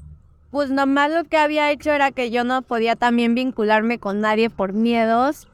pues 0.51 0.71
nomás 0.71 1.13
lo 1.13 1.25
que 1.25 1.37
había 1.37 1.71
hecho 1.71 1.93
era 1.93 2.11
que 2.13 2.31
yo 2.31 2.43
no 2.43 2.63
podía 2.63 2.97
también 2.97 3.35
vincularme 3.35 3.99
con 3.99 4.21
nadie 4.23 4.49
por 4.49 4.73
miedos 4.73 5.49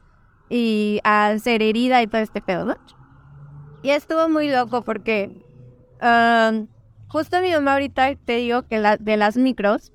y 0.49 1.01
a 1.03 1.37
ser 1.39 1.61
herida 1.61 2.01
y 2.01 2.07
todo 2.07 2.21
este 2.21 2.41
pedo, 2.41 2.63
¿no? 2.65 2.77
Y 3.83 3.89
estuvo 3.89 4.29
muy 4.29 4.49
loco 4.49 4.81
porque 4.83 5.29
um, 6.01 6.67
justo 7.09 7.41
mi 7.41 7.51
mamá 7.51 7.73
ahorita 7.73 8.15
te 8.15 8.37
digo 8.37 8.61
que 8.63 8.79
la, 8.79 8.95
de 8.95 9.17
las 9.17 9.35
micros 9.35 9.91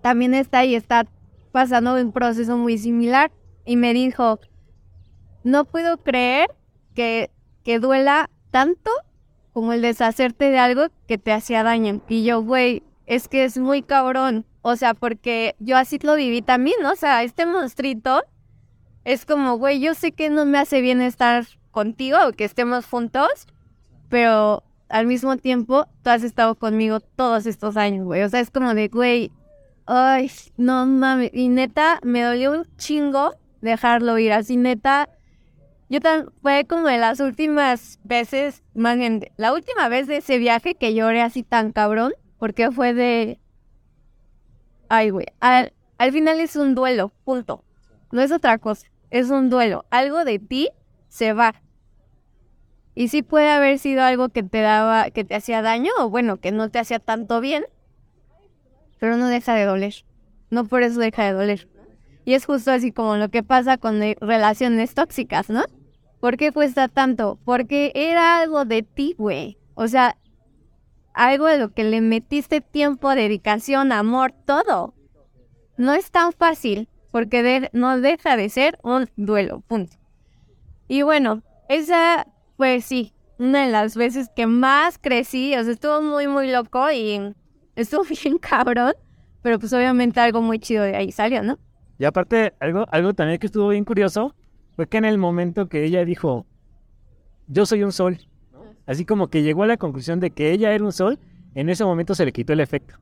también 0.00 0.34
está 0.34 0.64
y 0.64 0.74
está 0.74 1.06
pasando 1.52 1.94
un 1.94 2.10
proceso 2.10 2.56
muy 2.56 2.78
similar 2.78 3.30
y 3.64 3.76
me 3.76 3.92
dijo, 3.94 4.40
no 5.44 5.64
puedo 5.64 5.98
creer 5.98 6.50
que, 6.94 7.30
que 7.64 7.78
duela 7.78 8.30
tanto 8.50 8.90
como 9.52 9.72
el 9.72 9.82
deshacerte 9.82 10.50
de 10.50 10.58
algo 10.58 10.86
que 11.06 11.18
te 11.18 11.32
hacía 11.32 11.62
daño. 11.62 12.00
Y 12.08 12.24
yo, 12.24 12.42
güey, 12.42 12.82
es 13.06 13.28
que 13.28 13.44
es 13.44 13.58
muy 13.58 13.82
cabrón. 13.82 14.46
O 14.62 14.76
sea, 14.76 14.94
porque 14.94 15.56
yo 15.58 15.76
así 15.76 15.98
lo 16.00 16.14
viví 16.14 16.40
también, 16.40 16.76
¿no? 16.82 16.92
O 16.92 16.96
sea, 16.96 17.22
este 17.22 17.46
monstruito 17.46 18.22
es 19.04 19.26
como, 19.26 19.58
güey, 19.58 19.80
yo 19.80 19.94
sé 19.94 20.12
que 20.12 20.30
no 20.30 20.46
me 20.46 20.58
hace 20.58 20.80
bien 20.80 21.02
estar 21.02 21.44
contigo 21.70 22.16
que 22.36 22.44
estemos 22.44 22.86
juntos, 22.86 23.46
pero 24.08 24.62
al 24.88 25.06
mismo 25.06 25.36
tiempo 25.36 25.86
tú 26.02 26.10
has 26.10 26.22
estado 26.22 26.54
conmigo 26.54 27.00
todos 27.00 27.46
estos 27.46 27.76
años, 27.76 28.04
güey. 28.04 28.22
O 28.22 28.28
sea, 28.28 28.40
es 28.40 28.50
como 28.50 28.74
de, 28.74 28.88
güey, 28.88 29.32
ay, 29.86 30.30
no 30.56 30.86
mames. 30.86 31.30
Y 31.34 31.48
neta, 31.48 31.98
me 32.02 32.22
dolió 32.22 32.52
un 32.52 32.66
chingo 32.76 33.34
dejarlo 33.60 34.18
ir. 34.18 34.32
Así, 34.32 34.56
neta, 34.56 35.08
yo 35.92 36.00
tan, 36.00 36.32
fue 36.40 36.64
como 36.64 36.88
de 36.88 36.96
las 36.96 37.20
últimas 37.20 38.00
veces, 38.02 38.62
más 38.72 38.96
la 39.36 39.52
última 39.52 39.90
vez 39.90 40.06
de 40.06 40.16
ese 40.16 40.38
viaje 40.38 40.74
que 40.74 40.94
lloré 40.94 41.20
así 41.20 41.42
tan 41.42 41.70
cabrón, 41.70 42.14
porque 42.38 42.70
fue 42.70 42.94
de, 42.94 43.38
ay, 44.88 45.10
güey, 45.10 45.26
al, 45.38 45.74
al 45.98 46.12
final 46.12 46.40
es 46.40 46.56
un 46.56 46.74
duelo, 46.74 47.12
punto. 47.24 47.62
No 48.10 48.22
es 48.22 48.32
otra 48.32 48.56
cosa, 48.56 48.86
es 49.10 49.28
un 49.28 49.50
duelo. 49.50 49.84
Algo 49.90 50.24
de 50.24 50.38
ti 50.38 50.70
se 51.08 51.34
va. 51.34 51.60
Y 52.94 53.08
sí 53.08 53.20
puede 53.20 53.50
haber 53.50 53.78
sido 53.78 54.02
algo 54.02 54.30
que 54.30 54.42
te 54.42 54.62
daba, 54.62 55.10
que 55.10 55.24
te 55.24 55.34
hacía 55.34 55.60
daño, 55.60 55.92
o 55.98 56.08
bueno, 56.08 56.38
que 56.38 56.52
no 56.52 56.70
te 56.70 56.78
hacía 56.78 57.00
tanto 57.00 57.42
bien, 57.42 57.66
pero 58.98 59.18
no 59.18 59.28
deja 59.28 59.52
de 59.52 59.66
doler. 59.66 60.06
No 60.48 60.64
por 60.64 60.84
eso 60.84 60.98
deja 61.00 61.26
de 61.26 61.32
doler. 61.32 61.68
Y 62.24 62.32
es 62.32 62.46
justo 62.46 62.70
así 62.70 62.92
como 62.92 63.16
lo 63.16 63.28
que 63.28 63.42
pasa 63.42 63.76
con 63.76 64.02
eh, 64.02 64.16
relaciones 64.22 64.94
tóxicas, 64.94 65.50
¿no? 65.50 65.64
¿Por 66.22 66.36
qué 66.36 66.52
cuesta 66.52 66.86
tanto? 66.86 67.40
Porque 67.44 67.90
era 67.96 68.38
algo 68.38 68.64
de 68.64 68.84
ti, 68.84 69.16
güey. 69.18 69.58
O 69.74 69.88
sea, 69.88 70.16
algo 71.14 71.46
a 71.46 71.56
lo 71.56 71.72
que 71.72 71.82
le 71.82 72.00
metiste 72.00 72.60
tiempo, 72.60 73.12
dedicación, 73.16 73.90
amor, 73.90 74.30
todo. 74.46 74.94
No 75.76 75.94
es 75.94 76.12
tan 76.12 76.30
fácil 76.32 76.88
porque 77.10 77.42
de- 77.42 77.70
no 77.72 77.98
deja 78.00 78.36
de 78.36 78.48
ser 78.50 78.78
un 78.84 79.10
duelo, 79.16 79.62
punto. 79.66 79.96
Y 80.86 81.02
bueno, 81.02 81.42
esa 81.68 82.28
pues 82.56 82.84
sí, 82.84 83.12
una 83.40 83.64
de 83.66 83.72
las 83.72 83.96
veces 83.96 84.30
que 84.36 84.46
más 84.46 84.98
crecí, 84.98 85.56
o 85.56 85.64
sea, 85.64 85.72
estuvo 85.72 86.00
muy, 86.02 86.28
muy 86.28 86.52
loco 86.52 86.88
y 86.92 87.34
estuvo 87.74 88.04
bien 88.22 88.38
cabrón, 88.38 88.92
pero 89.42 89.58
pues 89.58 89.72
obviamente 89.72 90.20
algo 90.20 90.40
muy 90.40 90.60
chido 90.60 90.84
de 90.84 90.94
ahí 90.94 91.10
salió, 91.10 91.42
¿no? 91.42 91.58
Y 91.98 92.04
aparte, 92.04 92.54
algo, 92.60 92.86
algo 92.92 93.12
también 93.12 93.40
que 93.40 93.46
estuvo 93.46 93.70
bien 93.70 93.84
curioso 93.84 94.36
fue 94.76 94.86
que 94.88 94.96
en 94.98 95.04
el 95.04 95.18
momento 95.18 95.68
que 95.68 95.84
ella 95.84 96.04
dijo, 96.04 96.46
yo 97.46 97.66
soy 97.66 97.82
un 97.82 97.92
sol, 97.92 98.18
¿no? 98.52 98.60
así 98.86 99.04
como 99.04 99.28
que 99.28 99.42
llegó 99.42 99.62
a 99.64 99.66
la 99.66 99.76
conclusión 99.76 100.20
de 100.20 100.30
que 100.30 100.50
ella 100.52 100.72
era 100.72 100.84
un 100.84 100.92
sol, 100.92 101.18
en 101.54 101.68
ese 101.68 101.84
momento 101.84 102.14
se 102.14 102.24
le 102.24 102.32
quitó 102.32 102.52
el 102.52 102.60
efecto. 102.60 102.94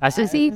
Así, 0.00 0.22
Así. 0.22 0.52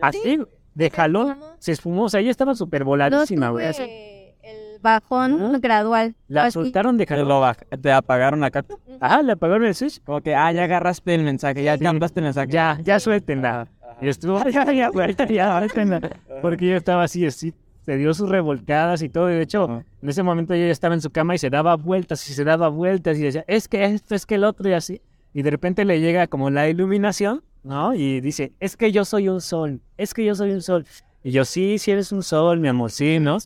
así, 0.00 0.38
de 0.74 0.90
jalón, 0.90 1.36
se 1.58 1.72
esfumó, 1.72 2.04
o 2.04 2.08
sea, 2.08 2.20
ella 2.20 2.30
estaba 2.30 2.54
súper 2.54 2.80
No 2.82 2.86
voladísima, 2.86 3.50
güey. 3.50 3.66
así. 3.66 3.82
el 3.82 4.80
bajón 4.80 5.60
gradual. 5.60 6.16
La 6.26 6.44
así. 6.46 6.54
soltaron 6.54 6.96
de 6.98 7.06
Te, 7.06 7.14
jalón. 7.14 7.54
te 7.80 7.92
apagaron 7.92 8.42
acá. 8.42 8.64
Ajá, 9.00 9.22
le 9.22 9.32
apagaron 9.32 9.64
el 9.66 9.74
switch. 9.76 10.02
Como 10.02 10.20
que, 10.20 10.34
ah, 10.34 10.50
ya 10.50 10.64
agarraste 10.64 11.14
el 11.14 11.22
mensaje, 11.22 11.62
ya 11.62 11.76
mandaste 11.80 12.18
el 12.18 12.24
mensaje. 12.24 12.50
Ya, 12.50 12.78
ya 12.82 12.98
suéltenla. 12.98 13.68
Y 14.00 14.08
estuvo, 14.08 14.38
"Ay, 14.44 14.52
ya, 14.52 14.72
ya, 14.72 14.88
güey, 14.88 15.14
ya, 15.14 15.26
ya, 15.28 15.58
suéltenla". 15.60 16.00
Porque 16.42 16.64
ella 16.66 16.76
estaba 16.78 17.04
así, 17.04 17.24
así, 17.24 17.54
se 17.84 17.96
dio 17.96 18.14
sus 18.14 18.28
revolcadas 18.28 19.02
y 19.02 19.08
todo. 19.08 19.30
Y 19.30 19.34
de 19.34 19.42
hecho, 19.42 19.82
en 20.02 20.08
ese 20.08 20.22
momento 20.22 20.54
ella 20.54 20.70
estaba 20.70 20.94
en 20.94 21.00
su 21.00 21.10
cama 21.10 21.34
y 21.34 21.38
se 21.38 21.50
daba 21.50 21.76
vueltas 21.76 22.28
y 22.28 22.34
se 22.34 22.44
daba 22.44 22.68
vueltas 22.68 23.18
y 23.18 23.22
decía, 23.22 23.44
es 23.46 23.68
que 23.68 23.84
esto, 23.84 24.14
es 24.14 24.26
que 24.26 24.36
el 24.36 24.44
otro 24.44 24.68
y 24.68 24.72
así. 24.72 25.00
Y 25.34 25.42
de 25.42 25.50
repente 25.50 25.84
le 25.84 26.00
llega 26.00 26.26
como 26.26 26.50
la 26.50 26.68
iluminación, 26.68 27.42
¿no? 27.62 27.94
Y 27.94 28.20
dice, 28.20 28.52
es 28.60 28.76
que 28.76 28.92
yo 28.92 29.04
soy 29.04 29.28
un 29.28 29.40
sol, 29.40 29.80
es 29.96 30.14
que 30.14 30.24
yo 30.24 30.34
soy 30.34 30.52
un 30.52 30.62
sol. 30.62 30.84
Y 31.24 31.30
yo, 31.30 31.44
sí, 31.44 31.78
sí 31.78 31.90
eres 31.90 32.12
un 32.12 32.22
sol, 32.22 32.60
mi 32.60 32.68
amor, 32.68 32.90
sí, 32.90 33.18
¿no? 33.18 33.38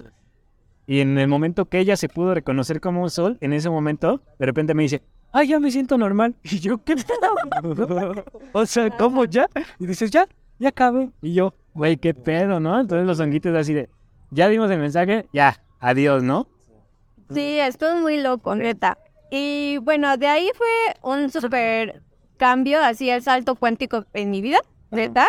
Y 0.86 1.00
en 1.00 1.18
el 1.18 1.28
momento 1.28 1.66
que 1.66 1.78
ella 1.78 1.96
se 1.96 2.08
pudo 2.08 2.34
reconocer 2.34 2.80
como 2.80 3.02
un 3.02 3.10
sol, 3.10 3.38
en 3.40 3.52
ese 3.52 3.68
momento, 3.70 4.22
de 4.38 4.46
repente 4.46 4.72
me 4.74 4.84
dice, 4.84 5.02
ay, 5.32 5.48
ya 5.48 5.60
me 5.60 5.70
siento 5.70 5.98
normal. 5.98 6.34
Y 6.42 6.60
yo, 6.60 6.82
¿qué 6.82 6.96
pedo? 6.96 8.24
o 8.52 8.66
sea, 8.66 8.90
¿cómo 8.90 9.24
ya? 9.24 9.48
Y 9.78 9.86
dices, 9.86 10.10
ya, 10.10 10.26
ya 10.58 10.70
acabé. 10.70 11.10
Y 11.22 11.34
yo, 11.34 11.54
güey, 11.74 11.96
qué 11.96 12.14
pedo, 12.14 12.60
¿no? 12.60 12.80
Entonces 12.80 13.06
los 13.06 13.20
honguitos 13.20 13.54
así 13.54 13.74
de, 13.74 13.88
ya 14.36 14.48
dimos 14.48 14.70
el 14.70 14.78
mensaje, 14.78 15.26
ya, 15.32 15.60
adiós, 15.80 16.22
¿no? 16.22 16.46
Sí, 17.32 17.58
estuvo 17.58 17.96
muy 17.96 18.20
loco, 18.20 18.54
neta. 18.54 18.98
Y 19.30 19.78
bueno, 19.78 20.16
de 20.18 20.28
ahí 20.28 20.50
fue 20.54 20.68
un 21.02 21.30
súper 21.30 22.02
cambio, 22.36 22.80
así 22.82 23.08
el 23.08 23.22
salto 23.22 23.56
cuántico 23.56 24.04
en 24.12 24.30
mi 24.30 24.42
vida, 24.42 24.60
neta. 24.90 25.28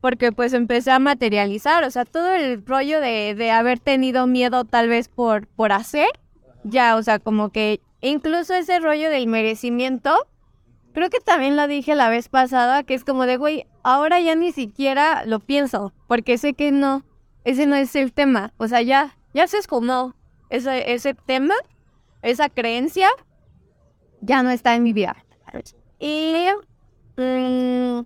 Porque 0.00 0.30
pues 0.30 0.52
empecé 0.52 0.92
a 0.92 1.00
materializar, 1.00 1.82
o 1.82 1.90
sea, 1.90 2.04
todo 2.04 2.32
el 2.32 2.64
rollo 2.64 3.00
de, 3.00 3.34
de 3.34 3.50
haber 3.50 3.80
tenido 3.80 4.28
miedo 4.28 4.64
tal 4.64 4.88
vez 4.88 5.08
por, 5.08 5.48
por 5.48 5.72
hacer, 5.72 6.08
ya, 6.62 6.94
o 6.94 7.02
sea, 7.02 7.18
como 7.18 7.50
que 7.50 7.80
incluso 8.00 8.54
ese 8.54 8.78
rollo 8.78 9.10
del 9.10 9.26
merecimiento, 9.26 10.14
creo 10.92 11.10
que 11.10 11.18
también 11.18 11.56
lo 11.56 11.66
dije 11.66 11.96
la 11.96 12.08
vez 12.08 12.28
pasada, 12.28 12.84
que 12.84 12.94
es 12.94 13.02
como 13.02 13.26
de, 13.26 13.38
güey, 13.38 13.66
ahora 13.82 14.20
ya 14.20 14.36
ni 14.36 14.52
siquiera 14.52 15.24
lo 15.26 15.40
pienso, 15.40 15.92
porque 16.06 16.38
sé 16.38 16.54
que 16.54 16.70
no, 16.70 17.04
ese 17.46 17.64
no 17.64 17.76
es 17.76 17.94
el 17.94 18.12
tema, 18.12 18.52
o 18.56 18.66
sea, 18.66 18.82
ya, 18.82 19.16
ya 19.32 19.46
se 19.46 19.58
escumó 19.58 20.16
ese, 20.50 20.92
ese 20.92 21.14
tema, 21.14 21.54
esa 22.22 22.48
creencia, 22.48 23.08
ya 24.20 24.42
no 24.42 24.50
está 24.50 24.74
en 24.74 24.82
mi 24.82 24.92
vida. 24.92 25.16
Y 26.00 26.46
mm, 27.16 28.00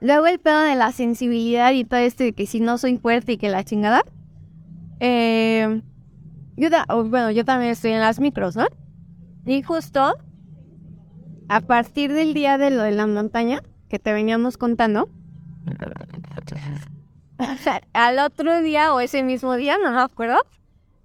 luego 0.00 0.26
el 0.26 0.38
pedo 0.40 0.60
de 0.60 0.74
la 0.74 0.92
sensibilidad 0.92 1.72
y 1.72 1.86
todo 1.86 2.00
esto 2.00 2.22
de 2.22 2.34
que 2.34 2.46
si 2.46 2.60
no 2.60 2.76
soy 2.76 2.98
fuerte 2.98 3.32
y 3.32 3.38
que 3.38 3.48
la 3.48 3.64
chingada. 3.64 4.02
eh, 5.00 5.80
bueno, 6.56 7.30
yo 7.30 7.46
también 7.46 7.70
estoy 7.70 7.92
en 7.92 8.00
las 8.00 8.20
micros, 8.20 8.56
¿no? 8.56 8.66
Y 9.46 9.62
justo 9.62 10.18
a 11.48 11.60
partir 11.62 12.12
del 12.12 12.34
día 12.34 12.58
de 12.58 12.70
lo 12.70 12.82
de 12.82 12.92
la 12.92 13.06
montaña 13.06 13.62
que 13.88 13.98
te 13.98 14.12
veníamos 14.12 14.58
contando, 14.58 15.08
al 17.92 18.18
otro 18.18 18.60
día 18.62 18.94
o 18.94 19.00
ese 19.00 19.22
mismo 19.22 19.54
día, 19.56 19.78
no 19.82 19.90
me 19.90 20.00
acuerdo, 20.00 20.38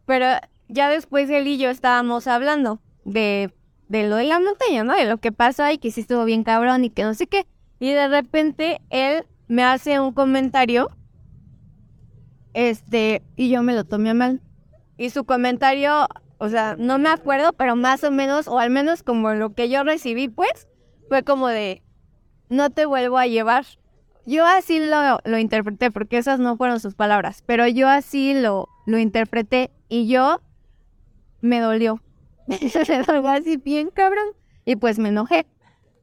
pero 0.06 0.26
ya 0.68 0.90
después 0.90 1.30
él 1.30 1.48
y 1.48 1.58
yo 1.58 1.70
estábamos 1.70 2.28
hablando 2.28 2.80
de, 3.06 3.54
de 3.88 4.08
lo 4.08 4.16
de 4.16 4.26
la 4.26 4.40
montaña, 4.40 4.84
¿no? 4.84 4.96
De 4.96 5.06
lo 5.06 5.18
que 5.18 5.32
pasó 5.32 5.70
y 5.70 5.78
que 5.78 5.92
sí 5.92 6.02
estuvo 6.02 6.26
bien 6.26 6.44
cabrón 6.44 6.86
y 6.86 6.90
que 6.90 7.04
no 7.04 7.14
sé 7.14 7.28
qué. 7.28 7.46
Y 7.80 7.92
de 7.92 8.08
repente 8.08 8.82
él 8.90 9.26
me 9.48 9.64
hace 9.64 10.00
un 10.00 10.14
comentario, 10.14 10.92
este, 12.54 13.24
y 13.36 13.50
yo 13.50 13.64
me 13.64 13.74
lo 13.74 13.84
tomé 13.84 14.14
mal. 14.14 14.42
Y 14.98 15.10
su 15.10 15.24
comentario, 15.24 16.08
o 16.38 16.50
sea, 16.50 16.76
no 16.78 17.00
me 17.00 17.10
acuerdo, 17.10 17.54
pero 17.54 17.76
más 17.76 18.04
o 18.04 18.12
menos, 18.12 18.48
o 18.48 18.60
al 18.60 18.70
menos 18.70 19.02
como 19.02 19.32
lo 19.34 19.54
que 19.54 19.70
yo 19.70 19.84
recibí, 19.84 20.28
pues, 20.28 20.68
fue 21.08 21.24
como 21.24 21.48
de, 21.48 21.82
no 22.50 22.70
te 22.70 22.86
vuelvo 22.86 23.18
a 23.18 23.28
llevar. 23.28 23.66
Yo 24.26 24.45
así 24.45 24.80
lo, 24.86 25.20
lo 25.24 25.38
interpreté, 25.38 25.91
porque 25.91 26.17
esas 26.17 26.39
no 26.39 26.55
fueron 26.57 26.80
sus 26.80 26.93
palabras, 26.95 27.43
pero 27.45 27.67
yo 27.67 27.88
así 27.89 28.34
lo, 28.39 28.67
lo 28.86 28.97
interpreté 28.99 29.72
y 29.88 30.07
yo 30.07 30.41
me 31.41 31.59
dolió. 31.59 32.01
me 32.47 32.57
dolió 33.05 33.28
así 33.30 33.57
bien 33.57 33.89
cabrón. 33.91 34.26
Y 34.65 34.76
pues 34.76 34.99
me 34.99 35.09
enojé. 35.09 35.47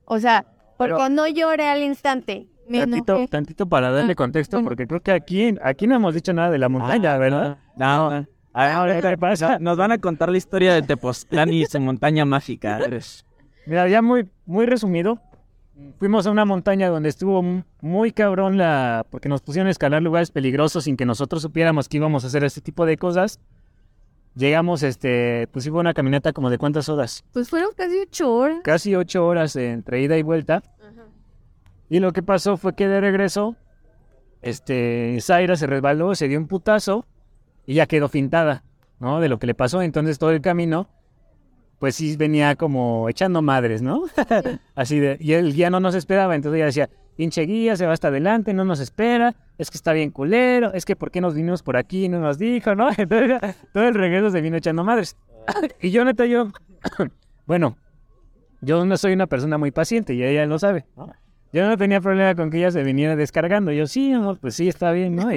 O 0.06 0.18
sea, 0.18 0.44
porque 0.76 0.94
Pero- 0.94 1.08
no 1.08 1.26
lloré 1.28 1.68
al 1.68 1.82
instante. 1.82 2.48
Me 2.68 2.80
Tantito, 2.80 3.12
enojé. 3.14 3.28
tantito 3.28 3.66
para 3.68 3.92
darle 3.92 4.12
Ah, 4.12 4.16
contexto, 4.16 4.60
porque 4.64 4.88
creo 4.88 5.00
que 5.00 5.12
aquí, 5.12 5.54
aquí 5.62 5.86
no 5.86 5.94
hemos 5.94 6.14
dicho 6.14 6.32
nada 6.32 6.50
de 6.50 6.58
la 6.58 6.68
montaña, 6.68 7.16
¿verdad? 7.16 7.58
No, 7.76 8.08
a 8.52 8.64
ver, 8.64 8.72
ahora, 8.72 9.00
¿Qué 9.00 9.16
pasa? 9.18 9.58
Nos 9.60 9.76
van 9.76 9.92
a 9.92 9.98
contar 9.98 10.30
la 10.30 10.36
historia 10.38 10.74
de 10.74 10.82
Tepoztlán 10.82 11.52
y 11.52 11.64
su 11.66 11.78
montaña 11.78 12.24
mágica. 12.24 12.80
Mira, 13.66 13.86
ya 13.86 14.02
muy, 14.02 14.28
muy 14.46 14.66
resumido. 14.66 15.20
Fuimos 15.98 16.26
a 16.26 16.30
una 16.30 16.44
montaña 16.44 16.88
donde 16.88 17.08
estuvo 17.08 17.42
muy 17.80 18.12
cabrón 18.12 18.56
la... 18.56 19.06
porque 19.10 19.28
nos 19.28 19.42
pusieron 19.42 19.68
a 19.68 19.70
escalar 19.70 20.02
lugares 20.02 20.30
peligrosos 20.30 20.84
sin 20.84 20.96
que 20.96 21.04
nosotros 21.04 21.42
supiéramos 21.42 21.88
que 21.88 21.98
íbamos 21.98 22.24
a 22.24 22.28
hacer 22.28 22.44
este 22.44 22.60
tipo 22.60 22.86
de 22.86 22.96
cosas. 22.96 23.40
Llegamos, 24.34 24.82
este, 24.82 25.48
pues 25.52 25.66
hubo 25.66 25.80
una 25.80 25.94
caminata 25.94 26.32
como 26.32 26.50
de 26.50 26.58
cuántas 26.58 26.88
horas. 26.88 27.24
Pues 27.32 27.48
fueron 27.48 27.70
casi 27.74 27.98
ocho 28.00 28.34
horas. 28.34 28.58
Casi 28.62 28.94
ocho 28.94 29.26
horas 29.26 29.56
entre 29.56 30.02
ida 30.02 30.16
y 30.18 30.22
vuelta. 30.22 30.62
Y 31.88 32.00
lo 32.00 32.12
que 32.12 32.22
pasó 32.22 32.56
fue 32.56 32.74
que 32.74 32.88
de 32.88 33.00
regreso, 33.00 33.56
este, 34.42 35.18
Zaira 35.20 35.56
se 35.56 35.66
resbaló, 35.66 36.14
se 36.14 36.28
dio 36.28 36.38
un 36.38 36.48
putazo 36.48 37.06
y 37.66 37.74
ya 37.74 37.86
quedó 37.86 38.08
fintada, 38.08 38.64
¿no? 38.98 39.20
De 39.20 39.28
lo 39.28 39.38
que 39.38 39.46
le 39.46 39.54
pasó. 39.54 39.82
Entonces 39.82 40.18
todo 40.18 40.30
el 40.30 40.40
camino, 40.40 40.88
pues 41.78 41.96
sí 41.96 42.16
venía 42.16 42.56
como 42.56 43.08
echando 43.08 43.42
madres, 43.42 43.82
¿no? 43.82 44.04
Así 44.74 44.98
de, 44.98 45.16
y 45.20 45.32
el 45.32 45.52
guía 45.52 45.70
no 45.70 45.80
nos 45.80 45.94
esperaba, 45.94 46.34
entonces 46.34 46.56
ella 46.56 46.66
decía, 46.66 46.90
pinche 47.16 47.42
guía, 47.42 47.76
se 47.76 47.86
va 47.86 47.92
hasta 47.92 48.08
adelante, 48.08 48.52
no 48.54 48.64
nos 48.64 48.80
espera, 48.80 49.34
es 49.58 49.70
que 49.70 49.76
está 49.76 49.92
bien 49.92 50.10
culero, 50.10 50.72
es 50.74 50.84
que 50.84 50.96
por 50.96 51.10
qué 51.10 51.20
nos 51.20 51.34
vinimos 51.34 51.62
por 51.62 51.76
aquí 51.76 52.08
no 52.08 52.20
nos 52.20 52.38
dijo, 52.38 52.74
¿no? 52.74 52.88
Entonces 52.96 53.56
todo 53.72 53.88
el 53.88 53.94
regreso 53.94 54.30
se 54.30 54.40
vino 54.40 54.56
echando 54.56 54.84
madres. 54.84 55.16
Y 55.80 55.90
yo 55.90 56.04
neta, 56.04 56.26
yo, 56.26 56.50
bueno, 57.46 57.76
yo 58.60 58.84
no 58.84 58.96
soy 58.96 59.12
una 59.12 59.26
persona 59.26 59.58
muy 59.58 59.70
paciente 59.70 60.14
y 60.14 60.22
ella 60.22 60.46
lo 60.46 60.58
sabe. 60.58 60.86
Yo 61.52 61.66
no 61.66 61.76
tenía 61.76 62.00
problema 62.00 62.34
con 62.34 62.50
que 62.50 62.58
ella 62.58 62.70
se 62.70 62.82
viniera 62.82 63.16
descargando. 63.16 63.72
Yo, 63.72 63.86
sí, 63.86 64.12
pues 64.40 64.54
sí, 64.54 64.68
está 64.68 64.92
bien, 64.92 65.14
¿no? 65.14 65.28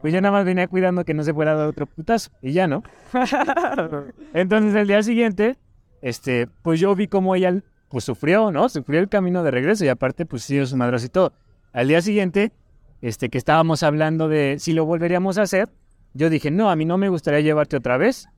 Pues 0.00 0.12
yo 0.12 0.20
nada 0.20 0.30
más 0.30 0.44
venía 0.44 0.68
cuidando 0.68 1.04
que 1.04 1.14
no 1.14 1.24
se 1.24 1.32
fuera 1.32 1.52
a 1.52 1.54
dar 1.54 1.66
otro 1.66 1.86
putazo. 1.86 2.30
Y 2.42 2.52
ya, 2.52 2.66
¿no? 2.66 2.82
Entonces, 4.34 4.74
el 4.74 4.86
día 4.86 5.02
siguiente, 5.02 5.56
este, 6.04 6.48
pues 6.60 6.78
yo 6.80 6.94
vi 6.94 7.08
cómo 7.08 7.34
ella, 7.34 7.62
pues 7.88 8.04
sufrió, 8.04 8.52
¿no? 8.52 8.68
Sufrió 8.68 9.00
el 9.00 9.08
camino 9.08 9.42
de 9.42 9.50
regreso 9.50 9.86
y 9.86 9.88
aparte, 9.88 10.26
pues 10.26 10.42
sí, 10.42 10.64
su 10.66 10.76
madrazo 10.76 11.06
y 11.06 11.08
todo. 11.08 11.32
Al 11.72 11.88
día 11.88 12.02
siguiente, 12.02 12.52
este, 13.00 13.30
que 13.30 13.38
estábamos 13.38 13.82
hablando 13.82 14.28
de 14.28 14.58
si 14.58 14.74
lo 14.74 14.84
volveríamos 14.84 15.38
a 15.38 15.42
hacer, 15.42 15.70
yo 16.12 16.28
dije, 16.28 16.50
no, 16.50 16.70
a 16.70 16.76
mí 16.76 16.84
no 16.84 16.98
me 16.98 17.08
gustaría 17.08 17.40
llevarte 17.40 17.78
otra 17.78 17.96
vez. 17.96 18.28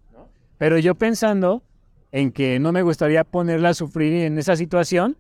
Pero 0.59 0.79
yo 0.79 0.95
pensando 0.95 1.65
en 2.13 2.31
que 2.31 2.61
no 2.61 2.71
me 2.71 2.83
gustaría 2.83 3.25
ponerla 3.25 3.71
a 3.71 3.75
sufrir 3.75 4.13
en 4.23 4.39
esa 4.39 4.55
situación, 4.55 5.17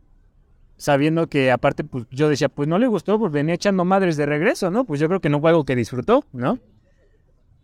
sabiendo 0.77 1.27
que 1.27 1.51
aparte, 1.51 1.83
pues 1.83 2.05
yo 2.13 2.29
decía, 2.29 2.49
pues 2.49 2.69
no 2.69 2.79
le 2.79 2.87
gustó, 2.87 3.19
pues 3.19 3.33
venía 3.33 3.57
echando 3.57 3.85
madres 3.85 4.17
de 4.17 4.25
regreso, 4.25 4.71
¿no? 4.71 4.85
Pues 4.85 5.01
yo 5.01 5.09
creo 5.09 5.19
que 5.19 5.31
no 5.31 5.41
fue 5.41 5.51
algo 5.51 5.65
que 5.65 5.75
disfrutó, 5.75 6.25
¿no? 6.33 6.61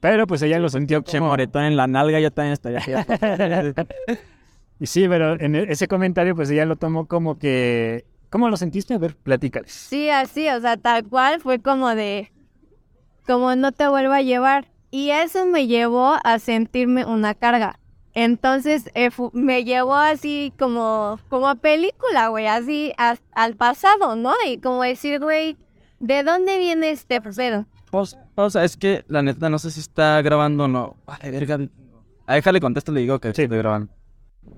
Pero 0.01 0.27
pues 0.27 0.43
ella 0.43 0.59
lo 0.59 0.69
sintió 0.69 1.05
como... 1.05 1.29
moretón 1.29 1.63
en 1.63 1.77
la 1.77 1.87
nalga, 1.87 2.19
yo 2.19 2.33
también 2.33 2.55
estoy 2.55 2.75
ahí. 2.85 3.75
Y 4.83 4.87
sí, 4.87 5.09
pero 5.09 5.41
en 5.41 5.55
e- 5.55 5.67
ese 5.71 5.87
comentario, 5.89 6.35
pues 6.35 6.51
ella 6.51 6.65
lo 6.67 6.77
tomó 6.77 7.07
como 7.07 7.39
que... 7.39 8.05
¿Cómo 8.31 8.49
lo 8.49 8.57
sentiste? 8.57 8.95
A 8.95 8.99
ver, 8.99 9.15
platícales. 9.17 9.71
Sí, 9.73 10.09
así, 10.09 10.49
o 10.49 10.61
sea, 10.61 10.77
tal 10.77 11.05
cual 11.05 11.41
fue 11.41 11.61
como 11.61 11.95
de, 11.95 12.33
como 13.27 13.55
no 13.57 13.73
te 13.73 13.87
vuelvo 13.89 14.13
a 14.15 14.23
llevar. 14.23 14.69
Y 14.91 15.11
eso 15.11 15.47
me 15.47 15.67
llevó 15.67 16.17
a 16.25 16.39
sentirme 16.39 17.05
una 17.05 17.35
carga. 17.35 17.79
Entonces 18.15 18.91
eh, 18.95 19.11
me 19.33 19.65
llevó 19.65 19.95
así 19.95 20.53
como, 20.59 21.19
como 21.29 21.49
a 21.49 21.55
película, 21.55 22.29
güey, 22.29 22.47
así 22.47 22.93
a- 22.99 23.17
al 23.33 23.55
pasado, 23.57 24.17
¿no? 24.17 24.33
Y 24.47 24.59
como 24.59 24.83
decir, 24.83 25.19
güey, 25.21 25.57
¿de 26.01 26.23
dónde 26.23 26.59
viene 26.59 26.91
este 26.91 27.21
pedo? 27.21 27.67
Pausa, 27.91 28.27
pausa, 28.35 28.65
es 28.65 28.77
que 28.77 29.05
la 29.09 29.23
neta 29.23 29.49
no 29.49 29.59
sé 29.59 29.71
si 29.71 29.81
está 29.81 30.21
grabando 30.23 30.65
o 30.65 30.69
no. 30.69 30.97
Vale, 31.07 31.31
verga. 31.31 31.59
A 32.27 32.35
déjale 32.35 32.61
contesto, 32.61 32.93
le 32.93 33.01
digo 33.01 33.19
que 33.19 33.33
sí. 33.35 33.43
estoy 33.43 33.59
grabando. 33.59 33.93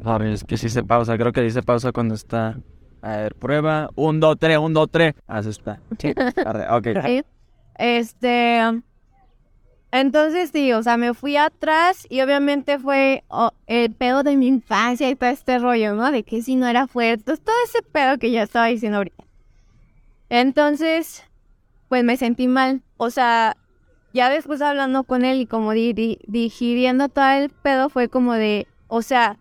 A 0.05 0.17
es 0.25 0.45
que 0.45 0.57
sí 0.57 0.69
se 0.69 0.83
pausa, 0.83 1.17
creo 1.17 1.33
que 1.33 1.41
dice 1.43 1.63
pausa 1.63 1.93
cuando 1.93 2.15
está. 2.15 2.59
A 3.03 3.17
ver, 3.17 3.35
prueba. 3.35 3.91
Un, 3.97 4.19
dos, 4.21 4.37
tres, 4.39 4.59
un, 4.59 4.73
dos, 4.73 4.89
tres. 4.91 5.15
Así 5.27 5.51
está. 5.51 5.81
Arre, 6.45 6.67
Ok. 6.71 6.89
¿sí? 7.07 7.23
Este. 7.77 8.61
Entonces, 9.93 10.51
sí, 10.53 10.73
o 10.73 10.83
sea, 10.83 10.97
me 10.97 11.15
fui 11.15 11.37
atrás 11.37 12.07
y 12.11 12.21
obviamente 12.21 12.81
fue 12.81 13.23
oh, 13.29 13.53
el 13.69 13.93
pedo 13.93 14.25
de 14.25 14.37
mi 14.37 14.49
infancia 14.49 15.09
y 15.09 15.15
todo 15.15 15.31
este 15.31 15.59
rollo, 15.59 15.95
¿no? 15.95 16.11
De 16.11 16.25
que 16.25 16.43
si 16.43 16.57
no 16.57 16.67
era 16.67 16.89
fuerte, 16.89 17.37
todo 17.37 17.55
ese 17.65 17.81
pedo 17.83 18.19
que 18.19 18.33
ya 18.33 18.43
estaba 18.43 18.67
diciendo 18.67 18.99
ahorita. 18.99 19.23
Entonces, 20.31 21.23
pues 21.89 22.03
me 22.05 22.17
sentí 22.17 22.49
mal. 22.49 22.83
O 22.97 23.11
sea, 23.11 23.57
ya 24.13 24.31
después 24.31 24.61
hablando 24.63 25.05
con 25.05 25.25
él 25.25 25.41
y 25.41 25.47
como 25.47 25.73
di- 25.73 25.93
di- 25.93 26.19
digiriendo 26.27 27.09
todo 27.09 27.29
el 27.31 27.51
pedo, 27.51 27.89
fue 27.89 28.09
como 28.09 28.33
de, 28.33 28.67
o 28.89 29.03
sea, 29.03 29.39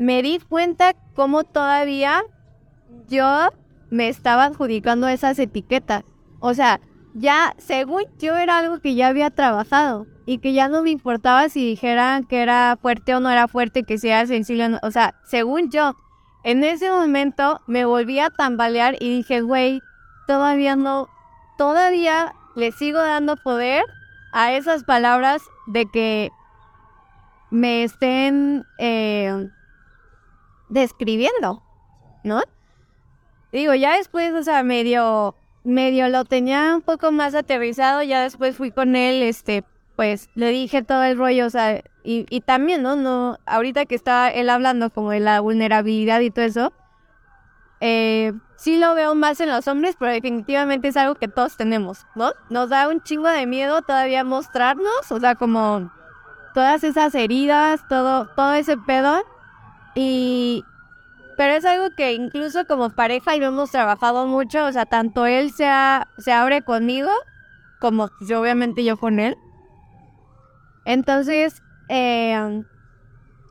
me 0.00 0.22
di 0.22 0.38
cuenta 0.38 0.94
cómo 1.14 1.44
todavía 1.44 2.22
yo 3.06 3.50
me 3.90 4.08
estaba 4.08 4.44
adjudicando 4.44 5.06
esas 5.08 5.38
etiquetas. 5.38 6.04
O 6.38 6.54
sea, 6.54 6.80
ya, 7.12 7.54
según 7.58 8.04
yo, 8.18 8.34
era 8.34 8.58
algo 8.58 8.80
que 8.80 8.94
ya 8.94 9.08
había 9.08 9.28
trabajado 9.28 10.06
y 10.24 10.38
que 10.38 10.54
ya 10.54 10.68
no 10.68 10.82
me 10.82 10.88
importaba 10.88 11.50
si 11.50 11.66
dijeran 11.66 12.24
que 12.24 12.40
era 12.40 12.78
fuerte 12.80 13.14
o 13.14 13.20
no 13.20 13.28
era 13.28 13.46
fuerte, 13.46 13.82
que 13.82 13.98
sea 13.98 14.26
sensible 14.26 14.64
o 14.64 14.68
no. 14.70 14.78
O 14.82 14.90
sea, 14.90 15.16
según 15.26 15.70
yo, 15.70 15.94
en 16.44 16.64
ese 16.64 16.90
momento 16.90 17.60
me 17.66 17.84
volví 17.84 18.20
a 18.20 18.30
tambalear 18.30 18.96
y 19.00 19.16
dije, 19.18 19.42
güey, 19.42 19.82
todavía 20.26 20.76
no, 20.76 21.08
todavía 21.58 22.34
le 22.56 22.72
sigo 22.72 23.00
dando 23.00 23.36
poder 23.36 23.84
a 24.32 24.54
esas 24.54 24.82
palabras 24.82 25.42
de 25.66 25.84
que 25.84 26.30
me 27.50 27.84
estén 27.84 28.64
eh, 28.78 29.50
describiendo, 30.70 31.62
¿no? 32.24 32.42
Digo, 33.52 33.74
ya 33.74 33.96
después, 33.96 34.32
o 34.32 34.42
sea, 34.42 34.62
medio, 34.62 35.34
medio 35.64 36.08
lo 36.08 36.24
tenía 36.24 36.74
un 36.74 36.82
poco 36.82 37.12
más 37.12 37.34
aterrizado, 37.34 38.02
ya 38.02 38.22
después 38.22 38.56
fui 38.56 38.70
con 38.70 38.96
él, 38.96 39.22
este, 39.22 39.64
pues 39.96 40.30
le 40.34 40.48
dije 40.50 40.82
todo 40.82 41.02
el 41.02 41.18
rollo, 41.18 41.46
o 41.46 41.50
sea, 41.50 41.82
y, 42.02 42.26
y 42.30 42.40
también, 42.40 42.82
¿no? 42.82 42.96
No, 42.96 43.38
ahorita 43.44 43.84
que 43.84 43.94
está 43.94 44.30
él 44.30 44.48
hablando 44.48 44.90
como 44.90 45.10
de 45.10 45.20
la 45.20 45.40
vulnerabilidad 45.40 46.20
y 46.20 46.30
todo 46.30 46.44
eso, 46.44 46.72
eh, 47.80 48.32
sí 48.56 48.78
lo 48.78 48.94
veo 48.94 49.14
más 49.14 49.40
en 49.40 49.48
los 49.48 49.66
hombres, 49.66 49.96
pero 49.98 50.12
definitivamente 50.12 50.88
es 50.88 50.96
algo 50.96 51.16
que 51.16 51.28
todos 51.28 51.56
tenemos, 51.56 52.06
¿no? 52.14 52.32
Nos 52.50 52.68
da 52.68 52.88
un 52.88 53.02
chingo 53.02 53.28
de 53.28 53.46
miedo 53.46 53.82
todavía 53.82 54.22
mostrarnos, 54.22 55.10
o 55.10 55.18
sea, 55.18 55.34
como 55.34 55.90
todas 56.54 56.84
esas 56.84 57.14
heridas, 57.14 57.86
todo, 57.88 58.26
todo 58.36 58.52
ese 58.52 58.76
pedo, 58.76 59.22
y, 59.94 60.64
pero 61.36 61.54
es 61.54 61.64
algo 61.64 61.94
que 61.96 62.12
incluso 62.14 62.66
como 62.66 62.90
pareja 62.90 63.36
y 63.36 63.40
lo 63.40 63.46
hemos 63.46 63.70
trabajado 63.70 64.26
mucho, 64.26 64.66
o 64.66 64.72
sea, 64.72 64.86
tanto 64.86 65.26
él 65.26 65.52
se, 65.52 65.68
se 66.18 66.32
abre 66.32 66.62
conmigo, 66.62 67.10
como 67.80 68.10
yo 68.28 68.40
obviamente 68.40 68.84
yo 68.84 68.96
con 68.96 69.20
él. 69.20 69.36
Entonces, 70.84 71.62
eh, 71.88 72.62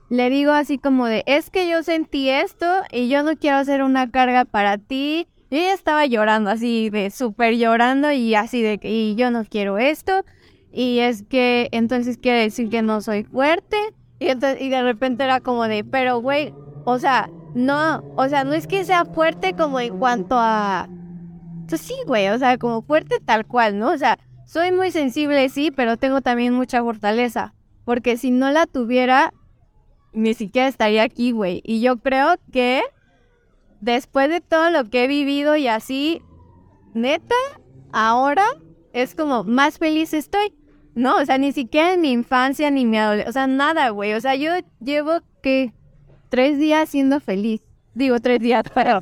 le 0.10 0.30
digo 0.30 0.52
así 0.52 0.78
como 0.80 1.06
de, 1.06 1.24
es 1.28 1.50
que 1.50 1.70
yo 1.70 1.84
sentí 1.84 2.30
esto 2.30 2.66
y 2.92 3.10
yo 3.10 3.24
no 3.24 3.38
quiero 3.38 3.64
ser 3.64 3.84
una 3.84 4.10
carga 4.10 4.46
para 4.46 4.78
ti. 4.78 5.28
Y 5.52 5.58
ella 5.58 5.74
estaba 5.74 6.06
llorando 6.06 6.50
así 6.50 6.90
de 6.90 7.10
súper 7.10 7.56
llorando 7.56 8.12
y 8.12 8.36
así 8.36 8.62
de 8.62 8.80
y 8.84 9.16
yo 9.16 9.32
no 9.32 9.46
quiero 9.46 9.78
esto. 9.78 10.24
Y 10.72 11.00
es 11.00 11.24
que 11.24 11.70
entonces 11.72 12.18
quiere 12.18 12.42
decir 12.42 12.70
que 12.70 12.82
no 12.82 13.02
soy 13.02 13.24
fuerte. 13.24 13.78
Y, 14.20 14.28
entonces, 14.28 14.62
y 14.62 14.70
de 14.70 14.84
repente 14.84 15.24
era 15.24 15.40
como 15.40 15.68
de, 15.68 15.84
pero 15.84 16.20
güey, 16.20 16.54
o 16.84 17.00
sea, 17.00 17.30
no, 17.54 18.04
o 18.16 18.28
sea, 18.28 18.44
no 18.44 18.54
es 18.54 18.68
que 18.68 18.86
sea 18.86 19.06
fuerte 19.06 19.54
como 19.54 19.80
en 19.80 19.98
cuanto 19.98 20.36
a... 20.38 20.88
Pues 21.68 21.82
sí, 21.82 21.94
güey, 22.08 22.30
o 22.30 22.38
sea, 22.38 22.58
como 22.58 22.82
fuerte 22.82 23.20
tal 23.24 23.46
cual, 23.46 23.78
¿no? 23.80 23.92
O 23.92 23.98
sea, 23.98 24.20
soy 24.46 24.72
muy 24.72 24.92
sensible, 24.92 25.48
sí, 25.50 25.72
pero 25.72 25.98
tengo 25.98 26.22
también 26.22 26.54
mucha 26.54 26.82
fortaleza. 26.82 27.54
Porque 27.86 28.18
si 28.18 28.32
no 28.32 28.52
la 28.52 28.66
tuviera, 28.66 29.34
ni 30.14 30.34
siquiera 30.34 30.68
estaría 30.68 31.04
aquí, 31.04 31.32
güey. 31.32 31.62
Y 31.64 31.82
yo 31.82 31.98
creo 31.98 32.36
que 32.52 32.82
después 33.80 34.30
de 34.30 34.42
todo 34.42 34.70
lo 34.72 34.86
que 34.86 35.04
he 35.04 35.08
vivido 35.08 35.56
y 35.56 35.68
así, 35.68 36.22
neta, 36.94 37.36
ahora 37.92 38.46
es 38.94 39.16
como 39.16 39.44
más 39.44 39.78
feliz 39.78 40.14
estoy. 40.14 40.54
No, 40.96 41.18
o 41.18 41.26
sea, 41.26 41.38
ni 41.38 41.52
siquiera 41.52 41.94
en 41.94 42.02
mi 42.02 42.12
infancia 42.12 42.70
ni 42.72 42.86
mi 42.86 42.98
adolescencia, 42.98 43.30
o 43.30 43.34
sea, 43.34 43.48
nada, 43.48 43.90
güey. 43.90 44.14
O 44.14 44.22
sea, 44.22 44.36
yo 44.36 44.52
llevo 44.80 45.20
que 45.42 45.74
tres 46.30 46.58
días 46.58 46.90
siendo 46.90 47.20
feliz. 47.20 47.62
Digo 47.94 48.20
tres 48.20 48.40
días, 48.40 48.64
pero 48.74 49.02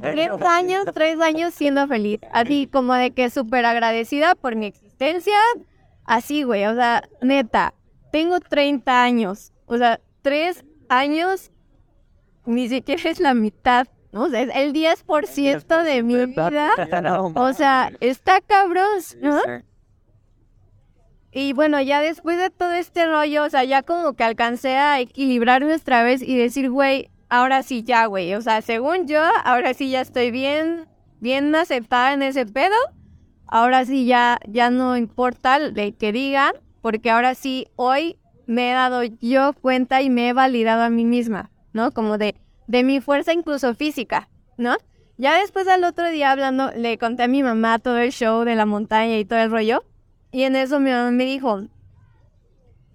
tres 0.00 0.30
años, 0.46 0.84
tres 0.94 1.20
años 1.20 1.54
siendo 1.54 1.86
feliz. 1.88 2.20
Así 2.32 2.66
como 2.66 2.94
de 2.94 3.10
que 3.10 3.30
súper 3.30 3.66
agradecida 3.66 4.34
por 4.34 4.56
mi 4.56 4.66
existencia. 4.66 5.36
Así, 6.04 6.42
güey, 6.42 6.64
o 6.66 6.74
sea, 6.74 7.08
neta, 7.20 7.74
tengo 8.10 8.40
30 8.40 9.02
años. 9.02 9.52
O 9.66 9.78
sea, 9.78 10.00
tres 10.22 10.64
años 10.88 11.50
ni 12.44 12.68
siquiera 12.68 13.10
es 13.10 13.20
la 13.20 13.34
mitad, 13.34 13.86
¿no? 14.12 14.24
O 14.24 14.28
sea, 14.30 14.42
es 14.42 14.50
el 14.54 14.72
10% 14.72 15.82
de 15.82 16.02
mi 16.02 16.26
vida. 16.26 16.72
O 17.34 17.52
sea, 17.52 17.92
está 18.00 18.40
cabrón, 18.40 19.00
¿no? 19.20 19.40
Y 21.32 21.54
bueno, 21.54 21.80
ya 21.80 22.00
después 22.00 22.36
de 22.36 22.50
todo 22.50 22.72
este 22.72 23.06
rollo, 23.06 23.44
o 23.44 23.50
sea, 23.50 23.64
ya 23.64 23.82
como 23.82 24.12
que 24.12 24.22
alcancé 24.22 24.76
a 24.76 25.00
equilibrarme 25.00 25.74
otra 25.74 26.02
vez 26.02 26.22
y 26.22 26.36
decir, 26.36 26.70
güey, 26.70 27.08
ahora 27.30 27.62
sí 27.62 27.82
ya, 27.82 28.04
güey. 28.04 28.34
O 28.34 28.42
sea, 28.42 28.60
según 28.60 29.06
yo, 29.08 29.22
ahora 29.44 29.72
sí 29.72 29.90
ya 29.90 30.02
estoy 30.02 30.30
bien, 30.30 30.86
bien 31.20 31.54
aceptada 31.54 32.12
en 32.12 32.22
ese 32.22 32.44
pedo. 32.44 32.76
Ahora 33.46 33.84
sí 33.86 34.04
ya, 34.04 34.38
ya 34.46 34.70
no 34.70 34.96
importa 34.98 35.58
de 35.58 35.92
que 35.92 36.12
digan, 36.12 36.52
porque 36.82 37.10
ahora 37.10 37.34
sí 37.34 37.66
hoy 37.76 38.18
me 38.46 38.70
he 38.70 38.74
dado 38.74 39.02
yo 39.02 39.54
cuenta 39.54 40.02
y 40.02 40.10
me 40.10 40.28
he 40.28 40.32
validado 40.34 40.82
a 40.82 40.90
mí 40.90 41.06
misma, 41.06 41.50
¿no? 41.72 41.92
Como 41.92 42.18
de, 42.18 42.34
de 42.66 42.84
mi 42.84 43.00
fuerza 43.00 43.32
incluso 43.32 43.74
física, 43.74 44.28
¿no? 44.58 44.76
Ya 45.16 45.38
después 45.38 45.68
al 45.68 45.84
otro 45.84 46.08
día 46.08 46.32
hablando, 46.32 46.70
le 46.76 46.98
conté 46.98 47.22
a 47.22 47.28
mi 47.28 47.42
mamá 47.42 47.78
todo 47.78 47.98
el 47.98 48.12
show 48.12 48.44
de 48.44 48.56
la 48.56 48.66
montaña 48.66 49.18
y 49.18 49.24
todo 49.24 49.38
el 49.38 49.50
rollo. 49.50 49.84
Y 50.32 50.44
en 50.44 50.56
eso 50.56 50.80
mi 50.80 50.90
mamá 50.90 51.10
me 51.10 51.24
dijo, 51.24 51.62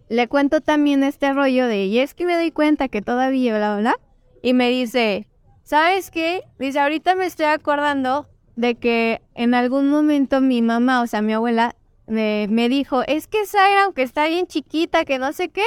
le 0.10 0.28
cuento 0.28 0.60
también 0.60 1.04
este 1.04 1.32
rollo 1.34 1.68
de, 1.68 1.86
y 1.86 2.00
es 2.00 2.14
que 2.14 2.26
me 2.26 2.36
doy 2.36 2.52
cuenta 2.52 2.88
que 2.88 3.02
todavía, 3.02 3.56
bla, 3.56 3.76
bla, 3.76 3.82
bla. 3.82 3.96
Y 4.42 4.54
me 4.54 4.70
dice, 4.70 5.28
¿sabes 5.64 6.10
qué? 6.10 6.44
Dice, 6.58 6.80
ahorita 6.80 7.16
me 7.16 7.26
estoy 7.26 7.46
acordando 7.46 8.28
de 8.56 8.76
que 8.76 9.22
en 9.36 9.54
algún 9.54 9.90
momento 9.90 10.42
mi 10.42 10.62
mamá, 10.64 11.02
o 11.02 11.08
sea, 11.08 11.22
mi 11.22 11.34
abuela, 11.34 11.76
me, 12.08 12.48
me 12.50 12.70
dijo, 12.70 13.04
es 13.06 13.28
que 13.28 13.46
Zaira, 13.46 13.84
aunque 13.84 14.02
está 14.02 14.28
bien 14.28 14.48
chiquita, 14.48 15.06
que 15.06 15.20
no 15.20 15.32
sé 15.32 15.50
qué, 15.50 15.66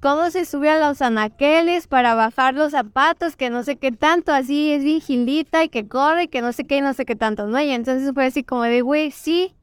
cómo 0.00 0.30
se 0.30 0.44
sube 0.44 0.70
a 0.70 0.78
los 0.78 1.02
anaqueles 1.02 1.88
para 1.88 2.14
bajar 2.14 2.54
los 2.54 2.70
zapatos, 2.70 3.36
que 3.36 3.50
no 3.50 3.64
sé 3.64 3.76
qué 3.76 3.92
tanto, 3.92 4.32
así 4.32 4.72
es 4.72 4.84
bien 4.84 5.00
gildita 5.00 5.64
y 5.64 5.68
que 5.68 5.88
corre, 5.88 6.28
que 6.28 6.40
no 6.40 6.52
sé 6.52 6.64
qué, 6.64 6.78
y 6.78 6.80
no 6.80 6.94
sé 6.94 7.04
qué 7.04 7.16
tanto, 7.16 7.46
¿no? 7.48 7.60
Y 7.60 7.70
entonces 7.70 8.12
fue 8.14 8.26
así 8.26 8.44
como 8.44 8.62
de, 8.62 8.80
güey, 8.80 9.10
sí, 9.10 9.56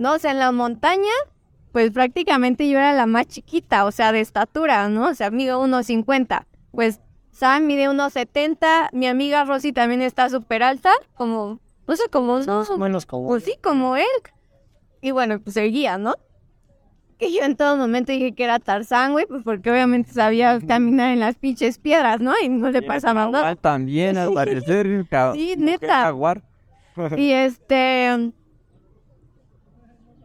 no, 0.00 0.14
o 0.14 0.18
sea, 0.18 0.30
en 0.30 0.38
la 0.38 0.50
montaña, 0.50 1.12
pues 1.72 1.90
prácticamente 1.90 2.66
yo 2.70 2.78
era 2.78 2.94
la 2.94 3.04
más 3.04 3.26
chiquita, 3.26 3.84
o 3.84 3.92
sea, 3.92 4.12
de 4.12 4.20
estatura, 4.20 4.88
¿no? 4.88 5.08
O 5.08 5.14
sea, 5.14 5.30
mido 5.30 5.62
1.50. 5.62 6.46
Pues 6.72 7.00
Sam 7.32 7.66
mide 7.66 7.86
1.70, 7.86 8.88
mi 8.92 9.06
amiga 9.06 9.44
Rosy 9.44 9.74
también 9.74 10.00
está 10.00 10.30
súper 10.30 10.62
alta, 10.62 10.90
como, 11.12 11.60
no 11.86 11.96
sé, 11.96 12.04
como, 12.10 12.38
no, 12.38 12.64
Menos 12.78 13.04
como. 13.04 13.28
pues 13.28 13.44
sí, 13.44 13.56
como 13.62 13.94
él. 13.96 14.06
Y 15.02 15.10
bueno, 15.10 15.38
pues 15.38 15.52
seguía, 15.52 15.98
¿no? 15.98 16.14
Que 17.18 17.30
yo 17.30 17.42
en 17.42 17.54
todo 17.54 17.76
momento 17.76 18.10
dije 18.10 18.32
que 18.32 18.44
era 18.44 18.58
Tarzán, 18.58 19.12
güey, 19.12 19.26
pues 19.26 19.42
porque 19.44 19.70
obviamente 19.70 20.14
sabía 20.14 20.58
caminar 20.66 21.10
en 21.10 21.20
las 21.20 21.34
pinches 21.36 21.76
piedras, 21.76 22.20
¿no? 22.20 22.32
Y 22.42 22.48
no 22.48 22.70
le 22.70 22.80
pasaba 22.80 23.30
nada. 23.30 23.54
También, 23.56 24.16
al 24.16 24.32
parecer. 24.34 25.06
Sí, 25.34 25.56
neta. 25.58 26.04
Jaguar. 26.04 26.42
Y 27.18 27.32
este. 27.32 28.32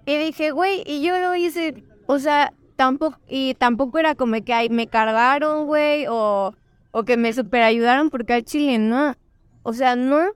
Y 0.06 0.18
dije, 0.18 0.52
güey, 0.52 0.84
y 0.86 1.02
yo 1.02 1.18
lo 1.19 1.36
hice, 1.36 1.84
o 2.06 2.19
sea, 2.19 2.53
tampoco, 2.76 3.18
y 3.27 3.56
tampoco 3.56 3.98
era 3.99 4.15
como 4.15 4.41
que 4.44 4.53
ay, 4.53 4.69
me 4.69 4.88
cargaron, 4.88 5.65
güey, 5.65 6.06
o, 6.07 6.53
o 6.91 7.03
que 7.03 7.18
me 7.18 7.34
super 7.34 7.64
ayudaron 7.64 8.10
porque 8.10 8.34
al 8.34 8.44
chile 8.45 8.77
no. 8.77 9.15
O 9.64 9.73
sea, 9.73 9.95
no. 9.95 10.27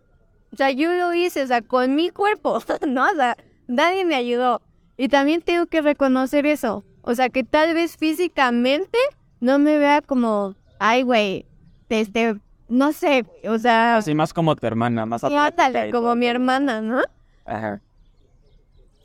O 0.52 0.56
sea, 0.56 0.72
yo 0.72 0.92
lo 0.94 1.14
hice, 1.14 1.44
o 1.44 1.48
sea, 1.48 1.62
con 1.62 1.96
mi 1.96 2.10
cuerpo, 2.10 2.60
¿no? 2.88 3.06
O 3.06 3.16
sea, 3.16 3.38
nadie 3.68 4.06
me 4.06 4.16
ayudó. 4.16 4.62
Y 4.98 5.08
también 5.08 5.42
tengo 5.42 5.68
que 5.68 5.82
reconocer 5.82 6.46
eso. 6.46 6.84
O 7.02 7.16
sea, 7.16 7.30
que 7.30 7.44
tal 7.44 7.74
vez 7.74 7.96
físicamente 7.96 8.98
no 9.40 9.60
me 9.60 9.78
vea 9.78 10.02
como, 10.02 10.56
ay, 10.80 11.04
güey, 11.04 11.46
este, 11.90 12.36
no 12.68 12.92
sé, 12.92 13.26
o 13.48 13.58
sea, 13.58 13.98
Así 13.98 14.14
más 14.14 14.34
como 14.34 14.56
tu 14.56 14.68
hermana, 14.68 15.06
más 15.06 15.22
sí, 15.22 15.36
ándale, 15.36 15.92
como 15.92 16.16
mi 16.16 16.28
hermana, 16.28 16.82
¿no? 16.82 17.02
Ajá. 17.46 17.82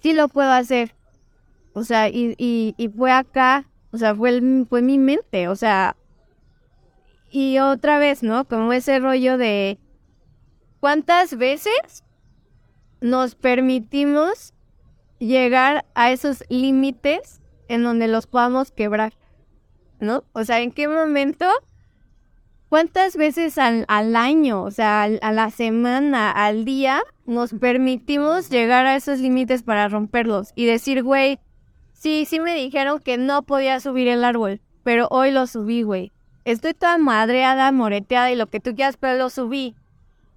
Sí 0.04 0.12
lo 0.12 0.28
puedo 0.28 0.50
hacer. 0.50 0.94
O 1.72 1.82
sea, 1.82 2.10
y, 2.10 2.34
y, 2.36 2.88
fue 2.90 3.10
acá, 3.10 3.64
o 3.90 3.96
sea, 3.96 4.14
fue, 4.14 4.28
el- 4.28 4.66
fue 4.68 4.82
mi 4.82 4.98
mente, 4.98 5.48
o 5.48 5.56
sea, 5.56 5.96
y 7.30 7.58
otra 7.58 7.98
vez, 7.98 8.22
¿no? 8.22 8.44
Como 8.44 8.74
ese 8.74 8.98
rollo 8.98 9.38
de 9.38 9.78
cuántas 10.78 11.38
veces 11.38 12.04
nos 13.00 13.34
permitimos 13.34 14.52
llegar 15.20 15.86
a 15.94 16.12
esos 16.12 16.44
límites 16.50 17.40
en 17.68 17.82
donde 17.82 18.06
los 18.06 18.26
podamos 18.26 18.72
quebrar, 18.72 19.14
¿no? 20.00 20.24
O 20.34 20.44
sea, 20.44 20.60
¿en 20.60 20.70
qué 20.70 20.86
momento? 20.86 21.46
¿Cuántas 22.68 23.16
veces 23.16 23.56
al, 23.58 23.84
año, 24.16 24.62
o 24.62 24.70
sea, 24.70 25.02
al- 25.02 25.20
a 25.22 25.32
la 25.32 25.50
semana, 25.50 26.30
al 26.30 26.64
día, 26.64 27.02
nos 27.24 27.52
permitimos 27.52 28.50
llegar 28.50 28.86
a 28.86 28.96
esos 28.96 29.20
límites 29.20 29.62
para 29.62 29.88
romperlos 29.88 30.52
y 30.56 30.66
decir, 30.66 31.02
güey, 31.02 31.38
sí, 31.92 32.24
sí 32.26 32.40
me 32.40 32.54
dijeron 32.54 32.98
que 32.98 33.16
no 33.16 33.42
podía 33.42 33.78
subir 33.80 34.08
el 34.08 34.24
árbol, 34.24 34.60
pero 34.82 35.06
hoy 35.10 35.30
lo 35.30 35.46
subí, 35.46 35.82
güey. 35.82 36.12
Estoy 36.44 36.74
toda 36.74 36.98
madreada, 36.98 37.70
moreteada 37.72 38.30
y 38.32 38.36
lo 38.36 38.48
que 38.48 38.60
tú 38.60 38.74
quieras, 38.74 38.96
pero 38.98 39.16
lo 39.18 39.30
subí. 39.30 39.76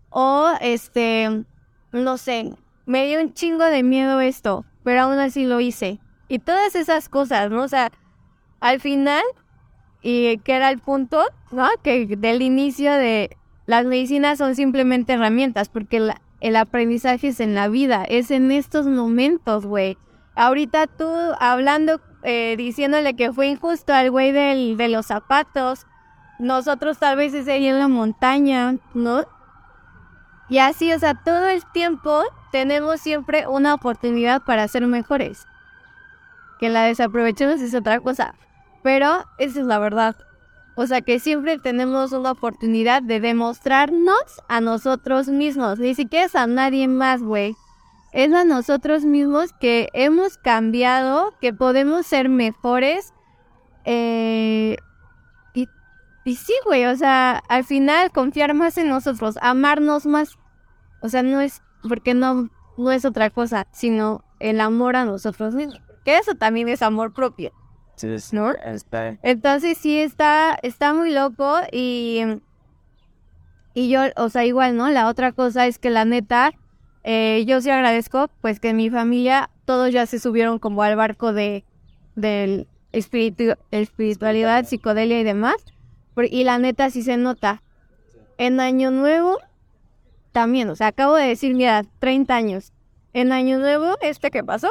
O, 0.10 0.52
este, 0.62 1.44
no 1.92 2.18
sé, 2.18 2.54
me 2.86 3.06
dio 3.08 3.20
un 3.20 3.34
chingo 3.34 3.66
de 3.66 3.84
miedo 3.84 4.22
esto, 4.22 4.64
pero 4.84 5.02
aún 5.02 5.20
así 5.20 5.46
lo 5.46 5.60
hice. 5.60 6.00
Y 6.30 6.40
todas 6.40 6.76
esas 6.76 7.10
cosas, 7.10 7.50
¿no? 7.50 7.64
O 7.64 7.68
sea, 7.68 7.92
al 8.60 8.80
final, 8.80 9.24
y 10.10 10.38
que 10.38 10.54
era 10.54 10.70
el 10.70 10.80
punto, 10.80 11.22
¿no? 11.52 11.68
Que 11.84 12.06
del 12.06 12.42
inicio 12.42 12.94
de 12.94 13.36
las 13.66 13.86
medicinas 13.86 14.38
son 14.38 14.56
simplemente 14.56 15.12
herramientas, 15.12 15.68
porque 15.68 16.14
el 16.40 16.56
aprendizaje 16.56 17.28
es 17.28 17.42
en 17.42 17.56
la 17.56 17.68
vida, 17.68 18.06
es 18.06 18.32
en 18.32 18.50
estos 18.54 18.88
momentos, 18.88 19.66
güey. 19.66 19.98
Ahorita 20.34 20.88
tú 20.88 21.10
hablando, 21.42 22.00
eh, 22.24 22.56
diciéndole 22.58 23.18
que 23.18 23.34
fue 23.34 23.48
injusto 23.48 23.94
al 23.94 24.10
güey 24.10 24.32
de 24.32 24.88
los 24.88 25.08
zapatos, 25.08 25.86
nosotros 26.40 27.00
tal 27.00 27.18
vez 27.18 27.34
ese 27.34 27.60
día 27.60 27.72
en 27.72 27.80
la 27.80 27.90
montaña, 27.90 28.78
¿no? 28.94 29.26
Y 30.48 30.60
así, 30.60 30.94
o 30.94 31.00
sea, 31.00 31.16
todo 31.16 31.48
el 31.48 31.66
tiempo 31.74 32.24
tenemos 32.54 33.02
siempre 33.02 33.46
una 33.46 33.74
oportunidad 33.74 34.42
para 34.42 34.70
ser 34.70 34.88
mejores. 34.88 35.46
Que 36.62 36.70
la 36.70 36.84
desaprovechemos 36.84 37.60
es 37.60 37.76
otra 37.76 38.00
cosa. 38.00 38.36
Pero 38.88 39.26
esa 39.38 39.60
es 39.60 39.66
la 39.66 39.80
verdad. 39.80 40.16
O 40.78 40.88
sea 40.88 41.02
que 41.02 41.20
siempre 41.20 41.60
tenemos 41.60 42.14
una 42.14 42.32
oportunidad 42.32 43.04
de 43.04 43.20
demostrarnos 43.20 44.42
a 44.48 44.62
nosotros 44.62 45.28
mismos. 45.28 45.78
Ni 45.78 45.94
siquiera 45.94 46.26
es 46.26 46.36
a 46.36 46.48
nadie 46.48 46.88
más, 46.88 47.22
güey. 47.22 47.58
Es 48.14 48.32
a 48.32 48.46
nosotros 48.46 49.04
mismos 49.04 49.52
que 49.60 49.90
hemos 49.92 50.38
cambiado, 50.38 51.34
que 51.42 51.52
podemos 51.52 52.06
ser 52.06 52.30
mejores. 52.30 53.14
eh, 53.84 54.78
y, 55.54 55.68
y 56.24 56.36
sí, 56.38 56.54
güey, 56.64 56.86
o 56.86 56.96
sea, 56.96 57.44
al 57.50 57.66
final 57.66 58.12
confiar 58.12 58.54
más 58.54 58.78
en 58.78 58.88
nosotros, 58.88 59.38
amarnos 59.42 60.06
más. 60.06 60.38
O 61.02 61.10
sea, 61.10 61.24
no 61.24 61.42
es, 61.42 61.62
porque 61.86 62.14
no, 62.14 62.50
no 62.78 62.92
es 62.94 63.04
otra 63.04 63.32
cosa, 63.32 63.68
sino 63.74 64.24
el 64.40 64.62
amor 64.62 64.96
a 64.96 65.04
nosotros 65.04 65.56
mismos. 65.56 65.82
Que 66.06 66.18
eso 66.20 66.36
también 66.36 66.70
es 66.70 66.82
amor 66.82 67.14
propio. 67.14 67.52
¿No? 68.34 68.52
está- 68.52 69.18
Entonces 69.24 69.78
sí 69.78 69.98
está, 70.00 70.58
está 70.62 70.94
muy 70.94 71.12
loco 71.12 71.60
y, 71.72 72.22
y 73.74 73.90
yo, 73.90 74.02
o 74.16 74.30
sea, 74.30 74.46
igual, 74.46 74.76
¿no? 74.78 74.90
La 74.90 75.08
otra 75.08 75.32
cosa 75.32 75.68
es 75.68 75.78
que 75.80 75.90
la 75.90 76.06
neta, 76.06 76.52
eh, 77.04 77.44
yo 77.48 77.62
sí 77.62 77.70
agradezco, 77.70 78.30
pues 78.42 78.60
que 78.60 78.70
en 78.70 78.78
mi 78.78 78.90
familia 78.90 79.50
todos 79.66 79.92
ya 79.92 80.06
se 80.06 80.20
subieron 80.20 80.60
como 80.60 80.84
al 80.84 80.96
barco 80.96 81.34
de 81.34 81.64
del 82.16 82.68
espiritu- 82.94 83.58
espiritualidad, 83.72 84.66
psicodelia 84.66 85.20
y 85.20 85.24
demás. 85.24 85.56
Y 86.32 86.44
la 86.46 86.58
neta 86.58 86.90
sí 86.90 87.04
se 87.04 87.18
nota. 87.18 87.62
En 88.40 88.60
Año 88.60 88.90
Nuevo 88.90 89.38
también, 90.32 90.70
o 90.70 90.76
sea, 90.76 90.88
acabo 90.88 91.16
de 91.16 91.28
decir, 91.28 91.54
mira, 91.56 91.84
30 92.00 92.36
años. 92.36 92.74
En 93.14 93.32
Año 93.32 93.60
Nuevo, 93.60 93.98
este 94.02 94.32
que 94.32 94.44
pasó, 94.44 94.70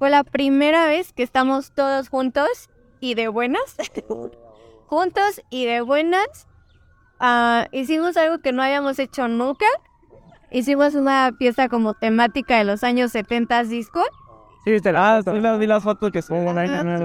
fue 0.00 0.08
la 0.10 0.24
primera 0.24 0.86
vez 0.86 1.12
que 1.12 1.22
estamos 1.22 1.72
todos 1.72 2.08
juntos 2.08 2.70
y 3.00 3.14
de 3.14 3.28
buenas. 3.28 3.76
juntos 4.86 5.42
y 5.50 5.66
de 5.66 5.82
buenas. 5.82 6.48
Ah, 7.18 7.66
hicimos 7.70 8.16
algo 8.16 8.38
que 8.38 8.50
no 8.52 8.62
habíamos 8.62 8.98
hecho 8.98 9.28
nunca. 9.28 9.66
Hicimos 10.50 10.94
una 10.94 11.32
pieza 11.38 11.68
como 11.68 11.92
temática 11.94 12.56
de 12.56 12.64
los 12.64 12.82
años 12.82 13.12
70 13.12 13.62
disco. 13.64 14.02
Sí, 14.64 14.72
viste 14.72 14.88
Ah, 14.96 15.20
sí, 15.22 15.38
las- 15.38 15.58
vi 15.58 15.66
las 15.66 15.82
fotos 15.82 16.10
que 16.10 16.22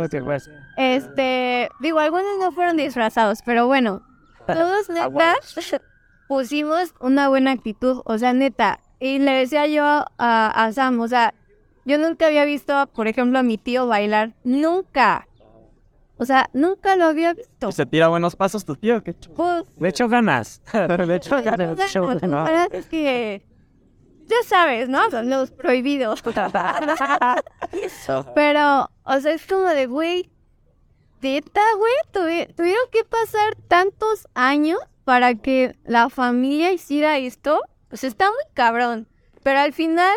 que 0.09 0.22
fue 0.23 0.35
así. 0.35 0.49
Este, 0.77 1.69
digo, 1.81 1.99
algunos 1.99 2.38
no 2.39 2.51
fueron 2.53 2.77
disfrazados, 2.77 3.39
pero 3.45 3.67
bueno, 3.67 4.01
todos 4.47 4.89
neta 4.89 5.35
pusimos 6.27 6.93
una 7.01 7.27
buena 7.27 7.51
actitud, 7.51 8.01
o 8.05 8.17
sea, 8.17 8.31
neta. 8.34 8.80
Y 8.99 9.19
le 9.19 9.31
decía 9.34 9.67
yo 9.67 9.84
a, 9.85 10.05
a 10.17 10.72
Sam, 10.72 10.99
o 11.01 11.07
sea, 11.09 11.34
yo 11.85 11.97
nunca 11.97 12.27
había 12.27 12.45
visto, 12.45 12.87
por 12.93 13.07
ejemplo, 13.07 13.39
a 13.39 13.43
mi 13.43 13.57
tío 13.57 13.87
bailar, 13.87 14.33
nunca. 14.43 15.27
O 16.17 16.25
sea, 16.25 16.49
nunca 16.53 16.95
lo 16.95 17.05
había 17.05 17.33
visto. 17.33 17.71
¿Se 17.71 17.85
tira 17.85 18.07
buenos 18.07 18.35
pasos 18.35 18.63
tu 18.65 18.75
tío? 18.75 19.03
Qué 19.03 19.17
chulo. 19.19 19.35
Pues, 19.35 19.63
Le 19.79 19.89
echo 19.89 20.07
ganas. 20.07 20.61
Le 20.73 21.15
echo 21.15 21.41
ganas. 21.43 21.77
le 21.77 21.83
echo 21.85 22.01
la 22.05 22.15
ganas. 22.15 22.45
verdad 22.49 22.67
es 22.73 22.85
que, 22.87 23.45
ya 24.27 24.37
sabes, 24.45 24.87
¿no? 24.89 25.09
Son 25.11 25.29
los 25.29 25.51
prohibidos. 25.51 26.23
Pero, 28.35 28.89
o 29.03 29.19
sea, 29.19 29.33
es 29.33 29.45
como 29.45 29.65
de, 29.67 29.85
güey, 29.87 30.29
neta, 31.21 31.61
güey, 31.77 31.93
tuvi- 32.13 32.53
tuvieron 32.55 32.85
que 32.91 33.03
pasar 33.03 33.55
tantos 33.67 34.27
años 34.33 34.79
para 35.03 35.35
que 35.35 35.75
la 35.85 36.09
familia 36.09 36.71
hiciera 36.71 37.17
esto. 37.17 37.59
Pues 37.89 38.03
está 38.03 38.25
muy 38.25 38.43
cabrón. 38.53 39.07
Pero 39.43 39.59
al 39.59 39.73
final, 39.73 40.15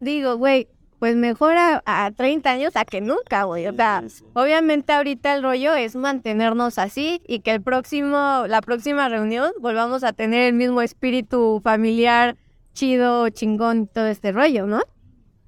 digo, 0.00 0.36
güey, 0.36 0.68
pues 0.98 1.16
mejor 1.16 1.56
a, 1.56 1.82
a 1.84 2.10
30 2.10 2.50
años 2.50 2.76
a 2.76 2.84
que 2.84 3.00
nunca, 3.00 3.44
güey. 3.44 3.66
O 3.66 3.72
sea, 3.74 4.02
obviamente 4.32 4.92
ahorita 4.92 5.34
el 5.34 5.42
rollo 5.42 5.74
es 5.74 5.96
mantenernos 5.96 6.78
así 6.78 7.20
y 7.26 7.40
que 7.40 7.50
el 7.52 7.62
próximo, 7.62 8.44
la 8.48 8.60
próxima 8.62 9.08
reunión 9.08 9.50
volvamos 9.60 10.04
a 10.04 10.12
tener 10.12 10.42
el 10.44 10.54
mismo 10.54 10.80
espíritu 10.82 11.60
familiar, 11.62 12.36
chido, 12.72 13.28
chingón, 13.30 13.86
todo 13.86 14.06
este 14.06 14.32
rollo, 14.32 14.66
¿no? 14.66 14.80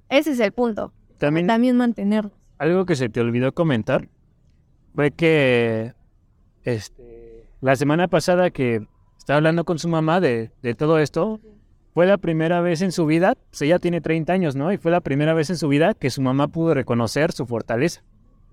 Ese 0.08 0.32
es 0.32 0.40
el 0.40 0.52
punto. 0.52 0.92
También 1.18 1.46
También 1.46 1.76
mantenernos. 1.76 2.32
algo 2.58 2.84
que 2.86 2.94
se 2.96 3.08
te 3.08 3.20
olvidó 3.20 3.52
comentar 3.54 4.08
fue 4.94 5.10
que 5.10 5.94
este, 6.64 7.48
la 7.60 7.76
semana 7.76 8.08
pasada 8.08 8.50
que 8.50 8.86
estaba 9.18 9.38
hablando 9.38 9.64
con 9.64 9.78
su 9.78 9.88
mamá 9.88 10.20
de, 10.20 10.50
de 10.62 10.74
todo 10.74 10.98
esto, 10.98 11.40
fue 11.96 12.04
la 12.04 12.18
primera 12.18 12.60
vez 12.60 12.82
en 12.82 12.92
su 12.92 13.06
vida, 13.06 13.38
pues 13.48 13.62
ella 13.62 13.78
tiene 13.78 14.02
30 14.02 14.30
años, 14.30 14.54
¿no? 14.54 14.70
Y 14.70 14.76
fue 14.76 14.90
la 14.90 15.00
primera 15.00 15.32
vez 15.32 15.48
en 15.48 15.56
su 15.56 15.66
vida 15.66 15.94
que 15.94 16.10
su 16.10 16.20
mamá 16.20 16.48
pudo 16.48 16.74
reconocer 16.74 17.32
su 17.32 17.46
fortaleza. 17.46 18.02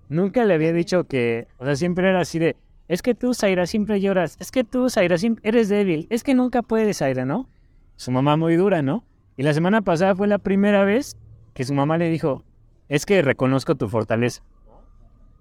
Nunca 0.08 0.46
le 0.46 0.54
había 0.54 0.72
dicho 0.72 1.04
que, 1.04 1.46
o 1.58 1.66
sea, 1.66 1.76
siempre 1.76 2.08
era 2.08 2.20
así 2.20 2.38
de, 2.38 2.56
es 2.88 3.02
que 3.02 3.14
tú, 3.14 3.34
Zaira, 3.34 3.66
siempre 3.66 4.00
lloras, 4.00 4.38
es 4.40 4.50
que 4.50 4.64
tú, 4.64 4.88
Zaira, 4.88 5.16
eres 5.42 5.68
débil, 5.68 6.06
es 6.08 6.24
que 6.24 6.34
nunca 6.34 6.62
puedes, 6.62 6.96
Zaira, 6.96 7.26
¿no? 7.26 7.46
Su 7.96 8.12
mamá 8.12 8.38
muy 8.38 8.56
dura, 8.56 8.80
¿no? 8.80 9.04
Y 9.36 9.42
la 9.42 9.52
semana 9.52 9.82
pasada 9.82 10.14
fue 10.14 10.26
la 10.26 10.38
primera 10.38 10.82
vez 10.84 11.18
que 11.52 11.64
su 11.64 11.74
mamá 11.74 11.98
le 11.98 12.08
dijo, 12.08 12.44
es 12.88 13.04
que 13.04 13.20
reconozco 13.20 13.74
tu 13.74 13.90
fortaleza. 13.90 14.42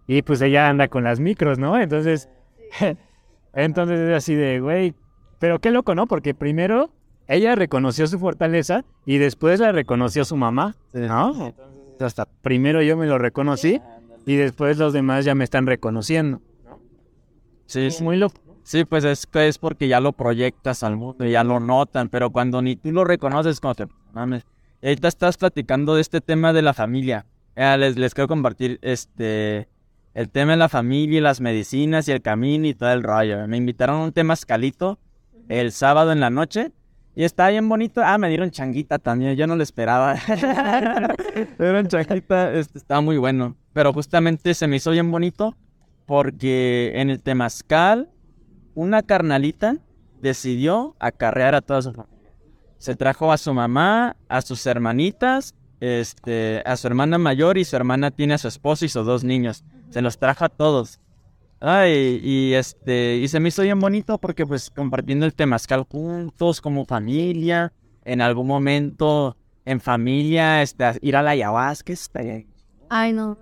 Y 0.07 0.23
pues 0.23 0.41
ella 0.41 0.67
anda 0.67 0.89
con 0.89 1.05
las 1.05 1.21
micros, 1.21 1.57
¿no? 1.57 1.79
Entonces, 1.79 2.27
entonces 3.53 3.97
es 3.97 4.13
así 4.13 4.35
de, 4.35 4.59
güey, 4.59 4.93
pero 5.39 5.59
qué 5.59 5.71
loco, 5.71 5.95
¿no? 5.95 6.05
Porque 6.05 6.33
primero 6.33 6.91
ella 7.27 7.55
reconoció 7.55 8.07
su 8.07 8.19
fortaleza 8.19 8.83
y 9.05 9.17
después 9.17 9.59
la 9.59 9.71
reconoció 9.71 10.25
su 10.25 10.35
mamá, 10.35 10.75
¿no? 10.93 11.47
Entonces, 11.47 12.01
hasta 12.01 12.25
primero 12.25 12.81
yo 12.81 12.97
me 12.97 13.05
lo 13.07 13.17
reconocí 13.17 13.81
y 14.25 14.35
después 14.35 14.77
los 14.77 14.93
demás 14.93 15.25
ya 15.25 15.35
me 15.35 15.43
están 15.43 15.65
reconociendo. 15.67 16.41
Sí, 17.65 17.81
Es 17.87 17.97
sí. 17.97 18.03
muy 18.03 18.17
loco. 18.17 18.35
Sí, 18.63 18.85
pues 18.85 19.03
es 19.03 19.25
que 19.25 19.47
es 19.47 19.57
porque 19.57 19.87
ya 19.89 19.99
lo 19.99 20.13
proyectas 20.13 20.83
al 20.83 20.95
mundo 20.95 21.25
y 21.25 21.31
ya 21.31 21.43
lo 21.43 21.59
notan, 21.59 22.07
pero 22.09 22.29
cuando 22.29 22.61
ni 22.61 22.75
tú 22.77 22.91
lo 22.91 23.03
reconoces, 23.03 23.59
como 23.59 23.75
te 23.75 23.87
mames. 24.13 24.45
Ahorita 24.81 25.07
estás 25.07 25.37
platicando 25.37 25.95
de 25.95 26.01
este 26.01 26.21
tema 26.21 26.53
de 26.53 26.61
la 26.61 26.73
familia. 26.73 27.25
Eh, 27.55 27.77
les, 27.77 27.97
les 27.97 28.13
quiero 28.13 28.27
compartir 28.27 28.79
este 28.81 29.67
el 30.13 30.29
tema 30.29 30.51
de 30.51 30.57
la 30.57 30.69
familia 30.69 31.17
y 31.17 31.21
las 31.21 31.41
medicinas 31.41 32.07
y 32.07 32.11
el 32.11 32.21
camino 32.21 32.67
y 32.67 32.73
todo 32.73 32.91
el 32.93 33.01
rollo. 33.03 33.47
Me 33.47 33.57
invitaron 33.57 33.97
a 34.01 34.03
un 34.05 34.11
tema 34.11 34.33
escalito 34.35 34.99
el 35.49 35.71
sábado 35.71 36.11
en 36.11 36.19
la 36.19 36.29
noche 36.29 36.71
y 37.15 37.23
está 37.23 37.49
bien 37.49 37.67
bonito. 37.69 38.01
Ah, 38.03 38.17
me 38.17 38.29
dieron 38.29 38.51
changuita 38.51 38.99
también, 38.99 39.35
yo 39.35 39.47
no 39.47 39.55
lo 39.55 39.63
esperaba. 39.63 40.15
me 41.35 41.65
dieron 41.65 41.87
changuita, 41.87 42.53
este, 42.53 42.77
estaba 42.77 43.01
muy 43.01 43.17
bueno. 43.17 43.55
Pero 43.73 43.93
justamente 43.93 44.53
se 44.53 44.67
me 44.67 44.77
hizo 44.77 44.91
bien 44.91 45.11
bonito 45.11 45.55
porque 46.05 46.91
en 46.95 47.09
el 47.09 47.21
Temazcal 47.21 48.09
una 48.75 49.03
carnalita 49.03 49.77
decidió 50.21 50.95
acarrear 50.99 51.55
a 51.55 51.61
toda 51.61 51.81
su 51.81 51.93
familia. 51.93 52.31
Se 52.77 52.95
trajo 52.95 53.31
a 53.31 53.37
su 53.37 53.53
mamá, 53.53 54.15
a 54.27 54.41
sus 54.41 54.65
hermanitas, 54.65 55.55
este, 55.79 56.63
a 56.65 56.75
su 56.77 56.87
hermana 56.87 57.17
mayor 57.17 57.57
y 57.57 57.65
su 57.65 57.75
hermana 57.75 58.11
tiene 58.11 58.33
a 58.33 58.37
su 58.37 58.47
esposo 58.47 58.85
y 58.85 58.89
sus 58.89 59.05
dos 59.05 59.23
niños. 59.23 59.63
Se 59.89 60.01
los 60.01 60.17
trajo 60.17 60.45
a 60.45 60.49
todos. 60.49 60.99
Ay, 61.65 62.19
y 62.21 62.53
este, 62.55 63.15
y 63.15 63.27
se 63.29 63.39
me 63.39 63.47
hizo 63.47 63.61
bien 63.61 63.79
bonito 63.79 64.17
porque 64.17 64.45
pues 64.45 64.69
compartiendo 64.69 65.25
el 65.25 65.33
temazcal 65.33 65.85
juntos 65.89 66.59
como 66.59 66.83
familia, 66.83 67.71
en 68.03 68.19
algún 68.19 68.47
momento 68.47 69.37
en 69.63 69.79
familia, 69.79 70.61
este, 70.61 70.83
ir 71.01 71.15
a 71.15 71.21
la 71.21 71.29
ayahuasca, 71.29 71.93
estaría 71.93 72.43
Ay, 72.89 73.13
no. 73.13 73.37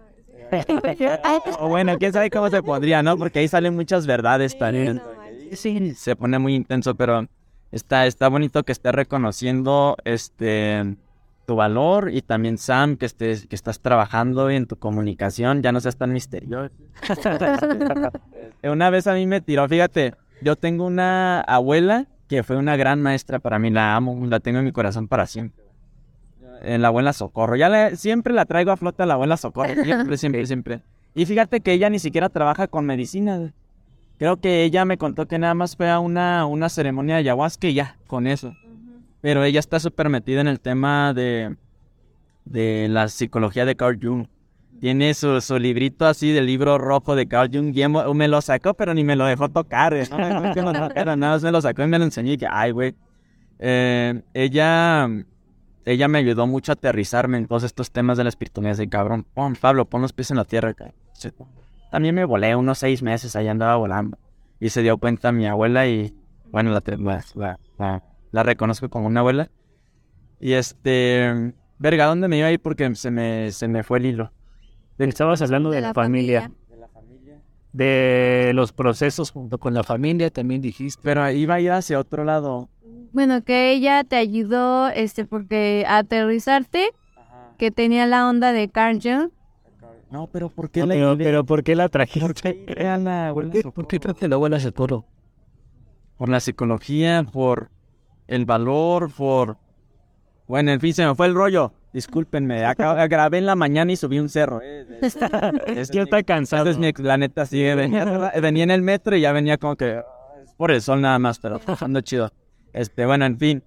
o 1.59 1.67
bueno, 1.67 1.97
quién 1.97 2.13
sabe 2.13 2.29
cómo 2.29 2.51
se 2.51 2.61
podría, 2.61 3.01
¿no? 3.01 3.17
Porque 3.17 3.39
ahí 3.39 3.47
salen 3.47 3.75
muchas 3.75 4.05
verdades 4.05 4.55
también. 4.55 5.01
Sí, 5.53 5.95
se 5.95 6.15
pone 6.15 6.37
muy 6.37 6.53
intenso, 6.53 6.93
pero 6.93 7.27
está, 7.71 8.05
está 8.05 8.27
bonito 8.27 8.61
que 8.61 8.71
estés 8.71 8.93
reconociendo 8.93 9.97
este 10.05 10.95
tu 11.51 11.57
valor 11.57 12.11
y 12.13 12.21
también 12.21 12.57
Sam 12.57 12.95
que 12.95 13.05
estés, 13.05 13.45
que 13.45 13.57
estás 13.57 13.81
trabajando 13.81 14.49
en 14.49 14.67
tu 14.67 14.77
comunicación, 14.77 15.61
ya 15.61 15.73
no 15.73 15.81
seas 15.81 15.97
tan 15.97 16.13
misterioso. 16.13 16.73
una 18.63 18.89
vez 18.89 19.05
a 19.05 19.15
mí 19.15 19.27
me 19.27 19.41
tiró, 19.41 19.67
fíjate, 19.67 20.13
yo 20.41 20.55
tengo 20.55 20.85
una 20.85 21.41
abuela 21.41 22.07
que 22.29 22.43
fue 22.43 22.55
una 22.55 22.77
gran 22.77 23.01
maestra 23.01 23.39
para 23.39 23.59
mí, 23.59 23.69
la 23.69 23.97
amo, 23.97 24.25
la 24.27 24.39
tengo 24.39 24.59
en 24.59 24.65
mi 24.65 24.71
corazón 24.71 25.09
para 25.09 25.27
siempre. 25.27 25.61
En 26.61 26.81
la 26.81 26.87
abuela 26.87 27.11
Socorro, 27.11 27.57
ya 27.57 27.97
siempre 27.97 28.33
la 28.33 28.45
traigo 28.45 28.71
a 28.71 28.77
flota 28.77 29.05
la 29.05 29.15
abuela 29.15 29.35
Socorro, 29.35 29.73
siempre, 29.83 30.15
siempre, 30.15 30.45
siempre. 30.47 30.81
Y 31.13 31.25
fíjate 31.25 31.59
que 31.59 31.73
ella 31.73 31.89
ni 31.89 31.99
siquiera 31.99 32.29
trabaja 32.29 32.69
con 32.69 32.85
medicina. 32.85 33.51
Creo 34.19 34.37
que 34.37 34.63
ella 34.63 34.85
me 34.85 34.97
contó 34.97 35.27
que 35.27 35.37
nada 35.37 35.53
más 35.53 35.75
fue 35.75 35.89
a 35.89 35.99
una, 35.99 36.45
una 36.45 36.69
ceremonia 36.69 37.15
de 37.15 37.21
ayahuasca 37.23 37.67
y 37.67 37.73
ya, 37.73 37.97
con 38.07 38.25
eso. 38.25 38.55
Pero 39.21 39.43
ella 39.43 39.59
está 39.59 39.79
súper 39.79 40.09
metida 40.09 40.41
en 40.41 40.47
el 40.47 40.59
tema 40.59 41.13
de, 41.13 41.55
de 42.45 42.87
la 42.89 43.07
psicología 43.07 43.65
de 43.65 43.75
Carl 43.75 43.99
Jung. 44.01 44.27
Tiene 44.79 45.13
su, 45.13 45.39
su 45.41 45.59
librito 45.59 46.07
así 46.07 46.31
del 46.31 46.47
libro 46.47 46.79
rojo 46.79 47.15
de 47.15 47.27
Carl 47.27 47.49
Jung. 47.53 47.75
Y 47.77 48.13
me 48.15 48.27
lo 48.27 48.41
sacó, 48.41 48.73
pero 48.73 48.95
ni 48.95 49.03
me 49.03 49.15
lo 49.15 49.25
dejó 49.25 49.47
tocar. 49.49 49.93
¿eh? 49.93 50.07
No, 50.09 50.17
nada 51.15 51.39
me 51.39 51.51
lo 51.51 51.61
sacó 51.61 51.83
y 51.83 51.87
me 51.87 51.99
lo 51.99 52.05
enseñó. 52.05 52.33
Y 52.33 52.37
que, 52.37 52.47
ay, 52.49 52.71
güey. 52.71 52.95
Eh, 53.59 54.23
ella, 54.33 55.07
ella 55.85 56.07
me 56.07 56.17
ayudó 56.17 56.47
mucho 56.47 56.71
a 56.71 56.73
aterrizarme 56.73 57.37
en 57.37 57.45
todos 57.45 57.61
estos 57.61 57.91
temas 57.91 58.17
de 58.17 58.23
la 58.23 58.29
espiritualidad. 58.29 58.79
Y 58.79 58.87
cabrón, 58.87 59.23
pon, 59.35 59.55
Pablo, 59.55 59.85
pon 59.85 60.01
los 60.01 60.13
pies 60.13 60.31
en 60.31 60.37
la 60.37 60.45
tierra. 60.45 60.73
También 61.91 62.15
me 62.15 62.25
volé 62.25 62.55
unos 62.55 62.79
seis 62.79 63.03
meses, 63.03 63.35
ahí 63.35 63.47
andaba 63.47 63.75
volando. 63.75 64.17
Y 64.59 64.69
se 64.69 64.81
dio 64.81 64.97
cuenta 64.97 65.31
mi 65.31 65.45
abuela 65.45 65.85
y, 65.85 66.15
bueno, 66.51 66.71
la, 66.71 66.81
la, 66.97 67.23
la 67.35 67.59
la 67.77 68.03
reconozco 68.31 68.89
como 68.89 69.07
una 69.07 69.19
abuela. 69.19 69.49
Y 70.39 70.53
este, 70.53 71.53
verga, 71.77 72.05
¿dónde 72.05 72.27
me 72.27 72.37
iba 72.37 72.47
a 72.47 72.51
ir? 72.51 72.59
Porque 72.59 72.95
se 72.95 73.11
me, 73.11 73.51
se 73.51 73.67
me 73.67 73.83
fue 73.83 73.99
el 73.99 74.05
hilo. 74.05 74.31
Estabas 74.97 75.41
hablando 75.41 75.71
de, 75.71 75.81
la, 75.81 75.93
familia. 75.93 76.51
De 76.69 76.77
la 76.77 76.87
familia. 76.87 77.41
De 77.73 78.51
los 78.53 78.71
procesos 78.71 79.31
junto 79.31 79.57
con 79.57 79.73
la 79.73 79.83
familia, 79.83 80.29
también 80.29 80.61
dijiste. 80.61 81.01
Pero 81.03 81.29
iba 81.31 81.55
a 81.55 81.59
ir 81.59 81.71
hacia 81.71 81.99
otro 81.99 82.23
lado. 82.23 82.69
Bueno, 83.11 83.43
que 83.43 83.71
ella 83.71 84.03
te 84.03 84.15
ayudó, 84.15 84.89
este, 84.89 85.25
porque 85.25 85.85
a 85.87 85.99
aterrizarte, 85.99 86.91
que 87.57 87.71
tenía 87.71 88.05
la 88.05 88.29
onda 88.29 88.51
de 88.53 88.69
Carl 88.69 88.99
Jung. 89.01 89.31
No, 90.11 90.27
pero 90.27 90.49
¿por 90.49 90.69
qué 90.69 90.85
la 90.85 90.93
pero, 90.93 91.17
pero 91.17 91.45
¿por 91.45 91.63
qué 91.63 91.75
la 91.75 91.87
trajiste? 91.87 92.27
¿Por 92.27 92.33
qué, 92.35 92.65
la 92.75 93.31
¿Por 93.33 93.49
qué, 93.87 93.99
¿Por 93.99 94.15
qué 94.15 94.27
la 94.27 94.35
abuela 94.35 94.59
Socorro? 94.59 95.05
Por 96.17 96.29
la 96.29 96.39
psicología, 96.39 97.25
por 97.31 97.71
el 98.31 98.45
valor 98.45 99.11
por... 99.11 99.57
Bueno, 100.47 100.71
en 100.71 100.79
fin, 100.79 100.93
se 100.93 101.05
me 101.05 101.13
fue 101.15 101.27
el 101.27 101.35
rollo. 101.35 101.73
Discúlpenme, 101.93 102.65
acá, 102.65 102.93
grabé 103.07 103.37
en 103.39 103.45
la 103.45 103.55
mañana 103.55 103.91
y 103.91 103.97
subí 103.97 104.19
un 104.19 104.29
cerro. 104.29 104.61
Eh. 104.63 104.85
Es, 105.67 105.91
que 105.91 106.01
está 106.01 106.23
cansado. 106.23 106.69
Es 106.69 106.77
mi, 106.77 106.91
la 106.97 107.17
neta, 107.17 107.45
sí, 107.45 107.61
venía, 107.61 108.05
venía 108.41 108.63
en 108.63 108.71
el 108.71 108.81
metro 108.81 109.17
y 109.17 109.21
ya 109.21 109.33
venía 109.33 109.57
como 109.57 109.75
que... 109.75 110.01
por 110.57 110.71
el 110.71 110.81
sol 110.81 111.01
nada 111.01 111.19
más, 111.19 111.39
pero 111.39 111.59
ando 111.81 111.99
chido. 111.99 112.31
Este, 112.71 113.05
bueno, 113.05 113.25
en 113.25 113.37
fin. 113.37 113.63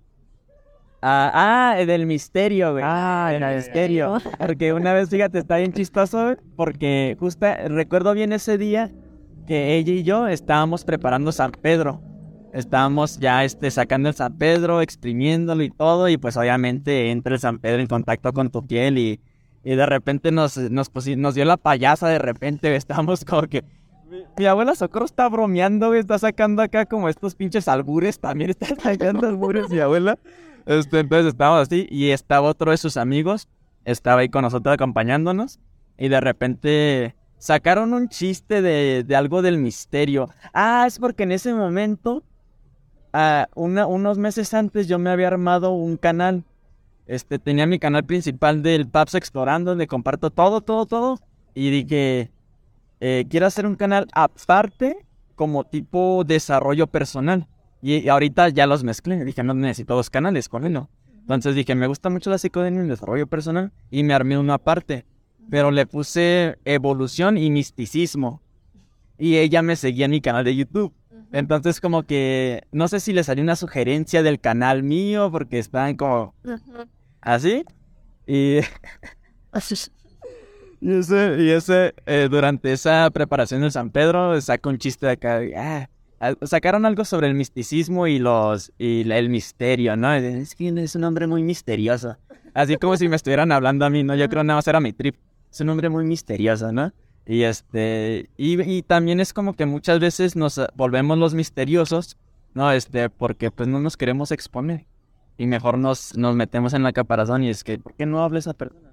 Ah, 1.03 1.75
ah 1.75 1.85
del 1.85 2.07
misterio, 2.07 2.73
güey. 2.73 2.85
Ah, 2.87 3.33
el 3.35 3.57
misterio. 3.57 4.17
Porque 4.39 4.73
una 4.73 4.95
vez, 4.95 5.11
fíjate, 5.11 5.39
está 5.39 5.59
bien 5.59 5.75
chistoso, 5.75 6.37
porque 6.57 7.19
justo 7.21 7.47
recuerdo 7.69 8.15
bien 8.15 8.33
ese 8.33 8.57
día 8.57 8.91
que 9.47 9.77
ella 9.77 9.93
y 9.93 10.03
yo 10.05 10.27
estábamos 10.27 10.87
preparando 10.87 11.33
San 11.33 11.53
Pedro 11.53 12.01
estábamos 12.55 13.19
ya 13.19 13.45
este, 13.45 13.71
sacando 13.71 14.09
el 14.09 14.15
San 14.15 14.39
Pedro, 14.39 14.81
exprimiéndolo 14.81 15.63
y 15.63 15.71
todo, 15.71 16.09
y 16.09 16.17
pues 16.17 16.37
obviamente 16.37 17.11
entra 17.11 17.35
el 17.35 17.41
San 17.41 17.59
Pedro 17.59 17.81
en 17.81 17.89
contacto 17.89 18.33
con 18.33 18.51
tu 18.51 18.65
piel 18.65 18.97
y, 18.97 19.21
y 19.65 19.75
de 19.75 19.85
repente 19.85 20.31
nos, 20.31 20.57
nos, 20.57 20.91
nos 21.17 21.35
dio 21.35 21.45
la 21.45 21.57
payasa 21.57 22.09
de 22.09 22.21
repente, 22.21 22.75
estábamos 22.77 23.25
como 23.25 23.43
que... 23.43 23.65
Mi, 24.39 24.47
abuela 24.47 24.77
Socorro 24.77 25.07
está 25.07 25.29
bromeando, 25.29 25.93
está 25.95 26.19
sacando 26.19 26.63
acá 26.63 26.87
como 26.87 27.09
estos 27.09 27.35
pinches 27.35 27.67
albures, 27.67 28.21
también 28.21 28.51
está 28.59 28.69
sacando 28.77 29.27
albures 29.27 29.69
mi 29.69 29.81
abuela. 29.81 30.19
Este, 30.67 31.01
entonces 31.01 31.27
estábamos 31.27 31.63
así 31.63 31.89
y 31.91 32.11
estaba 32.11 32.49
otro 32.49 32.71
de 32.71 32.77
sus 32.77 32.97
amigos, 32.97 33.49
estaba 33.85 34.21
ahí 34.21 34.29
con 34.29 34.43
nosotros 34.43 34.73
acompañándonos 34.73 35.59
y 35.99 36.09
de 36.09 36.21
repente 36.21 37.17
sacaron 37.39 37.93
un 37.93 38.09
chiste 38.09 38.63
de, 38.63 39.03
de 39.05 39.17
algo 39.17 39.43
del 39.43 39.59
misterio. 39.59 40.31
Ah, 40.55 40.85
es 40.87 41.01
porque 41.01 41.25
en 41.25 41.33
ese 41.33 41.53
momento 41.53 42.23
unos 43.55 44.19
meses 44.19 44.55
antes 44.55 44.89
yo 44.89 44.99
me 44.99 45.11
había 45.11 45.29
armado 45.29 45.73
un 45.73 45.97
canal. 45.97 46.45
Este, 47.07 47.39
tenía 47.39 47.67
mi 47.67 47.79
canal 47.79 48.05
principal 48.05 48.63
del 48.63 48.89
Paps 48.89 49.15
Explorando, 49.15 49.73
donde 49.73 49.87
comparto 49.87 50.31
todo, 50.31 50.63
todo, 50.63 50.87
todo. 50.87 51.19
Y 51.55 51.71
dije, 51.71 52.31
eh, 53.01 53.27
quiero 53.29 53.47
hacer 53.47 53.67
un 53.67 53.77
canal 53.77 54.07
aparte 54.13 55.07
como 55.35 55.65
tipo 55.65 56.25
desarrollo 56.27 56.87
personal. 56.87 57.47
Y, 57.83 58.09
ahorita 58.09 58.49
ya 58.49 58.67
los 58.67 58.83
mezclé. 58.83 59.25
Dije, 59.25 59.43
no 59.43 59.55
necesito 59.55 59.95
dos 59.95 60.11
canales, 60.11 60.49
con 60.49 60.73
no. 60.73 60.89
Entonces 61.21 61.55
dije, 61.55 61.75
me 61.75 61.87
gusta 61.87 62.11
mucho 62.11 62.31
la 62.31 62.39
psicodelia 62.39 62.79
y 62.79 62.83
el 62.83 62.89
desarrollo 62.89 63.27
personal. 63.27 63.73
Y 63.91 64.03
me 64.03 64.15
armé 64.15 64.39
una 64.39 64.59
parte. 64.59 65.05
Pero 65.51 65.71
le 65.71 65.87
puse 65.87 66.57
evolución 66.65 67.37
y 67.37 67.51
misticismo. 67.51 68.41
Y 69.19 69.37
ella 69.37 69.63
me 69.63 69.77
seguía 69.77 70.07
en 70.07 70.13
mi 70.13 70.21
canal 70.21 70.45
de 70.45 70.57
YouTube. 70.57 70.93
Entonces 71.35 71.81
como 71.81 72.05
que 72.05 72.63
no 72.71 72.87
sé 72.87 73.01
si 73.01 73.13
le 73.13 73.25
salió 73.25 73.43
una 73.43 73.57
sugerencia 73.57 74.23
del 74.23 74.39
canal 74.39 74.85
mío 74.85 75.33
porque 75.33 75.59
estaban 75.59 75.97
como 75.97 76.33
así 77.21 77.65
y 78.25 78.61
y 80.81 80.93
ese, 80.93 81.37
y 81.41 81.51
ese 81.51 81.95
eh, 82.07 82.29
durante 82.31 82.73
esa 82.73 83.11
preparación 83.11 83.63
del 83.63 83.73
San 83.73 83.91
Pedro 83.91 84.41
saca 84.41 84.69
un 84.69 84.79
chiste 84.79 85.07
de 85.07 85.13
acá 85.13 85.41
ah, 85.57 85.89
sacaron 86.43 86.87
algo 86.87 87.05
sobre 87.05 87.27
el 87.27 87.35
misticismo 87.35 88.07
y 88.07 88.21
los 88.21 88.73
y 88.79 89.11
el 89.11 89.29
misterio, 89.29 89.97
¿no? 89.97 90.15
Es 90.15 90.55
que 90.55 90.69
es 90.69 90.95
un 90.95 91.03
hombre 91.03 91.27
muy 91.27 91.43
misterioso. 91.43 92.17
Así 92.55 92.77
como 92.77 92.97
si 92.97 93.09
me 93.09 93.17
estuvieran 93.17 93.51
hablando 93.51 93.85
a 93.85 93.91
mí, 93.91 94.05
¿no? 94.05 94.15
Yo 94.15 94.29
creo 94.29 94.45
nada 94.45 94.59
más 94.59 94.69
era 94.69 94.79
mi 94.79 94.93
trip. 94.93 95.17
Es 95.51 95.61
un 95.61 95.69
hombre 95.71 95.89
muy 95.89 96.05
misterioso, 96.05 96.71
¿no? 96.71 96.93
Y 97.27 97.43
este, 97.43 98.29
y, 98.37 98.83
también 98.83 99.21
es 99.21 99.33
como 99.33 99.55
que 99.55 99.65
muchas 99.65 99.99
veces 99.99 100.37
nos 100.37 100.61
volvemos 100.75 101.17
los 101.17 101.35
misteriosos, 101.35 102.19
¿no? 102.53 102.71
Este, 102.71 103.09
porque 103.09 103.51
pues 103.51 103.69
no 103.69 103.81
nos 103.81 103.97
queremos 103.97 104.31
exponer. 104.31 104.87
Y 105.39 105.47
mejor 105.47 105.79
nos, 105.79 106.17
nos 106.17 106.37
metemos 106.37 106.75
en 106.75 106.83
la 106.83 106.93
caparazón 106.93 107.43
y 107.43 107.49
es 107.49 107.65
que, 107.65 107.79
¿por 107.79 107.95
qué 107.95 108.07
no 108.07 108.23
habla 108.23 108.39
esa 108.39 108.53
persona? 108.53 108.91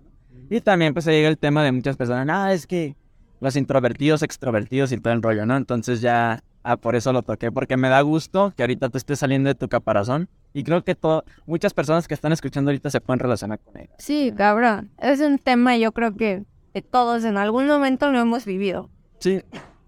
Y 0.49 0.61
también 0.61 0.93
pues 0.93 1.05
se 1.05 1.11
llega 1.11 1.29
el 1.29 1.37
tema 1.37 1.63
de 1.63 1.71
muchas 1.71 1.97
personas, 1.97 2.27
ah, 2.29 2.53
es 2.53 2.67
que 2.67 2.95
los 3.41 3.55
introvertidos, 3.55 4.21
extrovertidos 4.21 4.91
y 4.91 4.97
todo 4.97 5.13
el 5.13 5.21
rollo, 5.21 5.45
¿no? 5.45 5.57
Entonces 5.57 5.99
ya, 6.01 6.43
ah, 6.63 6.77
por 6.77 6.95
eso 6.95 7.11
lo 7.11 7.23
toqué, 7.23 7.51
porque 7.51 7.75
me 7.75 7.89
da 7.89 8.01
gusto 8.01 8.53
que 8.55 8.63
ahorita 8.63 8.89
tú 8.89 8.97
estés 8.97 9.19
saliendo 9.19 9.49
de 9.49 9.55
tu 9.55 9.67
caparazón. 9.67 10.29
Y 10.53 10.63
creo 10.63 10.83
que 10.83 10.95
todo, 10.95 11.23
muchas 11.45 11.73
personas 11.73 12.07
que 12.07 12.13
están 12.13 12.31
escuchando 12.33 12.69
ahorita 12.69 12.89
se 12.89 13.01
pueden 13.01 13.19
relacionar 13.19 13.59
con 13.59 13.77
él. 13.77 13.89
Sí, 13.97 14.33
cabrón. 14.35 14.91
Es 14.99 15.21
un 15.21 15.37
tema, 15.39 15.77
yo 15.77 15.91
creo 15.91 16.15
que 16.15 16.43
todos 16.79 17.25
en 17.25 17.35
algún 17.35 17.67
momento 17.67 18.09
lo 18.11 18.19
hemos 18.19 18.45
vivido. 18.45 18.89
Sí, 19.19 19.41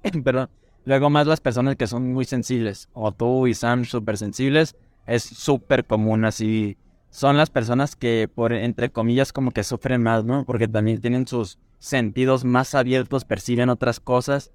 pero 0.26 0.50
luego 0.84 1.10
más 1.10 1.26
las 1.28 1.40
personas 1.40 1.78
que 1.78 1.88
son 1.88 2.12
muy 2.12 2.26
sensibles, 2.26 2.90
o 2.92 3.14
tú 3.14 3.48
y 3.48 3.54
Sam 3.54 3.86
súper 3.86 4.18
sensibles, 4.18 4.76
es 5.08 5.24
súper 5.24 5.86
común 5.86 6.26
así. 6.26 6.78
Son 7.10 7.38
las 7.38 7.50
personas 7.50 7.96
que, 7.96 8.30
por 8.34 8.54
entre 8.54 8.90
comillas, 8.90 9.32
como 9.32 9.52
que 9.52 9.64
sufren 9.64 10.02
más, 10.02 10.26
¿no? 10.26 10.46
Porque 10.46 10.68
también 10.68 11.00
tienen 11.00 11.28
sus 11.28 11.60
sentidos 11.80 12.44
más 12.44 12.76
abiertos, 12.76 13.24
perciben 13.24 13.70
otras 13.70 14.00
cosas 14.00 14.52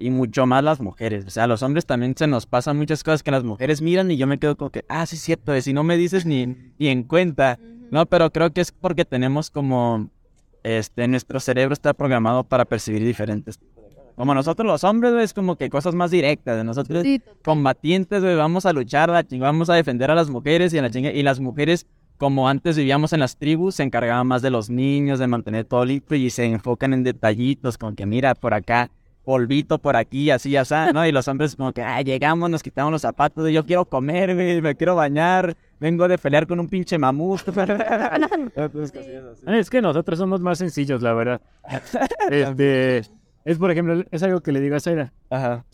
y 0.00 0.10
mucho 0.10 0.46
más 0.46 0.64
las 0.64 0.80
mujeres. 0.80 1.26
O 1.26 1.30
sea, 1.30 1.44
a 1.44 1.46
los 1.46 1.62
hombres 1.62 1.86
también 1.86 2.14
se 2.16 2.26
nos 2.26 2.46
pasan 2.46 2.76
muchas 2.76 3.04
cosas 3.04 3.22
que 3.22 3.30
las 3.30 3.44
mujeres 3.44 3.82
miran 3.82 4.10
y 4.10 4.16
yo 4.16 4.26
me 4.26 4.38
quedo 4.38 4.56
como 4.56 4.70
que, 4.70 4.84
ah, 4.88 5.06
sí 5.06 5.16
es 5.16 5.22
cierto, 5.22 5.58
si 5.60 5.72
no 5.72 5.84
me 5.84 5.96
dices 5.96 6.26
ni, 6.26 6.46
ni 6.78 6.88
en 6.88 7.02
cuenta, 7.04 7.58
¿no? 7.90 8.06
Pero 8.06 8.30
creo 8.32 8.52
que 8.52 8.60
es 8.60 8.72
porque 8.72 9.04
tenemos 9.04 9.50
como 9.50 10.10
este, 10.76 11.08
nuestro 11.08 11.40
cerebro 11.40 11.72
está 11.72 11.94
programado 11.94 12.44
para 12.44 12.64
percibir 12.64 13.04
diferentes 13.04 13.58
Como 14.16 14.34
nosotros 14.34 14.66
los 14.66 14.82
hombres, 14.84 15.12
güey, 15.12 15.24
es 15.24 15.32
como 15.32 15.56
que 15.56 15.70
cosas 15.70 15.94
más 15.94 16.10
directas. 16.10 16.56
De 16.56 16.64
nosotros 16.64 17.02
Sí, 17.04 17.20
combatientes, 17.44 18.22
güey, 18.22 18.34
vamos 18.36 18.66
a 18.66 18.72
luchar, 18.72 19.08
la 19.10 19.22
ching- 19.24 19.40
vamos 19.40 19.70
a 19.70 19.74
defender 19.74 20.10
a 20.10 20.14
las 20.14 20.28
mujeres 20.28 20.72
y 20.74 20.78
a 20.78 20.82
la 20.82 20.90
chinga. 20.90 21.12
Y 21.12 21.22
las 21.22 21.38
mujeres, 21.40 21.86
como 22.16 22.48
antes 22.48 22.76
vivíamos 22.76 23.12
en 23.12 23.20
las 23.20 23.36
tribus, 23.36 23.76
se 23.76 23.84
encargaban 23.84 24.26
más 24.26 24.42
de 24.42 24.50
los 24.50 24.70
niños, 24.70 25.18
de 25.20 25.26
mantener 25.28 25.64
todo 25.64 25.84
limpio 25.84 26.16
y 26.16 26.30
se 26.30 26.44
enfocan 26.46 26.92
en 26.94 27.04
detallitos, 27.04 27.78
como 27.78 27.94
que 27.94 28.06
mira, 28.06 28.34
por 28.34 28.54
acá, 28.54 28.90
polvito 29.28 29.76
por 29.76 29.94
aquí, 29.94 30.30
así, 30.30 30.56
así, 30.56 30.74
¿no? 30.94 31.06
Y 31.06 31.12
los 31.12 31.28
hombres 31.28 31.54
como 31.54 31.70
que, 31.74 31.82
ah, 31.82 32.00
llegamos, 32.00 32.48
nos 32.48 32.62
quitamos 32.62 32.90
los 32.90 33.02
zapatos, 33.02 33.46
y 33.50 33.52
yo 33.52 33.66
quiero 33.66 33.84
comer, 33.84 34.34
güey, 34.34 34.62
me 34.62 34.74
quiero 34.74 34.94
bañar, 34.94 35.54
vengo 35.78 36.08
de 36.08 36.16
pelear 36.16 36.46
con 36.46 36.58
un 36.58 36.66
pinche 36.66 36.96
mamut. 36.96 37.42
Es 39.46 39.68
que 39.68 39.82
nosotros 39.82 40.18
somos 40.18 40.40
más 40.40 40.56
sencillos, 40.56 41.02
la 41.02 41.12
verdad. 41.12 41.42
Este, 42.30 43.02
es, 43.44 43.58
por 43.58 43.70
ejemplo, 43.70 44.02
es 44.10 44.22
algo 44.22 44.40
que 44.40 44.50
le 44.50 44.62
digo 44.62 44.76
a 44.76 44.80
Zaira. 44.80 45.12
Ajá. 45.28 45.66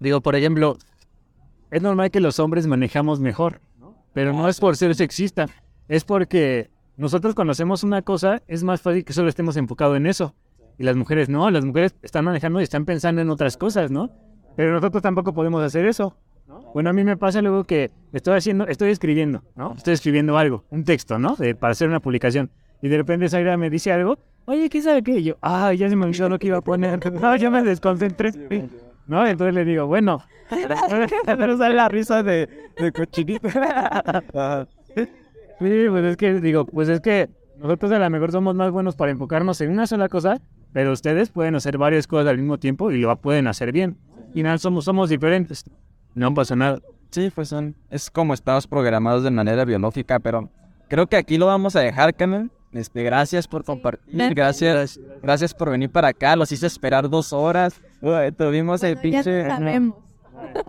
Digo, 0.00 0.20
por 0.20 0.34
ejemplo, 0.34 0.76
es 1.70 1.80
normal 1.80 2.10
que 2.10 2.18
los 2.18 2.40
hombres 2.40 2.66
manejamos 2.66 3.20
mejor, 3.20 3.60
pero 4.12 4.32
no 4.32 4.48
es 4.48 4.58
por 4.58 4.76
ser 4.76 4.92
sexista, 4.96 5.46
es 5.86 6.02
porque 6.02 6.68
nosotros 6.96 7.36
conocemos 7.36 7.84
una 7.84 8.02
cosa, 8.02 8.42
es 8.48 8.64
más 8.64 8.82
fácil 8.82 9.04
que 9.04 9.12
solo 9.12 9.28
estemos 9.28 9.56
enfocados 9.56 9.96
en 9.96 10.08
eso. 10.08 10.34
Y 10.78 10.84
las 10.84 10.96
mujeres 10.96 11.28
no, 11.28 11.50
las 11.50 11.64
mujeres 11.64 11.94
están 12.02 12.24
manejando 12.24 12.60
y 12.60 12.62
están 12.62 12.84
pensando 12.84 13.20
en 13.20 13.30
otras 13.30 13.56
cosas, 13.56 13.90
¿no? 13.90 14.10
Pero 14.56 14.72
nosotros 14.72 15.02
tampoco 15.02 15.34
podemos 15.34 15.62
hacer 15.62 15.86
eso. 15.86 16.16
Bueno, 16.74 16.90
a 16.90 16.92
mí 16.92 17.04
me 17.04 17.16
pasa 17.16 17.42
luego 17.42 17.64
que 17.64 17.90
estoy 18.12 18.36
haciendo, 18.36 18.66
estoy 18.66 18.90
escribiendo, 18.90 19.42
¿no? 19.56 19.74
Estoy 19.76 19.94
escribiendo 19.94 20.36
algo, 20.38 20.64
un 20.70 20.84
texto, 20.84 21.18
¿no? 21.18 21.34
De- 21.36 21.54
para 21.54 21.72
hacer 21.72 21.88
una 21.88 22.00
publicación. 22.00 22.50
Y 22.82 22.88
de 22.88 22.96
repente 22.96 23.28
Zaira 23.28 23.56
me 23.56 23.70
dice 23.70 23.92
algo, 23.92 24.18
oye, 24.44 24.68
¿qué 24.68 24.80
sabe 24.82 25.02
qué? 25.02 25.18
Y 25.18 25.24
yo, 25.24 25.36
ah, 25.42 25.72
ya 25.72 25.88
se 25.88 25.96
me 25.96 26.04
olvidó 26.06 26.28
lo 26.28 26.38
que 26.38 26.46
iba 26.48 26.58
a 26.58 26.62
poner. 26.62 27.00
No, 27.12 27.36
yo 27.36 27.50
me 27.50 27.62
desconcentré. 27.62 28.30
¿No? 29.06 29.26
Entonces 29.26 29.54
le 29.54 29.64
digo, 29.64 29.86
bueno, 29.86 30.22
Pero 31.26 31.56
sale 31.58 31.74
la 31.74 31.88
risa 31.88 32.22
de, 32.22 32.48
de 32.78 32.92
cochinito. 32.92 33.48
Sí, 35.60 35.86
pues 35.90 36.04
es 36.04 36.16
que 36.16 36.34
digo, 36.40 36.64
pues 36.66 36.88
es 36.88 37.00
que 37.00 37.28
nosotros 37.58 37.90
a 37.90 37.98
lo 37.98 38.10
mejor 38.10 38.30
somos 38.30 38.54
más 38.54 38.70
buenos 38.70 38.94
para 38.94 39.10
enfocarnos 39.10 39.60
en 39.60 39.70
una 39.72 39.88
sola 39.88 40.08
cosa, 40.08 40.40
pero 40.72 40.92
ustedes 40.92 41.30
pueden 41.30 41.54
hacer 41.54 41.78
varias 41.78 42.06
cosas 42.06 42.28
al 42.28 42.38
mismo 42.38 42.58
tiempo 42.58 42.90
y 42.90 42.98
lo 42.98 43.16
pueden 43.16 43.46
hacer 43.46 43.72
bien. 43.72 43.96
Y 44.34 44.42
nada, 44.42 44.58
somos, 44.58 44.84
somos 44.84 45.08
diferentes. 45.08 45.64
No 46.14 46.32
pasa 46.34 46.54
nada. 46.56 46.80
Sí, 47.10 47.30
pues 47.34 47.48
son, 47.48 47.74
es 47.90 48.10
como 48.10 48.34
estamos 48.34 48.66
programados 48.66 49.22
de 49.24 49.30
manera 49.30 49.64
biológica, 49.64 50.18
pero 50.18 50.50
creo 50.88 51.06
que 51.06 51.16
aquí 51.16 51.38
lo 51.38 51.46
vamos 51.46 51.74
a 51.76 51.80
dejar, 51.80 52.14
Carmen. 52.14 52.50
Este, 52.72 53.02
gracias 53.02 53.48
por 53.48 53.64
compartir, 53.64 54.34
gracias, 54.34 55.00
gracias 55.22 55.54
por 55.54 55.70
venir 55.70 55.90
para 55.90 56.08
acá, 56.08 56.36
los 56.36 56.52
hice 56.52 56.66
esperar 56.66 57.08
dos 57.08 57.32
horas, 57.32 57.80
Uy, 58.02 58.30
tuvimos 58.36 58.82
el 58.82 58.96
Bueno, 58.96 59.10
ya 59.10 59.22
pinche, 59.22 59.46
sabemos. 59.48 59.96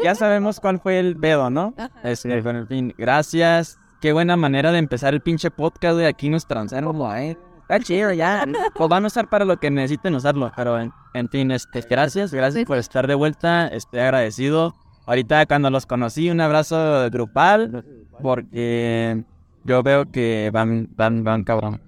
ya 0.02 0.16
sabemos 0.16 0.60
cuál 0.62 0.80
fue 0.80 0.98
el 0.98 1.18
pedo, 1.18 1.50
¿no? 1.50 1.74
Este, 2.06 2.40
bueno, 2.40 2.60
en 2.60 2.68
fin, 2.68 2.94
gracias, 2.98 3.78
qué 4.00 4.14
buena 4.14 4.38
manera 4.38 4.72
de 4.72 4.80
empezar 4.80 5.14
el 5.14 5.20
pinche 5.20 5.52
podcast, 5.52 5.98
de 5.98 6.08
aquí 6.08 6.30
nos 6.30 6.48
transamos, 6.48 6.96
eh. 7.18 7.38
Está 7.70 7.82
chido, 7.82 8.12
ya, 8.14 8.48
pues 8.74 8.90
van 8.90 9.04
a 9.04 9.08
usar 9.08 9.30
para 9.30 9.46
lo 9.46 9.60
que 9.60 9.70
necesiten 9.70 10.16
usarlo, 10.16 10.52
pero 10.56 10.80
en, 10.80 10.92
en 11.14 11.30
fin, 11.30 11.52
este, 11.52 11.82
gracias, 11.82 12.34
gracias 12.34 12.66
por 12.66 12.80
estar 12.80 13.06
de 13.06 13.14
vuelta, 13.14 13.68
estoy 13.68 14.00
agradecido. 14.00 14.74
Ahorita 15.06 15.46
cuando 15.46 15.70
los 15.70 15.86
conocí, 15.86 16.32
un 16.32 16.42
abrazo 16.42 17.08
grupal, 17.12 17.86
porque 18.24 19.24
yo 19.66 19.84
veo 19.84 20.10
que 20.10 20.50
van, 20.52 20.90
van, 20.96 21.24
van 21.24 21.44
cabrón, 21.44 21.80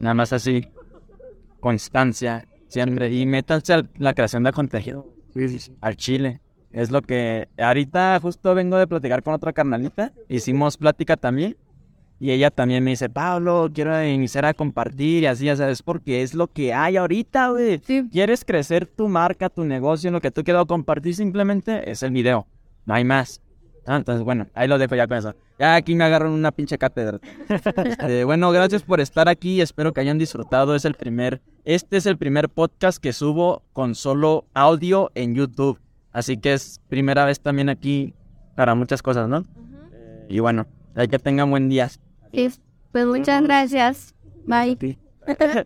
nada 0.00 0.12
más 0.12 0.34
así, 0.34 0.68
constancia, 1.60 2.46
siempre, 2.68 3.10
y 3.10 3.24
métanse 3.24 3.72
a 3.72 3.88
la 3.96 4.12
creación 4.12 4.42
de 4.42 4.52
contenido 4.52 5.06
al 5.80 5.96
chile. 5.96 6.42
Es 6.72 6.90
lo 6.90 7.00
que 7.00 7.48
ahorita 7.56 8.18
justo 8.20 8.54
vengo 8.54 8.76
de 8.76 8.86
platicar 8.86 9.22
con 9.22 9.32
otra 9.32 9.54
carnalita. 9.54 10.12
Hicimos 10.28 10.76
plática 10.76 11.16
también. 11.16 11.56
Y 12.18 12.30
ella 12.30 12.50
también 12.50 12.82
me 12.82 12.90
dice, 12.90 13.10
Pablo, 13.10 13.70
quiero 13.74 14.02
iniciar 14.02 14.46
a 14.46 14.54
compartir 14.54 15.24
y 15.24 15.26
así, 15.26 15.44
ya 15.44 15.56
sabes, 15.56 15.82
porque 15.82 16.22
es 16.22 16.34
lo 16.34 16.46
que 16.46 16.72
hay 16.72 16.96
ahorita, 16.96 17.50
güey. 17.50 17.80
Sí. 17.84 18.08
Quieres 18.10 18.44
crecer 18.44 18.86
tu 18.86 19.08
marca, 19.08 19.50
tu 19.50 19.64
negocio, 19.64 20.10
lo 20.10 20.20
que 20.20 20.30
tú 20.30 20.42
quieras 20.42 20.64
compartir 20.66 21.14
simplemente 21.14 21.90
es 21.90 22.02
el 22.02 22.12
video. 22.12 22.46
No 22.86 22.94
hay 22.94 23.04
más. 23.04 23.42
Ah, 23.86 23.96
entonces, 23.96 24.24
bueno, 24.24 24.46
ahí 24.54 24.66
lo 24.66 24.78
dejo 24.78 24.96
ya 24.96 25.06
con 25.06 25.18
eso. 25.18 25.34
Ya 25.58 25.76
aquí 25.76 25.94
me 25.94 26.04
agarran 26.04 26.32
una 26.32 26.52
pinche 26.52 26.78
cátedra. 26.78 27.20
Eh, 28.08 28.24
bueno, 28.24 28.50
gracias 28.50 28.82
por 28.82 29.00
estar 29.00 29.28
aquí. 29.28 29.60
Espero 29.60 29.92
que 29.92 30.00
hayan 30.00 30.18
disfrutado. 30.18 30.74
Es 30.74 30.84
el 30.84 30.94
primer, 30.94 31.40
este 31.64 31.96
es 31.96 32.06
el 32.06 32.16
primer 32.16 32.48
podcast 32.48 32.98
que 32.98 33.12
subo 33.12 33.62
con 33.72 33.94
solo 33.94 34.46
audio 34.54 35.10
en 35.14 35.34
YouTube. 35.34 35.78
Así 36.12 36.36
que 36.36 36.54
es 36.54 36.80
primera 36.88 37.24
vez 37.24 37.40
también 37.40 37.68
aquí 37.68 38.14
para 38.56 38.74
muchas 38.74 39.02
cosas, 39.02 39.28
¿no? 39.28 39.44
Y 40.28 40.40
bueno, 40.40 40.66
hay 40.94 41.08
que 41.08 41.18
tengan 41.18 41.50
buen 41.50 41.68
día. 41.68 41.90
Sí, 42.32 42.50
Pues 42.92 43.06
muchas 43.06 43.42
gracias. 43.42 44.14
Bye. 44.46 44.98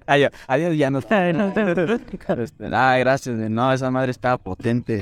Adiós, 0.06 0.30
adiós, 0.46 0.76
ya 0.76 0.90
no. 0.90 1.00
Ay, 1.10 3.00
gracias. 3.00 3.36
No, 3.36 3.72
esa 3.72 3.90
madre 3.90 4.10
estaba 4.10 4.38
potente. 4.38 4.98